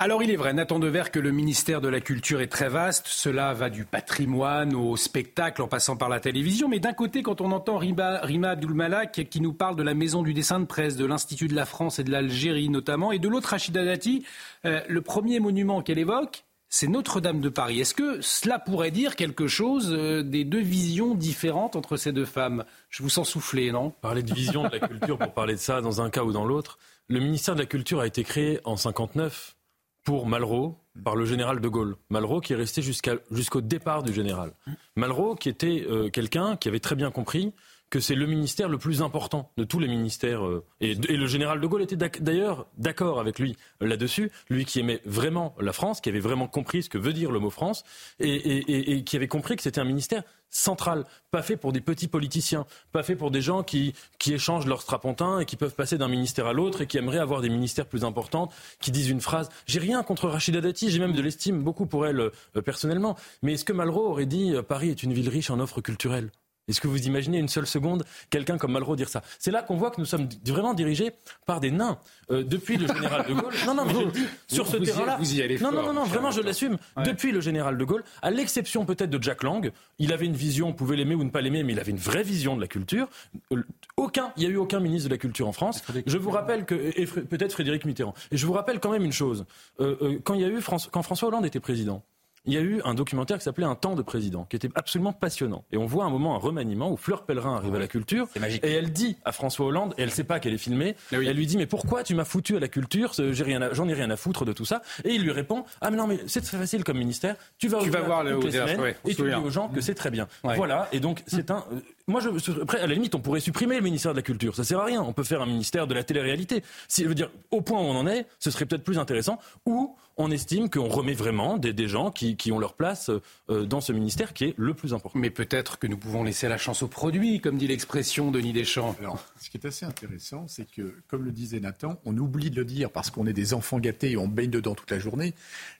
Alors 0.00 0.22
il 0.22 0.30
est 0.30 0.36
vrai, 0.36 0.52
Nathan 0.52 0.78
Dever, 0.78 1.04
que 1.12 1.18
le 1.18 1.32
ministère 1.32 1.80
de 1.80 1.88
la 1.88 2.00
Culture 2.00 2.40
est 2.40 2.46
très 2.46 2.68
vaste. 2.68 3.08
Cela 3.08 3.52
va 3.52 3.68
du 3.68 3.84
patrimoine 3.84 4.76
au 4.76 4.96
spectacle 4.96 5.60
en 5.60 5.66
passant 5.66 5.96
par 5.96 6.08
la 6.08 6.20
télévision. 6.20 6.68
Mais 6.68 6.78
d'un 6.78 6.92
côté, 6.92 7.24
quand 7.24 7.40
on 7.40 7.50
entend 7.50 7.78
Rima, 7.78 8.20
Rima 8.20 8.50
Abdulmalak 8.50 9.28
qui 9.28 9.40
nous 9.40 9.52
parle 9.52 9.74
de 9.74 9.82
la 9.82 9.94
maison 9.94 10.22
du 10.22 10.34
dessin 10.34 10.60
de 10.60 10.66
presse, 10.66 10.96
de 10.96 11.04
l'Institut 11.04 11.48
de 11.48 11.56
la 11.56 11.66
France 11.66 11.98
et 11.98 12.04
de 12.04 12.12
l'Algérie 12.12 12.68
notamment, 12.68 13.10
et 13.10 13.18
de 13.18 13.28
l'autre 13.28 13.48
Rachida 13.48 13.84
Dati, 13.84 14.24
euh, 14.66 14.80
le 14.88 15.02
premier 15.02 15.40
monument 15.40 15.82
qu'elle 15.82 15.98
évoque, 15.98 16.44
c'est 16.68 16.88
Notre-Dame 16.88 17.40
de 17.40 17.48
Paris. 17.48 17.80
Est-ce 17.80 17.94
que 17.94 18.20
cela 18.20 18.58
pourrait 18.58 18.90
dire 18.90 19.16
quelque 19.16 19.46
chose 19.46 19.92
euh, 19.92 20.22
des 20.22 20.44
deux 20.44 20.60
visions 20.60 21.14
différentes 21.14 21.76
entre 21.76 21.96
ces 21.96 22.12
deux 22.12 22.26
femmes? 22.26 22.64
Je 22.90 23.02
vous 23.02 23.08
sens 23.08 23.30
souffler, 23.30 23.72
non? 23.72 23.90
Parler 24.02 24.22
de 24.22 24.32
vision 24.34 24.64
de 24.64 24.76
la 24.76 24.86
culture 24.86 25.18
pour 25.18 25.32
parler 25.32 25.54
de 25.54 25.60
ça 25.60 25.80
dans 25.80 26.00
un 26.00 26.10
cas 26.10 26.22
ou 26.22 26.32
dans 26.32 26.44
l'autre. 26.44 26.78
Le 27.08 27.20
ministère 27.20 27.54
de 27.54 27.60
la 27.60 27.66
Culture 27.66 28.00
a 28.00 28.06
été 28.06 28.22
créé 28.22 28.60
en 28.64 28.76
59 28.76 29.56
pour 30.04 30.26
Malraux 30.26 30.76
par 31.04 31.16
le 31.16 31.24
général 31.24 31.60
de 31.60 31.68
Gaulle. 31.68 31.96
Malraux 32.10 32.40
qui 32.40 32.52
est 32.52 32.56
resté 32.56 32.82
jusqu'au 32.82 33.60
départ 33.60 34.02
du 34.02 34.12
général. 34.12 34.52
Malraux 34.96 35.34
qui 35.34 35.48
était 35.48 35.86
euh, 35.88 36.10
quelqu'un 36.10 36.56
qui 36.56 36.68
avait 36.68 36.80
très 36.80 36.96
bien 36.96 37.10
compris 37.10 37.54
que 37.90 38.00
c'est 38.00 38.14
le 38.14 38.26
ministère 38.26 38.68
le 38.68 38.78
plus 38.78 39.02
important 39.02 39.50
de 39.56 39.64
tous 39.64 39.78
les 39.78 39.88
ministères. 39.88 40.44
Euh, 40.44 40.64
et, 40.80 40.94
le 40.94 41.26
général 41.26 41.60
de 41.60 41.66
Gaulle 41.66 41.82
était 41.82 41.96
d'ailleurs 41.96 42.66
d'accord 42.76 43.18
avec 43.18 43.38
lui 43.38 43.56
là-dessus, 43.80 44.30
lui 44.50 44.64
qui 44.64 44.80
aimait 44.80 45.00
vraiment 45.04 45.54
la 45.60 45.72
France, 45.72 46.00
qui 46.00 46.08
avait 46.08 46.20
vraiment 46.20 46.48
compris 46.48 46.82
ce 46.82 46.90
que 46.90 46.98
veut 46.98 47.12
dire 47.12 47.30
le 47.30 47.38
mot 47.38 47.50
France, 47.50 47.84
et, 48.20 49.02
qui 49.04 49.16
avait 49.16 49.28
compris 49.28 49.56
que 49.56 49.62
c'était 49.62 49.80
un 49.80 49.84
ministère 49.84 50.22
central, 50.50 51.04
pas 51.30 51.42
fait 51.42 51.56
pour 51.56 51.72
des 51.72 51.80
petits 51.80 52.08
politiciens, 52.08 52.66
pas 52.92 53.02
fait 53.02 53.16
pour 53.16 53.30
des 53.30 53.42
gens 53.42 53.62
qui, 53.62 53.94
qui 54.18 54.32
échangent 54.32 54.66
leurs 54.66 54.80
strapontins 54.80 55.40
et 55.40 55.44
qui 55.44 55.56
peuvent 55.56 55.74
passer 55.74 55.98
d'un 55.98 56.08
ministère 56.08 56.46
à 56.46 56.52
l'autre 56.52 56.80
et 56.80 56.86
qui 56.86 56.96
aimeraient 56.96 57.18
avoir 57.18 57.42
des 57.42 57.50
ministères 57.50 57.86
plus 57.86 58.04
importants, 58.04 58.50
qui 58.80 58.90
disent 58.90 59.10
une 59.10 59.20
phrase. 59.20 59.50
J'ai 59.66 59.80
rien 59.80 60.02
contre 60.02 60.28
Rachida 60.28 60.60
Dati, 60.60 60.90
j'ai 60.90 61.00
même 61.00 61.12
de 61.12 61.20
l'estime 61.20 61.62
beaucoup 61.62 61.86
pour 61.86 62.06
elle 62.06 62.20
euh, 62.20 62.62
personnellement. 62.64 63.16
Mais 63.42 63.54
est-ce 63.54 63.64
que 63.64 63.72
Malraux 63.72 64.08
aurait 64.08 64.26
dit 64.26 64.54
euh, 64.54 64.62
Paris 64.62 64.88
est 64.88 65.02
une 65.02 65.12
ville 65.12 65.28
riche 65.28 65.50
en 65.50 65.60
offres 65.60 65.82
culturelles? 65.82 66.30
Est-ce 66.68 66.80
que 66.80 66.88
vous 66.88 67.06
imaginez 67.06 67.38
une 67.38 67.48
seule 67.48 67.66
seconde 67.66 68.04
quelqu'un 68.30 68.58
comme 68.58 68.72
Malraux 68.72 68.96
dire 68.96 69.08
ça? 69.08 69.22
C'est 69.38 69.50
là 69.50 69.62
qu'on 69.62 69.76
voit 69.76 69.90
que 69.90 70.00
nous 70.00 70.06
sommes 70.06 70.28
vraiment 70.44 70.74
dirigés 70.74 71.12
par 71.46 71.60
des 71.60 71.70
nains. 71.70 71.98
Euh, 72.30 72.42
depuis 72.42 72.76
le 72.76 72.86
général 72.86 73.26
de 73.26 73.32
Gaulle. 73.32 73.54
Non, 73.66 73.74
non, 73.74 73.86
mais 73.86 73.94
je 73.94 74.00
le 74.00 74.10
dis 74.12 74.26
sur 74.48 74.66
ce 74.66 74.76
terrain-là. 74.76 75.18
Non, 75.62 75.72
non, 75.72 75.82
non, 75.82 75.92
non, 75.94 76.04
vraiment, 76.04 76.30
je 76.30 76.42
l'assume. 76.42 76.76
Depuis 77.04 77.32
le 77.32 77.40
général 77.40 77.78
de 77.78 77.84
Gaulle, 77.84 78.04
à 78.20 78.30
l'exception 78.30 78.84
peut-être 78.84 79.10
de 79.10 79.22
Jack 79.22 79.42
Lang, 79.42 79.72
il 79.98 80.12
avait 80.12 80.26
une 80.26 80.34
vision, 80.34 80.68
on 80.68 80.72
pouvait 80.74 80.96
l'aimer 80.96 81.14
ou 81.14 81.24
ne 81.24 81.30
pas 81.30 81.40
l'aimer, 81.40 81.62
mais 81.62 81.72
il 81.72 81.80
avait 81.80 81.92
une 81.92 81.98
vraie 81.98 82.22
vision 82.22 82.54
de 82.54 82.60
la 82.60 82.66
culture. 82.66 83.08
Euh, 83.52 83.64
aucun, 83.96 84.32
il 84.36 84.40
n'y 84.40 84.46
a 84.46 84.50
eu 84.50 84.56
aucun 84.56 84.80
ministre 84.80 85.08
de 85.08 85.14
la 85.14 85.18
culture 85.18 85.48
en 85.48 85.52
France. 85.52 85.82
Je 86.06 86.18
vous 86.18 86.30
rappelle 86.30 86.66
que, 86.66 86.74
et 86.74 87.06
peut-être 87.06 87.52
Frédéric 87.52 87.86
Mitterrand. 87.86 88.14
Et 88.30 88.36
je 88.36 88.46
vous 88.46 88.52
rappelle 88.52 88.78
quand 88.78 88.90
même 88.90 89.04
une 89.04 89.12
chose. 89.12 89.46
Euh, 89.80 90.18
quand 90.22 90.34
il 90.34 90.42
y 90.42 90.44
a 90.44 90.48
eu, 90.48 90.60
quand 90.90 91.02
François 91.02 91.28
Hollande 91.28 91.46
était 91.46 91.60
président, 91.60 92.04
il 92.46 92.52
y 92.52 92.56
a 92.56 92.60
eu 92.60 92.80
un 92.84 92.94
documentaire 92.94 93.38
qui 93.38 93.44
s'appelait 93.44 93.66
Un 93.66 93.74
temps 93.74 93.94
de 93.94 94.02
président, 94.02 94.44
qui 94.44 94.56
était 94.56 94.70
absolument 94.74 95.12
passionnant. 95.12 95.64
Et 95.72 95.76
on 95.76 95.86
voit 95.86 96.04
un 96.04 96.10
moment 96.10 96.34
un 96.34 96.38
remaniement 96.38 96.90
où 96.90 96.96
Fleur 96.96 97.24
Pellerin 97.24 97.56
arrive 97.56 97.74
à 97.74 97.78
la 97.78 97.88
culture 97.88 98.28
et 98.62 98.72
elle 98.72 98.92
dit 98.92 99.16
à 99.24 99.32
François 99.32 99.66
Hollande, 99.66 99.94
et 99.98 100.02
elle 100.02 100.08
ne 100.08 100.14
sait 100.14 100.24
pas 100.24 100.40
qu'elle 100.40 100.54
est 100.54 100.58
filmée, 100.58 100.96
ah 101.12 101.16
elle 101.16 101.36
lui 101.36 101.46
dit 101.46 101.56
mais 101.56 101.66
pourquoi 101.66 102.02
tu 102.02 102.14
m'as 102.14 102.24
foutu 102.24 102.56
à 102.56 102.60
la 102.60 102.68
culture 102.68 103.12
J'en 103.14 103.88
ai, 103.88 103.94
rien 103.94 104.10
à 104.10 104.16
foutre 104.16 104.44
de 104.44 104.52
tout 104.52 104.64
ça. 104.64 104.82
Et 105.04 105.14
il 105.14 105.22
lui 105.22 105.32
répond 105.32 105.64
ah 105.80 105.90
mais 105.90 105.96
non 105.96 106.06
mais 106.06 106.18
c'est 106.26 106.40
très 106.40 106.58
facile 106.58 106.84
comme 106.84 106.98
ministère, 106.98 107.36
tu 107.58 107.68
vas, 107.68 107.80
tu 107.80 107.90
vas 107.90 108.00
voir 108.00 108.24
le, 108.24 108.38
toutes 108.38 108.54
et 108.54 109.14
tu 109.14 109.22
dis 109.22 109.34
aux 109.34 109.50
gens 109.50 109.68
que 109.68 109.80
c'est 109.80 109.94
très 109.94 110.10
bien. 110.10 110.28
Voilà. 110.42 110.88
Et 110.92 111.00
donc 111.00 111.22
c'est 111.26 111.50
un 111.50 111.64
euh, 111.72 111.80
moi, 112.08 112.22
je, 112.22 112.62
après, 112.62 112.80
à 112.80 112.86
la 112.86 112.94
limite, 112.94 113.14
on 113.14 113.20
pourrait 113.20 113.38
supprimer 113.38 113.76
le 113.76 113.82
ministère 113.82 114.12
de 114.12 114.16
la 114.16 114.22
Culture. 114.22 114.56
Ça 114.56 114.64
sert 114.64 114.80
à 114.80 114.84
rien. 114.86 115.02
On 115.02 115.12
peut 115.12 115.24
faire 115.24 115.42
un 115.42 115.46
ministère 115.46 115.86
de 115.86 115.92
la 115.92 116.02
télé-réalité. 116.02 116.64
Si, 116.88 117.02
je 117.02 117.08
veux 117.08 117.14
dire, 117.14 117.30
au 117.50 117.60
point 117.60 117.78
où 117.78 117.84
on 117.84 117.96
en 117.96 118.06
est, 118.06 118.26
ce 118.38 118.50
serait 118.50 118.64
peut-être 118.64 118.82
plus 118.82 118.98
intéressant. 118.98 119.38
Ou 119.66 119.94
on 120.18 120.30
estime 120.32 120.68
qu'on 120.68 120.88
remet 120.88 121.14
vraiment 121.14 121.56
des, 121.56 121.72
des 121.72 121.88
gens 121.88 122.10
qui, 122.10 122.36
qui, 122.36 122.50
ont 122.52 122.58
leur 122.58 122.74
place 122.74 123.10
euh, 123.48 123.64
dans 123.64 123.80
ce 123.80 123.92
ministère 123.92 124.34
qui 124.34 124.44
est 124.44 124.54
le 124.56 124.74
plus 124.74 124.92
important. 124.92 125.18
Mais 125.18 125.30
peut-être 125.30 125.78
que 125.78 125.86
nous 125.86 125.96
pouvons 125.96 126.24
laisser 126.24 126.48
la 126.48 126.58
chance 126.58 126.82
au 126.82 126.88
produit, 126.88 127.40
comme 127.40 127.56
dit 127.56 127.68
l'expression 127.68 128.30
de 128.30 128.38
Denis 128.38 128.52
Deschamps. 128.52 128.96
Alors, 129.00 129.24
ce 129.40 129.48
qui 129.48 129.56
est 129.56 129.66
assez 129.66 129.86
intéressant, 129.86 130.46
c'est 130.48 130.70
que, 130.70 130.94
comme 131.06 131.24
le 131.24 131.32
disait 131.32 131.60
Nathan, 131.60 131.98
on 132.04 132.16
oublie 132.18 132.50
de 132.50 132.56
le 132.56 132.64
dire 132.64 132.90
parce 132.90 133.10
qu'on 133.10 133.26
est 133.26 133.32
des 133.32 133.54
enfants 133.54 133.78
gâtés 133.78 134.12
et 134.12 134.16
on 134.16 134.28
baigne 134.28 134.50
dedans 134.50 134.74
toute 134.74 134.90
la 134.90 134.98
journée. 134.98 135.34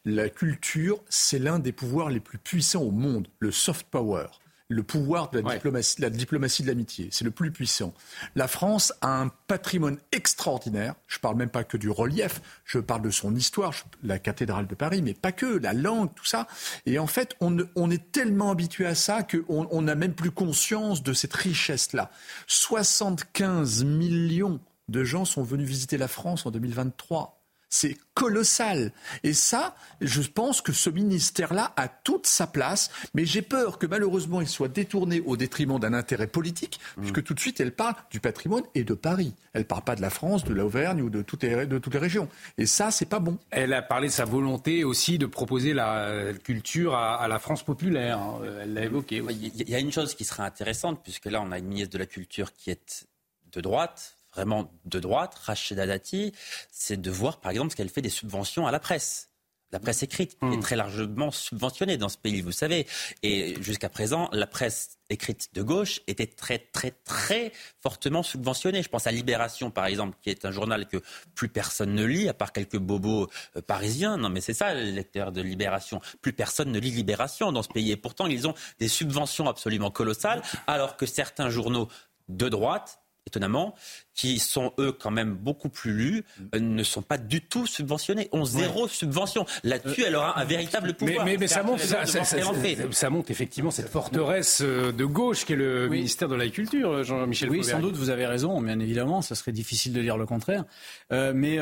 La 0.05 0.29
culture, 0.29 1.01
c'est 1.09 1.39
l'un 1.39 1.59
des 1.59 1.73
pouvoirs 1.73 2.11
les 2.11 2.21
plus 2.21 2.39
puissants 2.39 2.83
au 2.83 2.91
monde, 2.91 3.29
le 3.41 3.51
soft 3.51 3.87
power 3.91 4.27
le 4.69 4.83
pouvoir 4.83 5.31
de 5.31 5.41
la 5.41 5.55
diplomatie, 5.55 6.01
la 6.01 6.11
diplomatie 6.11 6.63
de 6.63 6.69
l'amitié. 6.69 7.09
C'est 7.11 7.25
le 7.25 7.31
plus 7.31 7.51
puissant. 7.51 7.95
La 8.35 8.49
France 8.49 8.93
a 9.01 9.21
un 9.21 9.29
patrimoine 9.47 9.99
extraordinaire. 10.13 10.95
Je 11.07 11.17
ne 11.17 11.21
parle 11.21 11.37
même 11.37 11.49
pas 11.49 11.65
que 11.65 11.79
du 11.79 11.89
relief, 11.89 12.43
je 12.65 12.79
parle 12.79 13.03
de 13.03 13.11
son 13.11 13.35
histoire, 13.35 13.73
la 14.03 14.19
cathédrale 14.19 14.67
de 14.67 14.75
Paris, 14.75 15.01
mais 15.01 15.15
pas 15.15 15.33
que, 15.33 15.47
la 15.47 15.73
langue, 15.73 16.15
tout 16.15 16.27
ça. 16.27 16.47
Et 16.85 16.99
en 16.99 17.07
fait, 17.07 17.35
on, 17.41 17.57
on 17.77 17.91
est 17.91 18.13
tellement 18.13 18.51
habitué 18.51 18.85
à 18.85 18.95
ça 18.95 19.23
qu'on 19.23 19.83
n'a 19.83 19.95
même 19.95 20.15
plus 20.15 20.31
conscience 20.31 21.03
de 21.03 21.15
cette 21.15 21.35
richesse-là. 21.35 22.11
75 22.47 23.85
millions 23.85 24.61
de 24.89 25.05
gens 25.05 25.25
sont 25.25 25.43
venus 25.43 25.67
visiter 25.67 25.97
la 25.97 26.09
France 26.09 26.45
en 26.47 26.51
2023. 26.51 27.38
C'est 27.71 27.97
colossal. 28.15 28.93
Et 29.23 29.35
ça, 29.35 29.75
je 30.01 30.23
pense 30.23 30.61
que 30.61 30.73
ce 30.73 30.91
ministère-là 30.91 31.73
a 31.77 31.89
toute 31.89 32.27
sa 32.27 32.47
place, 32.47 32.91
mais 33.15 33.25
j'ai 33.25 33.43
peur 33.43 33.79
que 33.79 33.87
malheureusement 33.87 34.41
il 34.41 34.49
soit 34.49 34.69
détourné 34.69 35.21
au 35.21 35.37
détriment 35.37 35.79
d'un 35.79 35.93
intérêt 35.93 36.27
politique, 36.27 36.81
mmh. 36.97 37.01
puisque 37.01 37.23
tout 37.23 37.35
de 37.35 37.41
suite 37.41 37.61
elle 37.61 37.73
parle 37.73 37.95
du 38.11 38.21
patrimoine 38.21 38.65
et 38.75 38.85
de 38.85 38.95
Paris. 38.95 39.35
Elle 39.53 39.63
ne 39.63 39.67
parle 39.67 39.83
pas 39.83 39.97
de 39.97 40.03
la 40.03 40.11
France, 40.11 40.45
de 40.45 40.55
l'Auvergne 40.55 41.03
ou 41.03 41.11
de 41.11 41.23
toutes, 41.23 41.43
les, 41.43 41.67
de 41.67 41.79
toutes 41.79 41.95
les 41.95 42.01
régions. 42.01 42.29
Et 42.57 42.67
ça, 42.67 42.91
c'est 42.91 43.07
pas 43.07 43.19
bon. 43.19 43.39
Elle 43.51 43.73
a 43.73 43.83
parlé 43.83 44.09
de 44.09 44.13
sa 44.13 44.25
volonté 44.25 44.85
aussi 44.85 45.19
de 45.19 45.27
proposer 45.27 45.75
la 45.75 46.33
culture 46.43 46.95
à, 46.95 47.27
la 47.29 47.39
France 47.39 47.63
populaire. 47.63 48.19
Hein. 48.19 48.41
Elle 48.63 48.75
l'a 48.75 48.85
évoqué. 48.85 49.23
Il 49.29 49.69
y 49.69 49.75
a 49.75 49.79
une 49.79 49.93
chose 49.93 50.15
qui 50.15 50.25
serait 50.25 50.43
intéressante, 50.43 51.01
puisque 51.03 51.27
là 51.27 51.43
on 51.43 51.53
a 51.53 51.59
une 51.59 51.67
ministre 51.67 51.93
de 51.93 51.99
la 51.99 52.07
Culture 52.07 52.53
qui 52.53 52.71
est 52.71 53.07
de 53.53 53.61
droite, 53.61 54.18
vraiment 54.39 54.71
de 54.85 55.01
droite, 55.01 55.35
Rachida 55.35 55.85
Dati, 55.85 56.33
c'est 56.71 57.01
de 57.01 57.11
voir 57.11 57.41
par 57.41 57.51
exemple 57.51 57.73
ce 57.73 57.77
qu'elle 57.77 57.89
fait 57.89 58.03
des 58.03 58.09
subventions 58.09 58.69
à 58.69 58.71
la 58.71 58.79
presse. 58.79 59.31
La 59.73 59.81
presse 59.81 60.03
écrite 60.03 60.39
est 60.41 60.47
hmm. 60.47 60.61
très 60.61 60.77
largement 60.77 61.31
subventionnée 61.31 61.99
dans 61.99 62.09
ce 62.09 62.17
pays, 62.17 62.41
vous 62.41 62.53
savez. 62.53 62.87
Et 63.23 63.61
jusqu'à 63.61 63.91
présent, 63.91 64.31
la 64.33 64.47
presse 64.47 64.97
écrite 65.11 65.51
de 65.53 65.61
gauche 65.61 66.01
était 66.07 66.27
très, 66.27 66.59
très, 66.59 66.91
très 66.91 67.53
fortement 67.83 68.23
subventionnée. 68.23 68.83
Je 68.83 68.89
pense 68.89 69.07
à 69.07 69.13
Libération, 69.13 69.71
par 69.71 69.85
exemple, 69.85 70.17
qui 70.23 70.31
est 70.31 70.47
un 70.47 70.53
journal 70.53 70.87
que 70.87 71.03
plus 71.35 71.49
personne 71.49 71.95
ne 71.95 72.05
lit, 72.05 72.31
à 72.31 72.35
part 72.35 72.53
quelques 72.53 72.79
bobos 72.79 73.29
euh, 73.57 73.61
parisiens. 73.61 74.17
Non, 74.17 74.31
mais 74.31 74.41
c'est 74.41 74.55
ça, 74.55 74.73
le 74.73 74.85
lecteur 74.85 75.33
de 75.33 75.43
Libération. 75.43 76.01
Plus 76.23 76.33
personne 76.33 76.73
ne 76.73 76.79
lit 76.79 76.91
Libération 76.91 77.53
dans 77.53 77.63
ce 77.63 77.69
pays. 77.69 77.91
Et 77.91 77.97
pourtant, 77.97 78.27
ils 78.27 78.49
ont 78.49 78.55
des 78.79 78.89
subventions 78.89 79.49
absolument 79.49 79.91
colossales, 79.91 80.41
alors 80.67 80.97
que 80.97 81.05
certains 81.05 81.51
journaux 81.51 81.89
de 82.29 82.49
droite 82.49 83.01
étonnamment, 83.29 83.75
qui 84.15 84.41
sont 84.41 84.73
eux 84.81 84.91
quand 84.91 85.13
même 85.13 85.35
beaucoup 85.35 85.69
plus 85.69 85.93
lus, 85.93 86.25
euh, 86.55 86.59
ne 86.59 86.83
sont 86.83 87.03
pas 87.03 87.19
du 87.19 87.41
tout 87.41 87.67
subventionnés, 87.67 88.29
ont 88.33 88.45
zéro 88.45 88.89
subvention. 88.89 89.47
Là-dessus, 89.63 90.03
elle 90.05 90.17
aura 90.17 90.41
un 90.41 90.45
véritable 90.45 90.95
pouvoir. 90.95 91.25
Mais, 91.25 91.47
ça, 91.47 91.63
montre, 91.63 91.85
ça, 91.85 93.11
montre 93.11 93.31
effectivement 93.31 93.71
cette 93.71 93.89
forteresse 93.89 94.61
euh, 94.61 94.91
de 94.91 95.05
gauche 95.05 95.45
qui 95.45 95.53
est 95.53 95.57
le 95.57 95.89
ministère 95.89 96.29
de 96.29 96.35
la 96.35 96.49
Culture, 96.49 97.05
Jean-Michel 97.05 97.51
Oui, 97.51 97.63
sans 97.63 97.79
doute, 97.79 97.95
vous 97.95 98.11
avez 98.11 98.27
raison, 98.27 98.61
bien 98.61 98.81
évidemment, 98.81 99.23
ça 99.23 99.37
serait 99.37 99.53
difficile 99.53 99.93
de 99.93 100.03
dire 100.03 100.17
le 100.17 100.27
contraire. 100.27 100.65
Euh, 101.13 101.33
mais 101.35 101.59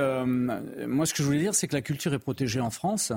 moi, 0.87 1.05
ce 1.05 1.13
que 1.13 1.23
je 1.23 1.25
voulais 1.25 1.41
dire, 1.41 1.55
c'est 1.55 1.69
que 1.69 1.75
la 1.75 1.83
culture 1.83 2.15
est 2.15 2.19
protégée 2.19 2.61
en 2.61 2.71
France. 2.71 3.13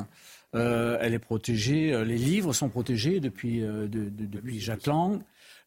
elle 0.53 1.13
est 1.13 1.19
protégée, 1.19 2.03
les 2.03 2.17
livres 2.17 2.51
sont 2.51 2.67
protégés 2.67 3.21
depuis, 3.21 3.61
depuis 3.61 4.59
Jacques 4.59 4.87
Lang 4.87 5.21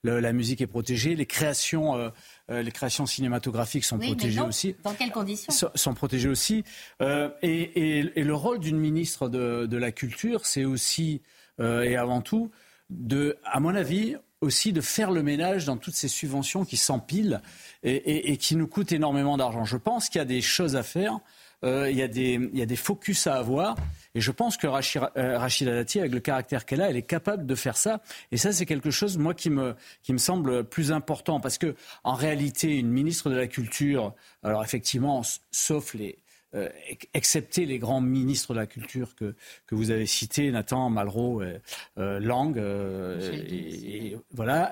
la 0.04 0.32
musique 0.32 0.60
est 0.60 0.66
protégée, 0.66 1.14
les 1.14 1.26
créations, 1.26 1.96
euh, 1.96 2.10
euh, 2.50 2.62
les 2.62 2.72
créations 2.72 3.06
cinématographiques 3.06 3.84
sont 3.84 3.98
protégées 3.98 4.40
aussi. 4.40 4.74
Dans 4.82 4.94
quelles 4.94 5.12
conditions 5.12 5.52
Sont, 5.74 5.94
protégées 5.94 6.28
aussi. 6.28 6.64
Euh, 7.00 7.30
et, 7.42 8.02
le 8.02 8.34
rôle 8.34 8.58
d'une 8.58 8.78
ministre 8.78 9.28
de, 9.28 9.76
la 9.76 9.92
Culture, 9.92 10.46
c'est 10.46 10.64
aussi 10.64 11.22
et 11.60 11.96
avant 11.96 12.22
tout 12.22 12.50
de, 12.90 13.36
à 13.44 13.60
mon 13.60 13.74
avis, 13.74 14.16
aussi 14.40 14.72
de 14.72 14.80
faire 14.80 15.12
le 15.12 15.22
ménage 15.22 15.66
dans 15.66 15.76
toutes 15.76 15.94
ces 15.94 16.08
subventions 16.08 16.64
qui 16.64 16.76
s'empilent 16.76 17.40
et, 17.84 18.36
qui 18.36 18.56
nous 18.56 18.66
coûtent 18.66 18.90
énormément 18.90 19.36
d'argent. 19.36 19.64
Je 19.64 19.76
pense 19.76 20.08
qu'il 20.08 20.18
y 20.18 20.22
a 20.22 20.24
des 20.24 20.40
choses 20.40 20.74
à 20.74 20.82
faire. 20.82 21.20
Euh, 21.64 21.90
il, 21.90 21.96
y 21.96 22.02
a 22.02 22.08
des, 22.08 22.34
il 22.34 22.58
y 22.58 22.62
a 22.62 22.66
des 22.66 22.76
focus 22.76 23.26
à 23.26 23.36
avoir. 23.36 23.76
Et 24.14 24.20
je 24.20 24.30
pense 24.30 24.56
que 24.56 24.66
euh, 24.66 25.38
Rachida 25.38 25.72
Dati, 25.72 26.00
avec 26.00 26.12
le 26.12 26.20
caractère 26.20 26.66
qu'elle 26.66 26.82
a, 26.82 26.90
elle 26.90 26.96
est 26.96 27.02
capable 27.02 27.46
de 27.46 27.54
faire 27.54 27.76
ça. 27.76 28.02
Et 28.30 28.36
ça, 28.36 28.52
c'est 28.52 28.66
quelque 28.66 28.90
chose, 28.90 29.16
moi, 29.18 29.34
qui 29.34 29.50
me, 29.50 29.74
qui 30.02 30.12
me 30.12 30.18
semble 30.18 30.64
plus 30.64 30.92
important. 30.92 31.40
Parce 31.40 31.58
que, 31.58 31.74
en 32.04 32.14
réalité, 32.14 32.76
une 32.78 32.90
ministre 32.90 33.30
de 33.30 33.36
la 33.36 33.46
Culture, 33.46 34.14
alors 34.42 34.62
effectivement, 34.64 35.22
sauf 35.50 35.94
les, 35.94 36.18
euh, 36.54 36.68
excepté 37.14 37.64
les 37.64 37.78
grands 37.78 38.02
ministres 38.02 38.52
de 38.52 38.58
la 38.58 38.66
culture 38.66 39.14
que, 39.14 39.34
que 39.66 39.74
vous 39.74 39.90
avez 39.90 40.04
cités, 40.04 40.50
Nathan, 40.50 40.90
Malraux, 40.90 41.40
euh, 41.40 41.58
euh 41.96 42.20
Lang, 42.20 42.58
euh, 42.58 43.32
et, 43.48 44.18
voilà. 44.34 44.70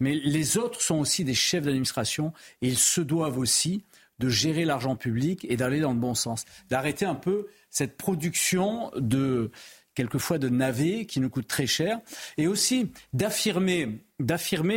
Mais 0.00 0.12
les 0.16 0.58
autres 0.58 0.82
sont 0.82 0.96
aussi 0.96 1.24
des 1.24 1.32
chefs 1.32 1.64
d'administration 1.64 2.34
et 2.60 2.68
ils 2.68 2.76
se 2.76 3.00
doivent 3.00 3.38
aussi 3.38 3.82
de 4.18 4.28
gérer 4.28 4.64
l'argent 4.64 4.96
public 4.96 5.46
et 5.48 5.56
d'aller 5.56 5.80
dans 5.80 5.92
le 5.92 5.98
bon 5.98 6.14
sens, 6.14 6.44
d'arrêter 6.68 7.04
un 7.04 7.14
peu 7.14 7.46
cette 7.70 7.96
production 7.96 8.90
de 8.96 9.50
quelquefois 9.94 10.38
de 10.38 10.48
navets 10.48 11.06
qui 11.06 11.20
nous 11.20 11.30
coûtent 11.30 11.48
très 11.48 11.66
cher, 11.66 12.00
et 12.36 12.46
aussi 12.46 12.90
d'affirmer, 13.12 14.00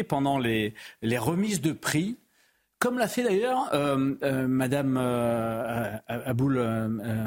pendant 0.08 0.40
les, 0.40 0.74
remises 1.04 1.62
de 1.62 1.72
prix 1.72 2.18
comme 2.80 3.00
l'a 3.00 3.08
fait 3.08 3.24
d'ailleurs 3.24 3.74
euh, 3.74 4.14
euh, 4.22 4.48
Madame 4.48 4.98
euh, 5.02 5.98
Aboul 6.08 6.60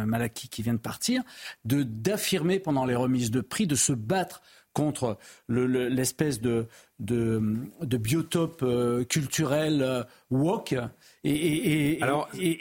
Malaki 0.06 0.48
qui 0.48 0.62
vient 0.62 0.74
de 0.74 0.78
partir, 0.78 1.22
de 1.64 1.82
d'affirmer 1.82 2.60
pendant 2.60 2.84
les 2.84 2.94
remises 2.94 3.32
de 3.32 3.40
prix, 3.40 3.66
de 3.66 3.74
se 3.74 3.92
battre 3.92 4.42
contre 4.72 5.18
l'espèce 5.48 6.40
de, 6.40 6.68
de, 7.00 7.42
de, 7.82 7.96
biotope 7.96 8.64
culturel 9.08 10.06
woke 10.30 10.76
et, 11.22 11.98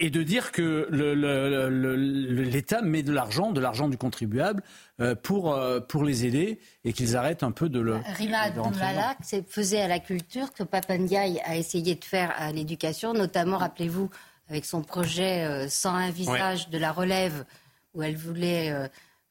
et, 0.06 0.10
de 0.10 0.24
dire 0.24 0.52
que 0.52 0.90
l'État 0.92 2.82
met 2.82 3.04
de 3.04 3.14
l'argent, 3.14 3.52
de 3.52 3.62
l'argent 3.62 3.88
du 3.88 3.98
contribuable, 3.98 4.64
euh, 5.00 5.16
pour, 5.16 5.54
euh, 5.54 5.80
pour 5.80 6.04
les 6.04 6.26
aider 6.26 6.60
et 6.84 6.92
qu'ils 6.92 7.16
arrêtent 7.16 7.44
un 7.44 7.52
peu 7.52 7.70
de 7.70 7.80
le. 7.80 7.96
Rima 8.18 8.40
Abdulmalak 8.40 9.18
faisait 9.48 9.82
à 9.82 9.88
la 9.88 10.00
culture 10.00 10.52
que 10.52 10.64
Papandiaï 10.64 11.40
a 11.46 11.56
essayé 11.56 11.96
de 11.96 12.04
faire 12.04 12.34
à 12.38 12.52
l'éducation, 12.52 13.14
notamment, 13.14 13.58
rappelez-vous, 13.58 14.10
avec 14.50 14.66
son 14.66 14.82
projet 14.82 15.46
euh, 15.46 15.70
Sans 15.70 15.94
un 15.94 16.12
visage 16.12 16.70
de 16.70 16.78
la 16.78 16.92
relève, 16.92 17.46
où 17.94 18.04
elle 18.04 18.18
voulait. 18.18 18.74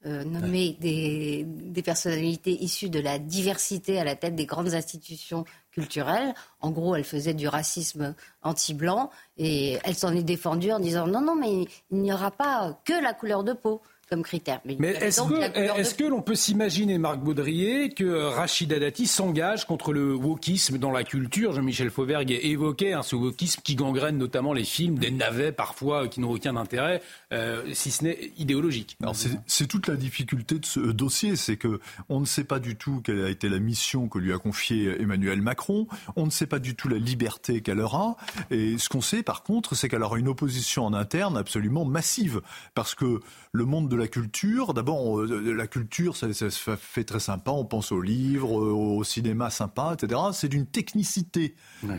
nommer 0.05 0.75
des, 0.81 1.45
des, 1.45 1.83
personnalités 1.83 2.53
issues 2.63 2.89
de 2.89 3.01
la 3.01 3.19
diversité 3.19 3.99
à 3.99 4.05
la 4.05 4.15
tête 4.15 4.37
des 4.37 4.47
grandes 4.47 4.73
institutions 4.73 5.45
culturelle. 5.79 6.35
En 6.61 6.71
gros, 6.71 6.97
elle 6.97 7.05
faisait 7.05 7.35
du 7.35 7.47
racisme 7.47 8.15
anti-blanc 8.43 9.11
et 9.37 9.79
elle 9.85 9.95
s'en 9.95 10.13
est 10.15 10.25
défendue 10.25 10.73
en 10.73 10.81
disant 10.81 11.07
non, 11.07 11.21
non, 11.21 11.37
mais 11.37 11.67
il 11.91 11.99
n'y 12.03 12.13
aura 12.13 12.33
pas 12.33 12.81
que 12.85 13.01
la 13.01 13.15
couleur 13.15 13.45
de 13.45 13.53
peau 13.53 13.81
comme 14.09 14.23
critère. 14.23 14.61
Mais, 14.65 14.89
est-ce 14.89 15.95
que, 15.95 16.05
l'on 16.05 16.23
peut 16.23 16.35
s'imaginer, 16.35 16.99
Marc 16.99 17.19
Baudrier, 17.21 17.91
que 17.91 18.25
Rachida 18.29 18.79
Dati 18.79 19.07
s'engage 19.07 19.67
contre 19.67 19.93
le 19.93 20.15
wokisme 20.15 20.79
dans 20.79 20.91
la 20.91 21.05
culture? 21.05 21.53
Jean-Michel 21.53 21.91
Fauvergue 21.91 22.39
évoquait 22.43 22.93
hein, 22.93 23.03
ce 23.03 23.17
wokisme 23.17 23.61
qui 23.63 23.75
gangrène 23.75 24.17
notamment 24.17 24.53
les 24.53 24.65
films, 24.65 24.99
des 24.99 25.11
navets 25.11 25.53
parfois 25.53 26.09
qui 26.09 26.21
n'ont 26.21 26.31
aucun 26.31 26.57
intérêt, 26.57 27.03
euh, 27.33 27.63
si 27.73 27.91
ce 27.91 28.05
n'est 28.05 28.33
idéologique. 28.39 28.97
Alors 29.03 29.15
c'est 29.47 29.67
toute 29.67 29.89
la 29.89 29.97
difficulté 29.97 30.59
de 30.59 30.65
ce 30.65 30.81
dossier, 30.81 31.37
c'est 31.37 31.57
que 31.57 31.81
on 32.09 32.21
ne 32.21 32.27
sait 32.27 32.45
pas 32.45 32.59
du 32.59 32.77
tout 32.77 33.01
quelle 33.05 33.25
a 33.25 33.29
été 33.29 33.49
la 33.49 33.59
mission 33.59 34.09
que 34.09 34.19
lui 34.19 34.33
a 34.33 34.39
confiée 34.39 35.01
Emmanuel 35.01 35.43
Macron, 35.43 35.87
on 36.17 36.25
ne 36.25 36.31
sait 36.31 36.47
pas 36.47 36.59
du 36.59 36.75
tout 36.75 36.89
la 36.89 36.99
liberté 36.99 37.61
qu'elle 37.61 37.81
aura, 37.81 38.17
et 38.51 38.79
ce 38.79 38.89
qu'on 38.89 39.01
sait 39.01 39.23
par 39.23 39.43
contre, 39.43 39.75
c'est 39.75 39.89
qu'elle 39.89 40.03
aura 40.03 40.19
une 40.19 40.29
opposition 40.29 40.87
en 40.87 40.95
interne 40.95 41.37
absolument 41.37 41.85
massive, 41.85 42.41
parce 42.75 42.95
que 42.95 43.21
le 43.53 43.65
monde 43.65 43.89
de 43.89 43.98
la 43.99 44.09
culture. 44.09 44.75
D'abord, 44.75 45.21
euh, 45.21 45.53
la 45.53 45.67
culture, 45.67 46.17
ça, 46.17 46.33
ça, 46.33 46.77
fait 46.77 47.05
très 47.05 47.21
sympa. 47.21 47.51
On 47.51 47.65
pense 47.65 47.93
aux 47.93 48.01
livres, 48.01 48.61
euh, 48.61 48.73
au 48.73 49.05
cinéma 49.05 49.51
sympa, 49.51 49.95
etc. 49.95 50.21
C'est 50.33 50.49
d'une 50.49 50.67
technicité 50.67 51.55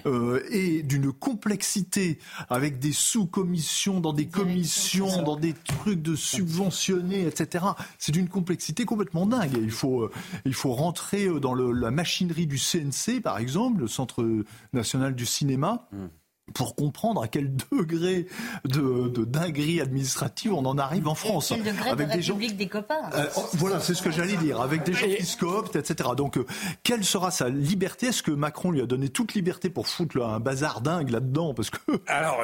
euh, 0.05 0.41
et 0.49 0.83
d'une 0.83 1.11
complexité 1.11 2.19
avec 2.49 2.79
des 2.79 2.91
sous-commissions 2.91 3.99
dans 3.99 4.13
des 4.13 4.27
commissions, 4.27 5.23
dans 5.23 5.37
des 5.37 5.53
trucs 5.53 6.01
de 6.01 6.15
subventionnés, 6.15 7.25
etc. 7.27 7.65
C'est 7.97 8.11
d'une 8.11 8.29
complexité 8.29 8.85
complètement 8.85 9.25
dingue. 9.25 9.57
Il 9.61 9.71
faut, 9.71 10.09
il 10.45 10.53
faut 10.53 10.73
rentrer 10.73 11.27
dans 11.39 11.53
le, 11.53 11.71
la 11.71 11.91
machinerie 11.91 12.47
du 12.47 12.57
CNC, 12.57 13.21
par 13.21 13.37
exemple, 13.37 13.81
le 13.81 13.87
Centre 13.87 14.25
national 14.73 15.15
du 15.15 15.25
cinéma. 15.25 15.87
Mmh 15.91 16.07
pour 16.53 16.75
comprendre 16.75 17.23
à 17.23 17.27
quel 17.27 17.55
degré 17.71 18.27
de, 18.65 19.07
de, 19.09 19.25
dinguerie 19.25 19.81
administrative 19.81 20.53
on 20.53 20.65
en 20.65 20.77
arrive 20.77 21.07
en 21.07 21.15
France. 21.15 21.49
quel 21.49 21.63
degré 21.63 21.89
avec 21.89 22.07
de 22.07 22.13
des 22.13 22.19
République 22.19 22.57
des 22.57 22.67
copains. 22.67 23.09
Euh, 23.13 23.25
oh, 23.37 23.45
voilà, 23.53 23.79
c'est 23.79 23.93
ce 23.93 24.01
que 24.01 24.11
j'allais 24.11 24.37
dire, 24.37 24.61
avec 24.61 24.83
des 24.83 24.93
gens 24.93 25.07
qui 25.07 25.25
scoptent, 25.25 25.75
etc. 25.75 26.09
Donc, 26.15 26.37
euh, 26.37 26.45
quelle 26.83 27.03
sera 27.03 27.31
sa 27.31 27.49
liberté? 27.49 28.07
Est-ce 28.07 28.23
que 28.23 28.31
Macron 28.31 28.71
lui 28.71 28.81
a 28.81 28.85
donné 28.85 29.09
toute 29.09 29.33
liberté 29.33 29.69
pour 29.69 29.87
foutre 29.87 30.21
un 30.21 30.39
bazar 30.39 30.81
dingue 30.81 31.09
là-dedans? 31.09 31.53
Parce 31.53 31.69
que. 31.69 31.79
Alors, 32.07 32.43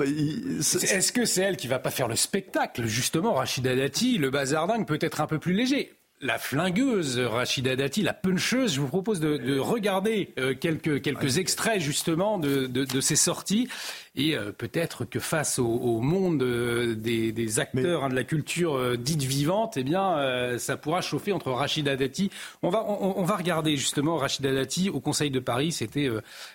est-ce 0.00 1.12
que 1.12 1.24
c'est 1.24 1.42
elle 1.42 1.56
qui 1.56 1.68
va 1.68 1.78
pas 1.78 1.90
faire 1.90 2.08
le 2.08 2.16
spectacle? 2.16 2.86
Justement, 2.86 3.34
Rachida 3.34 3.74
Dati, 3.74 4.18
le 4.18 4.30
bazar 4.30 4.66
dingue 4.66 4.86
peut 4.86 4.98
être 5.00 5.20
un 5.20 5.26
peu 5.26 5.38
plus 5.38 5.52
léger 5.52 5.99
la 6.20 6.38
flingueuse 6.38 7.18
Rachida 7.18 7.76
Dati, 7.76 8.02
la 8.02 8.12
puncheuse. 8.12 8.74
Je 8.74 8.80
vous 8.80 8.88
propose 8.88 9.20
de, 9.20 9.58
regarder 9.58 10.32
euh, 10.38 10.54
quelques, 10.54 11.02
quelques 11.02 11.38
extraits 11.38 11.80
justement 11.80 12.38
de, 12.38 12.66
de, 12.66 13.00
ces 13.00 13.16
sorties. 13.16 13.68
Et 14.16 14.36
euh, 14.36 14.52
peut-être 14.52 15.04
que 15.04 15.18
face 15.18 15.58
au, 15.58 16.00
monde 16.00 16.42
euh, 16.42 16.94
des, 16.94 17.60
acteurs 17.60 18.04
hein, 18.04 18.08
de 18.08 18.14
la 18.14 18.24
culture 18.24 18.96
dite 18.98 19.22
vivante, 19.22 19.76
eh 19.76 19.82
bien, 19.82 20.58
ça 20.58 20.76
pourra 20.76 21.00
chauffer 21.00 21.32
entre 21.32 21.50
Rachida 21.52 21.96
Dati. 21.96 22.30
On 22.62 22.70
va, 22.70 22.84
on, 22.84 23.24
va 23.24 23.36
regarder 23.36 23.76
justement 23.76 24.16
Rachida 24.16 24.52
Dati 24.52 24.90
au 24.90 25.00
Conseil 25.00 25.30
de 25.30 25.40
Paris. 25.40 25.72
C'était, 25.72 26.08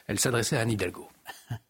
elle 0.07 0.19
s'adressait 0.19 0.57
à 0.57 0.61
Anne 0.61 0.71
Hidalgo. 0.71 1.07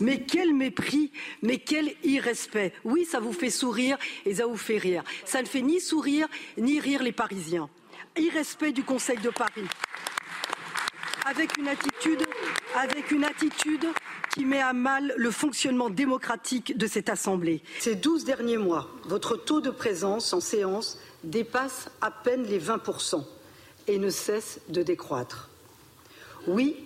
Mais 0.00 0.22
quel 0.22 0.54
mépris, 0.54 1.10
mais 1.42 1.58
quel 1.58 1.94
irrespect. 2.04 2.72
Oui, 2.84 3.04
ça 3.04 3.20
vous 3.20 3.32
fait 3.32 3.50
sourire 3.50 3.98
et 4.24 4.36
ça 4.36 4.46
vous 4.46 4.56
fait 4.56 4.78
rire. 4.78 5.02
Ça 5.24 5.42
ne 5.42 5.46
fait 5.46 5.62
ni 5.62 5.80
sourire 5.80 6.28
ni 6.56 6.80
rire 6.80 7.02
les 7.02 7.12
Parisiens. 7.12 7.68
Irrespect 8.16 8.72
du 8.72 8.82
Conseil 8.82 9.18
de 9.18 9.30
Paris. 9.30 9.68
Avec 11.24 11.56
une 11.58 11.68
attitude, 11.68 12.22
avec 12.74 13.10
une 13.10 13.24
attitude 13.24 13.86
qui 14.32 14.44
met 14.44 14.60
à 14.60 14.72
mal 14.72 15.14
le 15.16 15.30
fonctionnement 15.30 15.90
démocratique 15.90 16.76
de 16.76 16.86
cette 16.86 17.08
Assemblée. 17.08 17.62
Ces 17.78 17.94
douze 17.94 18.24
derniers 18.24 18.58
mois, 18.58 18.88
votre 19.04 19.36
taux 19.36 19.60
de 19.60 19.70
présence 19.70 20.32
en 20.32 20.40
séance 20.40 20.98
dépasse 21.24 21.88
à 22.00 22.10
peine 22.10 22.44
les 22.44 22.60
20% 22.60 23.24
et 23.88 23.98
ne 23.98 24.10
cesse 24.10 24.60
de 24.68 24.82
décroître. 24.82 25.48
Oui, 26.46 26.76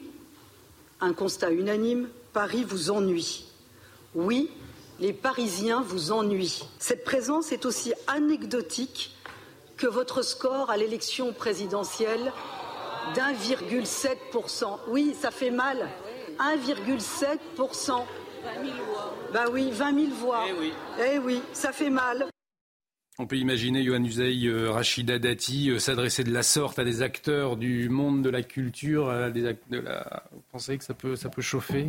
un 1.00 1.12
constat 1.12 1.50
unanime, 1.50 2.08
Paris 2.32 2.64
vous 2.64 2.90
ennuie. 2.90 3.44
Oui, 4.14 4.50
les 4.98 5.12
Parisiens 5.12 5.82
vous 5.82 6.12
ennuient. 6.12 6.62
Cette 6.78 7.04
présence 7.04 7.52
est 7.52 7.64
aussi 7.64 7.92
anecdotique 8.06 9.16
que 9.76 9.86
votre 9.86 10.22
score 10.22 10.70
à 10.70 10.76
l'élection 10.76 11.32
présidentielle 11.32 12.32
d'1,7%. 13.14 14.78
Oui, 14.88 15.14
ça 15.18 15.30
fait 15.30 15.50
mal. 15.50 15.88
1,7%. 16.38 18.04
Bah 19.32 19.44
oui, 19.52 19.70
20 19.70 19.94
000 19.94 20.14
voix. 20.14 20.44
Eh 20.48 20.52
oui. 20.52 20.72
Eh 21.12 21.18
oui, 21.18 21.42
ça 21.52 21.72
fait 21.72 21.90
mal. 21.90 22.26
On 23.18 23.26
peut 23.26 23.36
imaginer 23.36 23.84
Johan 23.84 24.02
Uzey, 24.02 24.46
euh, 24.46 24.70
Rachida 24.70 25.18
Dati 25.18 25.70
euh, 25.70 25.78
s'adresser 25.78 26.24
de 26.24 26.32
la 26.32 26.42
sorte 26.42 26.78
à 26.78 26.84
des 26.84 27.02
acteurs 27.02 27.58
du 27.58 27.90
monde 27.90 28.22
de 28.22 28.30
la 28.30 28.42
culture. 28.42 29.30
des 29.30 29.56
de 29.68 29.78
la... 29.78 30.24
Vous 30.32 30.42
pensez 30.50 30.78
que 30.78 30.84
ça 30.84 30.94
peut, 30.94 31.16
ça 31.16 31.28
peut 31.28 31.42
chauffer? 31.42 31.86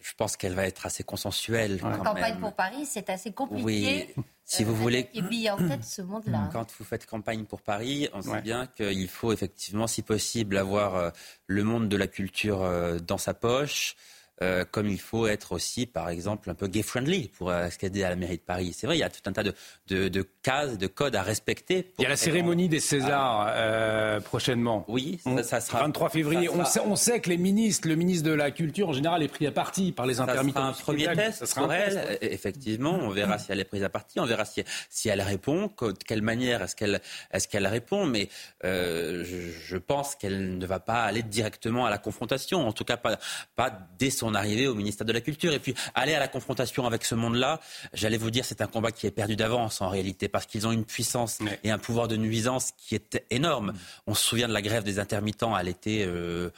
Je 0.00 0.14
pense 0.14 0.36
qu'elle 0.36 0.54
va 0.54 0.66
être 0.66 0.86
assez 0.86 1.04
consensuelle. 1.04 1.80
La 1.82 1.98
campagne 1.98 2.38
pour 2.38 2.54
Paris, 2.54 2.86
c'est 2.86 3.10
assez 3.10 3.32
compliqué. 3.32 3.62
Oui, 3.64 4.24
si 4.44 4.64
vous 4.64 4.74
voulez. 4.74 5.08
Et 5.14 5.50
en 5.50 5.56
tête 5.56 5.84
ce 5.84 6.02
monde-là. 6.02 6.50
Quand 6.52 6.66
vous 6.78 6.84
faites 6.84 7.06
campagne 7.06 7.44
pour 7.44 7.62
Paris, 7.62 8.08
on 8.12 8.22
sait 8.22 8.42
bien 8.42 8.66
qu'il 8.66 9.08
faut 9.08 9.32
effectivement, 9.32 9.86
si 9.86 10.02
possible, 10.02 10.56
avoir 10.56 10.96
euh, 10.96 11.10
le 11.46 11.64
monde 11.64 11.88
de 11.88 11.96
la 11.96 12.06
culture 12.06 12.62
euh, 12.62 12.98
dans 12.98 13.18
sa 13.18 13.34
poche. 13.34 13.96
Euh, 14.42 14.64
comme 14.70 14.88
il 14.88 15.00
faut 15.00 15.26
être 15.26 15.52
aussi, 15.52 15.86
par 15.86 16.08
exemple, 16.08 16.50
un 16.50 16.54
peu 16.54 16.66
gay-friendly 16.66 17.28
pour 17.28 17.50
accéder 17.50 18.04
à 18.04 18.08
la 18.08 18.16
mairie 18.16 18.38
de 18.38 18.42
Paris. 18.42 18.74
C'est 18.74 18.86
vrai, 18.86 18.96
il 18.96 19.00
y 19.00 19.04
a 19.04 19.10
tout 19.10 19.20
un 19.26 19.32
tas 19.32 19.42
de, 19.42 19.54
de, 19.88 20.08
de 20.08 20.26
cases, 20.42 20.78
de 20.78 20.86
codes 20.86 21.14
à 21.14 21.22
respecter. 21.22 21.92
Il 21.98 22.02
y 22.02 22.06
a 22.06 22.08
la 22.08 22.16
cérémonie 22.16 22.68
des 22.68 22.80
Césars 22.80 23.52
euh, 23.54 24.20
prochainement. 24.20 24.84
Oui, 24.88 25.20
ça, 25.24 25.42
ça, 25.42 25.60
sera. 25.60 25.80
23 25.80 26.08
février. 26.08 26.48
On 26.48 26.64
sait, 26.64 26.80
on, 26.80 26.96
sait, 26.96 27.20
que 27.20 27.28
les 27.28 27.36
ministres, 27.36 27.86
le 27.86 27.96
ministre 27.96 28.26
de 28.28 28.32
la 28.32 28.50
Culture 28.50 28.88
en 28.88 28.92
général 28.92 29.22
est 29.22 29.28
pris 29.28 29.46
à 29.46 29.52
partie 29.52 29.92
par 29.92 30.06
les 30.06 30.20
intermittents. 30.20 30.72
Ça 30.72 30.80
sera 30.80 30.92
un 30.92 30.94
premier 30.94 31.14
test 31.14 31.38
ça 31.40 31.46
sera 31.46 31.62
pour 31.62 31.72
elle. 31.72 31.94
Test, 31.94 32.18
Effectivement, 32.22 32.98
on 33.02 33.10
verra 33.10 33.38
si 33.38 33.52
elle 33.52 33.60
est 33.60 33.64
prise 33.64 33.84
à 33.84 33.90
partie, 33.90 34.20
on 34.20 34.26
verra 34.26 34.44
si, 34.44 34.64
si 34.88 35.08
elle 35.08 35.20
répond, 35.20 35.70
de 35.80 35.92
quelle 36.06 36.22
manière 36.22 36.62
est-ce 36.62 36.76
qu'elle 36.76 37.00
est 37.32 37.50
qu'elle 37.50 37.66
répond. 37.66 38.06
Mais 38.06 38.28
euh, 38.64 39.24
je, 39.24 39.50
je, 39.50 39.76
pense 39.76 40.14
qu'elle 40.14 40.58
ne 40.58 40.66
va 40.66 40.80
pas 40.80 41.02
aller 41.02 41.22
directement 41.22 41.86
à 41.86 41.90
la 41.90 41.98
confrontation, 41.98 42.66
en 42.66 42.72
tout 42.72 42.84
cas 42.84 42.96
pas, 42.96 43.18
pas 43.56 43.72
dès 43.98 44.10
son 44.10 44.29
arrivée 44.34 44.66
au 44.66 44.74
ministère 44.74 45.06
de 45.06 45.12
la 45.12 45.20
Culture. 45.20 45.52
Et 45.52 45.58
puis 45.58 45.74
aller 45.94 46.14
à 46.14 46.18
la 46.18 46.28
confrontation 46.28 46.86
avec 46.86 47.04
ce 47.04 47.14
monde-là, 47.14 47.60
j'allais 47.92 48.18
vous 48.18 48.30
dire, 48.30 48.44
c'est 48.44 48.60
un 48.60 48.66
combat 48.66 48.92
qui 48.92 49.06
est 49.06 49.10
perdu 49.10 49.36
d'avance 49.36 49.80
en 49.80 49.88
réalité, 49.88 50.28
parce 50.28 50.46
qu'ils 50.46 50.66
ont 50.66 50.72
une 50.72 50.84
puissance 50.84 51.38
et 51.64 51.70
un 51.70 51.78
pouvoir 51.78 52.08
de 52.08 52.16
nuisance 52.16 52.72
qui 52.76 52.94
est 52.94 53.24
énorme. 53.30 53.72
On 54.06 54.14
se 54.14 54.24
souvient 54.24 54.48
de 54.48 54.52
la 54.52 54.62
grève 54.62 54.84
des 54.84 54.98
intermittents 54.98 55.54
à 55.54 55.62
l'été. 55.62 56.04
Euh, 56.04 56.50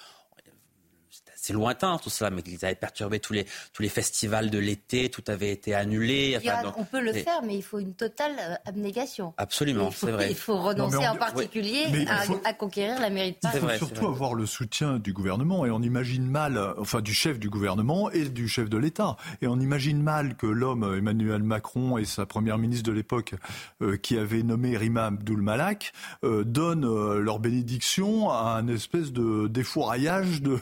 c'est 1.42 1.52
lointain 1.52 1.98
tout 1.98 2.08
cela, 2.08 2.30
mais 2.30 2.40
ils 2.46 2.64
avaient 2.64 2.76
perturbé 2.76 3.18
tous 3.18 3.32
les, 3.32 3.46
tous 3.72 3.82
les 3.82 3.88
festivals 3.88 4.48
de 4.48 4.58
l'été, 4.60 5.10
tout 5.10 5.24
avait 5.26 5.50
été 5.50 5.74
annulé. 5.74 6.38
Enfin, 6.38 6.62
donc, 6.62 6.78
on 6.78 6.84
peut 6.84 7.00
le 7.00 7.12
faire, 7.12 7.42
mais 7.42 7.56
il 7.56 7.62
faut 7.62 7.80
une 7.80 7.94
totale 7.94 8.36
euh, 8.38 8.54
abnégation. 8.64 9.34
Absolument, 9.38 9.90
c'est 9.90 10.12
vrai. 10.12 10.30
Il 10.30 10.36
faut 10.36 10.56
renoncer 10.56 10.98
non, 10.98 11.02
on, 11.02 11.14
en 11.14 11.16
particulier 11.16 11.86
ouais, 11.92 12.06
à, 12.08 12.22
faut, 12.22 12.40
à, 12.44 12.52
conquérir 12.52 13.00
la 13.00 13.10
mairie 13.10 13.32
de 13.32 13.38
Paris. 13.38 13.56
Il 13.56 13.60
faut 13.60 13.66
vrai, 13.66 13.78
surtout 13.78 14.06
avoir 14.06 14.34
le 14.34 14.46
soutien 14.46 14.98
du 15.00 15.12
gouvernement, 15.12 15.66
et 15.66 15.72
on 15.72 15.82
imagine 15.82 16.24
mal, 16.24 16.74
enfin 16.78 17.00
du 17.00 17.12
chef 17.12 17.40
du 17.40 17.50
gouvernement 17.50 18.08
et 18.12 18.28
du 18.28 18.46
chef 18.46 18.70
de 18.70 18.78
l'État. 18.78 19.16
Et 19.40 19.48
on 19.48 19.58
imagine 19.58 20.00
mal 20.00 20.36
que 20.36 20.46
l'homme, 20.46 20.94
Emmanuel 20.96 21.42
Macron 21.42 21.98
et 21.98 22.04
sa 22.04 22.24
première 22.24 22.56
ministre 22.56 22.88
de 22.88 22.94
l'époque, 22.94 23.34
euh, 23.82 23.96
qui 23.96 24.16
avait 24.16 24.44
nommé 24.44 24.76
Rima 24.76 25.06
Abdul 25.06 25.42
Malak, 25.42 25.92
euh, 26.22 26.44
donnent 26.44 26.84
euh, 26.84 27.18
leur 27.18 27.40
bénédiction 27.40 28.30
à 28.30 28.58
un 28.58 28.68
espèce 28.68 29.12
de 29.12 29.48
défouraillage 29.48 30.40
de... 30.40 30.58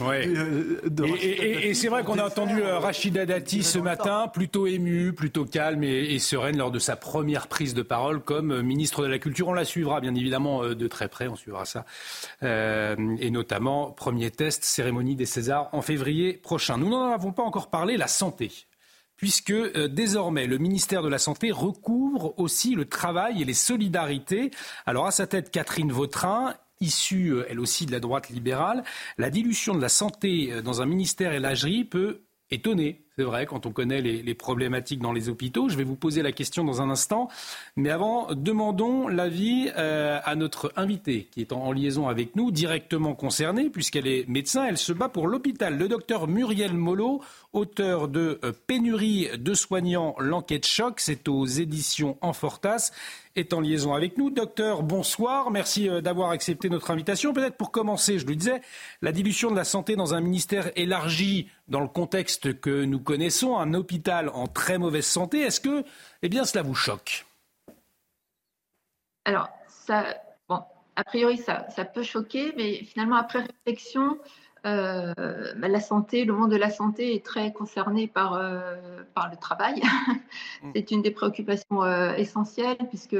Ouais. 0.00 0.21
Et, 0.22 1.26
et, 1.26 1.68
et 1.70 1.74
c'est 1.74 1.88
vrai 1.88 2.04
qu'on 2.04 2.18
a 2.18 2.24
entendu 2.24 2.62
euh, 2.62 2.78
Rachida 2.78 3.26
Dati 3.26 3.62
ce 3.62 3.78
matin, 3.78 4.28
plutôt 4.28 4.66
émue, 4.66 5.12
plutôt 5.12 5.44
calme 5.44 5.84
et, 5.84 6.18
sereine 6.18 6.56
lors 6.56 6.70
de 6.70 6.78
sa 6.78 6.96
première 6.96 7.48
prise 7.48 7.74
de 7.74 7.82
parole 7.82 8.20
comme 8.20 8.52
euh, 8.52 8.62
ministre 8.62 9.02
de 9.02 9.08
la 9.08 9.18
Culture. 9.18 9.48
On 9.48 9.52
la 9.52 9.64
suivra 9.64 10.00
bien 10.00 10.14
évidemment 10.14 10.62
euh, 10.62 10.74
de 10.74 10.86
très 10.86 11.08
près, 11.08 11.28
on 11.28 11.36
suivra 11.36 11.64
ça. 11.64 11.84
Euh, 12.42 12.96
et 13.18 13.30
notamment, 13.30 13.90
premier 13.90 14.30
test, 14.30 14.64
cérémonie 14.64 15.16
des 15.16 15.26
Césars 15.26 15.68
en 15.72 15.82
février 15.82 16.34
prochain. 16.34 16.78
Nous 16.78 16.88
n'en 16.88 17.12
avons 17.12 17.32
pas 17.32 17.42
encore 17.42 17.70
parlé, 17.70 17.96
la 17.96 18.08
santé 18.08 18.50
puisque 19.22 19.52
euh, 19.52 19.86
désormais 19.86 20.48
le 20.48 20.58
ministère 20.58 21.00
de 21.00 21.08
la 21.08 21.18
Santé 21.18 21.52
recouvre 21.52 22.34
aussi 22.40 22.74
le 22.74 22.86
travail 22.86 23.40
et 23.40 23.44
les 23.44 23.54
solidarités. 23.54 24.50
Alors 24.84 25.06
à 25.06 25.12
sa 25.12 25.28
tête, 25.28 25.52
Catherine 25.52 25.92
Vautrin 25.92 26.54
issue 26.82 27.32
euh, 27.32 27.46
elle 27.48 27.60
aussi 27.60 27.86
de 27.86 27.92
la 27.92 28.00
droite 28.00 28.28
libérale, 28.28 28.84
la 29.18 29.30
dilution 29.30 29.74
de 29.74 29.80
la 29.80 29.88
santé 29.88 30.52
euh, 30.52 30.62
dans 30.62 30.82
un 30.82 30.86
ministère 30.86 31.32
et 31.32 31.40
peut 31.84 32.22
étonner. 32.50 33.04
C'est 33.18 33.24
vrai, 33.24 33.44
quand 33.44 33.66
on 33.66 33.72
connaît 33.72 34.00
les, 34.00 34.34
problématiques 34.34 35.00
dans 35.00 35.12
les 35.12 35.28
hôpitaux. 35.28 35.68
Je 35.68 35.76
vais 35.76 35.84
vous 35.84 35.96
poser 35.96 36.22
la 36.22 36.32
question 36.32 36.64
dans 36.64 36.80
un 36.80 36.88
instant. 36.88 37.28
Mais 37.76 37.90
avant, 37.90 38.28
demandons 38.34 39.06
l'avis 39.06 39.68
euh, 39.76 40.18
à 40.24 40.34
notre 40.34 40.72
invitée 40.76 41.28
qui 41.30 41.42
est 41.42 41.52
en, 41.52 41.72
liaison 41.72 42.08
avec 42.08 42.36
nous, 42.36 42.50
directement 42.50 43.14
concernée, 43.14 43.68
puisqu'elle 43.68 44.06
est 44.06 44.26
médecin. 44.28 44.64
Elle 44.64 44.78
se 44.78 44.94
bat 44.94 45.10
pour 45.10 45.26
l'hôpital. 45.26 45.76
Le 45.76 45.88
docteur 45.88 46.26
Muriel 46.26 46.72
Molo, 46.72 47.20
auteur 47.52 48.08
de 48.08 48.40
euh, 48.44 48.52
Pénurie 48.66 49.28
de 49.36 49.52
soignants, 49.52 50.14
l'enquête 50.18 50.66
choc. 50.66 50.98
C'est 50.98 51.28
aux 51.28 51.44
éditions 51.44 52.16
Enfortas 52.22 52.92
est 53.36 53.52
en 53.52 53.60
liaison 53.60 53.94
avec 53.94 54.18
nous. 54.18 54.30
Docteur, 54.30 54.82
bonsoir. 54.82 55.50
Merci 55.50 55.88
euh, 55.88 56.00
d'avoir 56.00 56.30
accepté 56.30 56.68
notre 56.68 56.90
invitation. 56.90 57.32
Peut-être 57.32 57.56
pour 57.56 57.70
commencer, 57.70 58.18
je 58.18 58.26
le 58.26 58.36
disais, 58.36 58.60
la 59.00 59.12
dilution 59.12 59.50
de 59.50 59.56
la 59.56 59.64
santé 59.64 59.96
dans 59.96 60.14
un 60.14 60.20
ministère 60.20 60.70
élargi 60.76 61.48
dans 61.68 61.80
le 61.80 61.88
contexte 61.88 62.60
que 62.60 62.84
nous 62.84 63.00
connaissons, 63.02 63.56
un 63.58 63.74
hôpital 63.74 64.28
en 64.30 64.46
très 64.46 64.78
mauvaise 64.78 65.06
santé, 65.06 65.40
est-ce 65.40 65.60
que 65.60 65.84
eh 66.22 66.28
bien, 66.28 66.44
cela 66.44 66.62
vous 66.62 66.74
choque? 66.74 67.26
Alors, 69.24 69.48
ça, 69.68 70.16
bon, 70.48 70.62
a 70.96 71.04
priori, 71.04 71.38
ça, 71.38 71.66
ça 71.70 71.84
peut 71.84 72.02
choquer, 72.02 72.52
mais 72.56 72.84
finalement, 72.84 73.16
après 73.16 73.40
réflexion, 73.40 74.18
euh, 74.64 75.12
bah, 75.56 75.68
la 75.68 75.80
santé, 75.80 76.24
le 76.24 76.32
monde 76.32 76.50
de 76.50 76.56
la 76.56 76.70
santé 76.70 77.14
est 77.14 77.24
très 77.24 77.52
concerné 77.52 78.06
par, 78.06 78.34
euh, 78.34 79.02
par 79.14 79.30
le 79.30 79.36
travail. 79.36 79.82
C'est 80.74 80.90
une 80.90 81.02
des 81.02 81.10
préoccupations 81.10 81.82
euh, 81.82 82.14
essentielles 82.14 82.78
puisque 82.88 83.16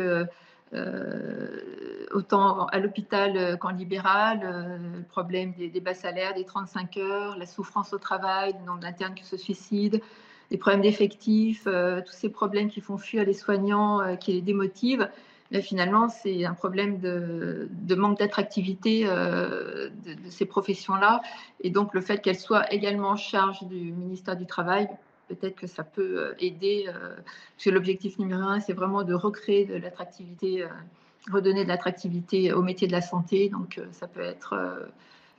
autant 2.12 2.66
à 2.66 2.78
l'hôpital 2.78 3.58
qu'en 3.58 3.70
libéral, 3.70 4.78
le 4.96 5.02
problème 5.02 5.52
des, 5.52 5.80
bas 5.80 5.94
salaires, 5.94 6.34
des 6.34 6.44
35 6.44 6.96
heures, 6.96 7.36
la 7.38 7.46
souffrance 7.46 7.92
au 7.92 7.98
travail, 7.98 8.54
le 8.58 8.66
nombre 8.66 8.80
d'internes 8.80 9.14
qui 9.14 9.24
se 9.24 9.36
suicident, 9.36 9.98
les 10.50 10.58
problèmes 10.58 10.82
d'effectifs, 10.82 11.64
tous 11.64 12.12
ces 12.12 12.28
problèmes 12.28 12.68
qui 12.68 12.80
font 12.80 12.98
fuir 12.98 13.24
les 13.24 13.34
soignants, 13.34 14.16
qui 14.16 14.32
les 14.32 14.40
démotivent 14.42 15.08
mais 15.52 15.60
finalement, 15.60 16.08
c'est 16.08 16.46
un 16.46 16.54
problème 16.54 16.98
de, 16.98 17.68
manque 17.94 18.18
d'attractivité 18.18 19.02
euh, 19.04 19.90
de, 20.04 20.14
de, 20.14 20.30
ces 20.30 20.46
professions-là. 20.46 21.20
Et 21.60 21.68
donc, 21.68 21.92
le 21.92 22.00
fait 22.00 22.22
qu'elles 22.22 22.38
soient 22.38 22.72
également 22.72 23.10
en 23.10 23.16
charge 23.16 23.62
du 23.64 23.92
ministère 23.92 24.34
du 24.36 24.46
Travail, 24.46 24.88
peut-être 25.34 25.56
que 25.56 25.66
ça 25.66 25.84
peut 25.84 26.18
euh, 26.18 26.34
aider. 26.38 26.86
Euh, 26.88 27.14
parce 27.14 27.64
que 27.64 27.70
l'objectif 27.70 28.18
numéro 28.18 28.42
un, 28.42 28.60
c'est 28.60 28.72
vraiment 28.72 29.04
de 29.04 29.14
recréer 29.14 29.64
de 29.64 29.76
l'attractivité, 29.76 30.62
euh, 30.62 30.68
redonner 31.30 31.64
de 31.64 31.68
l'attractivité 31.68 32.52
au 32.52 32.62
métier 32.62 32.86
de 32.86 32.92
la 32.92 33.00
santé. 33.00 33.48
Donc, 33.48 33.80
ça 33.92 34.06
peut 34.06 34.22
être 34.22 34.54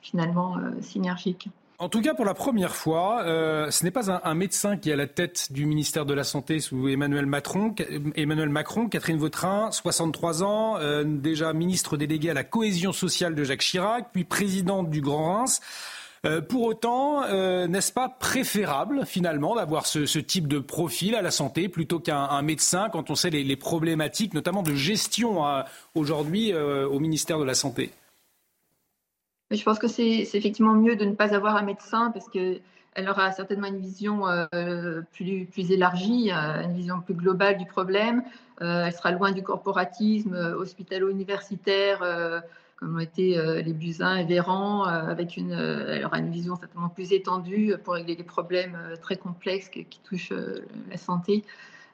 finalement 0.02 0.58
synergique. 0.80 1.50
En 1.78 1.90
tout 1.90 2.02
cas, 2.02 2.14
pour 2.14 2.24
la 2.24 2.34
première 2.34 2.74
fois, 2.74 3.24
ce 3.26 3.84
n'est 3.84 3.92
pas 3.92 4.10
un, 4.10 4.34
médecin 4.34 4.78
qui 4.78 4.90
est 4.90 4.94
à 4.94 4.96
la 4.96 5.08
tête 5.08 5.52
du 5.52 5.66
ministère 5.66 6.06
de 6.06 6.14
la 6.14 6.24
Santé 6.24 6.60
sous 6.60 6.88
Emmanuel 6.88 7.26
Macron. 7.26 7.76
Emmanuel 8.16 8.48
Macron, 8.48 8.88
Catherine 8.88 9.18
Vautrin, 9.18 9.72
63 9.72 10.44
ans, 10.44 11.04
déjà 11.04 11.52
ministre 11.52 11.98
délégué 11.98 12.30
à 12.30 12.34
la 12.34 12.46
cohésion 12.46 12.94
sociale 12.94 13.36
de 13.36 13.44
Jacques 13.44 13.60
Chirac, 13.60 14.08
puis 14.14 14.24
présidente 14.24 14.90
du 14.90 15.02
Grand 15.02 15.40
Reims. 15.40 15.60
Euh, 16.26 16.40
pour 16.40 16.64
autant, 16.64 17.24
euh, 17.24 17.68
n'est-ce 17.68 17.92
pas 17.92 18.08
préférable 18.08 19.06
finalement 19.06 19.56
d'avoir 19.56 19.86
ce, 19.86 20.20
type 20.20 20.48
de 20.48 20.60
profil 20.60 21.16
à 21.16 21.22
la 21.22 21.32
santé 21.32 21.68
plutôt 21.68 22.00
qu'un 22.00 22.42
médecin 22.42 22.88
quand 22.90 23.10
on 23.10 23.16
sait 23.16 23.30
les, 23.30 23.56
problématiques, 23.58 24.34
notamment 24.34 24.64
de 24.64 24.74
gestion 24.74 25.42
aujourd'hui 25.96 26.54
euh, 26.54 26.88
au 26.88 27.00
ministère 27.00 27.40
de 27.40 27.44
la 27.44 27.54
Santé? 27.54 27.92
Je 29.52 29.62
pense 29.64 29.80
que 29.80 29.88
c'est 29.88 30.22
effectivement 30.34 30.74
mieux 30.74 30.96
de 30.96 31.06
ne 31.06 31.14
pas 31.14 31.36
avoir 31.36 31.58
un 31.58 31.62
médecin 31.62 32.10
parce 32.12 32.30
qu'elle 32.30 32.62
aura 33.10 33.32
certainement 33.34 33.68
une 33.68 33.82
vision 33.82 34.24
plus, 35.12 35.72
élargie, 35.72 36.32
une 36.32 36.74
vision 36.74 37.02
plus 37.02 37.14
globale 37.14 37.58
du 37.58 37.66
problème. 37.66 38.24
Elle 38.62 38.94
sera 38.94 39.12
loin 39.12 39.32
du 39.32 39.44
corporatisme 39.44 40.36
hospitalo-universitaire, 40.58 42.02
comme 42.84 42.98
ont 42.98 43.00
été 43.00 43.38
euh, 43.38 43.62
les 43.62 43.74
Buzyn 43.74 44.18
et 44.18 44.26
Véran, 44.26 44.84
avec 44.84 45.38
une, 45.38 45.54
elle 45.54 46.06
aura 46.06 46.20
une 46.20 46.32
vision 46.32 46.56
certainement 46.56 46.90
plus 46.90 47.14
étendue 47.14 47.76
pour 47.84 47.94
régler 47.94 48.16
des 48.16 48.24
problèmes 48.24 48.78
très 49.02 49.16
complexes 49.16 49.70
qui, 49.70 49.86
touchent 50.04 50.34
la 50.90 50.98
santé. 50.98 51.44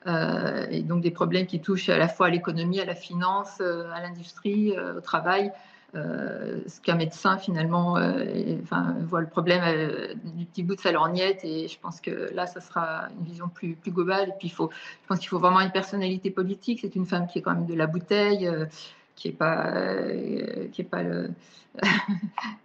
et 0.07 0.81
donc 0.81 1.01
des 1.01 1.11
problèmes 1.11 1.45
qui 1.45 1.59
touchent 1.59 1.89
à 1.89 1.97
la 1.97 2.07
fois 2.07 2.27
à 2.27 2.29
l'économie, 2.29 2.79
à 2.79 2.85
la 2.85 2.95
finance, 2.95 3.61
à 3.61 4.01
l'industrie, 4.01 4.73
au 4.97 5.01
travail. 5.01 5.51
Euh, 5.95 6.59
ce 6.67 6.79
qu'un 6.81 6.93
médecin 6.93 7.39
finalement 7.39 7.97
euh, 7.97 8.57
voit 9.07 9.21
le 9.21 9.27
problème 9.27 9.63
euh, 9.65 10.13
du 10.23 10.45
petit 10.45 10.61
bout 10.61 10.75
de 10.75 10.79
sa 10.79 10.91
lorgnette 10.91 11.43
et 11.43 11.67
je 11.67 11.79
pense 11.79 11.99
que 11.99 12.31
là 12.35 12.45
ça 12.45 12.61
sera 12.61 13.07
une 13.17 13.25
vision 13.25 13.49
plus, 13.49 13.73
plus 13.73 13.89
globale 13.91 14.29
et 14.29 14.33
puis 14.37 14.49
il 14.49 14.51
faut, 14.51 14.69
je 14.71 15.07
pense 15.07 15.17
qu'il 15.17 15.29
faut 15.29 15.39
vraiment 15.39 15.61
une 15.61 15.71
personnalité 15.71 16.29
politique 16.29 16.81
c'est 16.81 16.95
une 16.95 17.07
femme 17.07 17.25
qui 17.25 17.39
est 17.39 17.41
quand 17.41 17.55
même 17.55 17.65
de 17.65 17.73
la 17.73 17.87
bouteille 17.87 18.47
euh, 18.47 18.67
qui 19.19 19.27
est 19.27 19.31
pas 19.31 19.67
euh, 19.67 20.67
qui 20.71 20.81
est 20.81 20.85
pas 20.85 21.03
le 21.03 21.29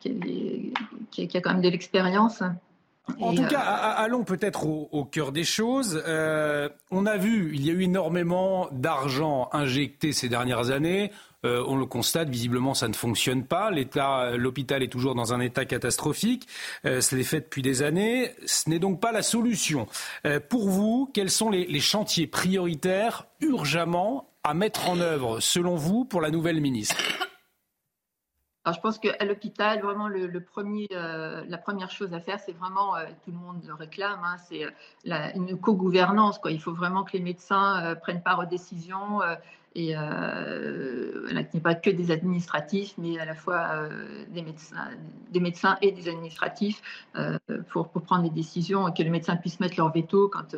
qui, 0.00 0.08
est, 0.08 1.26
qui, 1.28 1.36
a 1.36 1.40
quand 1.40 1.52
même 1.52 1.62
de 1.62 1.68
l'expérience 1.68 2.42
en 3.20 3.32
et 3.32 3.36
tout 3.36 3.46
cas, 3.48 3.60
allons 3.60 4.24
peut-être 4.24 4.66
au, 4.66 4.88
au, 4.90 5.04
cœur 5.04 5.30
des 5.30 5.44
choses. 5.44 6.02
Euh, 6.08 6.70
on 6.90 7.04
a 7.04 7.18
vu, 7.18 7.50
il 7.54 7.66
y 7.66 7.68
a 7.68 7.74
eu 7.74 7.82
énormément 7.82 8.66
d'argent 8.72 9.50
injecté 9.52 10.12
ces 10.12 10.30
dernières 10.30 10.70
années. 10.70 11.10
Euh, 11.44 11.62
on 11.66 11.76
le 11.76 11.86
constate, 11.86 12.28
visiblement, 12.28 12.74
ça 12.74 12.88
ne 12.88 12.94
fonctionne 12.94 13.44
pas. 13.44 13.70
L'État, 13.70 14.36
l'hôpital 14.36 14.82
est 14.82 14.88
toujours 14.88 15.14
dans 15.14 15.34
un 15.34 15.40
état 15.40 15.64
catastrophique. 15.64 16.48
Euh, 16.86 17.00
c'est 17.00 17.22
fait 17.22 17.40
depuis 17.40 17.62
des 17.62 17.82
années. 17.82 18.30
Ce 18.46 18.68
n'est 18.68 18.78
donc 18.78 19.00
pas 19.00 19.12
la 19.12 19.22
solution. 19.22 19.86
Euh, 20.26 20.40
pour 20.40 20.68
vous, 20.68 21.10
quels 21.12 21.30
sont 21.30 21.50
les, 21.50 21.66
les 21.66 21.80
chantiers 21.80 22.26
prioritaires 22.26 23.26
urgemment 23.40 24.28
à 24.44 24.52
mettre 24.52 24.90
en 24.90 25.00
œuvre, 25.00 25.40
selon 25.40 25.74
vous, 25.74 26.04
pour 26.04 26.20
la 26.20 26.30
nouvelle 26.30 26.60
ministre 26.60 26.96
alors, 28.66 28.76
je 28.76 28.80
pense 28.80 28.98
qu'à 28.98 29.22
l'hôpital, 29.26 29.82
vraiment, 29.82 30.08
euh, 30.08 31.44
la 31.46 31.58
première 31.58 31.90
chose 31.90 32.14
à 32.14 32.20
faire, 32.20 32.40
c'est 32.40 32.56
vraiment, 32.56 32.96
euh, 32.96 33.04
tout 33.22 33.30
le 33.30 33.36
monde 33.36 33.62
le 33.66 33.74
réclame, 33.74 34.20
hein, 34.24 34.36
c'est 34.48 34.64
euh, 34.64 35.28
une 35.34 35.60
co-gouvernance. 35.60 36.40
Il 36.48 36.62
faut 36.62 36.72
vraiment 36.72 37.04
que 37.04 37.12
les 37.12 37.22
médecins 37.22 37.94
prennent 38.00 38.22
part 38.22 38.38
aux 38.38 38.46
décisions 38.46 39.20
et 39.74 39.88
qu'il 39.88 39.88
n'y 39.88 39.92
ait 39.92 41.60
pas 41.62 41.74
que 41.74 41.90
des 41.90 42.10
administratifs, 42.10 42.94
mais 42.96 43.18
à 43.18 43.26
la 43.26 43.34
fois 43.34 43.86
des, 44.30 44.40
médecins, 44.40 44.88
des 45.30 45.40
médecins 45.40 45.76
et 45.82 45.92
des 45.92 46.08
administratifs 46.08 46.80
pour, 47.68 47.90
prendre 47.90 48.22
des 48.22 48.30
décisions 48.30 48.88
et 48.88 48.94
que 48.94 49.02
les 49.02 49.10
médecins 49.10 49.36
puissent 49.36 49.60
mettre 49.60 49.76
leur 49.76 49.92
veto 49.92 50.30
quand 50.30 50.56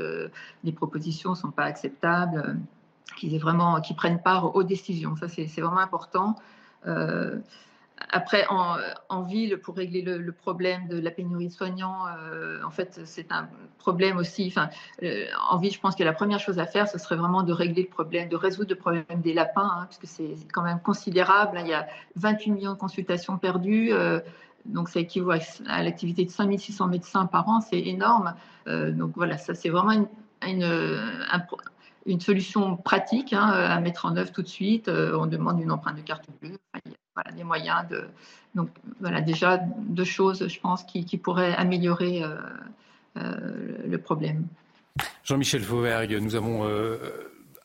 les 0.62 0.72
propositions 0.72 1.30
ne 1.30 1.34
sont 1.34 1.50
pas 1.50 1.64
acceptables, 1.64 2.56
qu'ils 3.16 3.38
vraiment, 3.40 3.80
qu'ils 3.80 3.96
prennent 3.96 4.22
part 4.22 4.56
aux 4.56 4.62
décisions. 4.62 5.16
Ça, 5.16 5.28
c'est 5.28 5.46
vraiment 5.60 5.78
important. 5.78 6.36
Après, 8.10 8.46
en, 8.50 9.22
ville, 9.22 9.58
pour 9.58 9.74
régler 9.74 10.02
le, 10.02 10.32
problème 10.32 10.86
de 10.86 10.98
la 10.98 11.10
pénurie 11.10 11.48
de 11.48 11.52
soignants, 11.52 12.06
euh, 12.06 12.62
en 12.62 12.70
fait, 12.70 13.00
c'est 13.04 13.32
un 13.32 13.48
problème 13.78 14.18
aussi. 14.18 14.54
Euh, 15.02 15.24
en 15.50 15.56
ville, 15.56 15.72
je 15.72 15.80
pense 15.80 15.96
que 15.96 16.04
la 16.04 16.12
première 16.12 16.38
chose 16.38 16.58
à 16.58 16.66
faire, 16.66 16.88
ce 16.88 16.98
serait 16.98 17.16
vraiment 17.16 17.42
de 17.42 17.52
régler 17.52 17.82
le 17.82 17.88
problème, 17.88 18.28
de 18.28 18.36
résoudre 18.36 18.70
le 18.70 18.76
problème 18.76 19.04
des 19.22 19.32
lapins, 19.32 19.70
hein, 19.72 19.84
parce 19.86 19.98
que 19.98 20.06
c'est 20.06 20.36
quand 20.52 20.62
même 20.62 20.80
considérable. 20.80 21.58
Il 21.62 21.68
y 21.68 21.74
a 21.74 21.86
28 22.16 22.50
millions 22.50 22.72
de 22.74 22.78
consultations 22.78 23.38
perdues. 23.38 23.92
Euh, 23.92 24.20
donc, 24.66 24.88
ça 24.90 25.00
équivaut 25.00 25.32
à 25.66 25.82
l'activité 25.82 26.24
de 26.24 26.30
5600 26.30 26.88
médecins 26.88 27.26
par 27.26 27.48
an, 27.48 27.60
c'est 27.60 27.80
énorme. 27.80 28.34
donc, 28.66 29.12
voilà, 29.14 29.38
ça, 29.38 29.54
c'est 29.54 29.68
vraiment 29.68 29.92
une, 29.92 30.08
une, 30.42 30.64
solution 32.20 32.76
pratique 32.76 33.32
hein, 33.32 33.48
à 33.48 33.80
mettre 33.80 34.06
en 34.06 34.16
œuvre 34.16 34.32
tout 34.32 34.42
de 34.42 34.48
suite. 34.48 34.88
on 34.88 35.26
demande 35.26 35.60
une 35.60 35.72
empreinte 35.72 35.96
de 35.96 36.02
carte 36.02 36.26
bleue 36.40 36.58
voilà, 37.16 37.36
les 37.36 37.44
moyens 37.44 37.88
de. 37.90 38.04
Donc, 38.54 38.70
voilà, 39.00 39.20
déjà 39.20 39.58
deux 39.58 40.04
choses, 40.04 40.46
je 40.46 40.60
pense, 40.60 40.84
qui, 40.84 41.04
pourraient 41.18 41.54
améliorer 41.54 42.22
euh, 42.22 42.36
euh, 43.16 43.76
le 43.86 43.98
problème. 43.98 44.46
Jean-Michel 45.24 45.62
Fauvergue, 45.62 46.18
nous 46.20 46.36
avons 46.36 46.66
euh, 46.66 46.96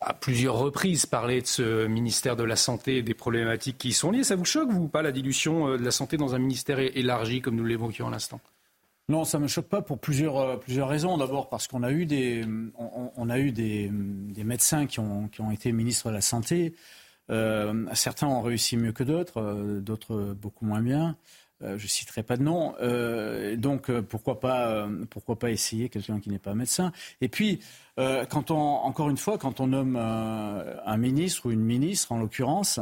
à 0.02 0.14
plusieurs 0.14 0.56
reprises 0.56 1.06
parlé 1.06 1.42
de 1.42 1.48
ce 1.48 1.86
ministère 1.86 2.36
de 2.36 2.44
la 2.44 2.56
Santé 2.58 2.98
et 2.98 3.02
des 3.04 3.14
problématiques 3.14 3.78
qui 3.78 3.90
y 3.90 3.94
sont 3.94 4.12
liées. 4.12 4.24
Ça 4.24 4.36
vous 4.36 4.46
choque, 4.46 4.70
vous, 4.70 4.88
pas, 4.90 5.02
la 5.02 5.12
dilution 5.12 5.78
de 5.78 5.84
la 5.84 5.92
santé 5.92 6.18
dans 6.18 6.36
un 6.36 6.40
ministère 6.40 6.80
élargi, 6.80 7.42
comme 7.42 7.56
nous 7.56 7.66
l'évoquions 7.66 8.08
à 8.08 8.12
l'instant? 8.12 8.42
Non, 9.12 9.26
ça 9.26 9.38
ne 9.38 9.44
me 9.44 9.48
choque 9.48 9.68
pas 9.68 9.82
pour 9.82 10.00
plusieurs, 10.00 10.60
plusieurs 10.60 10.90
raisons. 10.90 11.18
D'abord 11.18 11.50
parce 11.50 11.68
qu'on 11.68 11.84
a 11.84 11.92
eu 11.92 12.06
des, 12.06 12.44
on, 12.76 13.30
a 13.30 13.38
eu 13.38 13.52
des, 13.52 13.92
médecins 13.92 14.88
qui 14.88 15.00
ont, 15.00 15.28
qui 15.28 15.42
ont, 15.42 15.52
été 15.52 15.72
ministres 15.72 16.10
de 16.10 16.16
la 16.16 16.22
Santé 16.22 16.74
euh, 17.32 17.86
certains 17.94 18.28
ont 18.28 18.42
réussi 18.42 18.78
mieux 18.78 18.92
que 18.92 19.04
d'autres, 19.04 19.42
euh, 19.42 19.80
d'autres 19.80 20.34
beaucoup 20.34 20.66
moins 20.66 20.82
bien. 20.82 21.18
Euh, 21.64 21.78
je 21.78 21.84
ne 21.84 21.90
citerai 21.90 22.24
pas 22.24 22.38
de 22.38 22.44
nom. 22.44 22.76
donc 23.58 23.92
pourquoi 24.02 24.40
pas, 24.40 24.88
pourquoi 25.10 25.38
pas 25.38 25.52
essayer 25.52 25.90
quelqu'un 25.90 26.20
qui 26.20 26.30
n'est 26.30 26.40
pas 26.40 26.54
médecin? 26.54 26.92
Et 27.22 27.30
puis, 27.30 27.60
quand 27.98 28.52
on, 28.52 28.58
encore 28.58 29.10
une 29.10 29.18
fois, 29.18 29.38
quand 29.38 29.60
on 29.60 29.68
nomme 29.68 29.96
un 29.96 30.98
ministre 30.98 31.46
ou 31.46 31.52
une 31.52 31.64
ministre, 31.64 32.12
en 32.12 32.20
l'occurrence, 32.20 32.80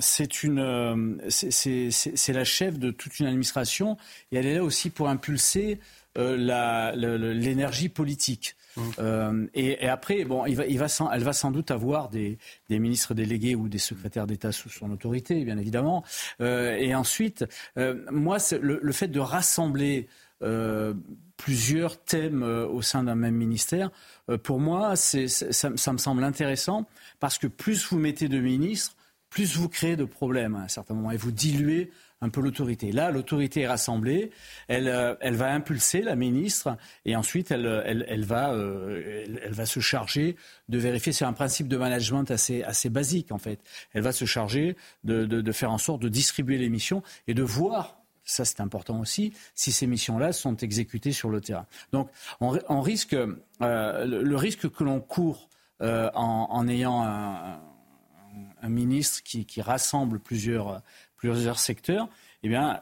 c'est 0.00 0.42
une, 0.42 1.20
c'est 1.28 2.32
la 2.32 2.44
chef 2.44 2.78
de 2.78 2.90
toute 2.90 3.18
une 3.18 3.26
administration 3.26 3.96
et 4.30 4.36
elle 4.36 4.46
est 4.46 4.54
là 4.54 4.64
aussi 4.64 4.90
pour 4.90 5.08
impulser 5.08 5.80
l'énergie 6.16 7.88
politique. 7.88 8.54
Euh, 8.98 9.46
et, 9.54 9.88
après, 9.88 10.24
bon, 10.24 10.44
elle 10.44 10.78
va 10.78 11.32
sans 11.32 11.50
doute 11.50 11.70
avoir 11.70 12.08
des, 12.08 12.38
ministres 12.68 13.14
délégués 13.14 13.54
ou 13.54 13.68
des 13.68 13.78
secrétaires 13.78 14.26
d'État 14.26 14.52
sous 14.52 14.68
son 14.68 14.90
autorité, 14.90 15.44
bien 15.44 15.58
évidemment. 15.58 16.04
Euh, 16.40 16.76
et 16.76 16.94
ensuite, 16.94 17.44
euh, 17.76 18.04
moi, 18.10 18.38
le, 18.60 18.92
fait 18.92 19.08
de 19.08 19.20
rassembler 19.20 20.08
plusieurs 21.36 22.00
thèmes 22.00 22.42
au 22.44 22.80
sein 22.80 23.02
d'un 23.02 23.16
même 23.16 23.34
ministère, 23.34 23.90
pour 24.44 24.60
moi, 24.60 24.94
ça, 24.94 25.70
me 25.70 25.98
semble 25.98 26.22
intéressant 26.22 26.86
parce 27.18 27.38
que 27.38 27.48
plus 27.48 27.88
vous 27.88 27.98
mettez 27.98 28.28
de 28.28 28.38
ministres, 28.38 28.94
plus 29.30 29.56
vous 29.56 29.68
créez 29.68 29.96
de 29.96 30.04
problèmes 30.04 30.54
à 30.54 30.60
un 30.60 30.68
certain 30.68 30.94
moment 30.94 31.10
et 31.10 31.16
vous 31.16 31.32
diluez 31.32 31.90
un 32.20 32.28
peu 32.30 32.40
l'autorité. 32.40 32.92
Là, 32.92 33.10
l'autorité 33.10 33.62
est 33.62 33.68
rassemblée, 33.68 34.30
elle, 34.66 34.88
euh, 34.88 35.14
va 35.22 35.52
impulser 35.52 36.02
la 36.02 36.16
ministre 36.16 36.76
et 37.04 37.14
ensuite 37.14 37.52
va, 37.52 38.52
euh, 38.52 39.24
elle, 39.42 39.52
va 39.52 39.66
se 39.66 39.80
charger 39.80 40.36
de 40.68 40.78
vérifier. 40.78 41.12
C'est 41.12 41.24
un 41.24 41.32
principe 41.32 41.68
de 41.68 41.76
management 41.76 42.30
assez, 42.30 42.62
assez 42.62 42.90
basique 42.90 43.30
en 43.30 43.38
fait. 43.38 43.60
Elle 43.92 44.02
va 44.02 44.12
se 44.12 44.24
charger 44.24 44.76
de, 45.04 45.52
faire 45.52 45.70
en 45.70 45.78
sorte 45.78 46.02
de 46.02 46.08
distribuer 46.08 46.58
les 46.58 46.68
missions 46.68 47.02
et 47.26 47.34
de 47.34 47.42
voir 47.42 47.94
ça 48.24 48.44
c'est 48.44 48.60
important 48.60 49.00
aussi, 49.00 49.32
si 49.54 49.72
ces 49.72 49.86
missions-là 49.86 50.34
sont 50.34 50.54
exécutées 50.56 51.12
sur 51.12 51.30
le 51.30 51.40
terrain. 51.40 51.64
Donc 51.92 52.10
euh, 52.42 52.60
le, 54.04 54.36
risque 54.36 54.68
que 54.68 54.84
l'on 54.84 55.00
court 55.00 55.48
en, 55.80 56.68
ayant 56.68 57.04
un, 57.04 58.68
ministre 58.68 59.22
qui, 59.22 59.62
rassemble 59.62 60.20
plusieurs, 60.20 60.82
plusieurs 61.18 61.58
secteurs, 61.58 62.08
eh 62.42 62.48
bien, 62.48 62.80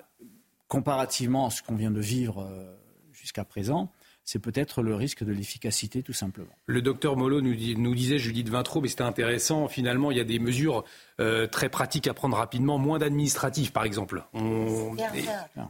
comparativement 0.68 1.46
à 1.46 1.50
ce 1.50 1.62
qu'on 1.62 1.74
vient 1.74 1.90
de 1.90 2.00
vivre 2.00 2.42
euh, 2.42 2.76
jusqu'à 3.12 3.44
présent, 3.44 3.90
c'est 4.24 4.40
peut-être 4.40 4.82
le 4.82 4.96
risque 4.96 5.22
de 5.22 5.32
l'efficacité, 5.32 6.02
tout 6.02 6.12
simplement. 6.12 6.50
Le 6.66 6.82
docteur 6.82 7.16
Molo 7.16 7.40
nous, 7.40 7.54
nous, 7.76 7.94
disait, 7.94 8.18
Judith 8.18 8.48
Vintraud, 8.48 8.80
mais 8.80 8.88
c'était 8.88 9.02
intéressant, 9.02 9.68
finalement, 9.68 10.10
il 10.10 10.16
y 10.16 10.20
a 10.20 10.24
des 10.24 10.40
mesures 10.40 10.84
euh, 11.20 11.46
très 11.46 11.68
pratiques 11.68 12.08
à 12.08 12.14
prendre 12.14 12.36
rapidement, 12.36 12.76
moins 12.76 12.98
d'administratifs, 12.98 13.72
par 13.72 13.84
exemple. 13.84 14.24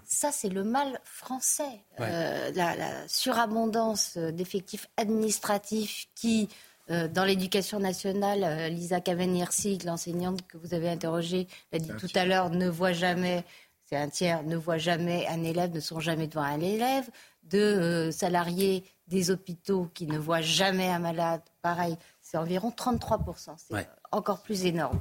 Ça, 0.05 0.33
c'est 0.33 0.49
le 0.49 0.65
mal 0.65 0.99
français. 1.05 1.85
Euh, 2.01 2.51
la, 2.55 2.75
la, 2.77 3.09
surabondance 3.09 4.17
d'effectifs 4.17 4.89
administratifs 4.97 6.07
qui 6.15 6.49
euh, 6.91 7.09
dans 7.09 7.25
l'éducation 7.25 7.81
nationale, 7.81 8.45
euh, 8.45 8.69
Lisa 8.69 9.01
Cavanier-Sig, 9.01 9.85
l'enseignante 9.85 10.47
que 10.47 10.57
vous 10.57 10.73
avez 10.73 10.89
interrogée, 10.89 11.49
l'a 11.73 11.81
dit 11.81 11.91
tout 11.99 12.09
à 12.15 12.25
l'heure, 12.25 12.51
ne 12.51 12.69
voit 12.69 12.93
jamais, 12.93 13.45
c'est 13.85 13.97
un 13.97 14.09
tiers, 14.09 14.45
ne 14.45 14.57
voit 14.57 14.79
jamais 14.79 15.27
un 15.27 15.43
élève, 15.43 15.73
ne 15.75 15.81
sont 15.81 15.99
jamais 15.99 16.29
devant 16.29 16.43
un 16.43 16.61
élève. 16.61 17.09
De 17.43 17.59
euh, 17.59 18.11
salariés 18.11 18.85
des 19.07 19.31
hôpitaux 19.31 19.89
qui 19.95 20.07
ne 20.07 20.19
voient 20.19 20.41
jamais 20.41 20.89
un 20.89 20.99
malade, 20.99 21.43
pareil, 21.63 21.97
c'est 22.21 22.37
environ 22.37 22.71
33%. 22.71 23.51
C'est 23.57 23.89
encore 24.11 24.43
plus 24.43 24.65
énorme. 24.65 25.01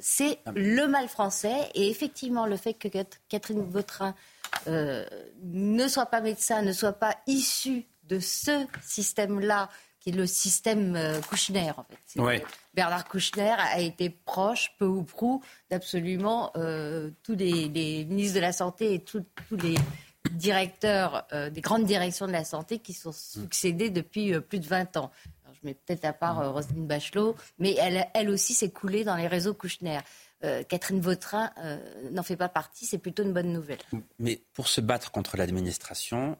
c'est 0.00 0.38
ah 0.46 0.52
le 0.54 0.86
mal 0.86 1.08
français. 1.08 1.68
Et 1.74 1.90
effectivement, 1.90 2.46
le 2.46 2.56
fait 2.56 2.74
que 2.74 2.86
Catherine 3.28 3.68
Vautrin 3.68 4.14
ne 4.68 5.88
soit 5.88 6.06
pas 6.06 6.20
médecin, 6.20 6.62
ne 6.62 6.72
soit 6.72 6.92
pas 6.92 7.16
issue 7.26 7.84
de 8.04 8.20
ce 8.20 8.64
système-là 8.80 9.68
qui 10.02 10.10
est 10.10 10.12
le 10.12 10.26
système 10.26 10.96
euh, 10.96 11.20
Kouchner, 11.20 11.70
en 11.76 11.84
fait. 11.84 12.42
Bernard 12.74 13.06
Kouchner 13.06 13.54
a 13.56 13.80
été 13.80 14.10
proche, 14.10 14.74
peu 14.78 14.84
ou 14.84 15.04
prou, 15.04 15.42
d'absolument 15.70 16.50
euh, 16.56 17.10
tous 17.22 17.36
les, 17.36 17.68
ministres 18.04 18.34
de 18.34 18.40
la 18.40 18.52
Santé 18.52 18.94
et 18.94 19.04
tous 19.04 19.24
les 19.52 19.76
directeurs 20.32 21.24
euh, 21.32 21.50
des 21.50 21.60
grandes 21.60 21.84
directions 21.84 22.26
de 22.26 22.32
la 22.32 22.44
santé 22.44 22.80
qui 22.80 22.94
sont 22.94 23.12
succédés 23.12 23.90
depuis 23.90 24.38
plus 24.40 24.58
de 24.58 24.66
20 24.66 24.96
ans. 24.96 25.12
je 25.52 25.60
mets 25.62 25.74
peut-être 25.74 26.04
à 26.04 26.12
part 26.12 26.52
Roselyne 26.52 26.88
Bachelot, 26.88 27.36
mais 27.60 27.76
elle, 27.78 28.08
elle 28.14 28.28
aussi 28.28 28.54
s'est 28.54 28.70
coulée 28.70 29.04
dans 29.04 29.16
les 29.16 29.28
réseaux 29.28 29.54
Kouchner. 29.54 30.00
Catherine 30.68 31.00
Vautrin 31.00 31.52
n'en 32.10 32.24
fait 32.24 32.34
pas 32.34 32.48
partie, 32.48 32.84
c'est 32.84 32.98
plutôt 32.98 33.22
une 33.22 33.32
bonne 33.32 33.52
nouvelle. 33.52 33.78
Mais 34.18 34.42
pour 34.54 34.66
se 34.66 34.80
battre 34.80 35.12
contre 35.12 35.36
l'administration, 35.36 36.36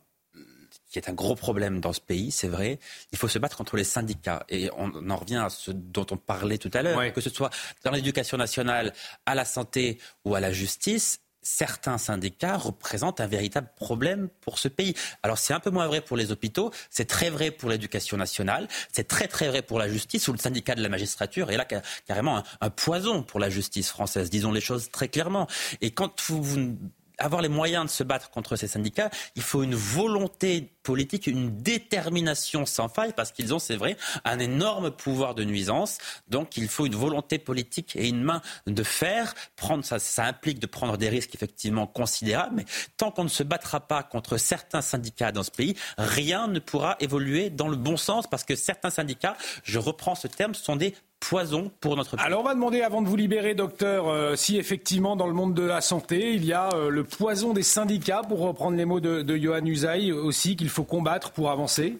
qui 0.92 0.98
est 0.98 1.08
un 1.08 1.14
gros 1.14 1.34
problème 1.34 1.80
dans 1.80 1.92
ce 1.92 2.00
pays, 2.00 2.30
c'est 2.30 2.48
vrai. 2.48 2.78
Il 3.12 3.18
faut 3.18 3.28
se 3.28 3.38
battre 3.38 3.56
contre 3.56 3.76
les 3.76 3.84
syndicats. 3.84 4.44
Et 4.48 4.70
on 4.76 5.10
en 5.10 5.16
revient 5.16 5.36
à 5.36 5.48
ce 5.48 5.70
dont 5.70 6.06
on 6.10 6.16
parlait 6.16 6.58
tout 6.58 6.70
à 6.74 6.82
l'heure, 6.82 7.12
que 7.12 7.20
ce 7.20 7.30
soit 7.30 7.50
dans 7.82 7.90
l'éducation 7.90 8.36
nationale, 8.36 8.92
à 9.26 9.34
la 9.34 9.44
santé 9.44 9.98
ou 10.24 10.34
à 10.34 10.40
la 10.40 10.52
justice. 10.52 11.20
Certains 11.44 11.98
syndicats 11.98 12.56
représentent 12.56 13.20
un 13.20 13.26
véritable 13.26 13.68
problème 13.74 14.28
pour 14.42 14.60
ce 14.60 14.68
pays. 14.68 14.94
Alors 15.24 15.38
c'est 15.38 15.52
un 15.52 15.58
peu 15.58 15.70
moins 15.70 15.88
vrai 15.88 16.00
pour 16.00 16.16
les 16.16 16.30
hôpitaux, 16.30 16.70
c'est 16.88 17.06
très 17.06 17.30
vrai 17.30 17.50
pour 17.50 17.68
l'éducation 17.68 18.16
nationale, 18.16 18.68
c'est 18.92 19.08
très 19.08 19.26
très 19.26 19.48
vrai 19.48 19.60
pour 19.62 19.80
la 19.80 19.88
justice 19.88 20.28
ou 20.28 20.32
le 20.32 20.38
syndicat 20.38 20.76
de 20.76 20.82
la 20.82 20.88
magistrature 20.88 21.50
est 21.50 21.56
là 21.56 21.66
carrément 22.06 22.36
un, 22.36 22.44
un 22.60 22.70
poison 22.70 23.24
pour 23.24 23.40
la 23.40 23.50
justice 23.50 23.88
française. 23.88 24.30
Disons 24.30 24.52
les 24.52 24.60
choses 24.60 24.92
très 24.92 25.08
clairement. 25.08 25.48
Et 25.80 25.90
quand 25.90 26.22
vous, 26.28 26.40
vous 26.40 26.76
avoir 27.22 27.42
les 27.42 27.48
moyens 27.48 27.86
de 27.86 27.90
se 27.90 28.02
battre 28.02 28.30
contre 28.30 28.56
ces 28.56 28.68
syndicats, 28.68 29.10
il 29.36 29.42
faut 29.42 29.62
une 29.62 29.74
volonté 29.74 30.72
politique, 30.82 31.26
une 31.26 31.56
détermination 31.62 32.66
sans 32.66 32.88
faille, 32.88 33.12
parce 33.14 33.30
qu'ils 33.32 33.54
ont, 33.54 33.58
c'est 33.58 33.76
vrai, 33.76 33.96
un 34.24 34.38
énorme 34.38 34.90
pouvoir 34.90 35.34
de 35.34 35.44
nuisance. 35.44 35.98
Donc 36.28 36.56
il 36.56 36.68
faut 36.68 36.86
une 36.86 36.96
volonté 36.96 37.38
politique 37.38 37.94
et 37.96 38.08
une 38.08 38.22
main 38.22 38.42
de 38.66 38.82
fer. 38.82 39.34
Prendre 39.56 39.84
ça, 39.84 39.98
ça 39.98 40.24
implique 40.24 40.58
de 40.58 40.66
prendre 40.66 40.96
des 40.96 41.08
risques 41.08 41.34
effectivement 41.34 41.86
considérables, 41.86 42.56
mais 42.56 42.64
tant 42.96 43.10
qu'on 43.10 43.24
ne 43.24 43.28
se 43.28 43.42
battra 43.42 43.80
pas 43.80 44.02
contre 44.02 44.36
certains 44.36 44.82
syndicats 44.82 45.32
dans 45.32 45.42
ce 45.42 45.50
pays, 45.50 45.76
rien 45.98 46.48
ne 46.48 46.58
pourra 46.58 46.96
évoluer 47.00 47.50
dans 47.50 47.68
le 47.68 47.76
bon 47.76 47.96
sens, 47.96 48.26
parce 48.26 48.44
que 48.44 48.56
certains 48.56 48.90
syndicats, 48.90 49.36
je 49.62 49.78
reprends 49.78 50.14
ce 50.14 50.26
terme, 50.26 50.54
sont 50.54 50.76
des 50.76 50.94
poison 51.28 51.70
pour 51.80 51.96
notre 51.96 52.16
pays. 52.16 52.24
Alors 52.24 52.40
on 52.40 52.44
va 52.44 52.54
demander 52.54 52.82
avant 52.82 53.00
de 53.00 53.08
vous 53.08 53.16
libérer, 53.16 53.54
docteur, 53.54 54.08
euh, 54.08 54.34
si 54.36 54.56
effectivement 54.58 55.16
dans 55.16 55.26
le 55.26 55.32
monde 55.32 55.54
de 55.54 55.62
la 55.62 55.80
santé, 55.80 56.34
il 56.34 56.44
y 56.44 56.52
a 56.52 56.70
euh, 56.74 56.90
le 56.90 57.04
poison 57.04 57.52
des 57.52 57.62
syndicats, 57.62 58.22
pour 58.22 58.40
reprendre 58.40 58.76
les 58.76 58.84
mots 58.84 59.00
de, 59.00 59.22
de 59.22 59.36
Johan 59.36 59.64
Usaï, 59.64 60.12
aussi 60.12 60.56
qu'il 60.56 60.68
faut 60.68 60.84
combattre 60.84 61.30
pour 61.30 61.50
avancer? 61.50 61.98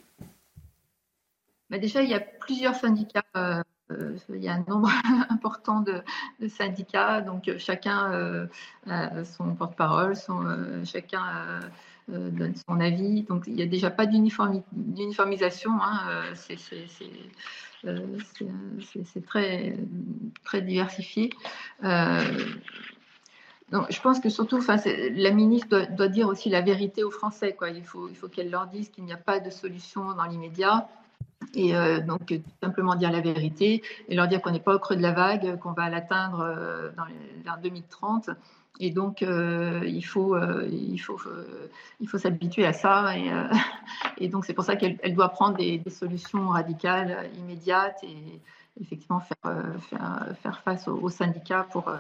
Bah, 1.71 1.79
déjà, 1.79 2.03
il 2.03 2.11
y 2.11 2.15
a 2.15 2.21
plusieurs 2.21 2.75
syndicats. 2.75 3.25
Euh, 3.37 3.63
il 4.31 4.43
y 4.43 4.49
a 4.49 4.55
un 4.55 4.65
nombre 4.67 4.91
important 5.29 5.81
de, 5.81 6.03
syndicats, 6.49 7.21
donc 7.21 7.51
chacun 7.59 8.49
a 8.89 9.25
son 9.25 9.55
porte-parole, 9.55 10.15
chacun 10.85 11.61
donne 12.09 12.55
son 12.69 12.81
avis. 12.81 13.23
Donc 13.23 13.45
il 13.47 13.55
n'y 13.55 13.63
a 13.63 13.67
déjà 13.67 13.91
pas 13.91 14.07
d'uniformisation. 14.07 15.71
Hein, 15.83 16.33
c'est 16.35 16.55
euh, 16.73 16.87
c'est 17.83 19.27
très, 19.27 19.77
très 20.45 20.63
diversifié. 20.63 21.31
Euh, 21.85 22.21
donc, 23.71 23.87
je 23.91 24.01
pense 24.01 24.21
que 24.21 24.29
surtout, 24.29 24.61
la 25.15 25.31
ministre 25.31 25.87
doit, 25.97 26.09
dire 26.09 26.29
aussi 26.29 26.51
la 26.51 26.61
vérité 26.61 27.05
aux 27.05 27.11
Français. 27.11 27.57
Il 27.75 27.85
faut, 27.85 28.29
qu'elle 28.31 28.51
leur 28.51 28.67
dise 28.67 28.91
qu'il 28.91 29.05
n'y 29.05 29.13
a 29.13 29.19
pas 29.19 29.41
de 29.41 29.51
solution 29.51 30.13
dans 30.15 30.25
l'immédiat. 30.25 30.89
Et 31.55 31.75
euh, 31.75 32.01
donc, 32.01 32.35
simplement 32.63 32.95
dire 32.95 33.11
la 33.11 33.21
vérité 33.21 33.83
et 34.09 34.15
leur 34.15 34.29
dire 34.29 34.43
qu'on 34.43 34.51
n'est 34.51 34.61
pas 34.61 34.75
au 34.75 34.79
creux 34.79 34.97
de 34.97 35.03
la 35.03 35.13
vague, 35.13 35.59
qu'on 35.59 35.73
va 35.73 35.89
l'atteindre 35.89 36.93
vers 37.45 37.59
2030 37.59 38.31
et 38.81 38.91
donc, 38.91 39.23
euh, 39.23 39.83
il 39.85 40.05
faut, 40.05 40.35
euh, 40.35 40.69
faut, 40.99 41.19
euh, 41.27 41.69
faut 42.07 42.19
s'habituer 42.19 42.67
à 42.67 42.73
ça. 42.73 43.17
Et, 43.17 43.31
et 44.19 44.29
donc, 44.29 44.45
c'est 44.45 44.55
pour 44.55 44.65
ça 44.65 44.77
qu'elle 44.77 45.15
doit 45.15 45.29
prendre 45.29 45.59
des, 45.59 45.83
solutions 45.91 46.49
radicales, 46.49 47.31
immédiates, 47.39 48.03
et 48.03 48.41
effectivement 48.81 49.21
faire, 49.21 49.55
faire, 49.91 50.27
faire 50.43 50.61
face 50.63 50.89
aux, 50.89 51.11
syndicats 51.11 51.67
pour, 51.71 51.93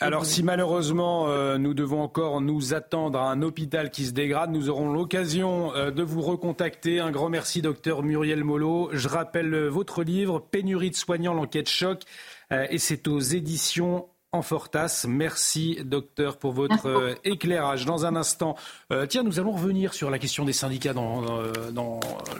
alors 0.00 0.26
si 0.26 0.44
malheureusement 0.44 1.28
nous 1.58 1.74
devons 1.74 2.02
encore 2.02 2.40
nous 2.40 2.74
attendre 2.74 3.18
à 3.18 3.30
un 3.30 3.42
hôpital 3.42 3.90
qui 3.90 4.06
se 4.06 4.12
dégrade, 4.12 4.50
nous 4.50 4.68
aurons 4.68 4.92
l'occasion 4.92 5.72
de 5.72 6.02
vous 6.02 6.20
recontacter. 6.20 6.98
Un 6.98 7.12
grand 7.12 7.28
merci 7.28 7.62
docteur 7.62 8.02
Muriel 8.02 8.42
Molo. 8.42 8.90
Je 8.92 9.08
rappelle 9.08 9.66
votre 9.66 10.02
livre 10.02 10.40
Pénurie 10.40 10.90
de 10.90 10.96
soignants, 10.96 11.34
l'enquête 11.34 11.68
choc, 11.68 12.02
et 12.50 12.78
c'est 12.78 13.06
aux 13.06 13.20
éditions 13.20 14.08
en 14.32 14.42
Fortas. 14.42 15.06
Merci, 15.08 15.78
docteur, 15.84 16.36
pour 16.36 16.52
votre 16.52 16.86
euh, 16.86 17.14
éclairage. 17.24 17.86
Dans 17.86 18.04
un 18.04 18.14
instant, 18.14 18.56
euh, 18.92 19.06
tiens, 19.06 19.22
nous 19.22 19.40
allons 19.40 19.52
revenir 19.52 19.94
sur 19.94 20.10
la 20.10 20.18
question 20.18 20.44
des 20.44 20.52
syndicats 20.52 20.92
dans, 20.92 21.22
euh, 21.38 21.52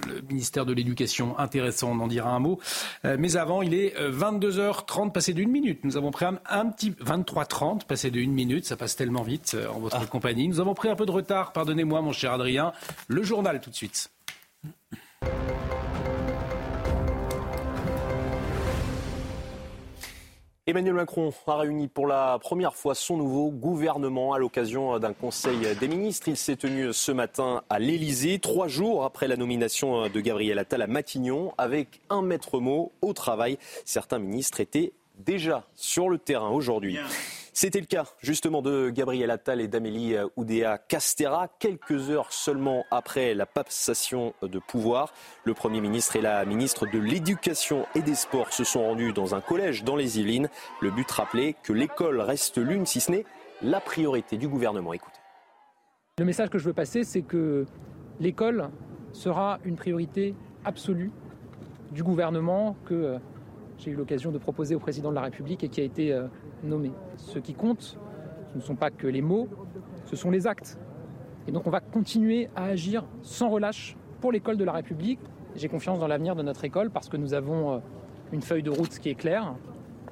le 0.07 0.21
ministère 0.29 0.67
de 0.67 0.75
l'Éducation. 0.75 1.39
Intéressant, 1.39 1.93
on 1.93 2.01
en 2.01 2.07
dira 2.07 2.31
un 2.31 2.41
mot. 2.41 2.59
mais 3.05 3.37
avant, 3.37 3.63
il 3.63 3.75
est 3.75 3.95
22h30, 3.99 5.13
passé 5.13 5.33
d'une 5.33 5.51
minute. 5.51 5.85
Nous 5.85 5.97
avons 5.97 6.11
pris 6.11 6.27
un, 6.27 6.67
petit 6.67 6.91
23h30, 6.91 7.87
passé 7.87 8.11
d'une 8.11 8.33
minute. 8.33 8.67
Ça 8.67 8.77
passe 8.77 8.97
tellement 8.97 9.23
vite 9.23 9.57
en 9.73 9.79
votre 9.79 9.99
ah. 10.01 10.07
compagnie. 10.07 10.49
Nous 10.49 10.61
avons 10.61 10.75
pris 10.75 10.89
un 10.89 10.97
peu 10.97 11.07
de 11.07 11.13
retard. 11.13 11.53
Pardonnez-moi, 11.53 12.03
mon 12.03 12.13
cher 12.13 12.33
Adrien. 12.33 12.73
Le 13.07 13.23
journal, 13.23 13.61
tout 13.61 13.71
de 13.71 13.75
suite. 13.75 14.11
Emmanuel 20.69 20.93
Macron 20.93 21.33
a 21.47 21.57
réuni 21.57 21.89
pour 21.89 22.07
la 22.07 22.39
première 22.39 22.75
fois 22.75 22.95
son 22.95 23.17
nouveau 23.17 23.49
gouvernement 23.51 24.35
à 24.35 24.39
l'occasion 24.39 24.99
d'un 24.99 25.15
conseil 25.15 25.75
des 25.81 25.89
ministres. 25.89 26.29
Il 26.29 26.37
s'est 26.37 26.57
tenu 26.57 26.93
ce 26.93 27.11
matin 27.11 27.63
à 27.71 27.79
l'Elysée, 27.79 28.39
trois 28.39 28.69
jours 28.69 29.03
après 29.03 29.29
la 29.29 29.39
nomination 29.39 30.11
de 30.11 30.21
Gabriel 30.21 30.59
Attal 30.59 30.83
à 30.83 30.87
Matignon, 30.87 31.55
avec 31.57 32.03
un 32.11 32.21
maître 32.21 32.61
mot 32.61 32.93
au 33.01 33.15
travail. 33.15 33.57
Certains 33.87 34.19
ministres 34.19 34.61
étaient 34.61 34.93
déjà 35.19 35.67
sur 35.75 36.09
le 36.09 36.19
terrain 36.19 36.51
aujourd'hui. 36.51 36.99
C'était 37.53 37.81
le 37.81 37.87
cas 37.87 38.05
justement 38.21 38.63
de 38.63 38.91
Gabriel 38.91 39.33
Attal 39.33 39.61
et 39.61 39.67
d'Amélie 39.67 40.15
Oudéa 40.37 40.79
Castera, 40.79 41.49
quelques 41.59 42.09
heures 42.09 42.33
seulement 42.33 42.85
après 42.93 43.35
la 43.35 43.47
passation 43.47 44.33
de 44.43 44.61
pouvoir. 44.61 45.13
Le 45.43 45.55
Premier 45.55 45.81
ministre 45.81 46.15
et 46.15 46.21
la 46.21 46.45
ministre 46.45 46.87
de 46.87 46.99
l'Éducation 47.01 47.85
et 47.97 48.03
des 48.03 48.15
Sports 48.15 48.53
se 48.53 48.63
sont 48.63 48.85
rendus 48.85 49.13
dans 49.13 49.35
un 49.35 49.41
collège 49.41 49.83
dans 49.83 49.97
les 49.97 50.21
Yvelines. 50.21 50.49
Le 50.81 50.93
but 50.93 51.11
rappeler 51.11 51.57
que 51.65 51.73
l'école 51.73 52.21
reste 52.21 52.59
l'une, 52.59 52.87
si 52.87 53.01
ce 53.01 53.11
n'est 53.11 53.25
la 53.61 53.81
priorité 53.81 54.37
du 54.37 54.47
gouvernement. 54.47 54.93
Écoutez. 54.93 55.19
Le 56.19 56.25
message 56.25 56.51
que 56.51 56.59
je 56.59 56.65
veux 56.65 56.73
passer, 56.73 57.03
c'est 57.03 57.23
que 57.23 57.67
l'école 58.21 58.71
sera 59.13 59.59
une 59.65 59.75
priorité 59.75 60.35
absolue 60.65 61.11
du 61.91 62.05
gouvernement 62.05 62.77
que 62.85 63.19
j'ai 63.79 63.93
eu 63.93 63.95
l'occasion 63.95 64.33
de 64.33 64.39
proposer 64.39 64.75
au 64.75 64.81
président 64.81 65.11
de 65.11 65.15
la 65.15 65.23
République 65.23 65.63
et 65.65 65.69
qui 65.69 65.81
a 65.81 65.85
été 65.85 66.13
euh, 66.13 66.27
nommé. 66.65 66.91
Ce 67.17 67.39
qui 67.39 67.55
compte, 67.55 67.99
ce 68.53 68.57
ne 68.57 68.63
sont 68.63 68.75
pas 68.75 68.91
que 68.91 69.07
les 69.07 69.23
mots, 69.23 69.49
ce 70.07 70.17
sont 70.17 70.31
les 70.31 70.47
actes. 70.47 70.79
Et 71.47 71.53
donc 71.53 71.67
on 71.67 71.71
va 71.71 71.81
continuer 71.81 72.51
à 72.57 72.65
agir 72.65 73.05
sans 73.23 73.49
relâche 73.49 73.97
pour 74.21 74.33
l'école 74.33 74.57
de 74.57 74.65
la 74.65 74.73
République. 74.73 75.21
J'ai 75.55 75.69
confiance 75.69 75.99
dans 75.99 76.09
l'avenir 76.09 76.35
de 76.35 76.43
notre 76.43 76.65
école 76.65 76.91
parce 76.91 77.09
que 77.09 77.17
nous 77.17 77.35
avons 77.35 77.75
euh, 77.75 77.79
une 78.33 78.43
feuille 78.43 78.63
de 78.63 78.71
route 78.71 78.99
qui 78.99 79.11
est 79.11 79.15
claire. 79.15 79.55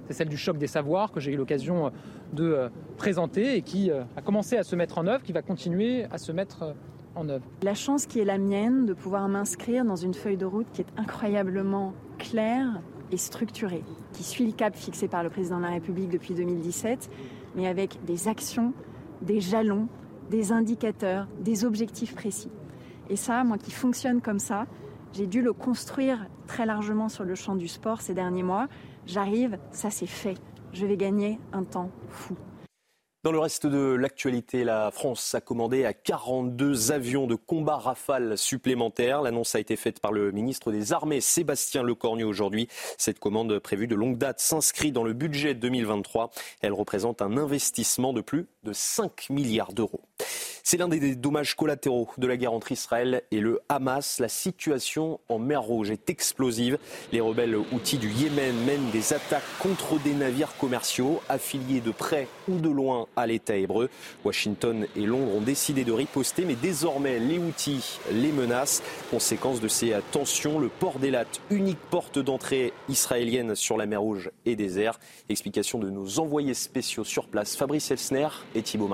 C'est 0.07 0.13
celle 0.13 0.29
du 0.29 0.37
choc 0.37 0.57
des 0.57 0.69
savoirs 0.69 1.11
que 1.11 1.19
j'ai 1.19 1.33
eu 1.33 1.37
l'occasion 1.37 1.87
euh, 1.87 1.91
de 2.33 2.71
présenter 2.97 3.57
et 3.57 3.63
qui 3.63 3.91
a 3.91 4.23
commencé 4.23 4.57
à 4.57 4.65
se 4.65 4.75
mettre 4.75 4.99
en 4.99 5.07
œuvre, 5.07 5.23
qui 5.23 5.33
va 5.33 5.43
continuer 5.43 6.07
à 6.11 6.19
se 6.19 6.33
mettre 6.33 6.75
en 7.15 7.29
œuvre. 7.29 7.45
La 7.63 7.75
chance 7.75 8.07
qui 8.07 8.19
est 8.19 8.25
la 8.25 8.39
mienne 8.39 8.85
de 8.85 8.95
pouvoir 8.95 9.29
m'inscrire 9.29 9.85
dans 9.85 9.97
une 9.97 10.15
feuille 10.15 10.37
de 10.37 10.45
route 10.45 10.67
qui 10.73 10.81
est 10.81 10.93
incroyablement 10.97 11.95
claire, 12.19 12.81
et 13.13 13.17
structuré, 13.17 13.83
qui 14.13 14.23
suit 14.23 14.47
le 14.47 14.53
cap 14.53 14.75
fixé 14.77 15.09
par 15.09 15.23
le 15.23 15.31
président 15.31 15.59
de 15.59 15.63
la 15.63 15.71
République 15.71 16.11
depuis 16.11 16.35
2017, 16.35 17.11
mais 17.55 17.67
avec 17.67 18.05
des 18.05 18.29
actions, 18.29 18.73
des 19.23 19.41
jalons, 19.41 19.89
des 20.31 20.53
indicateurs, 20.53 21.29
des 21.41 21.65
objectifs 21.65 22.15
précis. 22.15 22.51
Et 23.09 23.17
ça, 23.17 23.45
moi 23.45 23.59
qui 23.59 23.71
fonctionne 23.71 24.21
comme 24.21 24.39
ça, 24.41 24.67
j'ai 25.13 25.27
dû 25.27 25.43
le 25.43 25.53
construire 25.53 26.27
très 26.47 26.67
largement 26.67 27.09
sur 27.09 27.25
le 27.25 27.35
champ 27.35 27.55
du 27.55 27.69
sport 27.69 28.01
ces 28.01 28.15
derniers 28.15 28.43
mois. 28.43 28.69
J'arrive, 29.07 29.59
ça 29.71 29.91
c'est 29.91 30.07
fait. 30.07 30.37
Je 30.73 30.85
vais 30.85 30.97
gagner 30.97 31.39
un 31.53 31.65
temps 31.65 31.91
fou. 32.09 32.37
Dans 33.27 33.33
le 33.33 33.41
reste 33.41 33.67
de 33.67 33.97
l'actualité, 33.97 34.63
la 34.63 34.93
France 34.93 35.35
a 35.35 35.41
commandé 35.41 35.85
à 35.85 35.93
42 35.93 36.93
avions 36.93 37.27
de 37.27 37.35
combat 37.35 37.75
Rafale 37.75 38.39
supplémentaires. 38.39 39.21
L'annonce 39.21 39.57
a 39.57 39.59
été 39.59 39.75
faite 39.75 39.99
par 39.99 40.13
le 40.13 40.31
ministre 40.31 40.71
des 40.71 40.93
Armées, 40.93 41.21
Sébastien 41.21 41.83
Lecornu, 41.83 42.23
aujourd'hui. 42.23 42.69
Cette 42.99 43.19
commande 43.19 43.59
prévue 43.59 43.89
de 43.89 43.97
longue 43.97 44.17
date 44.17 44.39
s'inscrit 44.39 44.93
dans 44.93 45.03
le 45.03 45.13
budget 45.13 45.55
2023. 45.55 46.31
Elle 46.61 46.73
représente 46.73 47.21
un 47.21 47.37
investissement 47.37 48.13
de 48.13 48.21
plus 48.21 48.47
de 48.67 48.73
5 48.73 49.31
milliards 49.31 49.73
d'euros. 49.73 50.03
C'est 50.69 50.79
l'un 50.79 50.89
des 50.89 51.15
dommages 51.15 51.55
collatéraux 51.55 52.09
de 52.19 52.27
la 52.27 52.37
guerre 52.37 52.53
entre 52.53 52.73
Israël 52.73 53.23
et 53.31 53.39
le 53.39 53.61
Hamas. 53.69 54.19
La 54.19 54.29
situation 54.29 55.21
en 55.29 55.39
mer 55.39 55.63
Rouge 55.63 55.93
est 55.93 56.11
explosive. 56.11 56.77
Les 57.13 57.21
rebelles 57.21 57.55
outils 57.55 57.99
du 57.99 58.11
Yémen 58.11 58.53
mènent 58.65 58.91
des 58.91 59.13
attaques 59.13 59.45
contre 59.61 60.03
des 60.03 60.13
navires 60.13 60.57
commerciaux 60.57 61.21
affiliés 61.29 61.81
de 61.81 61.93
près 61.93 62.27
ou 62.49 62.59
de 62.59 62.69
loin 62.69 63.07
à 63.15 63.29
l'État 63.29 63.55
hébreu. 63.55 63.89
Washington 64.25 64.89
et 64.97 65.07
Londres 65.07 65.37
ont 65.37 65.41
décidé 65.41 65.85
de 65.85 65.93
riposter, 65.93 66.45
mais 66.45 66.57
désormais 66.57 67.21
les 67.21 67.39
outils 67.39 68.01
les 68.11 68.33
menacent. 68.33 68.83
Conséquence 69.13 69.61
de 69.61 69.69
ces 69.69 69.95
tensions, 70.11 70.59
le 70.59 70.69
port 70.69 70.99
d'Elat, 70.99 71.27
unique 71.49 71.79
porte 71.91 72.19
d'entrée 72.19 72.73
israélienne 72.89 73.55
sur 73.55 73.77
la 73.77 73.87
mer 73.87 74.01
Rouge 74.01 74.33
et 74.47 74.57
désert. 74.57 74.99
Explication 75.29 75.79
de 75.79 75.91
nos 75.91 76.19
envoyés 76.19 76.55
spéciaux 76.55 77.05
sur 77.05 77.29
place, 77.29 77.55
Fabrice 77.55 77.93
Elsner 77.93 78.31
et 78.57 78.63
Thibault. 78.63 78.89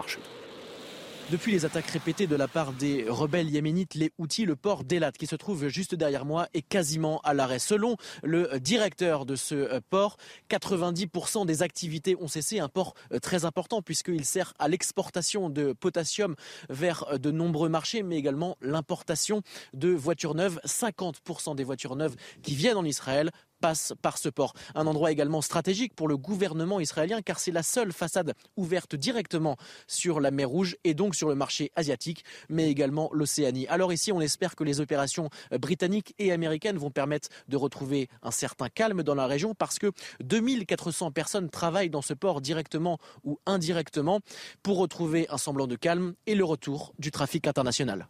Depuis 1.30 1.52
les 1.52 1.64
attaques 1.64 1.86
répétées 1.86 2.26
de 2.26 2.34
la 2.36 2.48
part 2.48 2.72
des 2.72 3.06
rebelles 3.08 3.48
yéménites, 3.48 3.94
les 3.94 4.10
outils, 4.18 4.44
le 4.44 4.56
port 4.56 4.84
d'Elat, 4.84 5.12
qui 5.12 5.26
se 5.26 5.36
trouve 5.36 5.68
juste 5.68 5.94
derrière 5.94 6.24
moi, 6.24 6.48
est 6.52 6.62
quasiment 6.62 7.20
à 7.20 7.32
l'arrêt. 7.32 7.60
Selon 7.60 7.96
le 8.22 8.58
directeur 8.58 9.24
de 9.24 9.36
ce 9.36 9.54
euh, 9.54 9.80
port, 9.88 10.16
90% 10.50 11.46
des 11.46 11.62
activités 11.62 12.16
ont 12.20 12.28
cessé. 12.28 12.58
Un 12.58 12.68
port 12.68 12.94
euh, 13.12 13.18
très 13.20 13.44
important 13.44 13.82
puisqu'il 13.82 14.24
sert 14.24 14.52
à 14.58 14.68
l'exportation 14.68 15.48
de 15.48 15.72
potassium 15.72 16.34
vers 16.68 17.06
euh, 17.08 17.18
de 17.18 17.30
nombreux 17.30 17.68
marchés, 17.68 18.02
mais 18.02 18.16
également 18.16 18.58
l'importation 18.60 19.42
de 19.74 19.90
voitures 19.90 20.34
neuves. 20.34 20.60
50% 20.66 21.54
des 21.54 21.64
voitures 21.64 21.96
neuves 21.96 22.16
qui 22.42 22.56
viennent 22.56 22.76
en 22.76 22.84
Israël 22.84 23.30
passe 23.62 23.94
par 24.02 24.18
ce 24.18 24.28
port. 24.28 24.54
Un 24.74 24.88
endroit 24.88 25.12
également 25.12 25.40
stratégique 25.40 25.94
pour 25.94 26.08
le 26.08 26.16
gouvernement 26.16 26.80
israélien 26.80 27.22
car 27.22 27.38
c'est 27.38 27.52
la 27.52 27.62
seule 27.62 27.92
façade 27.92 28.34
ouverte 28.56 28.96
directement 28.96 29.56
sur 29.86 30.18
la 30.20 30.32
mer 30.32 30.48
Rouge 30.48 30.76
et 30.82 30.94
donc 30.94 31.14
sur 31.14 31.28
le 31.28 31.36
marché 31.36 31.70
asiatique, 31.76 32.24
mais 32.48 32.68
également 32.68 33.08
l'Océanie. 33.12 33.68
Alors 33.68 33.92
ici, 33.92 34.10
on 34.10 34.20
espère 34.20 34.56
que 34.56 34.64
les 34.64 34.80
opérations 34.80 35.30
britanniques 35.60 36.12
et 36.18 36.32
américaines 36.32 36.76
vont 36.76 36.90
permettre 36.90 37.28
de 37.46 37.56
retrouver 37.56 38.08
un 38.22 38.32
certain 38.32 38.68
calme 38.68 39.04
dans 39.04 39.14
la 39.14 39.28
région 39.28 39.54
parce 39.54 39.78
que 39.78 39.92
2400 40.24 41.12
personnes 41.12 41.48
travaillent 41.48 41.90
dans 41.90 42.02
ce 42.02 42.14
port 42.14 42.40
directement 42.40 42.98
ou 43.22 43.38
indirectement 43.46 44.20
pour 44.64 44.78
retrouver 44.78 45.28
un 45.30 45.38
semblant 45.38 45.68
de 45.68 45.76
calme 45.76 46.14
et 46.26 46.34
le 46.34 46.44
retour 46.44 46.94
du 46.98 47.12
trafic 47.12 47.46
international. 47.46 48.08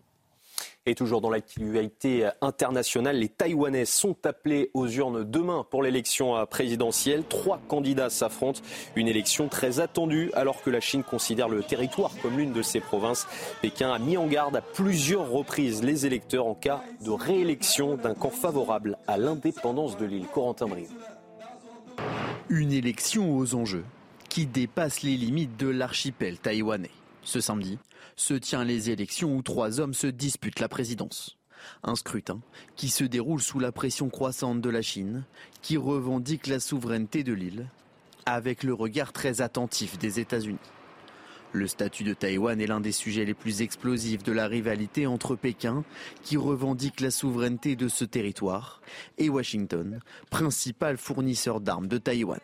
Et 0.87 0.95
toujours 0.95 1.21
dans 1.21 1.31
l'actualité 1.31 2.29
internationale, 2.41 3.17
les 3.17 3.29
Taïwanais 3.29 3.85
sont 3.85 4.17
appelés 4.27 4.71
aux 4.75 4.89
urnes 4.89 5.25
demain 5.25 5.65
pour 5.71 5.83
l'élection 5.83 6.45
présidentielle. 6.47 7.25
Trois 7.29 7.61
candidats 7.69 8.11
s'affrontent. 8.11 8.61
Une 8.97 9.09
élection 9.09 9.49
très 9.49 9.81
attendue 9.81 10.31
alors 10.35 10.63
que 10.63 10.71
la 10.71 10.81
Chine 10.81 11.05
considère 11.05 11.49
le 11.49 11.63
territoire 11.63 12.11
comme 12.21 12.37
l'une 12.37 12.53
de 12.53 12.63
ses 12.63 12.81
provinces. 12.81 13.27
Pékin 13.61 13.93
a 13.93 13.99
mis 13.99 14.17
en 14.17 14.27
garde 14.27 14.57
à 14.57 14.61
plusieurs 14.61 15.31
reprises 15.31 15.83
les 15.83 16.07
électeurs 16.07 16.47
en 16.47 16.55
cas 16.55 16.83
de 17.01 17.11
réélection 17.11 17.97
d'un 17.97 18.15
camp 18.15 18.31
favorable 18.31 18.99
à 19.07 19.19
l'indépendance 19.19 19.97
de 19.97 20.05
l'île. 20.05 20.27
Corentin 20.27 20.67
Brie. 20.67 20.89
Une 22.49 22.73
élection 22.73 23.37
aux 23.37 23.55
enjeux 23.55 23.85
qui 24.29 24.47
dépasse 24.47 25.03
les 25.03 25.17
limites 25.17 25.57
de 25.57 25.69
l'archipel 25.69 26.39
taïwanais. 26.39 26.91
Ce 27.25 27.41
samedi 27.41 27.79
se 28.17 28.35
tient 28.35 28.65
les 28.65 28.91
élections 28.91 29.37
où 29.37 29.43
trois 29.43 29.81
hommes 29.81 29.95
se 29.95 30.07
disputent 30.07 30.61
la 30.61 30.69
présidence. 30.69 31.39
Un 31.85 31.95
scrutin 31.95 32.41
qui 32.75 32.89
se 32.89 33.05
déroule 33.05 33.41
sous 33.41 33.61
la 33.61 33.71
pression 33.71 34.11
croissante 34.11 34.61
de 34.61 34.71
la 34.71 34.83
Chine, 34.83 35.25
qui 35.63 35.77
revendique 35.77 36.49
la 36.49 36.59
souveraineté 36.59 37.23
de 37.23 37.33
l'île, 37.33 37.69
avec 38.27 38.65
le 38.65 38.75
regard 38.75 39.13
très 39.13 39.41
attentif 39.41 39.99
des 39.99 40.19
États-Unis. 40.19 40.59
Le 41.53 41.67
statut 41.69 42.03
de 42.03 42.15
Taïwan 42.15 42.61
est 42.61 42.67
l'un 42.67 42.81
des 42.81 42.93
sujets 42.93 43.27
les 43.27 43.35
plus 43.35 43.61
explosifs 43.61 44.23
de 44.23 44.33
la 44.33 44.47
rivalité 44.47 45.07
entre 45.07 45.37
Pékin, 45.37 45.85
qui 46.23 46.39
revendique 46.39 47.01
la 47.01 47.11
souveraineté 47.11 47.77
de 47.77 47.89
ce 47.89 48.07
territoire, 48.07 48.81
et 49.19 49.29
Washington, 49.29 50.01
principal 50.31 50.97
fournisseur 50.97 51.61
d'armes 51.61 51.89
de 51.89 51.99
Taïwan. 51.99 52.41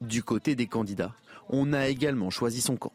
Du 0.00 0.22
côté 0.22 0.54
des 0.54 0.68
candidats, 0.68 1.14
on 1.48 1.72
a 1.72 1.88
également 1.88 2.30
choisi 2.30 2.60
son 2.60 2.76
camp. 2.76 2.92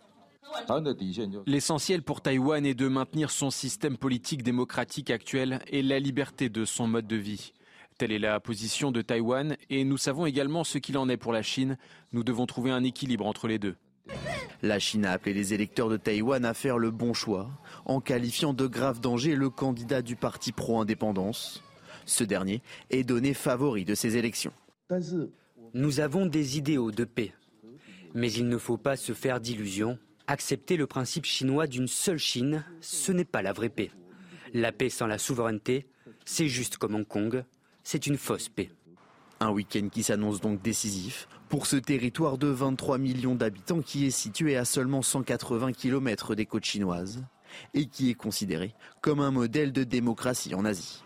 L'essentiel 1.46 2.04
pour 2.04 2.22
Taïwan 2.22 2.66
est 2.66 2.74
de 2.74 2.88
maintenir 2.88 3.32
son 3.32 3.50
système 3.50 3.98
politique 3.98 4.44
démocratique 4.44 5.12
actuel 5.12 5.60
et 5.68 5.82
la 5.82 6.00
liberté 6.00 6.50
de 6.50 6.66
son 6.66 6.88
mode 6.88 7.08
de 7.08 7.16
vie. 7.16 7.54
Telle 7.98 8.12
est 8.12 8.20
la 8.20 8.40
position 8.40 8.92
de 8.92 9.02
Taïwan 9.02 9.58
et 9.70 9.84
nous 9.84 9.98
savons 9.98 10.26
également 10.26 10.64
ce 10.64 10.78
qu'il 10.78 10.98
en 10.98 11.10
est 11.10 11.18
pour 11.18 11.34
la 11.34 11.42
Chine. 11.42 11.78
Nous 12.14 12.24
devons 12.24 12.46
trouver 12.46 12.72
un 12.72 12.84
équilibre 12.84 13.26
entre 13.26 13.48
les 13.48 13.58
deux. 13.58 13.76
La 14.62 14.80
Chine 14.80 15.06
a 15.06 15.12
appelé 15.12 15.34
les 15.34 15.54
électeurs 15.54 15.90
de 15.90 15.98
Taïwan 15.98 16.46
à 16.46 16.54
faire 16.54 16.78
le 16.78 16.92
bon 16.92 17.14
choix 17.14 17.50
en 17.86 18.00
qualifiant 18.00 18.54
de 18.54 18.68
grave 18.68 19.00
danger 19.00 19.36
le 19.36 19.50
candidat 19.50 20.02
du 20.02 20.16
parti 20.16 20.52
pro-indépendance. 20.52 21.64
Ce 22.06 22.24
dernier 22.24 22.62
est 22.90 23.04
donné 23.04 23.34
favori 23.34 23.84
de 23.84 23.96
ces 23.96 24.18
élections. 24.18 24.54
Nous 25.74 26.00
avons 26.00 26.26
des 26.26 26.58
idéaux 26.58 26.92
de 26.92 27.04
paix, 27.04 27.34
mais 28.14 28.32
il 28.32 28.48
ne 28.48 28.58
faut 28.58 28.78
pas 28.78 28.96
se 28.96 29.14
faire 29.14 29.40
d'illusions. 29.40 30.00
Accepter 30.30 30.76
le 30.76 30.88
principe 30.88 31.24
chinois 31.24 31.68
d'une 31.68 31.88
seule 31.88 32.18
Chine, 32.18 32.66
ce 32.82 33.14
n'est 33.14 33.24
pas 33.24 33.42
la 33.42 33.54
vraie 33.54 33.70
paix. 33.70 33.92
La 34.54 34.74
paix 34.74 34.90
sans 34.90 35.08
la 35.08 35.18
souveraineté, 35.18 35.88
c'est 36.26 36.50
juste 36.50 36.76
comme 36.76 36.96
Hong 36.96 37.08
Kong, 37.08 37.46
c'est 37.86 38.08
une 38.08 38.18
fausse 38.18 38.50
paix. 38.50 38.70
Un 39.40 39.52
week-end 39.52 39.88
qui 39.90 40.04
s'annonce 40.04 40.42
donc 40.42 40.62
décisif 40.62 41.30
pour 41.48 41.66
ce 41.66 41.78
territoire 41.78 42.38
de 42.38 42.48
23 42.48 42.98
millions 42.98 43.36
d'habitants 43.36 43.82
qui 43.82 44.06
est 44.06 44.12
situé 44.12 44.58
à 44.58 44.66
seulement 44.66 45.02
180 45.02 45.72
km 45.72 46.36
des 46.36 46.46
côtes 46.46 46.66
chinoises 46.66 47.24
et 47.74 47.86
qui 47.86 48.10
est 48.10 48.16
considéré 48.16 48.74
comme 49.00 49.22
un 49.22 49.32
modèle 49.32 49.72
de 49.72 49.86
démocratie 49.86 50.56
en 50.56 50.66
Asie. 50.66 51.04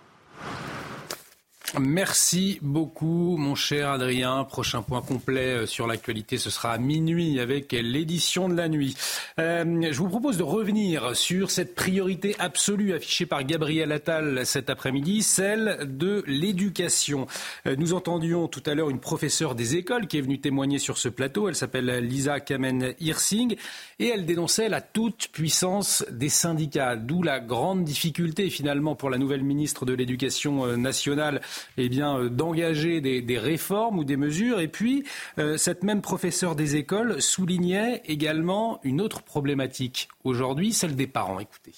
Merci 1.80 2.60
beaucoup, 2.62 3.38
mon 3.38 3.56
cher 3.56 3.92
Adrien. 3.92 4.44
Prochain 4.44 4.82
point 4.82 5.02
complet 5.02 5.62
euh, 5.62 5.66
sur 5.66 5.88
l'actualité, 5.88 6.38
ce 6.38 6.50
sera 6.50 6.74
à 6.74 6.78
minuit 6.78 7.40
avec 7.40 7.72
l'édition 7.72 8.50
de 8.50 8.56
la 8.56 8.68
nuit. 8.68 8.98
Euh, 9.40 9.88
je 9.90 9.98
vous 9.98 10.10
propose 10.10 10.36
de 10.38 10.44
revenir 10.44 11.16
sur 11.16 11.50
cette 11.50 11.74
priorité 11.74 12.36
absolue 12.40 12.94
affichée 12.94 13.26
par 13.26 13.46
Gabriel 13.46 13.94
Attal 13.94 14.46
cet 14.46 14.70
après-midi, 14.70 15.24
celle 15.24 15.78
de 15.98 16.26
l'éducation. 16.28 17.26
Euh, 17.66 17.78
nous 17.78 17.94
entendions 17.94 18.50
tout 18.50 18.64
à 18.66 18.76
l'heure 18.76 18.90
une 18.90 19.00
professeure 19.00 19.56
des 19.56 19.78
écoles 19.78 20.08
qui 20.08 20.18
est 20.18 20.22
venue 20.22 20.42
témoigner 20.42 20.78
sur 20.78 20.98
ce 20.98 21.08
plateau. 21.08 21.48
Elle 21.48 21.56
s'appelle 21.56 22.06
Lisa 22.06 22.40
Kamen-Hirsing 22.40 23.56
et 24.00 24.08
elle 24.08 24.26
dénonçait 24.26 24.68
la 24.68 24.82
toute 24.82 25.30
puissance 25.30 26.04
des 26.12 26.30
syndicats, 26.30 26.98
d'où 26.98 27.24
la 27.24 27.40
grande 27.40 27.86
difficulté 27.86 28.50
finalement 28.50 28.96
pour 28.96 29.10
la 29.10 29.18
nouvelle 29.18 29.44
ministre 29.44 29.86
de 29.86 29.94
l'Éducation 29.94 30.76
nationale 30.76 31.40
eh 31.78 31.90
bien, 31.90 32.18
euh, 32.18 32.30
d'engager 32.30 33.02
des, 33.02 33.38
réformes 33.38 34.00
ou 34.00 34.04
des 34.04 34.18
mesures. 34.18 34.60
Et 34.60 34.68
puis, 34.68 35.04
euh, 35.40 35.58
cette 35.58 35.84
même 35.84 36.02
professeure 36.02 36.56
des 36.56 36.76
écoles 36.76 37.22
soulignait 37.22 38.02
également 38.06 38.80
une 38.84 39.02
autre 39.02 39.22
problématique 39.22 40.10
aujourd'hui, 40.24 40.74
celle 40.74 40.96
des 40.96 41.08
parents. 41.08 41.40
Écoutez. 41.40 41.74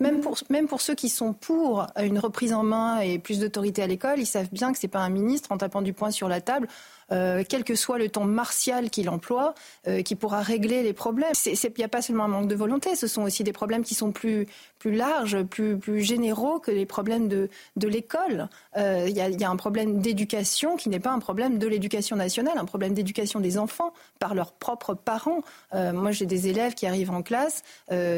Même 0.00 0.20
pour, 0.20 0.36
même 0.50 0.66
pour 0.66 0.80
ceux 0.80 0.94
qui 0.94 1.08
sont 1.08 1.32
pour 1.32 1.86
une 2.02 2.18
reprise 2.18 2.52
en 2.52 2.64
main 2.64 3.00
et 3.00 3.18
plus 3.18 3.38
d'autorité 3.38 3.82
à 3.82 3.86
l'école, 3.86 4.18
ils 4.18 4.26
savent 4.26 4.50
bien 4.50 4.72
que 4.72 4.78
ce 4.78 4.86
n'est 4.86 4.90
pas 4.90 5.00
un 5.00 5.08
ministre 5.08 5.52
en 5.52 5.58
tapant 5.58 5.82
du 5.82 5.92
poing 5.92 6.10
sur 6.10 6.28
la 6.28 6.40
table 6.40 6.68
euh, 7.12 7.42
quel 7.48 7.64
que 7.64 7.74
soit 7.74 7.98
le 7.98 8.08
ton 8.08 8.24
martial 8.24 8.90
qu'il 8.90 9.08
emploie, 9.08 9.54
euh, 9.88 10.02
qui 10.02 10.14
pourra 10.14 10.40
régler 10.40 10.82
les 10.82 10.92
problèmes. 10.92 11.32
Il 11.46 11.72
n'y 11.78 11.84
a 11.84 11.88
pas 11.88 12.02
seulement 12.02 12.24
un 12.24 12.28
manque 12.28 12.48
de 12.48 12.54
volonté, 12.54 12.96
ce 12.96 13.06
sont 13.06 13.22
aussi 13.22 13.44
des 13.44 13.52
problèmes 13.52 13.82
qui 13.82 13.94
sont 13.94 14.12
plus, 14.12 14.46
plus 14.78 14.94
larges, 14.94 15.42
plus, 15.42 15.78
plus 15.78 16.02
généraux 16.02 16.58
que 16.58 16.70
les 16.70 16.86
problèmes 16.86 17.28
de, 17.28 17.48
de 17.76 17.88
l'école. 17.88 18.48
Euh, 18.76 19.06
il 19.08 19.16
y, 19.16 19.44
a 19.44 19.50
un 19.50 19.56
problème 19.56 20.00
d'éducation 20.00 20.76
qui 20.76 20.88
n'est 20.88 21.00
pas 21.00 21.12
un 21.12 21.18
problème 21.18 21.58
de 21.58 21.66
l'éducation 21.66 22.16
nationale, 22.16 22.54
un 22.56 22.64
problème 22.64 22.94
d'éducation 22.94 23.40
des 23.40 23.58
enfants 23.58 23.92
par 24.18 24.34
leurs 24.34 24.52
propres 24.52 24.94
parents. 24.94 25.42
moi, 25.72 26.12
j'ai 26.12 26.26
des 26.26 26.48
élèves 26.48 26.74
qui 26.74 26.86
arrivent 26.86 27.10
en 27.10 27.22
classe, 27.22 27.62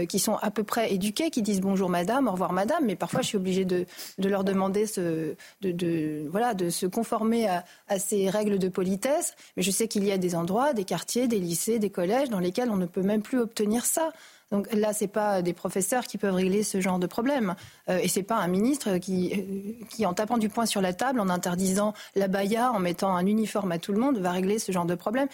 qui 0.09 0.19
sont 0.19 0.37
à 0.37 0.51
peu 0.51 0.63
près 0.63 0.93
éduqués, 0.93 1.31
qui 1.31 1.43
disent 1.43 1.61
bonjour 1.61 1.89
madame, 1.89 2.29
au 2.29 2.33
revoir 2.33 2.53
madame, 2.53 2.85
mais 2.85 2.97
parfois 2.97 3.23
je 3.23 3.29
suis 3.29 3.37
obligée 3.37 3.65
de, 3.65 3.87
de 4.19 4.29
leur 4.29 4.45
demander 4.45 4.87
ce, 4.87 5.35
de, 5.61 5.73
de, 5.73 6.27
voilà, 6.31 6.55
de 6.55 6.71
se 6.71 6.87
conformer 6.87 7.49
à, 7.49 7.65
à 7.89 7.99
ces 7.99 8.31
règles 8.31 8.59
de 8.59 8.69
mais 8.79 9.63
je 9.63 9.71
sais 9.71 9.89
qu'il 9.89 10.05
y 10.05 10.13
a 10.13 10.19
des 10.19 10.35
endroits, 10.35 10.73
des 10.73 10.85
quartiers, 10.85 11.29
des 11.29 11.39
lycées, 11.39 11.79
des 11.79 11.91
collèges 11.91 12.31
dans 12.31 12.41
lesquels 12.41 12.71
on 12.71 12.77
ne 12.77 12.87
peut 12.87 13.03
même 13.03 13.23
plus 13.23 13.39
obtenir 13.39 13.85
ça. 13.85 14.13
Donc 14.53 14.73
là, 14.73 14.93
ce 14.93 15.05
n'est 15.05 15.09
pas 15.09 15.43
des 15.43 15.53
professeurs 15.53 16.05
qui 16.05 16.19
peuvent 16.19 16.35
régler 16.35 16.63
ce 16.63 16.81
genre 16.81 16.99
de 16.99 17.07
problème. 17.07 17.57
Euh, 17.89 17.99
et 17.99 18.09
ce 18.09 18.21
n'est 18.21 18.25
pas 18.25 18.37
un 18.37 18.47
ministre 18.47 18.99
qui, 18.99 19.33
euh, 19.33 19.85
qui, 19.91 20.07
en 20.07 20.15
tapant 20.15 20.39
du 20.39 20.49
poing 20.49 20.67
sur 20.67 20.81
la 20.81 20.93
table, 20.93 21.21
en 21.21 21.29
interdisant 21.29 21.95
la 22.15 22.29
baya, 22.29 22.71
en 22.73 22.79
mettant 22.79 23.15
un 23.17 23.27
uniforme 23.27 23.73
à 23.73 23.79
tout 23.79 23.93
le 23.93 23.99
monde, 23.99 24.19
va 24.19 24.31
régler 24.31 24.59
ce 24.59 24.71
genre 24.71 24.87
de 24.87 24.95
problème. 24.95 25.29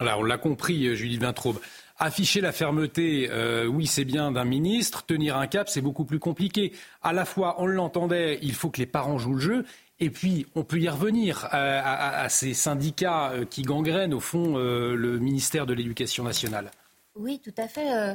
Alors, 0.00 0.20
on 0.20 0.24
l'a 0.24 0.38
compris, 0.38 0.86
euh, 0.86 0.94
Julie 0.94 1.18
Vintraube. 1.18 1.60
Afficher 1.98 2.40
la 2.40 2.52
fermeté, 2.52 3.28
oui, 3.68 3.86
c'est 3.86 4.06
bien 4.06 4.32
d'un 4.32 4.46
ministre. 4.46 5.04
Tenir 5.04 5.36
un 5.36 5.46
cap, 5.46 5.68
c'est 5.68 5.82
beaucoup 5.82 6.06
plus 6.06 6.18
compliqué. 6.18 6.72
À 7.02 7.12
la 7.12 7.26
fois, 7.26 7.56
on 7.58 7.66
l'entendait, 7.66 8.38
il 8.40 8.54
faut 8.54 8.70
que 8.70 8.78
les 8.78 8.86
parents 8.86 9.18
jouent 9.18 9.34
le 9.34 9.40
jeu. 9.40 9.64
Et 10.00 10.08
puis, 10.08 10.46
on 10.54 10.64
peut 10.64 10.80
y 10.80 10.88
revenir 10.88 11.46
à, 11.50 12.28
ces 12.30 12.54
syndicats 12.54 13.32
euh, 13.32 13.44
qui 13.44 13.62
gangrènent, 13.62 14.14
au 14.14 14.20
fond, 14.20 14.56
euh, 14.56 14.94
le 14.94 15.18
ministère 15.18 15.66
de 15.66 15.74
l'Éducation 15.74 16.24
nationale. 16.24 16.70
Oui, 17.14 17.38
tout 17.38 17.52
à 17.58 17.68
fait. 17.68 17.94
Euh, 17.94 18.14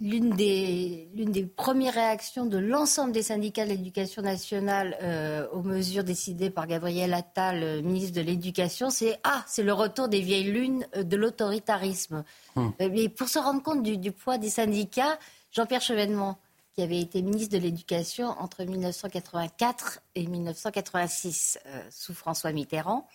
l'une 0.00 0.30
des, 0.30 1.08
des, 1.12 1.44
premières 1.44 1.94
réactions 1.94 2.46
de 2.46 2.56
l'ensemble 2.56 3.10
des 3.10 3.24
syndicats 3.24 3.64
de 3.64 3.70
l'éducation 3.70 4.22
nationale 4.22 4.96
aux 5.52 5.62
mesures 5.62 6.04
décidées 6.04 6.50
par 6.50 6.68
Gabriel 6.68 7.12
Attal, 7.14 7.82
ministre 7.82 8.14
de 8.14 8.20
l'Éducation, 8.20 8.90
c'est 8.90 9.18
Ah, 9.24 9.42
c'est 9.48 9.64
le 9.64 9.72
retour 9.72 10.06
des 10.06 10.20
vieilles 10.20 10.52
lunes 10.52 10.86
de 10.94 11.16
l'autoritarisme. 11.16 12.22
Hum. 12.54 12.72
Mais 12.78 13.08
pour 13.08 13.28
se 13.28 13.40
rendre 13.40 13.60
compte 13.60 13.82
du, 13.82 13.98
du 13.98 14.12
poids 14.12 14.38
des 14.38 14.50
syndicats, 14.50 15.18
Jean-Pierre 15.50 15.82
Chevènement, 15.82 16.38
qui 16.78 16.84
avait 16.84 17.00
été 17.00 17.22
ministre 17.22 17.58
de 17.58 17.60
l'Éducation 17.60 18.28
entre 18.38 18.62
1984 18.62 19.98
et 20.14 20.28
1986 20.28 21.58
euh, 21.66 21.82
sous 21.90 22.14
François 22.14 22.52
Mitterrand, 22.52 23.08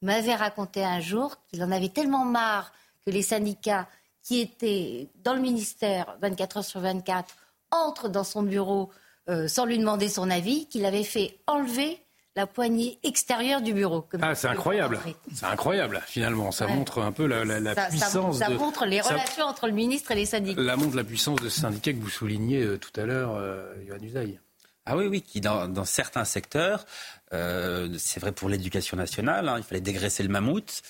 m'avait 0.00 0.34
raconté 0.34 0.82
un 0.82 0.98
jour 0.98 1.36
qu'il 1.46 1.62
en 1.62 1.70
avait 1.72 1.90
tellement 1.90 2.24
marre 2.24 2.72
que 3.04 3.10
les 3.10 3.20
syndicats 3.20 3.86
qui 4.22 4.40
étaient 4.40 5.10
dans 5.22 5.34
le 5.34 5.42
ministère 5.42 6.16
24 6.22 6.56
heures 6.56 6.64
sur 6.64 6.80
24 6.80 7.36
entrent 7.70 8.08
dans 8.08 8.24
son 8.24 8.44
bureau 8.44 8.88
euh, 9.28 9.46
sans 9.46 9.66
lui 9.66 9.78
demander 9.78 10.08
son 10.08 10.30
avis, 10.30 10.66
qu'il 10.68 10.86
avait 10.86 11.04
fait 11.04 11.38
enlever 11.46 12.02
la 12.34 12.46
poignée 12.46 12.98
extérieure 13.02 13.60
du 13.60 13.74
bureau. 13.74 14.06
Ah, 14.20 14.34
c'est 14.34 14.48
incroyable. 14.48 14.98
C'est 15.34 15.46
incroyable, 15.46 16.02
finalement. 16.06 16.50
Ça 16.50 16.66
montre 16.66 17.02
un 17.02 17.12
peu 17.12 17.26
la, 17.26 17.74
puissance. 17.88 18.38
Ça, 18.38 18.48
montre 18.48 18.86
les 18.86 19.00
relations 19.00 19.44
entre 19.44 19.66
le 19.66 19.72
ministre 19.72 20.10
et 20.12 20.14
les 20.14 20.26
syndicats. 20.26 20.64
Ça 20.64 20.76
montre 20.76 20.96
la 20.96 21.04
puissance 21.04 21.40
de 21.40 21.48
ce 21.48 21.60
syndicat 21.60 21.92
que 21.92 21.98
vous 21.98 22.10
soulignez 22.10 22.62
euh, 22.62 22.78
tout 22.78 22.98
à 23.00 23.04
l'heure, 23.04 23.34
euh, 23.36 23.74
Yohann 23.86 24.04
Usaï. 24.04 24.40
Ah 24.84 24.96
oui, 24.96 25.06
oui, 25.06 25.22
qui 25.22 25.40
dans, 25.40 25.84
certains 25.84 26.24
secteurs 26.24 26.86
c'est 27.32 28.20
vrai 28.20 28.32
pour 28.32 28.48
l'éducation 28.48 28.96
nationale. 28.96 29.48
Hein. 29.48 29.56
il 29.58 29.64
fallait 29.64 29.80
dégraisser 29.80 30.22
le 30.22 30.28
mammouth. 30.28 30.82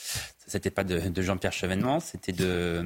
C'était 0.47 0.71
pas 0.71 0.85
de, 0.85 1.23
Jean-Pierre 1.23 1.53
Chevènement, 1.53 2.01
c'était 2.01 2.33
de. 2.33 2.85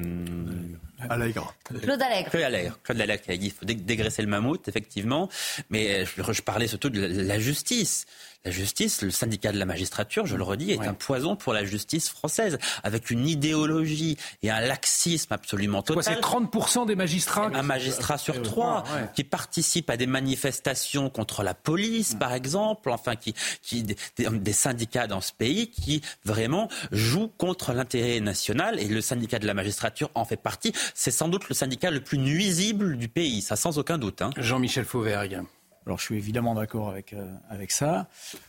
Allègre. 1.09 1.53
Claude 1.63 2.01
Allègre. 2.01 2.29
Claude 2.29 2.43
Allègre. 2.43 2.79
Claude 2.83 3.01
Allègre 3.01 3.23
qui 3.23 3.31
a 3.31 3.37
dit 3.37 3.51
qu'il 3.51 3.51
faut 3.51 3.65
dégraisser 3.65 4.21
le 4.21 4.27
mammouth, 4.27 4.67
effectivement. 4.67 5.27
Mais 5.69 6.05
je, 6.05 6.41
parlais 6.41 6.67
surtout 6.67 6.89
de 6.89 7.01
la 7.01 7.39
justice. 7.39 8.05
La 8.45 8.51
justice, 8.51 9.01
le 9.01 9.11
syndicat 9.11 9.51
de 9.51 9.57
la 9.57 9.65
magistrature, 9.65 10.25
je 10.25 10.37
le 10.37 10.43
redis, 10.43 10.71
est 10.71 10.87
un 10.87 10.93
poison 10.93 11.35
pour 11.35 11.51
la 11.51 11.65
justice 11.65 12.09
française, 12.09 12.57
avec 12.83 13.09
une 13.09 13.27
idéologie 13.27 14.17
et 14.41 14.49
un 14.49 14.61
laxisme 14.61 15.33
absolument 15.33 15.81
total. 15.81 16.03
C'est 16.03 16.21
30% 16.21 16.85
des 16.85 16.95
magistrats 16.95 17.49
Un 17.53 17.63
magistrat 17.63 18.17
sur 18.17 18.41
trois 18.43 18.85
qui 19.15 19.25
participent 19.25 19.89
à 19.89 19.97
des 19.97 20.07
manifestations 20.07 21.09
contre 21.09 21.43
la 21.43 21.55
police, 21.55 22.15
par 22.15 22.33
exemple, 22.33 22.89
enfin, 22.89 23.17
qui, 23.17 23.33
qui 23.61 23.83
des, 23.83 24.53
syndicats 24.53 25.07
dans 25.07 25.21
ce 25.21 25.33
pays 25.33 25.69
qui 25.69 26.01
vraiment 26.25 26.69
jouent 26.91 27.31
contre 27.37 27.73
l'intérêt 27.73 28.19
national 28.19 28.79
et 28.79 28.87
le 28.87 29.01
syndicat 29.01 29.39
de 29.39 29.47
la 29.47 29.53
magistrature 29.53 30.09
en 30.15 30.25
fait 30.25 30.37
partie. 30.37 30.73
C'est 30.93 31.11
sans 31.11 31.27
doute 31.27 31.47
le 31.49 31.55
syndicat 31.55 31.91
le 31.91 32.01
plus 32.01 32.17
nuisible 32.17 32.97
du 32.97 33.07
pays, 33.07 33.41
ça 33.41 33.55
sans 33.55 33.77
aucun 33.77 33.97
doute. 33.97 34.21
Hein. 34.21 34.31
Jean-Michel 34.37 34.85
Fauvergue. 34.85 35.41
Alors 35.87 35.99
je 35.99 36.03
suis 36.03 36.17
évidemment 36.17 36.53
d'accord 36.53 36.89
avec, 36.89 37.13
euh, 37.13 37.25
avec 37.49 37.71
ça. 37.71 38.07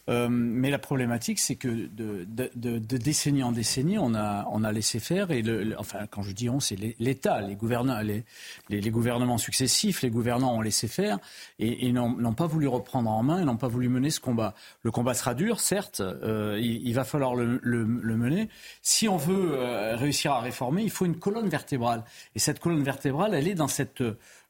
Euh, 0.09 0.29
mais 0.29 0.71
la 0.71 0.79
problématique, 0.81 1.39
c'est 1.39 1.55
que 1.55 1.69
de, 1.69 2.25
de, 2.25 2.51
de, 2.57 2.79
de, 2.79 2.97
décennie 2.97 3.45
en 3.45 3.53
décennie, 3.53 3.97
on 3.97 4.13
a, 4.15 4.47
on 4.51 4.65
a 4.65 4.73
laissé 4.73 4.99
faire. 4.99 5.31
Et 5.31 5.43
le, 5.43 5.79
enfin, 5.79 6.01
quand 6.11 6.23
je 6.23 6.33
dis 6.33 6.51
on, 6.51 6.59
c'est 6.59 6.77
l'État, 6.99 7.41
les, 7.41 7.55
gouvernements, 7.55 8.01
les, 8.01 8.25
les, 8.69 8.91
gouvernements 8.91 9.39
successifs, 9.39 10.03
les 10.03 10.11
gouvernants 10.11 10.57
ont 10.57 10.61
laissé 10.61 10.89
faire 10.89 11.19
et, 11.61 11.87
et 11.87 11.93
n'ont 11.93 12.35
pas 12.35 12.47
voulu 12.47 12.67
reprendre 12.67 13.09
en 13.09 13.23
main 13.23 13.45
n'ont 13.45 13.57
pas 13.57 13.69
voulu 13.69 13.89
mener 13.89 14.11
ce 14.11 14.21
combat. 14.21 14.55
Le 14.83 14.91
combat 14.91 15.15
sera 15.15 15.35
dur, 15.35 15.61
certes. 15.61 16.01
Euh, 16.01 16.59
il, 16.61 16.87
il, 16.87 16.95
va 16.95 17.05
falloir 17.05 17.37
le, 17.37 17.61
le, 17.63 17.85
le, 17.85 18.17
mener. 18.17 18.49
Si 18.83 19.09
on 19.09 19.17
veut 19.17 19.53
euh, 19.53 19.97
réussir 19.97 20.33
à 20.33 20.41
réformer, 20.41 20.83
il 20.83 20.91
faut 20.91 21.07
une 21.07 21.19
colonne 21.19 21.49
vertébrale. 21.49 22.05
Et 22.35 22.39
cette 22.39 22.59
colonne 22.59 22.83
vertébrale, 22.83 23.35
elle 23.35 23.47
est 23.47 23.55
dans 23.55 23.69
cette 23.69 24.03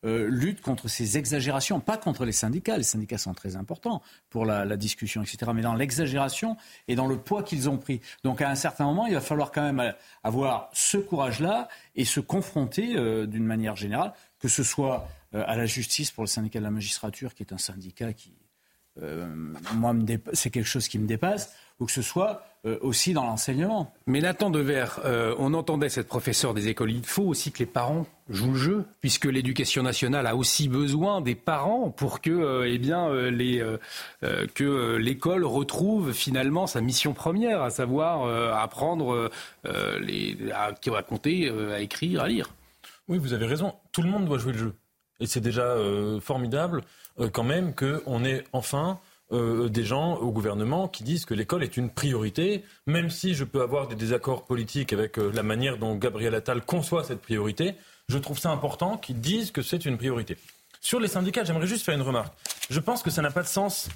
euh, 0.04 0.28
lutte 0.28 0.60
contre 0.60 0.86
ces 0.86 1.18
exagérations, 1.18 1.80
pas 1.80 1.96
contre 1.96 2.24
les 2.24 2.32
syndicats. 2.32 2.76
Les 2.76 2.84
syndicats 2.84 3.18
sont 3.18 3.34
très 3.34 3.56
importants 3.56 4.00
pour 4.30 4.44
la, 4.44 4.76
discussion, 4.76 5.22
etc. 5.22 5.50
Mais 5.54 5.62
dans 5.62 5.74
l'exagération 5.74 6.56
et 6.86 6.94
dans 6.94 7.06
le 7.06 7.18
poids 7.18 7.42
qu'ils 7.42 7.68
ont 7.68 7.78
pris. 7.78 8.00
Donc 8.22 8.40
à 8.40 8.48
un 8.48 8.54
certain 8.54 8.84
moment, 8.84 9.06
il 9.06 9.14
va 9.14 9.20
falloir 9.20 9.50
quand 9.50 9.62
même 9.62 9.94
avoir 10.22 10.70
ce 10.72 10.98
courage-là 10.98 11.68
et 11.96 12.04
se 12.04 12.20
confronter 12.20 12.96
euh, 12.96 13.26
d'une 13.26 13.44
manière 13.44 13.74
générale, 13.74 14.12
que 14.38 14.48
ce 14.48 14.62
soit 14.62 15.08
euh, 15.34 15.42
à 15.46 15.56
la 15.56 15.66
justice 15.66 16.10
pour 16.10 16.22
le 16.22 16.28
syndicat 16.28 16.60
de 16.60 16.64
la 16.64 16.70
magistrature, 16.70 17.34
qui 17.34 17.42
est 17.42 17.52
un 17.52 17.58
syndicat 17.58 18.12
qui, 18.12 18.32
moi, 19.74 19.94
c'est 20.32 20.50
quelque 20.50 20.66
chose 20.66 20.88
qui 20.88 20.98
me 20.98 21.06
dépasse, 21.06 21.54
ou 21.80 21.86
que 21.86 21.92
ce 21.92 22.02
soit 22.02 22.42
aussi 22.80 23.12
dans 23.12 23.24
l'enseignement. 23.24 23.94
Mais 24.06 24.20
Nathan 24.20 24.50
Devers, 24.50 25.00
on 25.38 25.54
entendait 25.54 25.88
cette 25.88 26.08
professeure 26.08 26.54
des 26.54 26.68
écoles. 26.68 26.90
Il 26.90 27.06
faut 27.06 27.22
aussi 27.22 27.52
que 27.52 27.60
les 27.60 27.66
parents 27.66 28.06
joue 28.28 28.52
le 28.52 28.58
jeu, 28.58 28.84
puisque 29.00 29.24
l'éducation 29.24 29.82
nationale 29.82 30.26
a 30.26 30.36
aussi 30.36 30.68
besoin 30.68 31.20
des 31.20 31.34
parents 31.34 31.90
pour 31.90 32.20
que, 32.20 32.30
euh, 32.30 32.70
eh 32.70 32.78
bien, 32.78 33.08
euh, 33.08 33.30
les, 33.30 33.60
euh, 33.60 34.46
que 34.54 34.96
l'école 34.96 35.44
retrouve 35.44 36.12
finalement 36.12 36.66
sa 36.66 36.80
mission 36.80 37.14
première, 37.14 37.62
à 37.62 37.70
savoir 37.70 38.26
apprendre 38.60 39.30
les, 40.00 40.36
à, 40.52 40.72
à 40.96 41.02
compter, 41.02 41.48
à 41.48 41.80
écrire, 41.80 42.22
à 42.22 42.28
lire. 42.28 42.50
Oui, 43.08 43.18
vous 43.18 43.32
avez 43.32 43.46
raison. 43.46 43.74
Tout 43.92 44.02
le 44.02 44.10
monde 44.10 44.26
doit 44.26 44.38
jouer 44.38 44.52
le 44.52 44.58
jeu. 44.58 44.74
Et 45.20 45.26
c'est 45.26 45.40
déjà 45.40 45.76
formidable 46.20 46.82
quand 47.32 47.42
même 47.42 47.74
qu'on 47.74 48.24
ait 48.24 48.44
enfin 48.52 49.00
des 49.32 49.84
gens 49.84 50.16
au 50.16 50.30
gouvernement 50.30 50.88
qui 50.88 51.02
disent 51.02 51.24
que 51.24 51.34
l'école 51.34 51.64
est 51.64 51.76
une 51.76 51.90
priorité, 51.90 52.64
même 52.86 53.10
si 53.10 53.34
je 53.34 53.44
peux 53.44 53.60
avoir 53.60 53.88
des 53.88 53.96
désaccords 53.96 54.44
politiques 54.44 54.92
avec 54.92 55.16
la 55.16 55.42
manière 55.42 55.76
dont 55.76 55.96
Gabriel 55.96 56.34
Attal 56.34 56.62
conçoit 56.62 57.04
cette 57.04 57.20
priorité 57.20 57.74
je 58.08 58.18
trouve 58.18 58.38
ça 58.38 58.50
important 58.50 58.96
qu'ils 58.96 59.20
disent 59.20 59.50
que 59.50 59.62
c'est 59.62 59.84
une 59.84 59.98
priorité. 59.98 60.36
Sur 60.80 61.00
les 61.00 61.08
syndicats, 61.08 61.44
j'aimerais 61.44 61.66
juste 61.66 61.84
faire 61.84 61.94
une 61.94 62.02
remarque. 62.02 62.32
Je 62.70 62.80
pense 62.80 63.02
que 63.02 63.10
ça 63.10 63.20
n'a 63.20 63.30
pas 63.30 63.42
de 63.42 63.48
sens 63.48 63.88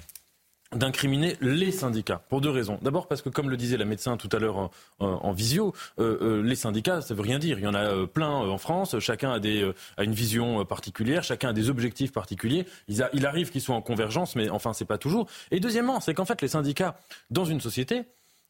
d'incriminer 0.75 1.37
les 1.41 1.71
syndicats 1.71 2.21
pour 2.29 2.41
deux 2.41 2.49
raisons. 2.49 2.79
D'abord 2.81 3.07
parce 3.07 3.21
que, 3.21 3.29
comme 3.29 3.49
le 3.49 3.57
disait 3.57 3.77
la 3.77 3.85
médecin 3.85 4.17
tout 4.17 4.29
à 4.31 4.39
l'heure 4.39 4.69
en, 4.99 5.31
visio, 5.31 5.73
euh, 5.99 6.17
euh, 6.21 6.41
les 6.43 6.55
syndicats, 6.55 7.01
ça 7.01 7.13
veut 7.13 7.21
rien 7.21 7.39
dire. 7.39 7.59
Il 7.59 7.63
y 7.63 7.67
en 7.67 7.73
a 7.73 7.83
euh, 7.83 8.05
plein 8.05 8.29
en 8.29 8.57
France. 8.57 8.99
Chacun 8.99 9.31
a, 9.31 9.39
des, 9.39 9.69
a 9.97 10.03
une 10.03 10.13
vision 10.13 10.65
particulière, 10.65 11.23
chacun 11.23 11.49
a 11.49 11.53
des 11.53 11.69
objectifs 11.69 12.11
particuliers. 12.11 12.65
Il, 12.87 13.07
il 13.13 13.25
arrive 13.25 13.51
qu'ils 13.51 13.61
soient 13.61 13.75
en 13.75 13.81
convergence, 13.81 14.35
mais 14.35 14.49
enfin, 14.49 14.73
c'est 14.73 14.85
pas 14.85 14.97
toujours. 14.97 15.27
Et 15.51 15.59
deuxièmement, 15.59 15.99
c'est 15.99 16.13
qu'en 16.13 16.25
fait, 16.25 16.41
les 16.41 16.47
syndicats 16.47 16.95
dans 17.29 17.45
une 17.45 17.61
société, 17.61 18.03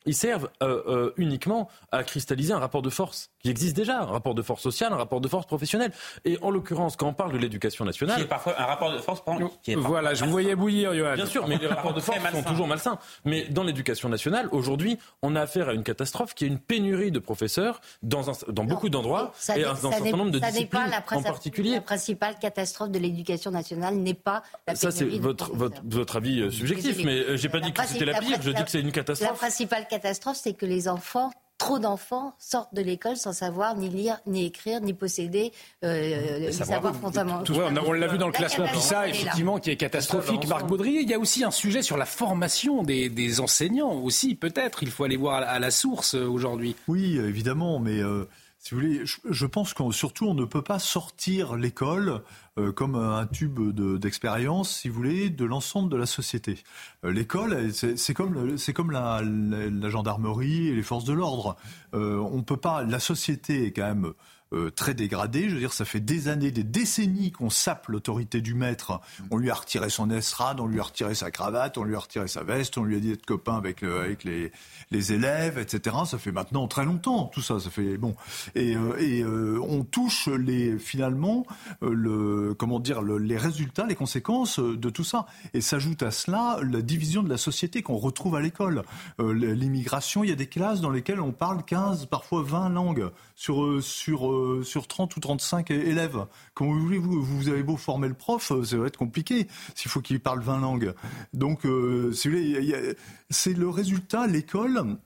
ils 0.05 0.15
servent 0.15 0.49
euh, 0.61 0.81
euh, 0.87 1.13
uniquement 1.17 1.69
à 1.91 2.03
cristalliser 2.03 2.53
un 2.53 2.59
rapport 2.59 2.81
de 2.81 2.89
force 2.89 3.29
qui 3.39 3.49
existe 3.49 3.75
déjà, 3.75 3.99
un 4.01 4.05
rapport 4.05 4.35
de 4.35 4.41
force 4.41 4.61
sociale, 4.61 4.93
un 4.93 4.97
rapport 4.97 5.21
de 5.21 5.27
force 5.27 5.45
professionnelle. 5.45 5.91
Et 6.25 6.37
en 6.41 6.49
l'occurrence, 6.49 6.95
quand 6.95 7.07
on 7.07 7.13
parle 7.13 7.33
de 7.33 7.37
l'éducation 7.37 7.85
nationale, 7.85 8.17
qui 8.17 8.23
est 8.23 8.27
parfois 8.27 8.59
un 8.59 8.65
rapport 8.65 8.91
de 8.91 8.97
force. 8.99 9.21
Qui 9.61 9.71
est 9.71 9.75
voilà, 9.75 10.13
je 10.13 10.23
vous 10.25 10.31
voyais 10.31 10.55
bouillir, 10.55 10.93
Johan. 10.93 11.15
Bien 11.15 11.25
sûr, 11.25 11.47
mais 11.47 11.57
les 11.57 11.67
rapports 11.67 11.93
de 11.93 11.99
force 11.99 12.19
sont 12.31 12.43
toujours 12.43 12.67
malsains. 12.67 12.97
Mais 13.25 13.45
dans 13.45 13.63
l'éducation 13.63 14.09
nationale, 14.09 14.47
aujourd'hui, 14.51 14.97
on 15.21 15.35
a 15.35 15.41
affaire 15.41 15.69
à 15.69 15.73
une 15.73 15.83
catastrophe 15.83 16.33
qui 16.33 16.45
est 16.45 16.47
une 16.47 16.59
pénurie 16.59 17.11
de 17.11 17.19
professeurs 17.19 17.81
dans, 18.01 18.29
un, 18.29 18.33
dans 18.49 18.63
beaucoup 18.63 18.89
d'endroits 18.89 19.33
et 19.55 19.63
dans 19.63 19.71
un 19.71 19.91
certain 19.91 20.17
nombre 20.17 20.31
de 20.31 20.39
disciplines 20.39 20.91
en 21.11 21.21
particulier. 21.21 21.73
La 21.75 21.81
principale 21.81 22.37
catastrophe 22.39 22.91
de 22.91 22.99
l'éducation 22.99 23.51
nationale 23.51 23.95
n'est 23.95 24.13
pas 24.13 24.43
la 24.67 24.73
pénurie 24.73 24.79
Ça, 24.79 24.91
c'est 24.91 25.05
votre, 25.05 25.53
votre, 25.53 25.81
votre, 25.85 26.15
avis 26.17 26.41
euh, 26.41 26.51
subjectif, 26.51 27.03
mais 27.03 27.37
j'ai 27.37 27.49
pas 27.49 27.59
dit 27.59 27.71
que 27.71 27.83
c'était 27.85 28.05
la 28.05 28.19
pire. 28.19 28.41
Je 28.41 28.51
dis 28.51 28.63
que 28.63 28.71
c'est 28.71 28.81
une 28.81 28.91
catastrophe. 28.91 29.31
La 29.31 29.37
principale 29.37 29.87
catastrophe, 29.93 30.37
c'est 30.41 30.53
que 30.53 30.65
les 30.65 30.87
enfants 30.87 31.31
trop 31.57 31.79
d'enfants 31.79 32.35
sortent 32.39 32.73
de 32.73 32.81
l'école 32.81 33.15
sans 33.15 33.31
savoir 33.31 33.77
ni 33.77 33.87
lire, 33.87 34.19
ni 34.25 34.45
écrire, 34.45 34.81
ni 34.81 34.93
posséder 34.93 35.51
euh, 35.83 36.39
les 36.39 36.51
savoirs 36.51 36.95
fondamentaux. 36.95 37.53
on, 37.53 37.91
l'a 37.93 38.07
vu 38.07 38.17
dans 38.17 38.27
le 38.27 38.33
classement 38.33 38.67
PISA, 38.67 39.07
effectivement, 39.07 39.59
qui 39.59 39.69
est 39.69 39.77
catastrophique. 39.77 40.47
Marc 40.47 40.67
Baudrier, 40.67 41.01
il 41.01 41.09
y 41.09 41.13
a 41.13 41.19
aussi 41.19 41.43
un 41.43 41.51
sujet 41.51 41.81
sur 41.81 41.95
la 41.95 42.05
formation 42.05 42.83
des, 42.83 43.39
enseignants 43.39 43.93
aussi, 43.93 44.35
peut-être. 44.35 44.83
Il 44.83 44.91
faut 44.91 45.03
aller 45.03 45.17
voir 45.17 45.35
à, 45.35 45.59
la 45.59 45.71
source 45.71 46.15
euh, 46.15 46.25
aujourd'hui. 46.27 46.75
Oui, 46.87 47.17
évidemment, 47.17 47.79
mais... 47.79 47.99
Euh, 48.01 48.27
si 48.63 48.73
vous 48.73 48.79
voulez, 48.79 49.01
je, 49.03 49.45
pense 49.45 49.73
qu'on 49.73 49.91
surtout 49.91 50.25
on 50.25 50.33
ne 50.33 50.45
peut 50.45 50.61
pas 50.61 50.79
sortir 50.79 51.57
l'école 51.57 52.21
euh, 52.57 52.71
comme 52.71 52.95
un 52.95 53.27
tube 53.27 53.59
d'expérience, 53.99 54.73
si 54.73 54.87
vous 54.87 54.95
voulez, 54.95 55.29
de 55.29 55.43
l'ensemble 55.43 55.91
de 55.91 55.97
la 55.97 56.05
société. 56.05 56.63
Euh, 57.03 57.11
l'école, 57.11 57.73
c'est 57.73 58.13
comme, 58.13 58.57
c'est 58.57 58.71
comme 58.71 58.91
la, 58.91 59.21
la, 59.21 59.89
gendarmerie 59.89 60.69
et 60.69 60.75
les 60.75 60.81
forces 60.81 61.03
de 61.03 61.11
l'ordre. 61.11 61.57
Euh, 61.93 62.19
on 62.19 62.41
peut 62.41 62.55
pas. 62.55 62.83
La 62.83 63.01
société 63.01 63.65
est 63.65 63.73
quand 63.73 63.83
même 63.83 64.13
euh, 64.53 64.69
très 64.69 64.93
dégradé. 64.93 65.49
Je 65.49 65.55
veux 65.55 65.59
dire, 65.59 65.73
ça 65.73 65.85
fait 65.85 65.99
des 65.99 66.27
années, 66.27 66.51
des 66.51 66.63
décennies 66.63 67.31
qu'on 67.31 67.49
sape 67.49 67.87
l'autorité 67.87 68.39
du 68.39 68.53
maître. 68.53 69.01
On 69.31 69.37
lui 69.37 69.49
a 69.49 69.55
retiré 69.55 69.89
son 69.89 70.11
estrade, 70.11 70.59
on 70.59 70.67
lui 70.67 70.79
a 70.79 70.83
retiré 70.83 71.15
sa 71.15 71.31
cravate, 71.31 71.77
on 71.77 71.83
lui 71.83 71.95
a 71.95 71.99
retiré 71.99 72.27
sa 72.27 72.43
veste, 72.43 72.77
on 72.77 72.83
lui 72.83 72.95
a 72.95 72.99
dit 72.99 73.09
d'être 73.09 73.25
copain 73.25 73.55
avec, 73.55 73.81
avec 73.81 74.23
les, 74.23 74.51
les 74.91 75.13
élèves, 75.13 75.57
etc. 75.57 75.95
Ça 76.05 76.17
fait 76.17 76.31
maintenant 76.31 76.67
très 76.67 76.85
longtemps, 76.85 77.25
tout 77.33 77.41
ça. 77.41 77.59
Ça 77.59 77.69
fait 77.69 77.97
bon. 77.97 78.15
Et, 78.53 78.75
euh, 78.75 78.95
et 78.99 79.23
euh, 79.23 79.59
on 79.67 79.83
touche 79.83 80.27
les 80.27 80.77
finalement 80.77 81.45
le 81.81 82.53
comment 82.53 82.79
dire 82.79 83.01
les 83.01 83.37
résultats, 83.37 83.85
les 83.87 83.95
conséquences 83.95 84.59
de 84.59 84.89
tout 84.89 85.03
ça. 85.03 85.25
Et 85.53 85.61
s'ajoute 85.61 86.03
à 86.03 86.11
cela 86.11 86.59
la 86.61 86.81
division 86.81 87.23
de 87.23 87.29
la 87.29 87.37
société 87.37 87.81
qu'on 87.81 87.97
retrouve 87.97 88.35
à 88.35 88.41
l'école. 88.41 88.83
L'immigration, 89.19 90.23
il 90.23 90.29
y 90.29 90.33
a 90.33 90.35
des 90.35 90.47
classes 90.47 90.81
dans 90.81 90.89
lesquelles 90.89 91.21
on 91.21 91.31
parle 91.31 91.63
15, 91.63 92.05
parfois 92.05 92.43
20 92.43 92.69
langues 92.69 93.09
sur 93.35 93.81
sur 93.81 94.42
euh, 94.43 94.63
sur 94.63 94.87
30 94.87 95.15
ou 95.15 95.19
35 95.19 95.71
élèves. 95.71 96.25
Comment 96.53 96.73
voulez-vous 96.73 97.23
Vous 97.23 97.49
avez 97.49 97.63
beau 97.63 97.77
former 97.77 98.07
le 98.07 98.13
prof, 98.13 98.51
euh, 98.51 98.63
ça 98.63 98.77
va 98.77 98.87
être 98.87 98.97
compliqué 98.97 99.47
s'il 99.75 99.89
faut 99.89 100.01
qu'il 100.01 100.19
parle 100.19 100.41
20 100.41 100.59
langues. 100.59 100.93
Donc, 101.33 101.65
euh, 101.65 102.11
c'est 102.13 103.53
le 103.53 103.69
résultat, 103.69 104.27
l'école 104.27 104.97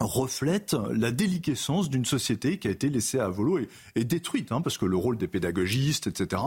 reflète 0.00 0.76
la 0.92 1.10
déliquescence 1.10 1.90
d'une 1.90 2.04
société 2.04 2.58
qui 2.58 2.68
a 2.68 2.70
été 2.70 2.88
laissée 2.88 3.18
à 3.18 3.28
volo 3.28 3.58
et, 3.96 4.04
détruite, 4.04 4.52
hein, 4.52 4.60
parce 4.60 4.78
que 4.78 4.86
le 4.86 4.96
rôle 4.96 5.18
des 5.18 5.26
pédagogistes, 5.26 6.06
etc., 6.06 6.40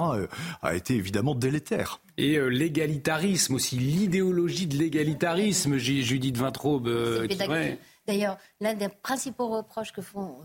a 0.62 0.74
été 0.74 0.96
évidemment 0.96 1.36
délétère. 1.36 2.00
Et 2.18 2.40
l'égalitarisme 2.40 3.56
aussi, 3.56 3.76
l'idéologie 3.76 4.68
de 4.68 4.78
l'égalitarisme, 4.78 5.76
Judith 5.76 6.38
Vintraube. 6.38 6.90
D'ailleurs, 8.08 8.38
l'un 8.62 8.74
des 8.74 8.88
principaux 8.88 9.50
reproches 9.50 9.92
que 9.92 10.02
font 10.02 10.38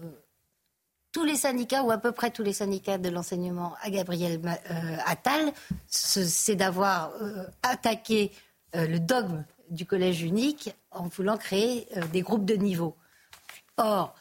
tous 1.17 1.25
les 1.25 1.37
syndicats, 1.37 1.83
ou 1.83 1.91
à 1.91 1.97
peu 1.97 2.13
près 2.13 2.31
tous 2.31 2.43
les 2.43 2.53
syndicats 2.53 2.99
de 2.99 3.09
l'enseignement 3.09 3.73
à 3.81 3.89
Gabriel 3.89 4.39
euh, 4.45 4.97
Attal, 5.07 5.51
c'est 5.89 6.57
d'avoir 6.57 7.11
euh, 7.23 7.47
attaqué 7.63 8.33
euh, 8.75 8.87
le 8.87 9.01
dogme 9.01 9.43
du 9.71 9.87
collège 9.87 10.21
unique 10.21 10.75
en 10.91 11.09
voulant 11.09 11.39
créer 11.39 11.89
des 12.13 12.21
groupes 12.21 12.45
de 12.45 12.57
niveau. 12.57 12.97
Or, 13.79 14.15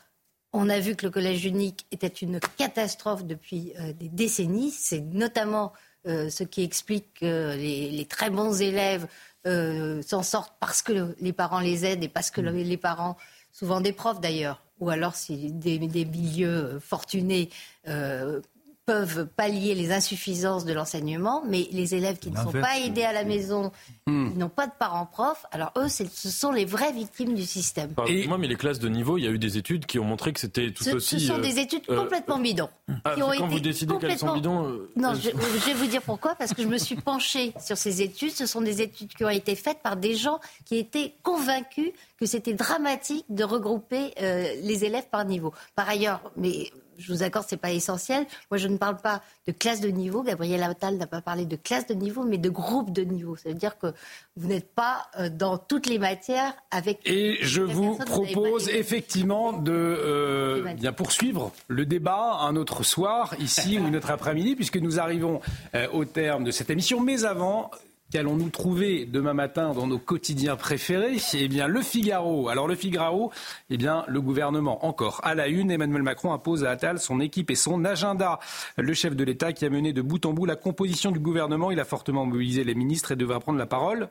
on 0.54 0.70
a 0.70 0.80
vu 0.80 0.96
que 0.96 1.06
le 1.06 1.12
collège 1.12 1.44
unique 1.44 1.86
était 1.92 2.08
une 2.08 2.40
catastrophe 2.56 3.26
depuis 3.26 3.74
des 4.00 4.08
décennies. 4.08 4.72
C'est 4.72 5.02
notamment 5.02 5.74
ce 6.06 6.44
qui 6.44 6.64
explique 6.64 7.20
que 7.20 7.56
les, 7.58 7.92
les, 7.92 8.06
très 8.06 8.30
bons 8.30 8.62
élèves 8.62 9.06
s'en 9.46 10.24
sortent 10.24 10.56
parce 10.60 10.82
que 10.82 11.16
les 11.20 11.34
parents 11.34 11.60
les 11.60 11.86
aident 11.86 12.06
et 12.06 12.10
parce 12.10 12.32
que 12.32 12.42
les 12.42 12.78
parents, 12.78 13.18
souvent 13.52 13.82
des 13.82 13.94
profs 13.94 14.22
d'ailleurs, 14.22 14.65
ou 14.80 14.90
alors 14.90 15.16
si 15.16 15.52
des, 15.52 15.80
des 15.80 16.06
milieux 16.06 16.80
fortunés 16.80 17.50
euh, 17.88 18.42
peuvent 18.86 19.28
pallier 19.36 19.74
les 19.74 19.92
insuffisances 19.92 20.66
de 20.66 20.74
l'enseignement, 20.74 21.44
mais 21.48 21.68
les 21.72 21.96
élèves 21.96 22.20
qui 22.20 22.30
ne 22.30 22.38
sont 22.38 22.52
pas 22.52 22.78
aidés 22.80 23.04
à 23.04 23.14
la 23.14 23.24
maison, 23.24 23.72
qui 24.06 24.12
n'ont 24.12 24.50
pas 24.50 24.68
de 24.68 24.74
parents 24.78 25.06
profs, 25.06 25.46
alors 25.52 25.72
eux, 25.78 25.88
ce 25.88 26.06
sont 26.30 26.52
les 26.52 26.66
vraies 26.66 26.92
victimes 26.92 27.34
du 27.34 27.44
système. 27.44 27.94
Et 28.08 28.28
moi, 28.28 28.38
mais 28.38 28.48
les 28.48 28.56
classes 28.56 28.80
de 28.80 28.90
niveau, 28.90 29.18
il 29.18 29.24
y 29.24 29.28
a 29.28 29.32
eu 29.32 29.40
des 29.40 29.58
études 29.58 29.86
qui 29.86 29.98
ont 30.00 30.04
montré 30.04 30.34
que 30.34 30.40
c'était 30.40 30.72
tout 30.72 30.88
aussi. 30.90 31.20
Ce 31.20 31.28
sont 31.28 31.40
des 31.40 31.58
euh, 31.58 31.64
études 31.64 31.84
euh, 31.90 31.98
complètement 31.98 32.40
bidons. 32.40 32.70
Ah, 33.04 33.16
quand 33.18 33.48
vous 33.48 33.60
décidez 33.60 33.98
qu'elles 33.98 34.20
sont 34.20 34.34
bidons. 34.34 34.70
Euh, 34.70 34.92
non, 34.96 35.14
je, 35.16 35.30
je, 35.32 35.66
vais 35.66 35.74
vous 35.74 35.88
dire 35.88 36.02
pourquoi, 36.02 36.36
parce 36.36 36.54
que 36.54 36.62
je 36.62 36.68
me 36.68 36.78
suis 36.78 36.96
penchée 36.96 37.54
sur 37.60 37.78
ces 37.78 38.02
études. 38.02 38.32
Ce 38.32 38.46
sont 38.46 38.62
des 38.62 38.82
études 38.82 39.14
qui 39.14 39.26
ont 39.26 39.30
été 39.30 39.56
faites 39.56 39.80
par 39.82 39.98
des 39.98 40.16
gens 40.16 40.40
qui 40.66 40.78
étaient 40.78 41.16
convaincus 41.24 41.92
que 42.20 42.26
c'était 42.26 42.54
dramatique 42.54 43.26
de 43.30 43.44
regrouper 43.44 44.14
les 44.20 44.86
élèves 44.86 45.08
par 45.10 45.26
niveau. 45.26 45.54
Par 45.76 45.90
ailleurs, 45.90 46.22
mais 46.38 46.72
je 46.98 47.14
vous 47.14 47.24
accorde, 47.24 47.46
c'est 47.48 47.58
pas 47.58 47.72
essentiel. 47.72 48.26
Moi, 48.52 48.58
je 48.58 48.68
ne 48.68 48.78
parle 48.78 48.98
pas 48.98 49.22
de 49.48 49.52
classe 49.52 49.82
de 49.82 49.90
niveau. 49.90 50.24
Gabriel 50.24 50.64
Attal 50.64 50.98
n'a 50.98 51.08
pas 51.08 51.22
parlé 51.22 51.46
de 51.46 51.56
classe 51.56 51.88
de 51.88 51.94
niveau, 51.94 52.24
mais 52.24 52.38
de 52.38 52.50
groupe 52.50 52.92
de 52.92 53.04
niveau. 53.04 53.36
Ça 53.36 53.50
veut 53.50 53.56
dire 53.56 53.78
que 53.78 53.88
vous 54.36 54.48
n'êtes 54.48 54.74
pas 54.74 55.08
euh, 55.20 55.30
dans 55.30 55.58
toutes 55.58 55.88
les 55.88 56.00
matières 56.00 56.54
avec. 56.72 57.00
Et 57.06 57.38
je 57.42 57.62
vous 57.62 57.96
propose 57.98 58.70
effectivement 58.70 59.54
de 59.54 59.72
euh, 59.72 60.74
bien 60.74 60.94
poursuivre 60.94 61.52
le 61.68 61.86
débat 61.86 62.40
un 62.42 62.56
autre 62.56 62.84
soir, 62.84 63.36
ici 63.40 63.78
ou 63.80 63.88
une 63.88 63.96
autre 63.96 64.12
après-midi, 64.12 64.56
puisque 64.56 64.78
nous 64.78 65.00
arrivons 65.00 65.42
euh, 65.74 65.88
au 65.94 66.06
terme 66.06 66.44
de 66.44 66.52
cette 66.52 66.70
émission. 66.70 67.00
Mais 67.02 67.26
avant, 67.26 67.72
Qu'allons-nous 68.16 68.50
trouver 68.50 69.06
demain 69.06 69.34
matin 69.34 69.74
dans 69.74 69.88
nos 69.88 70.00
quotidiens 70.00 70.56
préférés? 70.56 71.18
Eh 71.34 71.50
bien, 71.50 71.68
le 71.68 71.82
Figaro. 71.82 72.48
Alors, 72.48 72.66
le 72.66 72.76
Figaro, 72.76 73.34
eh 73.70 73.76
bien, 73.76 74.06
le 74.08 74.22
gouvernement 74.22 74.86
encore. 74.86 75.20
À 75.26 75.36
la 75.36 75.50
une, 75.50 75.70
Emmanuel 75.70 76.02
Macron 76.02 76.32
impose 76.32 76.64
à 76.64 76.72
Attal 76.72 76.98
son 77.00 77.20
équipe 77.20 77.52
et 77.52 77.56
son 77.56 77.84
agenda. 77.84 78.40
Le 78.78 78.94
chef 78.94 79.18
de 79.18 79.24
l'État 79.26 79.52
qui 79.52 79.66
a 79.66 79.70
mené 79.70 79.92
de 79.92 80.02
bout 80.02 80.26
en 80.26 80.32
bout 80.32 80.46
la 80.46 80.56
composition 80.56 81.12
du 81.12 81.20
gouvernement, 81.20 81.72
il 81.72 81.80
a 81.82 81.84
fortement 81.84 82.26
mobilisé 82.26 82.64
les 82.64 82.74
ministres 82.74 83.12
et 83.12 83.16
devra 83.18 83.42
prendre 83.42 83.60
la 83.60 83.66
parole 83.66 84.08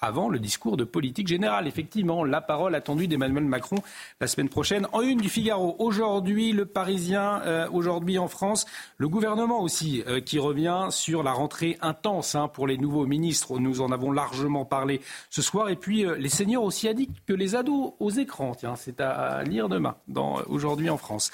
avant 0.00 0.28
le 0.28 0.38
discours 0.38 0.76
de 0.76 0.84
politique 0.84 1.28
générale. 1.28 1.66
Effectivement, 1.66 2.24
la 2.24 2.40
parole 2.40 2.74
attendue 2.74 3.08
d'Emmanuel 3.08 3.44
Macron 3.44 3.76
la 4.20 4.26
semaine 4.26 4.48
prochaine 4.48 4.86
en 4.92 5.00
une 5.00 5.18
du 5.18 5.28
Figaro. 5.28 5.76
Aujourd'hui, 5.78 6.52
le 6.52 6.66
Parisien, 6.66 7.40
euh, 7.42 7.68
aujourd'hui 7.70 8.18
en 8.18 8.28
France, 8.28 8.66
le 8.98 9.08
gouvernement 9.08 9.60
aussi 9.62 10.02
euh, 10.06 10.20
qui 10.20 10.38
revient 10.38 10.88
sur 10.90 11.22
la 11.22 11.32
rentrée 11.32 11.78
intense 11.80 12.34
hein, 12.34 12.48
pour 12.48 12.66
les 12.66 12.78
nouveaux 12.78 13.06
ministres. 13.06 13.58
Nous 13.58 13.80
en 13.80 13.90
avons 13.92 14.12
largement 14.12 14.64
parlé 14.64 15.00
ce 15.30 15.42
soir. 15.42 15.68
Et 15.68 15.76
puis, 15.76 16.04
euh, 16.04 16.16
les 16.16 16.28
seniors 16.28 16.64
aussi 16.64 16.88
addicts 16.88 17.16
que 17.26 17.32
les 17.32 17.54
ados 17.54 17.94
aux 17.98 18.10
écrans. 18.10 18.54
Tiens, 18.54 18.76
c'est 18.76 19.00
à 19.00 19.42
lire 19.42 19.68
demain, 19.68 19.96
dans 20.08 20.40
aujourd'hui 20.46 20.90
en 20.90 20.96
France. 20.96 21.30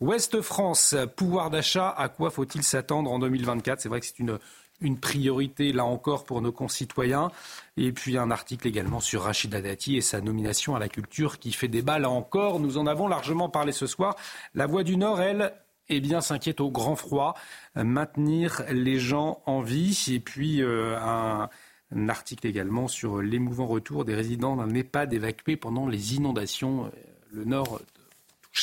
Ouest 0.00 0.40
France, 0.40 0.96
pouvoir 1.16 1.48
d'achat, 1.50 1.88
à 1.88 2.08
quoi 2.08 2.30
faut-il 2.30 2.64
s'attendre 2.64 3.12
en 3.12 3.20
2024 3.20 3.80
C'est 3.80 3.88
vrai 3.88 4.00
que 4.00 4.06
c'est 4.06 4.18
une 4.18 4.38
une 4.82 4.98
priorité, 4.98 5.72
là 5.72 5.84
encore, 5.84 6.24
pour 6.24 6.42
nos 6.42 6.52
concitoyens. 6.52 7.30
Et 7.76 7.92
puis 7.92 8.18
un 8.18 8.30
article 8.30 8.68
également 8.68 9.00
sur 9.00 9.22
Rachida 9.22 9.60
Dati 9.60 9.96
et 9.96 10.00
sa 10.00 10.20
nomination 10.20 10.76
à 10.76 10.78
la 10.78 10.88
culture 10.88 11.38
qui 11.38 11.52
fait 11.52 11.68
débat, 11.68 11.98
là 11.98 12.10
encore. 12.10 12.60
Nous 12.60 12.78
en 12.78 12.86
avons 12.86 13.08
largement 13.08 13.48
parlé 13.48 13.72
ce 13.72 13.86
soir. 13.86 14.16
La 14.54 14.66
Voix 14.66 14.82
du 14.82 14.96
Nord, 14.96 15.20
elle, 15.20 15.54
eh 15.88 16.00
bien, 16.00 16.20
s'inquiète 16.20 16.60
au 16.60 16.70
grand 16.70 16.96
froid, 16.96 17.34
maintenir 17.74 18.62
les 18.70 18.98
gens 18.98 19.42
en 19.46 19.62
vie. 19.62 20.06
Et 20.10 20.20
puis 20.20 20.62
euh, 20.62 20.98
un, 20.98 21.48
un, 21.94 22.08
article 22.08 22.46
également 22.46 22.88
sur 22.88 23.22
l'émouvant 23.22 23.66
retour 23.66 24.04
des 24.04 24.14
résidents 24.14 24.56
d'un 24.56 24.74
EHPAD 24.74 25.12
évacué 25.12 25.56
pendant 25.56 25.86
les 25.86 26.16
inondations. 26.16 26.90
Le 27.32 27.44
Nord 27.44 27.80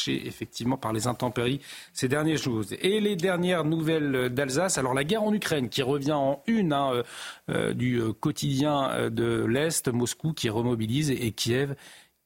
effectivement 0.08 0.78
par 0.78 0.94
les 0.94 1.08
intempéries 1.08 1.62
ces 1.94 2.08
dernières 2.08 2.38
jours. 2.38 2.64
Et 2.82 3.00
les 3.00 3.16
dernières 3.16 3.64
nouvelles 3.64 4.30
d'Alsace, 4.30 4.78
alors 4.78 4.94
la 4.94 5.04
guerre 5.04 5.24
en 5.24 5.34
Ukraine 5.34 5.70
qui 5.70 5.82
revient 5.82 6.14
en 6.14 6.42
une 6.48 6.74
hein, 6.74 6.92
euh, 6.94 7.04
euh, 7.50 7.74
du 7.74 8.00
euh, 8.00 8.14
quotidien 8.14 9.10
de 9.10 9.46
l'Est, 9.46 9.88
Moscou 9.90 10.34
qui 10.34 10.50
remobilise 10.50 11.12
et 11.12 11.32
Kiev 11.32 11.76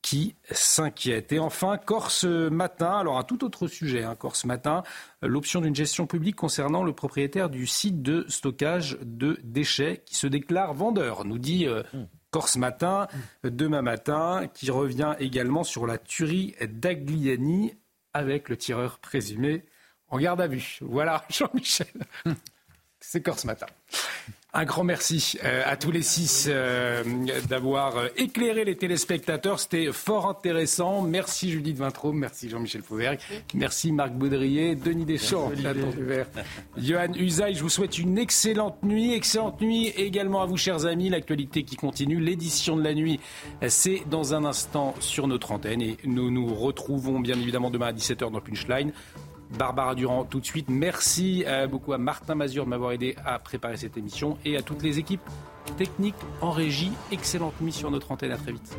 qui 0.01 0.35
s'inquiète. 0.51 1.31
Et 1.31 1.39
enfin, 1.39 1.77
Corse 1.77 2.25
Matin, 2.25 2.91
alors 2.97 3.17
un 3.17 3.23
tout 3.23 3.45
autre 3.45 3.67
sujet, 3.67 4.03
hein, 4.03 4.15
Corse 4.15 4.43
Matin, 4.43 4.83
l'option 5.21 5.61
d'une 5.61 5.73
gestion 5.73 6.07
publique 6.07 6.35
concernant 6.35 6.83
le 6.83 6.91
propriétaire 6.91 7.49
du 7.49 7.65
site 7.65 8.01
de 8.01 8.25
stockage 8.27 8.97
de 9.01 9.39
déchets 9.43 10.03
qui 10.05 10.15
se 10.15 10.27
déclare 10.27 10.73
vendeur, 10.73 11.23
nous 11.23 11.39
dit 11.39 11.67
Corse 12.33 12.55
Matin, 12.55 13.07
demain 13.43 13.83
matin, 13.83 14.49
qui 14.55 14.71
revient 14.71 15.15
également 15.19 15.63
sur 15.63 15.85
la 15.85 15.99
tuerie 15.99 16.55
d'Agliani 16.67 17.77
avec 18.11 18.49
le 18.49 18.57
tireur 18.57 18.97
présumé 18.97 19.65
en 20.07 20.17
garde 20.17 20.41
à 20.41 20.47
vue. 20.47 20.79
Voilà, 20.81 21.25
Jean-Michel. 21.29 21.93
C'est 22.99 23.21
Corse 23.21 23.45
Matin. 23.45 23.67
Un 24.55 24.65
grand 24.65 24.83
merci 24.83 25.39
euh, 25.43 25.63
à 25.65 25.77
tous 25.77 25.89
les 25.89 26.03
six 26.03 26.45
euh, 26.47 27.03
d'avoir 27.49 27.97
euh, 27.97 28.07
éclairé 28.17 28.63
les 28.63 28.75
téléspectateurs. 28.75 29.59
C'était 29.59 29.91
fort 29.91 30.29
intéressant. 30.29 31.01
Merci 31.01 31.49
Judith 31.49 31.75
Vintraud, 31.77 32.13
merci 32.13 32.49
Jean-Michel 32.49 32.83
Fauvergue, 32.83 33.17
merci 33.55 33.91
Marc 33.91 34.13
Baudrier, 34.13 34.75
Denis 34.75 35.05
Deschamps, 35.05 35.51
Johan 36.77 37.13
Usaï. 37.15 37.55
Je 37.55 37.63
vous 37.63 37.69
souhaite 37.69 37.97
une 37.97 38.19
excellente 38.19 38.83
nuit. 38.83 39.13
Excellente 39.13 39.59
nuit 39.59 39.87
également 39.87 40.43
à 40.43 40.45
vous, 40.45 40.57
chers 40.57 40.85
amis. 40.85 41.09
L'actualité 41.09 41.63
qui 41.63 41.75
continue. 41.75 42.19
L'édition 42.19 42.77
de 42.77 42.83
la 42.83 42.93
nuit, 42.93 43.19
c'est 43.67 44.03
dans 44.07 44.35
un 44.35 44.45
instant 44.45 44.93
sur 44.99 45.27
notre 45.27 45.51
antenne. 45.51 45.81
Et 45.81 45.97
nous 46.05 46.29
nous 46.29 46.53
retrouvons 46.53 47.19
bien 47.19 47.39
évidemment 47.39 47.71
demain 47.71 47.87
à 47.87 47.93
17h 47.93 48.29
dans 48.29 48.39
Punchline. 48.39 48.93
Barbara 49.57 49.95
Durand 49.95 50.23
tout 50.25 50.39
de 50.39 50.45
suite. 50.45 50.69
Merci 50.69 51.43
euh, 51.47 51.67
beaucoup 51.67 51.93
à 51.93 51.97
Martin 51.97 52.35
Mazur 52.35 52.65
de 52.65 52.69
m'avoir 52.69 52.91
aidé 52.91 53.15
à 53.25 53.39
préparer 53.39 53.77
cette 53.77 53.97
émission 53.97 54.37
et 54.45 54.57
à 54.57 54.61
toutes 54.61 54.83
les 54.83 54.99
équipes 54.99 55.27
techniques 55.77 56.15
en 56.41 56.51
régie. 56.51 56.91
Excellente 57.11 57.59
nuit 57.61 57.71
sur 57.71 57.91
notre 57.91 58.11
antenne. 58.11 58.31
À 58.31 58.37
très 58.37 58.51
vite. 58.51 58.77